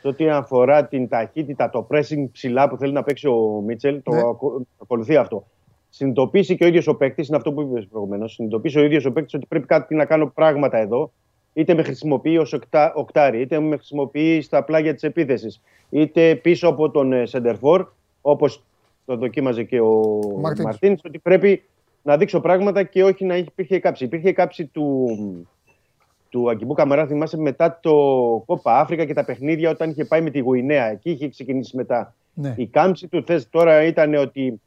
[0.00, 4.12] σε ό,τι αφορά την ταχύτητα, το pressing ψηλά που θέλει να παίξει ο Μίτσελ, το
[4.12, 4.20] Ναι.
[4.20, 5.46] ακο- ακολουθεί αυτό.
[5.88, 8.32] Συνειδητοποίησε και ο ίδιος ο παίκτης, είναι αυτό που είπες προηγουμένως.
[8.32, 11.12] Συνειδητοποίησε ο ίδιος ο παίκτης ότι πρέπει κάτι να κάνω πράγματα εδώ.
[11.52, 12.58] Είτε με χρησιμοποιεί ως
[12.94, 15.60] οκτάρι, είτε με χρησιμοποιεί στα πλάγια της επίθεσης,
[15.90, 17.86] είτε πίσω από τον ε, Σεντερφόρ,
[18.26, 18.64] όπως
[19.04, 20.64] το δοκίμαζε και ο Μαρτίνς.
[20.64, 21.62] Μαρτίνς, ότι πρέπει
[22.02, 24.04] να δείξω πράγματα και όχι να υπήρχε κάψη.
[24.04, 25.08] Υπήρχε κάψη του,
[26.28, 27.92] του Αγκιμπού Καμαρά, θυμάσαι μετά το
[28.46, 30.90] Κόπα Αφρικα και τα παιχνίδια όταν είχε πάει με τη Γουινέα.
[30.90, 32.14] Εκεί είχε ξεκινήσει μετά.
[32.34, 32.54] Ναι.
[32.56, 34.60] Η κάμψη του θες τώρα ήταν ότι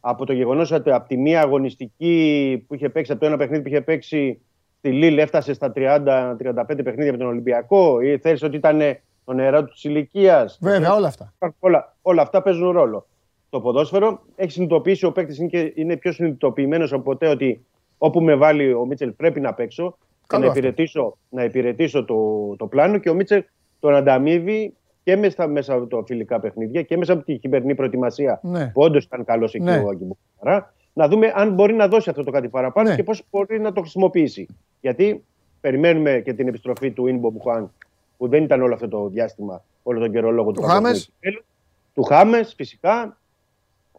[0.00, 3.62] από το γεγονός ότι από τη μία αγωνιστική που είχε παίξει, από το ένα παιχνίδι
[3.62, 4.40] που είχε παίξει
[4.78, 8.80] στη Λίλ, έφτασε στα 30-35 παιχνίδια με τον Ολυμπιακό, ή θέλει ότι ήταν
[9.26, 10.58] το νερό τη ηλικίας.
[10.62, 11.32] Βέβαια, όλα αυτά.
[11.58, 13.06] Όλα, όλα αυτά παίζουν ρόλο.
[13.50, 17.64] Το ποδόσφαιρο έχει συνειδητοποιήσει ο παίκτης είναι, και είναι πιο συνειδητοποιημένος από ποτέ ότι
[17.98, 20.58] όπου με βάλει ο Μίτσελ πρέπει να παίξω και Καλό να αυτό.
[20.60, 22.16] υπηρετήσω, να υπηρετήσω το,
[22.56, 23.44] το πλάνο και ο Μίτσελ
[23.80, 28.40] τον ανταμείβει και μέσα, μέσα από τα φιλικά παιχνίδια και μέσα από τη χειμερινή προετοιμασία
[28.42, 28.66] Ναι.
[28.66, 29.78] που όντως ήταν καλός εκεί Ναι.
[29.78, 32.94] ο Αγγιμπού Καμαρά, να δούμε αν μπορεί να δώσει αυτό το κάτι παραπάνω Ναι.
[32.94, 34.46] και πώς μπορεί να το χρησιμοποιήσει.
[34.80, 35.24] Γιατί
[35.60, 37.72] περιμένουμε και την επιστροφή του Ινμπο Μπουχάν
[38.16, 40.82] που δεν ήταν όλο αυτό το διάστημα, όλο τον καιρό λόγω του, Του Χάμες.
[40.82, 41.44] παγκοσμίου κυπέλλου.
[41.94, 43.16] Του Χάμες, φυσικά.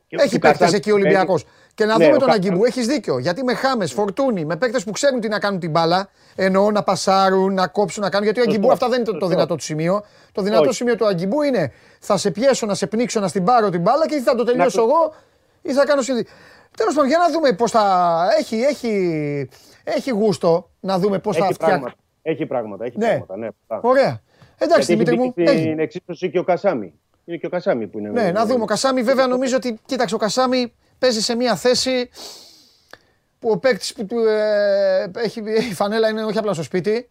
[0.08, 1.46] Και Έχει του παίκτες Κασάν- εκεί ο Ολυμπιακός.
[1.76, 2.66] Και να Ναι, δούμε ο τον Κασάν- Αγκιμπού.
[2.66, 3.18] Έχεις δίκιο.
[3.20, 6.84] Γιατί με χάμες, φορτούνι, με παίκτες που ξέρουν τι να κάνουν την μπάλα, εννοώ να
[6.84, 8.24] πασάρουν, να κόψουν, να κάνουν.
[8.26, 8.58] Γιατί ο Σωστό.
[8.58, 9.36] Αγκιμπού αυτά δεν είναι το, το Σωστό.
[9.36, 10.04] δυνατό του σημείο.
[10.32, 10.74] Το δυνατό Όχι.
[10.74, 14.08] σημείο του Αγκιμπού είναι θα σε πιέσω, να σε πνίξω, να στην πάρω την μπάλα
[14.08, 15.14] και ή θα το τελειώσω Να- εγώ
[15.62, 16.26] ή θα κάνω συνδύ.
[16.78, 18.16] Τέλος πάντων, για να δούμε πώς θα.
[18.40, 19.50] Έχει, έχει,
[19.84, 21.94] έχει γούστο να δούμε πώς θα Έχει φτιάξει.
[22.28, 22.32] Πράγματα.
[22.32, 22.86] Έχει πράγματα.
[22.86, 23.06] Έχει Ναι.
[23.26, 23.48] πράγματα ναι.
[23.82, 24.22] Ωραία.
[24.58, 25.22] Εντάξει, Γιατί Δημήτρη μου.
[25.24, 25.62] έχει μπει και έχει.
[25.62, 26.94] στην εξίσωση και ο Κασάμι.
[27.26, 28.10] Είναι και ο Κασάμι που είναι.
[28.10, 28.64] Ναι, να δούμε.
[28.64, 29.80] Ο Κασάμι, βέβαια, νομίζω ότι.
[29.86, 32.10] Κοίταξε, ο Κασάμι παίζει σε μια θέση
[33.40, 35.40] που ο παίκτης που του, ε, έχει,
[35.70, 37.10] η φανέλα είναι όχι απλά στο σπίτι.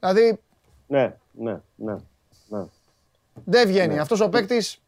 [0.00, 0.38] Δηλαδή
[0.86, 1.96] Ναι, ναι, ναι.
[2.48, 2.62] ναι.
[3.44, 3.94] δεν βγαίνει.
[3.94, 4.00] Ναι.
[4.00, 4.82] Αυτός ο παίκτης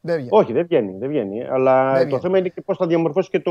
[0.00, 0.30] δεν βγαίνει.
[0.32, 1.44] Όχι, δεν βγαίνει, δεν βγαίνει.
[1.44, 2.20] Αλλά Δεν το βγαίνει.
[2.22, 3.50] θέμα είναι και πώς θα διαμορφώσει και το...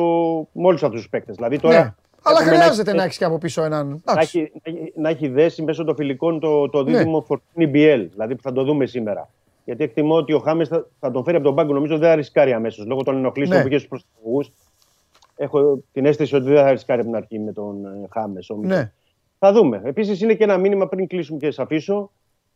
[0.51, 1.35] με όλους αυτούς τους παίκτες.
[1.35, 1.83] Δηλαδή τώρα.
[1.83, 1.93] Ναι.
[2.23, 3.87] Αλλά έχουμε χρειάζεται έχει- να έχεις και από πίσω έναν.
[3.87, 4.39] να Εντάξει.
[4.39, 6.91] έχει, να έχει- να έχει δέσει μέσω των φιλικών το, το Ναι.
[6.97, 9.29] δίδυμο Φορτούνι BL, δηλαδή που θα το δούμε σήμερα.
[9.65, 11.73] Γιατί εκτιμώ ότι ο Χάμες θα, θα τον φέρει από τον πάγκο.
[11.73, 13.61] Νομίζω δεν θα ρισκάρει αμέσως λόγω των ενοχλήσεων Ναι.
[13.63, 14.43] που είχε στους προστατευτικού.
[15.35, 17.75] Έχω την αίσθηση ότι δεν θα ρισκάρει από την αρχή με τον
[18.13, 18.51] Χάμες.
[18.61, 18.91] Ναι.
[19.39, 19.81] Θα δούμε.
[19.85, 22.11] Επίσης είναι και ένα μήνυμα πριν κλείσουμε και σας αφήσω.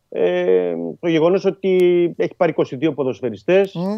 [0.08, 1.70] Ε, το γεγονός ότι
[2.16, 3.90] έχει πάρει 22 ποδοσφαιριστές, Μμ.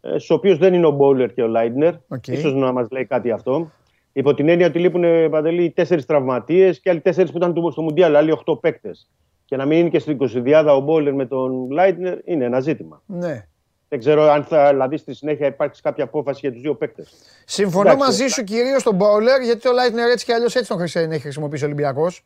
[0.00, 1.94] ε, στους οποίους δεν είναι ο Μπόλερ και ο Λάιντνερ.
[2.08, 2.26] Οκ.
[2.28, 3.70] Ίσως να μας λέει κάτι αυτό.
[4.12, 7.70] Υπό την έννοια ότι λείπουν ε, παντελή τέσσερις τραυματίες και άλλοι τέσσερις που ήταν του-
[7.72, 9.10] στο Μουντιάλ, άλλοι 8 παίκτες.
[9.44, 13.02] Και να μην είναι και στην 22 ο Μπόλερ με τον Λάιντνερ είναι ένα ζήτημα.
[13.06, 13.46] ναι.
[13.88, 17.12] Δεν ξέρω αν θα δηλαδή στη συνέχεια υπάρξει κάποια απόφαση για τους δύο παίκτες.
[17.44, 20.78] Συμφωνώ Εντάξει, μαζί σου κυρίως στον Μπόουλερ, γιατί το Λάιτνερ έτσι κι αλλιώς έτσι τον
[20.78, 22.24] χρησι- έχει χρησιμοποιήσει ο Ολυμπιακός.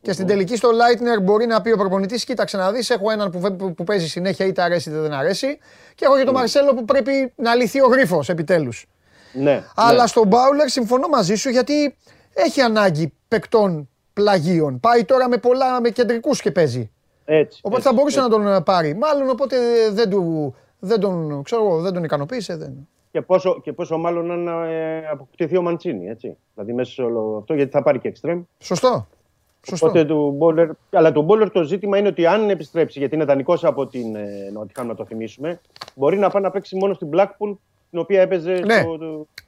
[0.00, 3.30] Και στην τελική στο Λάιτνερ μπορεί να πει ο προπονητής: Κοίταξε να δεις, έχω έναν
[3.30, 5.58] που, που, που παίζει συνέχεια είτε αρέσει είτε δεν αρέσει.
[5.94, 8.86] Και έχω και τον Μαρσέλο που πρέπει να λυθεί ο γρίφος επιτέλους.
[9.32, 9.64] Ναι.
[9.74, 10.06] Αλλά ναι.
[10.06, 11.96] στον Μπάουλερ συμφωνώ μαζί σου γιατί
[12.34, 14.80] έχει ανάγκη παικτών πλαγίων.
[14.80, 16.90] Πάει τώρα με πολλά με κεντρικούς και παίζει.
[17.24, 17.60] Έτσι.
[17.62, 18.30] Οπότε έτσι, θα μπορούσε έτσι.
[18.30, 18.94] να τον ε, πάρει.
[18.94, 19.56] Μάλλον οπότε
[19.90, 22.56] δεν, του, δεν, τον, ξέρω, εγώ, δεν τον ικανοποίησε.
[22.56, 22.88] Δεν.
[23.10, 26.36] Και πόσο, και πόσο μάλλον να ε, αποκτηθεί ο Μαντσίνη, έτσι.
[26.54, 28.42] Δηλαδή μέσα σε όλο αυτό, γιατί θα πάρει και εξτρέμ.
[28.58, 29.06] Σωστό.
[29.66, 29.86] Σωστό.
[29.86, 33.64] Οπότε του Μπόλερ, αλλά του Μπόλερ το ζήτημα είναι ότι αν επιστρέψει, γιατί είναι δανεικός
[33.64, 35.60] από την ε, Νότιχαμ, να το θυμίσουμε,
[35.94, 37.56] μπορεί να πάει να παίξει μόνο στην Blackpool,
[37.90, 38.74] την οποία έπαιζε Ναι.
[38.80, 39.04] στο, το,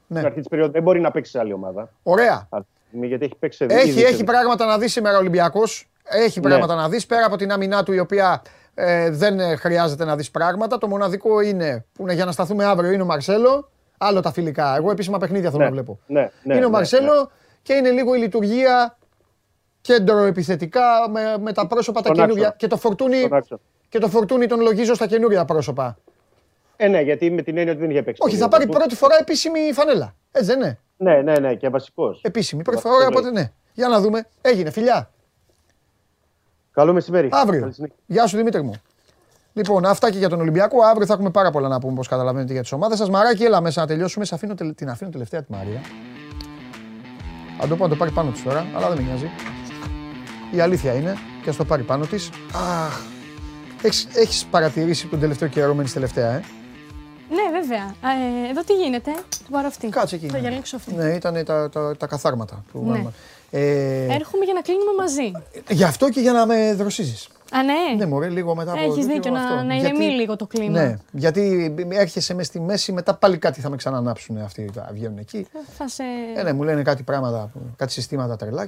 [0.07, 0.17] Ναι.
[0.19, 0.71] στην αρχή της περίοδου.
[0.71, 1.89] Δεν μπορεί να παίξει σε άλλη ομάδα.
[2.03, 2.47] Ωραία.
[2.49, 5.15] Αυτή τη στιγμή, Γιατί έχει παίξει σε Έχει, ήδη σε- έχει πράγματα να δεις σήμερα
[5.15, 5.87] ο Ολυμπιακός.
[6.03, 6.47] Έχει Ναι.
[6.47, 8.41] πράγματα να δεις πέρα από την άμυνά του η οποία
[8.73, 10.77] ε, δεν ε, χρειάζεται να δεις πράγματα.
[10.77, 13.69] Το μοναδικό είναι που είναι για να σταθούμε αύριο είναι ο Μαρσέλο.
[13.97, 14.75] Άλλο τα φιλικά.
[14.75, 15.67] Εγώ επίσημα παιχνίδια θέλω Ναι.
[15.69, 15.99] να βλέπω.
[16.07, 17.27] Ναι, ναι, είναι ο ναι, Μαρσέλο ναι.
[17.61, 18.97] και είναι λίγο η λειτουργία
[19.81, 22.37] κέντρο επιθετικά με, με τα πρόσωπα τα Τον καινούργια.
[22.47, 22.55] άξονα.
[22.57, 23.59] Και το, φορτούνι, Τον άξονα.
[23.89, 25.97] και το φορτούνι τον λογίζω στα καινούργια πρόσωπα.
[26.75, 28.21] Ε, ναι, γιατί με την έννοια ότι δεν είχε παίξει.
[28.21, 28.83] Όχι, πολύ θα πάρει ο κόσμος.
[28.85, 30.15] πρώτη φορά επίσημη φανέλα.
[30.31, 32.21] Έτσι δεν είναι; Ναι, ναι, ναι, και βασικός.
[32.23, 33.17] Επίσημη πρώτη Βασικό φορά, λέει.
[33.17, 33.51] οπότε ναι.
[33.73, 34.27] Για να δούμε.
[34.41, 35.09] Έγινε, φιλιά.
[36.71, 37.29] Καλό μεσημέρι.
[37.31, 37.59] Αύριο.
[37.61, 37.95] Καλή συνέχεια.
[38.05, 38.73] Γεια σου Δημήτρη μου.
[39.53, 40.81] Λοιπόν, αυτά και για τον Ολυμπιακό.
[40.83, 43.09] Αύριο θα έχουμε πάρα πολλά να πούμε, όπως καταλαβαίνετε, για τις ομάδες σας.
[43.09, 44.25] Μαράκι, έλα μέσα να τελειώσουμε.
[44.25, 45.81] Σε αφήνω, τελε- την αφήνω τελευταία τη Μαρία.
[47.61, 49.29] Αν το πω να το πάρει πάνω της τώρα, αλλά δεν με νοιάζει.
[50.51, 52.29] Η αλήθεια είναι και ας το πάρει πάνω της.
[52.53, 52.99] Αχ.
[53.83, 56.43] Έχεις, έχεις παρατηρήσει τον τελευταίο καιρό, μένεις τελευταία, ε;
[57.33, 57.95] Ναι, βέβαια.
[58.45, 59.87] Ε, εδώ τι γίνεται, το πάρω αυτή.
[59.89, 60.27] Κάτσε εκεί.
[60.27, 60.93] Θα διαλέξω αυτή.
[60.93, 62.83] Ναι, ήταν τα, τα, τα καθάρματα του.
[62.85, 63.03] Ναι.
[63.51, 65.31] Ε, Έρχομαι για να κλείνουμε μαζί.
[65.69, 67.27] γι' αυτό και για να με δροσίζεις.
[67.51, 67.73] Α, ναι.
[67.97, 69.63] Ναι, μωρέ, λίγο μετά από Έχεις τέτοιο δίκιο, να- αυτό.
[69.63, 70.81] να ηρεμεί λίγο το κλίμα.
[70.81, 75.17] Ναι, γιατί έρχεσαι μες στη μέση, μετά πάλι κάτι θα με ξανανάψουν αυτοί που βγαίνουν
[75.17, 75.47] εκεί.
[75.77, 76.03] Θα σε...
[76.35, 78.65] Ε, ναι, μου λένε κάτι πράγματα, κάτι συστήματα τρελά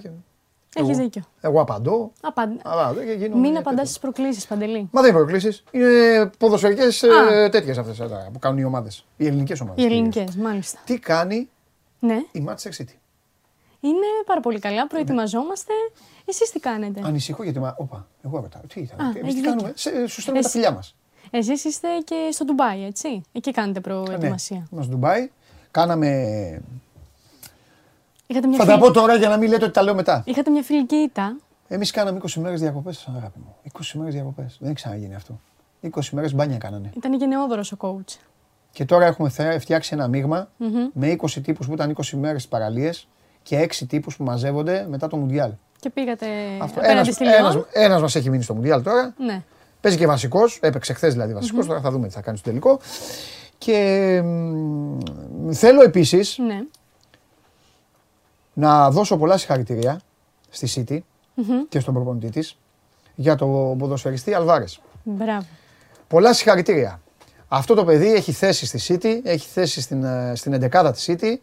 [0.76, 1.24] και Έχεις εγώ- δίκιο.
[1.42, 2.12] εγώ απαντώ.
[2.22, 2.60] Απαν...
[2.64, 3.86] απαντώ και γίνω Μην μια απαντάς τέτοια.
[3.86, 4.88] στις προκλήσεις, Παντελή.
[4.92, 5.64] Μα δεν είναι προκλήσεις.
[5.72, 7.50] Είναι ποδοσφαιρικές Α.
[7.50, 7.98] τέτοιες αυτές
[8.34, 9.06] που κάνουν οι ομάδες.
[9.18, 9.84] Οι ελληνικές ομάδες.
[9.84, 10.80] Οι ελληνικές, μάλιστα.
[10.86, 11.50] Τι κάνει
[12.00, 12.96] Ναι, η Manchester City;
[13.80, 14.88] είναι πάρα πολύ καλά.
[14.88, 15.74] Προετοιμαζόμαστε.
[16.26, 17.60] Εσείς τι κάνετε; Ανησυχώ γιατί.
[17.60, 17.76] Μα...
[17.78, 18.62] Όπα, εγώ ρωτάω.
[18.74, 19.00] Τι ήταν.
[19.00, 19.50] Α, Εμείς έχεις τι δίκιο.
[19.50, 19.72] κάνουμε.
[19.76, 20.96] Σε, σου στέλνουμε τα Εσύ- φιλιά μας.
[21.32, 24.68] Εσείς είστε και στο Ντουμπάι, έτσι; Εκεί κάνετε προετοιμασία.
[24.72, 25.30] Μα Ντουμπάι.
[25.72, 26.62] Κάναμε.
[28.28, 30.22] Είχατε, μια Θα τα φιλ- πω τώρα για να μην λέτε ότι τα λέω μετά.
[30.26, 31.36] Είχατε μια φιλική ήττα.
[31.68, 33.56] Εμείς κάναμε 20 μέρες διακοπές, αγάπη μου.
[33.64, 34.56] 20 μέρες διακοπές.
[34.60, 35.40] Δεν έχει ξαναγίνει αυτό.
[35.82, 36.90] 20 μέρες μπάνια κάνανε.
[36.98, 38.18] Ήταν γενναιόδωρος ο coach.
[38.72, 40.70] Και τώρα έχουμε θε- φτιάξει ένα μείγμα Μμμ.
[40.94, 43.08] με 20 τύπους που ήταν 20 μέρες παραλίες
[43.44, 45.52] και 6 τύπους που μαζεύονται μετά το Μουντιάλ.
[45.80, 46.26] Και πήγατε
[46.62, 46.80] Αυτό.
[46.80, 49.14] απέναντι Ένας, στη Λιόν; ένας, ένας μας έχει μείνει στο Μουντιάλ τώρα.
[49.18, 49.44] Ναι.
[49.82, 50.60] Παίζει και βασικός.
[50.62, 52.80] Έπαιξε χθες δηλαδή βασικός, Τώρα θα δούμε τι θα κάνει στο τελικό.
[53.58, 56.60] Και μ, θέλω επίσης Ναι.
[58.58, 60.00] Να δώσω πολλά συγχαρητήρια
[60.50, 61.00] στη City
[61.34, 61.62] Μμμ.
[61.70, 62.58] και στον προπονητή της
[63.16, 64.82] για το ποδοσφαιριστή Αλβάρες.
[65.04, 65.46] Μπράβο.
[66.08, 67.02] Πολλά συγχαρητήρια.
[67.48, 71.34] Αυτό το παιδί έχει θέση στη City, έχει θέση στην, ε, στην εντεκάδα της City.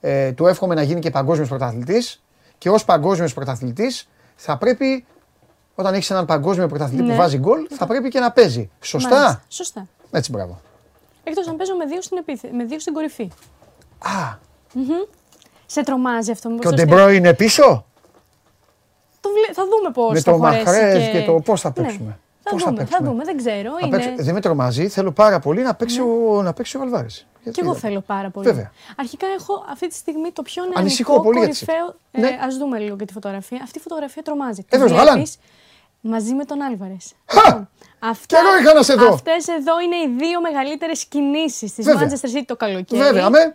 [0.00, 2.22] Ε, του εύχομαι να γίνει και παγκόσμιος πρωταθλητής
[2.58, 5.06] και ως παγκόσμιος πρωταθλητής θα πρέπει,
[5.74, 7.10] όταν έχεις έναν παγκόσμιο πρωταθλητή Ναι.
[7.10, 8.70] που βάζει γκολ, θα πρέπει και να παίζει.
[8.80, 9.42] Σωστά; Μάλιστα.
[9.48, 9.86] Σωστά.
[10.10, 10.60] Έτσι, μπράβο.
[11.24, 12.50] Εκτός αν παίζω με δύο στην, επίθε...
[12.52, 13.30] με δύο στην κορυφή.
[13.98, 14.36] Α,
[14.72, 14.86] Μμμ.
[15.66, 16.48] Σε τρομάζει αυτό.
[16.48, 17.84] μήπως και ο το Ντεμπρό είναι πίσω;
[19.20, 21.10] Το βλέ- Θα δούμε πώς με θα το χωρέσει Μαχρέζ και...
[21.18, 21.82] και το πώς θα Ναι.
[21.82, 22.18] παίξουμε.
[22.42, 23.08] Θα Πώς δούμε, θα, παίξουμε.
[23.08, 23.70] δούμε, δεν ξέρω.
[23.80, 23.96] Να είναι...
[23.96, 27.26] παίξω- δεν με τρομάζει, θέλω πάρα πολύ να παίξει, ο, να παίξει ο Αλβάρες.
[27.42, 28.46] Γιατί Και εγώ δεν- θέλω πάρα πολύ.
[28.46, 28.72] Βέβαια.
[28.96, 31.94] Αρχικά έχω αυτή τη στιγμή το πιο Ανησυχώ νεανικό πολύ για τη κορυφαίο.
[32.10, 32.26] Ε, Ναι.
[32.28, 33.60] Α δούμε λίγο και τη φωτογραφία.
[33.62, 34.64] Αυτή η φωτογραφία τρομάζει.
[34.68, 35.12] Έδωσε Τη γάλαν.
[35.14, 35.38] βλέπεις
[36.00, 37.12] Μαζί με τον Άλβαρες.
[38.26, 39.08] Κι εγώ είχα να σε δω.
[39.12, 42.08] Αυτές εδώ είναι οι δύο μεγαλύτερες κινήσεις της Βέβαια.
[42.08, 43.02] Manchester City το καλοκαίρι.
[43.02, 43.54] Βέβαια, αμέ.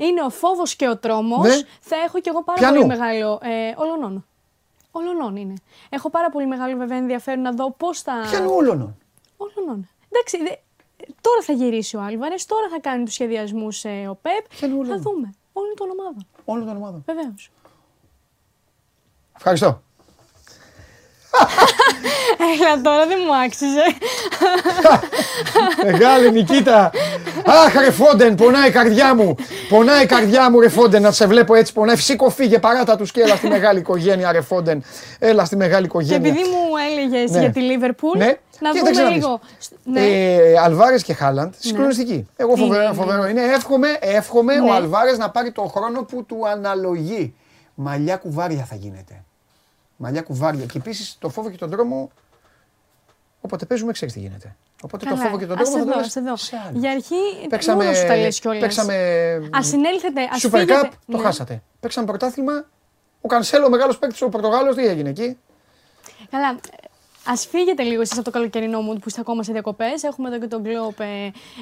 [0.00, 1.46] Είναι ο φόβος και ο τρόμος.
[1.46, 1.54] Ναι.
[1.80, 3.38] Θα έχω κι εγώ πάρα Πιανού; πολύ μεγάλο.
[3.42, 4.26] Ε, ολονών.
[4.90, 5.54] Ολονών είναι.
[5.88, 8.26] Έχω πάρα πολύ μεγάλο βέβαια ενδιαφέρον να δω πώς θα.
[8.30, 8.96] Ποιανού όλων.
[9.36, 9.88] Όλων.
[10.10, 10.56] Εντάξει, δε-
[11.20, 14.44] τώρα θα γυρίσει ο Άλβαρες, τώρα θα κάνει τους σχεδιασμούς ο Πεπ.
[14.50, 14.68] Θα
[14.98, 15.34] δούμε.
[15.52, 16.26] Όλη την ομάδα.
[16.44, 17.00] Όλη την ομάδα.
[17.06, 17.50] Βεβαίως.
[19.36, 19.82] Ευχαριστώ.
[22.60, 23.82] Έλα τώρα, δεν μου άξιζε.
[25.84, 26.90] Μεγάλη Νικήτα.
[27.46, 29.34] Αχ, ρε Φόντεν, πονάει η καρδιά μου.
[29.68, 31.72] Πονάει η καρδιά μου, ρε Φόντεν, να σε βλέπω έτσι.
[31.72, 31.96] Πονάει.
[31.96, 34.84] Φυσικό φύγε, παράτα τους και έλα στη μεγάλη οικογένεια, ρε Φόντεν.
[35.18, 36.16] Έλα στη μεγάλη Και οικογένεια.
[36.28, 36.60] επειδή μου
[36.90, 37.38] έλεγες Ναι.
[37.40, 38.36] για τη Λίβερπουλ, Ναι.
[38.60, 39.16] να Κοίταξε δούμε να δεις.
[39.16, 39.40] λίγο.
[39.84, 40.00] Ναι.
[40.00, 42.28] Ε, Αλβάρες και Χάλαντ, συγκλονιστική.
[42.36, 42.94] Εγώ Είναι, φοβερό, είναι.
[42.94, 43.42] φοβερό είναι.
[43.42, 44.70] Εύχομαι, εύχομαι Ναι.
[44.70, 47.34] ο Αλβάρες να πάρει το χρόνο που του αναλογεί.
[47.74, 49.22] Μαλλιά κουβάρια θα γίνεται.
[50.00, 50.64] Μαλλιά κουβάρια.
[50.64, 52.10] Και επίσης το φόβο και τον δρόμο.
[53.40, 54.56] Όποτε παίζουμε, ξέρεις τι γίνεται.
[54.82, 56.30] Οπότε το Καλά, φόβο και τον ας δρόμο θα εδώ, το ας εδώ.
[56.30, 56.80] λες σε άλλους.
[56.80, 58.60] Για αρχή, Παίξαμε, μόνο σου τα λες κιόλας.
[58.60, 58.94] παίξαμε
[59.52, 60.80] Ας συνέλθετε, ας Super φύγετε.
[60.82, 61.22] Cup, το Ναι.
[61.22, 61.62] χάσατε.
[61.80, 62.64] Παίξαμε πρωτάθλημα.
[63.20, 65.38] Ο Κανσέλο, ο μεγάλος παίκτης, ο Πορτογάλος, τι έγινε εκεί;
[66.30, 66.48] Καλά.
[67.24, 70.02] Α φύγετε λίγο εσείς από το καλοκαιρινό μου που είστε ακόμα σε διακοπές.
[70.02, 71.00] Έχουμε εδώ και τον Κλόπ.
[71.00, 71.04] Ε,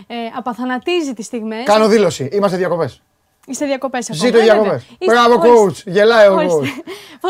[0.07, 1.65] ε, απαθανατίζει τις στιγμές.
[1.65, 2.29] Κάνω δήλωση.
[2.33, 3.03] Είμαστε διακοπές.
[3.49, 4.25] Είστε διακοπές ακόμα.
[4.27, 4.63] Ζήτω οι ε, βέβαια.
[4.63, 4.83] διακοπές.
[4.99, 5.91] Είστε- Μπράβο, ορίστε.
[5.91, 5.93] coach.
[5.93, 6.61] Γελάει ο Ορίστε.
[6.61, 6.83] coach.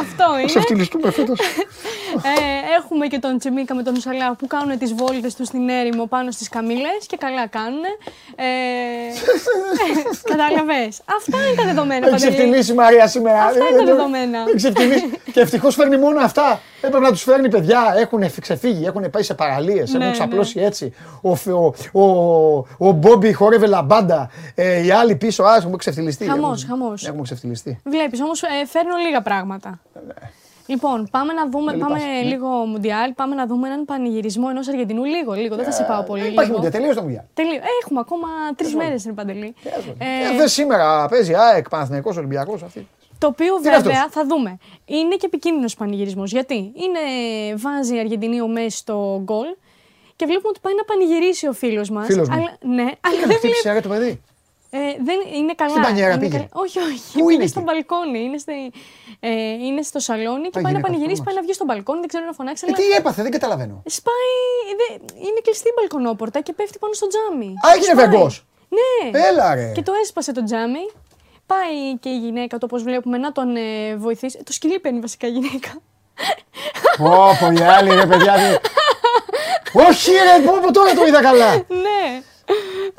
[0.00, 0.48] Αυτό είναι.
[0.48, 1.38] Σε ευτυλιστούμε φέτος.
[2.22, 6.06] Ε, έχουμε και τον Τσιμίκα με τον Σαλάχ που κάνουν τις βόλτες του στην έρημο
[6.06, 7.82] πάνω στις καμήλες και καλά κάνουν.
[8.36, 8.44] Ε,
[10.30, 11.00] Κατάλαβες.
[11.16, 12.06] Αυτά είναι τα δεδομένα.
[12.06, 12.30] Έχει Παντελή.
[12.32, 13.42] ξεφτυλίσει η Μαρία σήμερα.
[13.44, 14.38] Αυτά Δεν- είναι τα δεν- δεδομένα.
[14.46, 15.10] Έχει ξεφτυλίσει.
[15.32, 16.60] και ευτυχώς φέρνει μόνο αυτά.
[16.80, 17.94] Έπρεπε να τους φέρνει παιδιά.
[17.96, 20.92] Έχουν ξεφύγει, έχουν πάει σε παραλίες, Ναι, έχουν ξαπλώσει έτσι.
[21.20, 22.06] Ο, Φε- ο, ο,
[22.78, 24.30] ο Μπόμπι χόρευε λαμπάντα.
[24.54, 26.24] Ε, οι άλλοι πίσω, α έχουμε ξεφτυλιστεί.
[26.24, 27.06] Χαμός, Έχουμε- χαμός.
[27.06, 27.80] Έχουμε ξεφτυλιστεί.
[27.84, 29.80] Βλέπεις όμως ε, φέρνω λίγα πράγματα.
[30.66, 32.22] Λοιπόν, πάμε να δούμε, Δεν πάμε λυπάσαι, ναι.
[32.28, 35.04] λίγο Μουντιάλ, πάμε να δούμε έναν πανηγυρισμό ενός Αργεντινού.
[35.04, 36.22] Λίγο, λίγο, δεν θα σε πάω πολύ.
[36.22, 36.60] Δεν υπάρχει λίγο.
[36.62, 37.24] ούτε τελείω το Μουντιάλ.
[37.34, 37.54] Τελείω.
[37.54, 39.54] Ε, έχουμε ακόμα τρεις μέρες, είναι παντελή.
[39.98, 42.88] Ε, Δε σήμερα παίζει ΑΕΚ, Παναθηναϊκός, Ολυμπιακός αυτή.
[43.20, 44.58] Το οποίο Τι είναι βέβαια αυτός; θα δούμε.
[44.84, 46.30] Είναι και επικίνδυνος πανηγυρισμός.
[46.32, 47.00] Γιατί είναι,
[47.56, 49.46] βάζει η Αργεντινή ο Μέση στο γκολ
[50.16, 52.06] και βλέπουμε ότι πάει να πανηγυρίσει ο φίλος μας.
[52.06, 52.34] Φίλος μου.
[52.34, 53.76] Αλλά, ναι, αλλά Έκανε δεν χτύπησε βλέπει.
[53.76, 54.22] ρε το παιδί;
[54.70, 54.78] Ε,
[55.08, 55.70] δεν, είναι καλά.
[55.70, 56.36] Στην πανιέρα είναι πήγε.
[56.36, 56.48] καλά.
[56.52, 57.18] Όχι, όχι.
[57.18, 58.20] Πού πήγε είναι στο εκεί; μπαλκόνι.
[58.24, 58.52] Είναι, στη,
[59.20, 59.30] ε,
[59.66, 61.22] είναι στο σαλόνι και Πάει πάει να γυναίκα, πανηγυρίσει, τρόμαξε.
[61.24, 61.98] πάει να βγει στο μπαλκόνι.
[61.98, 62.64] Δεν ξέρω να φωνάξει.
[62.66, 63.82] Ε, αλλά τι έπαθε, δεν καταλαβαίνω.
[63.98, 64.32] Σπάει.
[64.80, 67.50] δε- είναι κλειστή η μπαλκονόπορτα και πέφτει πάνω στο τζάμι.
[67.64, 68.06] Α, έγινε Σπάει.
[68.08, 68.34] βεγγός.
[68.78, 69.18] Ναι.
[69.28, 69.72] Έλα, ρε.
[69.76, 70.84] Και το έσπασε το τζάμι.
[71.52, 74.42] Πάει και η γυναίκα, το όπω βλέπουμε, να τον ε, βοηθήσει.
[74.44, 75.70] Το σκυλί παίρνει βασικά η γυναίκα.
[76.98, 78.34] Όπο, οι άλλοι ρε παιδιά.
[78.36, 78.58] δεν-
[79.86, 81.54] Όχι ρε, πω, πω, τώρα το είδα καλά.
[81.54, 82.22] ναι.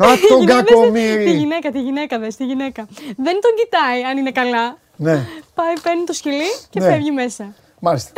[0.05, 1.23] Α, Η τον γυναίκα- κακομοίρη.
[1.25, 2.87] Τη γυναίκα, τη γυναίκα, δες, τη γυναίκα.
[3.17, 4.77] Δεν τον κοιτάει αν είναι καλά.
[4.95, 5.25] Ναι,
[5.55, 6.85] Πάει, παίρνει το σκυλί και Ναι.
[6.89, 7.53] φεύγει μέσα.
[7.79, 8.11] μάλιστα.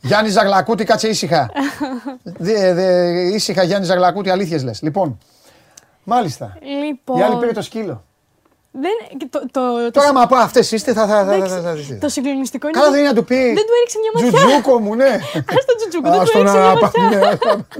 [0.00, 1.50] Γιάννη Ζαγλακούτη, κάτσε ήσυχα.
[2.22, 4.82] Δε, δε, ήσυχα, Γιάννη Ζαγλακούτη, αλήθειες λες.
[4.82, 5.18] Λοιπόν,
[6.04, 6.58] μάλιστα.
[6.84, 7.18] Λοιπόν.
[7.18, 8.04] Η άλλη πήρε το σκύλο.
[8.72, 11.54] Δεν, και το, το, το, Τώρα, μα από αυτές είστε, θα, θα, θα, θα, εντάξει,
[11.54, 11.98] θα, θα δεις.
[12.00, 12.76] το συγκλονιστικό είναι.
[12.76, 13.34] Καλά ότι δεν είναι να του πει.
[13.34, 14.38] Δεν του έριξε μια ματιά.
[14.38, 15.08] Τζουτζούκο μου, ναι.
[15.56, 17.18] Ας το τζουτζούκο, δεν Ας του τον έριξε μια αναπα- ματιά.
[17.18, 17.66] ναι, ας τον-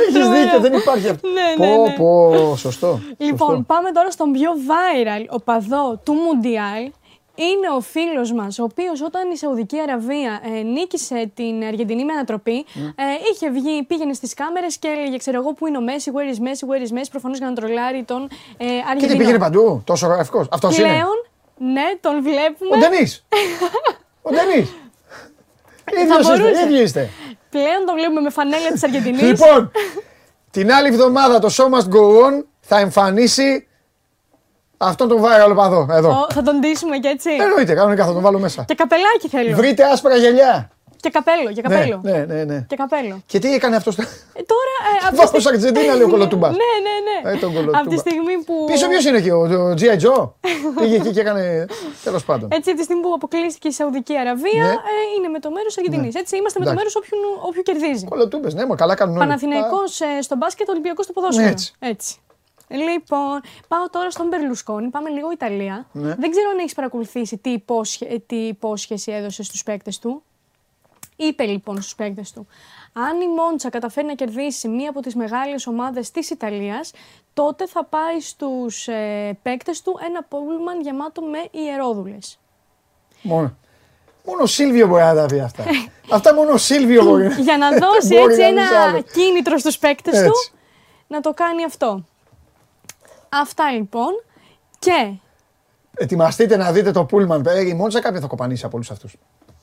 [0.00, 0.42] Έχεις Τρομερό.
[0.42, 1.28] δίκιο, δεν υπάρχει αυτό.
[1.28, 1.94] Ναι, ναι, Πω, ναι.
[1.96, 3.00] πω, σωστό.
[3.16, 3.64] Λοιπόν, σωστό.
[3.66, 6.90] πάμε τώρα στον πιο viral οπαδό του Μουντιάλ.
[7.38, 12.12] Είναι ο φίλος μας, ο οποίος όταν η Σαουδική Αραβία ε, νίκησε την Αργεντινή με
[12.12, 13.02] ανατροπή, ε,
[13.32, 16.38] είχε βγει, πήγαινε στις κάμερες και έλεγε: Ξέρω εγώ πού είναι ο Μέση, where is
[16.42, 19.12] Messi, where is Messi, προφανώς για να τρολάρει τον ε, Και Αργεντινό.
[19.12, 20.46] τι πήγαινε παντού, τόσο γραφικό.
[20.50, 20.88] Αυτός είναι.
[20.88, 21.16] Πλέον,
[21.72, 22.70] ναι, τον βλέπουμε.
[22.74, 23.12] Ο Ντενή.
[24.28, 24.68] Ο Ντενή.
[25.84, 26.62] Θα ίδιος είστε, μπορούσε.
[26.64, 27.10] ίδιοι είστε.
[27.50, 29.22] Πλέον τον βλέπουμε με φανέλα της Αργεντινής.
[29.22, 29.70] Λοιπόν,
[30.50, 33.66] την άλλη εβδομάδα το Show Must Go On θα εμφανίσει
[34.76, 35.86] αυτόν τον viral οπαδό.
[35.90, 36.26] Εδώ.
[36.32, 37.30] θα τον ντύσουμε και έτσι.
[37.40, 38.64] Εννοείται, κανονικά θα τον βάλω μέσα.
[38.64, 39.56] Και καπελάκι θέλω.
[39.56, 40.70] Βρείτε άσπρα γυαλιά.
[41.00, 42.00] Και καπέλο, και καπέλο.
[42.02, 42.44] Ναι, ναι, ναι.
[42.44, 42.64] ναι.
[42.68, 43.20] Και καπέλο.
[43.26, 43.98] Και τι έκανε αυτός.
[43.98, 44.02] Ε,
[44.52, 44.74] τώρα.
[44.92, 46.50] Ε, από τη Βάφος στιγμή- Αργεντίνα, λέει ο Κολοτούμπας.
[46.50, 47.40] Ναι, ναι, Ε, ναι.
[47.40, 47.78] τον Κολοτούμπα.
[47.78, 48.54] από τη στιγμή που.
[48.72, 49.96] Πίσω ποιος είναι εκεί, ο, ο G.I.
[50.04, 50.30] Joe;
[50.80, 51.66] Πήγε εκεί και έκανε.
[52.04, 52.48] Τέλος πάντων.
[52.52, 54.68] Έτσι, από τη στιγμή που αποκλείστηκε η Σαουδική Αραβία, Ναι.
[54.68, 56.14] ε, είναι με το μέρος Αργεντινής.
[56.14, 56.20] Ναι.
[56.20, 57.14] Έτσι, είμαστε με το μέρος Εντάξει.
[57.14, 58.04] όποιου, όποιου κερδίζει.
[58.04, 59.24] Κολοτούμπες, ναι, μα καλά κάνουν όλοι.
[59.26, 61.54] Παναθηναϊκός ε, στο μπάσκετ, Ολυμπιακός στο ποδόσφαιρο.
[61.78, 62.14] Έτσι.
[62.68, 62.84] Έτσι.
[62.84, 64.88] Λοιπόν, πάω τώρα στον Μπερλουσκόνη.
[64.88, 65.86] Πάμε λίγο Ιταλία.
[65.92, 66.14] Ναι.
[66.14, 70.22] Δεν ξέρω αν έχεις παρακολουθήσει τι, υπόσχε, ε, τι υπόσχεση έδωσε στους παίκτες του.
[71.16, 72.46] Είπε λοιπόν στους παίκτες του,
[72.92, 76.92] αν η Μόντσα καταφέρει να κερδίσει μία από τις μεγάλες ομάδες της Ιταλίας,
[77.34, 82.38] τότε θα πάει στους ε, παίκτες του ένα πούλμαν γεμάτο με ιερόδουλες.
[83.22, 83.56] Μόνο.
[84.24, 85.64] Μόνο ο Σίλβιο μπορεί να τα πει αυτά.
[86.10, 87.28] αυτά μόνο ο Σίλβιο μπορεί.
[87.42, 89.02] Για να δώσει Μπορεί έτσι κανείς ένα άλλος.
[89.12, 90.28] κίνητρο στους παίκτες Έτσι.
[90.28, 90.58] του
[91.06, 92.04] να το κάνει αυτό.
[93.28, 94.22] Αυτά λοιπόν
[94.78, 95.12] και
[95.98, 97.46] Ετοιμαστείτε να δείτε το Πούλμαν.
[97.46, 99.16] Ε, η Μόντσα κάποιον θα κοπανίσει από όλους αυτούς.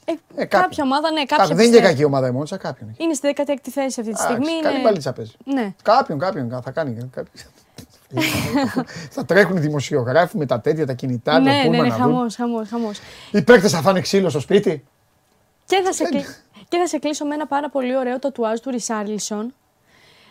[0.06, 0.62] ε, κάποιον.
[0.62, 1.88] κάποια ομάδα, ναι, κάποια Δεν είναι και πιστεύω.
[1.88, 2.90] κακή ομάδα η Μόντσα, κάποιον.
[2.90, 3.04] έχει.
[3.04, 4.38] Είναι στη 16η θέση αυτή τη στιγμή.
[4.46, 5.32] Εντάξει, Καλή είναι- μπαλίτσα παίζει.
[5.46, 5.74] Ναι.
[5.82, 7.10] Κάποιον, κάποιον θα κάνει.
[7.12, 7.28] κάποιον.
[9.16, 11.96] θα τρέχουν οι δημοσιογράφοι με τα τέτοια, τα κινητά, το ναι, ναι, Πούλμαν ναι, να
[11.98, 12.04] δουν.
[12.14, 13.00] χαμός, χαμός, χαμός.
[13.32, 14.84] Οι παίκτες θα φάνε ξύλο στο σπίτι.
[15.66, 16.26] Και θα, σε κλει-
[16.70, 19.54] και θα σε κλείσω με ένα πάρα πολύ ωραίο τατουάζ του Ρισάρλισον.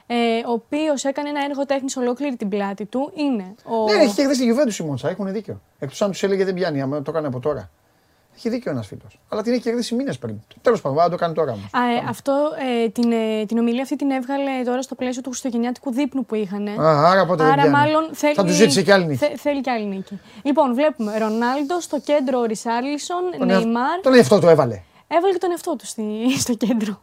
[0.07, 0.15] Ε,
[0.47, 3.55] ο οποίος έκανε ένα έργο τέχνης ολόκληρη την πλάτη του, είναι.
[3.65, 3.93] Ο...
[3.93, 5.61] Ναι, έχει κερδίσει τη Γιουβέντους η Μόντσα, έχουν δίκιο.
[5.79, 7.71] Εκτό αν του έλεγε δεν πιάνει, άμα το έκανε από τώρα.
[8.37, 9.19] Έχει δίκιο ένας φίλος.
[9.29, 10.37] Αλλά την έχει κερδίσει μήνες πριν.
[10.63, 11.65] Τέλος πάντων, να το κάνει τώρα όμως.
[11.75, 12.33] Ε, αυτό,
[12.85, 16.35] ε, την, ε, την ομιλία αυτή την έβγαλε τώρα στο πλαίσιο του Χριστουγεννιάτικου δείπνου που
[16.35, 16.69] είχαν.
[16.69, 17.77] Α, άρα πότε άρα δεν πιάνει.
[17.77, 19.25] μάλλον θέλει, Θα του ζήτησε κι άλλη νίκη.
[19.27, 20.21] Θε, θέλει κι άλλη νίκη.
[20.43, 24.01] Λοιπόν, βλέπουμε Ρονάλντο στο κέντρο ο Ρισάρλισον, Τον εαυτ- Νεϊμάρ.
[24.03, 24.83] Τον εαυτό του έβαλε.
[25.09, 26.03] Έβαλε και τον εαυτό του στη,
[26.45, 27.03] στο κέντρο.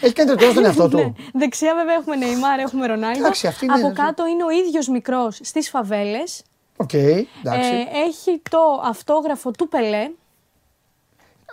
[0.00, 0.88] Έχει κάνει τρελό τον εαυτό Ναι.
[0.90, 1.14] του.
[1.32, 3.18] Δεξιά βέβαια έχουμε Νεϊμάρ, έχουμε Ρονάλντο.
[3.18, 6.42] Εντάξει, αυτή είναι- Από κάτω είναι ο ίδιος μικρός στις φαβέλες.
[6.76, 7.70] Οκ, εντάξει.
[8.06, 10.10] έχει το αυτόγραφο του Πελέ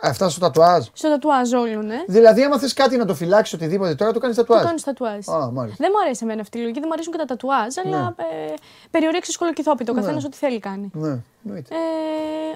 [0.01, 0.85] Αυτά στο τατουάζ.
[0.93, 1.91] στο τατουάζ όλων.
[1.91, 2.03] Ε.
[2.07, 4.63] Δηλαδή, άμα θες κάτι να το φυλάξεις οτιδήποτε τώρα, το κάνεις Το τατουάζ.
[4.65, 5.27] κάνεις τατουάζ.
[5.27, 5.77] Α, μάλιστα.
[5.83, 8.53] Δεν μου αρέσει εμένα αυτή η λογική, δεν μου αρέσουν και τα τατουάζ, αλλά ε,
[8.91, 9.91] περί ορέξεως κολοκυθόπιτα.
[9.91, 10.01] Ο Ναι.
[10.01, 10.89] καθένας ό,τι θέλει κάνει.
[10.93, 11.75] Ναι, εννοείται.
[11.75, 11.77] Ε,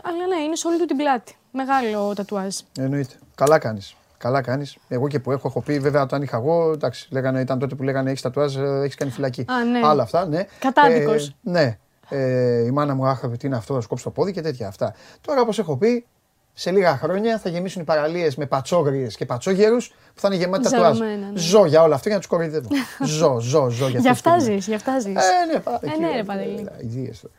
[0.03, 1.37] αλλά ναι, είναι σε όλη του την πλάτη.
[1.51, 2.55] Μεγάλο τατουάζ.
[2.79, 3.13] Εννοείται.
[3.35, 3.95] Καλά κάνεις.
[4.17, 4.77] Καλά κάνεις.
[4.87, 7.83] Εγώ και που έχω, έχω πει, βέβαια, όταν είχα εγώ, εντάξει, λέγανε, ήταν τότε που
[7.83, 9.45] λέγανε έχεις τατουάζ, έχεις κάνει φυλακή.
[9.47, 9.79] Α, ναι.
[9.87, 10.45] Άλλα αυτά, ναι.
[10.59, 11.27] Κατάδικος.
[11.27, 11.77] Ε, ναι.
[12.09, 14.93] Ε, η μάνα μου άχαβε τι είναι αυτό, θα σκόψει το πόδι και τέτοια αυτά.
[15.21, 16.05] Τώρα, όπως έχω πει,
[16.53, 20.63] σε λίγα χρόνια θα γεμίσουν οι παραλίες με πατσόγριες και πατσόγερους που θα είναι γεμάτη
[20.63, 20.97] τατουάζ.
[20.97, 21.39] Ζαρωμένα, ναι.
[21.39, 22.67] Ζω για όλα αυτά για να τους κοροϊδεύω.
[23.17, 24.59] ζω, ζω, ζω για Γι' αυτή τη αυτά στιγμή.
[24.59, 25.09] ζει, γι' αυτά ζει.
[25.09, 25.13] Ε,
[25.53, 26.67] ναι, πάρα Ε, εκεί, ναι, ρε ε, Παντελή.
[26.77, 27.33] ε, ιδίες τώρα.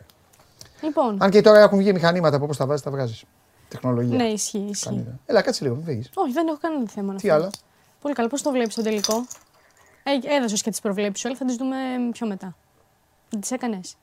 [0.81, 3.25] Λοιπόν, Αν και τώρα έχουν βγει μηχανήματα που όπως τα βάζεις, τα βγάζεις.
[3.69, 4.17] Τεχνολογία.
[4.17, 4.59] ναι, ισχύει.
[4.59, 4.85] ισχύει.
[4.89, 6.11] Κανεί- Έλα, κάτσε λίγο, μην φύγεις.
[6.15, 7.35] Όχι, δεν έχω κανένα θέμα να Τι φύγω.
[7.35, 7.51] άλλο;
[8.01, 8.29] Πολύ καλά.
[8.29, 9.27] Πώς το βλέπεις το τελικό;
[10.03, 11.77] Ε, Έδωσες και τις προβλέψεις σου, αλλά θα τις δούμε
[12.13, 12.57] πιο μετά.
[13.31, 13.97] Δεν τις έκανες;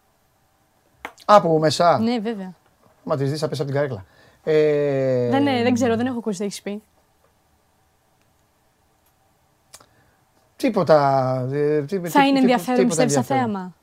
[1.26, 2.00] Από μέσα.
[2.00, 2.54] Ναι, βέβαια.
[3.04, 4.06] Μα τη δεις, θα πέσει από την καρέκλα.
[4.44, 6.82] Ε, Δεν, ναι, δεν ξέρω, δεν έχω ακούσει τι έχεις πει.
[10.56, 11.32] Τίποτα.
[11.52, 13.44] ε, τι- Θα τι- είναι τι- ενδιαφέρον, τίποτα πιστεύεις, στα ενδιαφέρον.
[13.52, 13.74] θέαμα;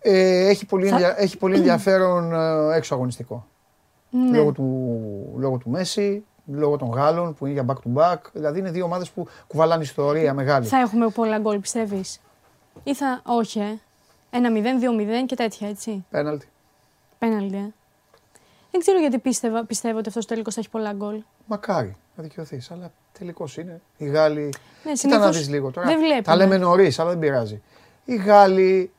[0.00, 2.32] Ε, έχει, πολύ Θα- ενδια- έχει πολύ ενδιαφέρον
[2.70, 3.46] ε, έξω αγωνιστικό.
[4.10, 4.36] Ναι.
[4.38, 8.18] Λόγω, του, λόγω του Μέση, λόγω των Γάλλων που είναι για back to back.
[8.32, 10.66] Δηλαδή είναι δύο ομάδες που κουβαλάνε ιστορία μεγάλη.
[10.66, 12.20] Θα έχουμε πολλά γκολ, πιστεύεις;
[12.82, 13.20] Ή θα.
[13.24, 13.78] Όχι, ε.
[14.30, 16.04] Ένα 0-2-0 και τέτοια, έτσι.
[16.10, 16.48] Πέναλτι.
[17.18, 17.72] Πέναλτι, ε.
[18.70, 21.22] Δεν ξέρω γιατί πίστευα, πιστεύω ότι αυτός ο τελικός θα έχει πολλά γκολ.
[21.46, 23.80] Μακάρι να δικαιωθείς, αλλά τελικώ είναι.
[23.96, 24.42] Οι Γάλλοι.
[24.42, 25.86] Ναι, Κοίτα να συνήθως δεις λίγο τώρα.
[25.86, 26.22] δεν βλέπουμε.
[26.22, 27.62] Τα λέμε νωρίς, αλλά δεν πειράζει.
[28.04, 28.92] Οι Γάλλοι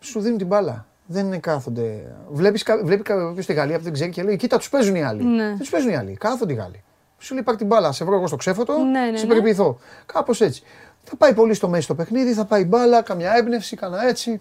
[0.00, 0.86] σου δίνουν την μπάλα.
[1.12, 2.14] Δεν είναι κάθονται.
[2.30, 5.02] Βλέπεις, κα- βλέπει κάποιος στη Γαλλία που δεν ξέρει και λέει: Κοίτα, τους παίζουν οι
[5.04, 5.24] άλλοι.
[5.24, 5.44] Ναι.
[5.46, 6.16] Δεν τους παίζουν οι άλλοι.
[6.16, 6.82] Κάθονται οι Γάλλοι.
[7.18, 9.28] Σου λέει: Πάρ την μπάλα, σε βρω εγώ στο ξέφωτο, Ναι, ναι, σε ναι.
[9.28, 9.78] περιποιηθώ.
[10.06, 10.62] Κάπως έτσι.
[11.04, 14.40] Θα πάει πολύ στο μέση το παιχνίδι, θα πάει μπάλα, καμιά έμπνευση, κανένα έτσι.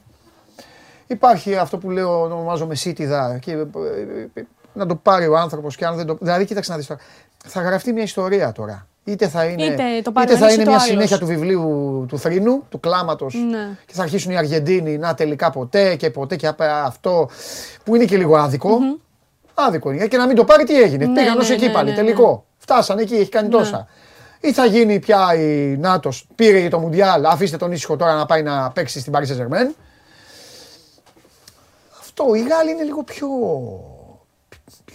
[1.08, 3.62] Υπάρχει αυτό που λέω, ονομάζομαι σύτιδα και ε,
[4.34, 4.42] ε,
[4.74, 6.18] να το πάρει ο άνθρωπος και αν δεν το.
[6.22, 7.02] Δηλαδή, κοίταξε να δεις τώρα.
[7.46, 8.88] Θα γραφτεί μια ιστορία τώρα.
[9.04, 10.84] Είτε θα είναι, Είτε το πάρει ο είτε θα ένας, είναι είτε μια ο άλλος.
[10.88, 13.34] συνέχεια του βιβλίου του Θρήνου, του κλάματος.
[13.34, 13.78] Ναι.
[13.86, 17.30] Και θα αρχίσουν οι Αργεντίνοι να τελικά ποτέ και ποτέ και απ' αυτό
[17.84, 18.78] που είναι και λίγο άδικο.
[19.54, 20.08] Άδικο είναι.
[20.08, 21.06] Και να μην το πάρει, τι έγινε.
[21.06, 21.90] Ναι, Πήγαν ναι, ω εκεί ναι, πάλι.
[21.90, 22.46] ναι, τελικό.
[22.58, 23.54] Φτάσανε εκεί, έχει κάνει Ναι.
[23.58, 23.88] τόσα.
[24.40, 28.26] Ή θα γίνει πια η Νάτος, πήρε για το Μουντιάλ, αφήστε τον ήσυχο τώρα να
[28.26, 29.74] πάει να παίξει στην Paris Saint-Germain.
[32.02, 33.28] Αυτό, οι Γάλλοι είναι λίγο πιο.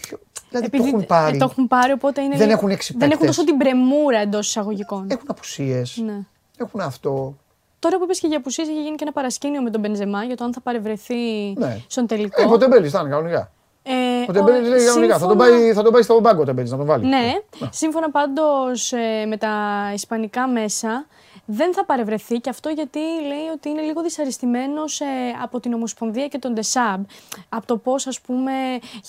[0.01, 0.19] πιο
[0.59, 1.37] δηλαδή Επειδή το έχουν πάρει.
[1.37, 2.37] ε, το έχουν πάρει, οπότε είναι.
[2.37, 3.37] Δεν λίγο- έχουν έξι Δεν έχουν παίκτες.
[3.37, 5.07] τόσο την πρεμούρα εντός εισαγωγικών.
[5.11, 5.97] Έχουν απουσίες.
[6.07, 6.19] Ναι.
[6.57, 7.37] Έχουν αυτό.
[7.79, 10.37] Τώρα που είπε και για απουσίες, έχει γίνει και ένα παρασκήνιο με τον Μπενζεμά για
[10.37, 11.79] το αν θα παρευρεθεί Ναι.
[11.87, 12.43] στον τελικό.
[12.43, 13.51] Ε, ο Τεμπέλη θα είναι κανονικά.
[13.83, 13.93] Ε,
[14.29, 15.19] Ο Τεμπέλη λέει κανονικά.
[15.19, 17.07] Θα τον σύμφωνα- πάει, θα τον πάει στο μπάγκο ο Τεμπέλη να τον βάλει.
[17.07, 17.33] Ναι,
[17.71, 19.55] σύμφωνα πάντως ε, με τα
[19.95, 21.07] ισπανικά μέσα,
[21.47, 25.05] δεν θα παρευρεθεί και αυτό γιατί λέει ότι είναι λίγο δυσαρεστημένος ε,
[25.43, 27.05] από την Ομοσπονδία και τον Ντεσάμπ.
[27.49, 28.53] Από το πώς ας πούμε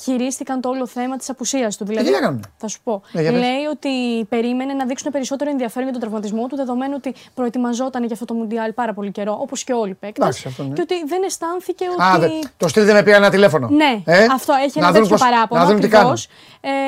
[0.04, 1.86] χειρίστηκαν το όλο θέμα της απουσίας του.
[1.86, 3.02] Δηλαδή, τι έκαναν; θα σου πω.
[3.12, 3.40] Ναι, για πες.
[3.40, 8.14] λέει ότι περίμενε να δείξουν περισσότερο ενδιαφέρον για τον τραυματισμό του, δεδομένου ότι προετοιμαζόταν για
[8.14, 10.24] αυτό το Μουντιάλ πάρα πολύ καιρό, όπως και όλοι οι παίκτες.
[10.26, 10.74] Εντάξει, αυτό ναι.
[10.74, 12.02] Και ότι δεν αισθάνθηκε ότι...
[12.04, 13.68] Α, δε, το στείλ δεν με πήρε ένα τηλέφωνο.
[13.70, 15.62] Ναι, Ε; αυτό έχει Να ένα δουν τέτοιο πώς- παράπονο.
[15.62, 16.28] Να δουν τι ακριβώς.
[16.62, 16.80] κάνουν.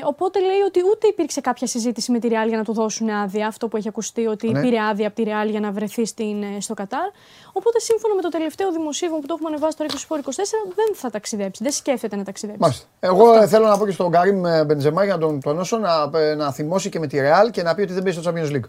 [0.00, 3.08] Ε, οπότε λέει ότι ούτε υπήρξε κάποια συζήτηση με τη Real για να του δώσουν
[3.08, 3.46] άδεια.
[3.46, 4.60] Αυτό που έχει ακουστεί ότι Ναι.
[4.60, 7.08] πήρε άδεια από τη Real για να βρεθεί στην, ε, στο Κατάρ.
[7.52, 10.28] Οπότε σύμφωνα με το τελευταίο δημοσίευμα που το έχουμε ανεβάσει στο 24
[10.74, 11.62] δεν θα ταξιδέψει.
[11.62, 12.60] Δεν σκέφτεται να ταξιδέψει.
[12.62, 12.86] Μάλιστα.
[13.00, 16.10] Εγώ ε, θέλω να πω και στον Καρύμ ε, Μπενζεμά για να τον τονώσω να,
[16.14, 18.52] ε, να θυμώσει και με τη Real και να πει ότι δεν παίζει στο Champions
[18.52, 18.68] League.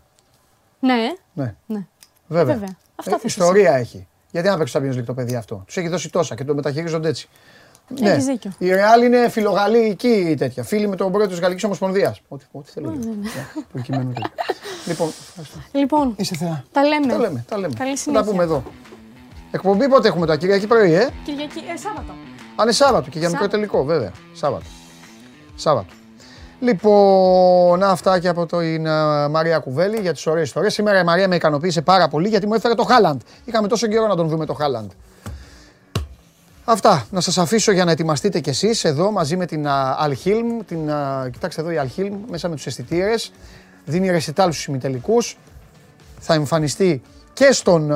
[0.79, 0.95] Ναι,
[1.33, 1.55] Ναι.
[1.65, 1.87] ναι.
[2.27, 2.53] Βέβαια.
[2.53, 2.75] Βέβαια.
[2.95, 4.07] Αυτά Ε, θες ιστορία έχει.
[4.31, 6.55] Γιατί να παίξει στο Champions League το παιδί αυτό; Τους έχει δώσει τόσα και το
[6.55, 7.29] μεταχειρίζονται έτσι.
[7.99, 8.09] Ναι.
[8.09, 8.51] Έχεις δίκιο.
[8.57, 10.64] Η Real είναι φιλογαλλική τέτοια.
[10.64, 12.22] Φίλη με τον πρόεδρο της Γαλλικής Ομοσπονδίας.
[12.27, 12.90] Ό,τι, ό,τι θέλω.
[12.90, 13.14] Ναι, λέω.
[13.14, 13.30] Ναι,
[13.72, 14.32] προκειμένου τέτοια.
[14.85, 15.57] λοιπόν, ευχαριστώ.
[15.72, 16.64] Λοιπόν, Είσαι θεά.
[16.72, 17.07] τα λέμε.
[17.14, 17.45] Τα λέμε.
[17.49, 17.74] Τα λέμε.
[17.77, 18.24] Καλή Θα συνέχεια.
[18.25, 18.64] τα πούμε εδώ.
[19.51, 22.11] Εκπομπή πότε έχουμε τώρα, Κυριακή πρωί, ε; Κυριακή, ε, Σάββατο.
[22.56, 24.11] Α, είναι Σάββατο και για μικρό Σά- τελικό, βέβαια.
[24.33, 24.66] Σάββατο.
[25.56, 25.93] Σάββατο.
[26.59, 30.74] Λοιπόν, αυτά και από την α, Μαρία Κουβέλη για τις ωραίες ιστορίες.
[30.74, 33.22] Σήμερα η Μαρία με ικανοποίησε πάρα πολύ γιατί μου έφερε το Χάλαντ.
[33.45, 34.91] Είχαμε τόσο καιρό να τον δούμε το Χάλαντ.
[36.69, 37.05] Αυτά.
[37.11, 40.59] Να σας αφήσω για να ετοιμαστείτε κι εσείς εδώ μαζί με την α, Αλχίλμ.
[40.65, 43.31] Την, α, κοιτάξτε εδώ η Αλχίλμ μέσα με τους αισθητήρες.
[43.85, 45.37] Δίνει ρεσιτάλ στους ημιτελικούς.
[46.19, 47.01] Θα εμφανιστεί
[47.33, 47.93] και στον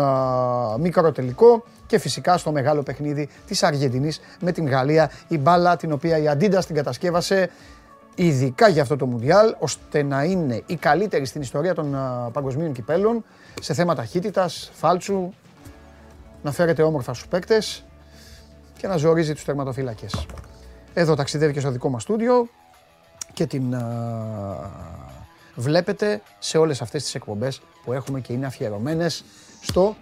[0.79, 5.11] μικρό τελικό και φυσικά στο μεγάλο παιχνίδι της Αργεντινής με την Γαλλία.
[5.27, 7.49] Η μπάλα την οποία η Αντίντας την κατασκεύασε
[8.15, 11.97] ειδικά για αυτό το Μουντιάλ, ώστε να είναι η καλύτερη στην ιστορία των
[12.33, 13.23] παγκοσμίων κυπέλων
[13.61, 15.33] σε θέμα ταχύτητας, φάλτσου,
[16.43, 17.85] να φέρετε όμορφα στους παίκτες
[18.81, 20.25] και να ζορίζει τους τερματοφύλακες.
[20.93, 22.47] Εδώ ταξιδεύει και στο δικό μας στούντιο
[23.33, 23.75] και την
[25.55, 29.23] βλέπετε σε όλες αυτές τις εκπομπές που έχουμε και είναι αφιερωμένες
[29.61, 29.95] στο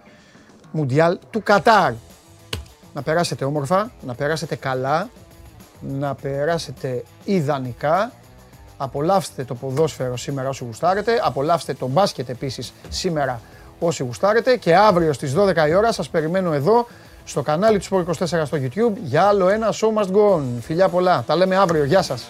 [0.70, 1.92] Μουντιάλ του Κατάρ.
[2.94, 5.08] Να περάσετε όμορφα, να περάσετε καλά,
[5.80, 8.12] να περάσετε ιδανικά.
[8.76, 11.20] Απολαύστε το ποδόσφαιρο σήμερα όσοι γουστάρετε.
[11.22, 13.40] Απολαύστε το μπάσκετ επίσης σήμερα
[13.78, 14.56] όσοι γουστάρετε.
[14.56, 16.86] Και αύριο στις 12 η ώρα σας περιμένω εδώ
[17.30, 20.42] στο κανάλι του Sport 24 στο YouTube για άλλο ένα Show Must Go On.
[20.60, 21.24] Φιλιά πολλά.
[21.26, 21.84] Τα λέμε αύριο.
[21.84, 22.28] Γεια σας.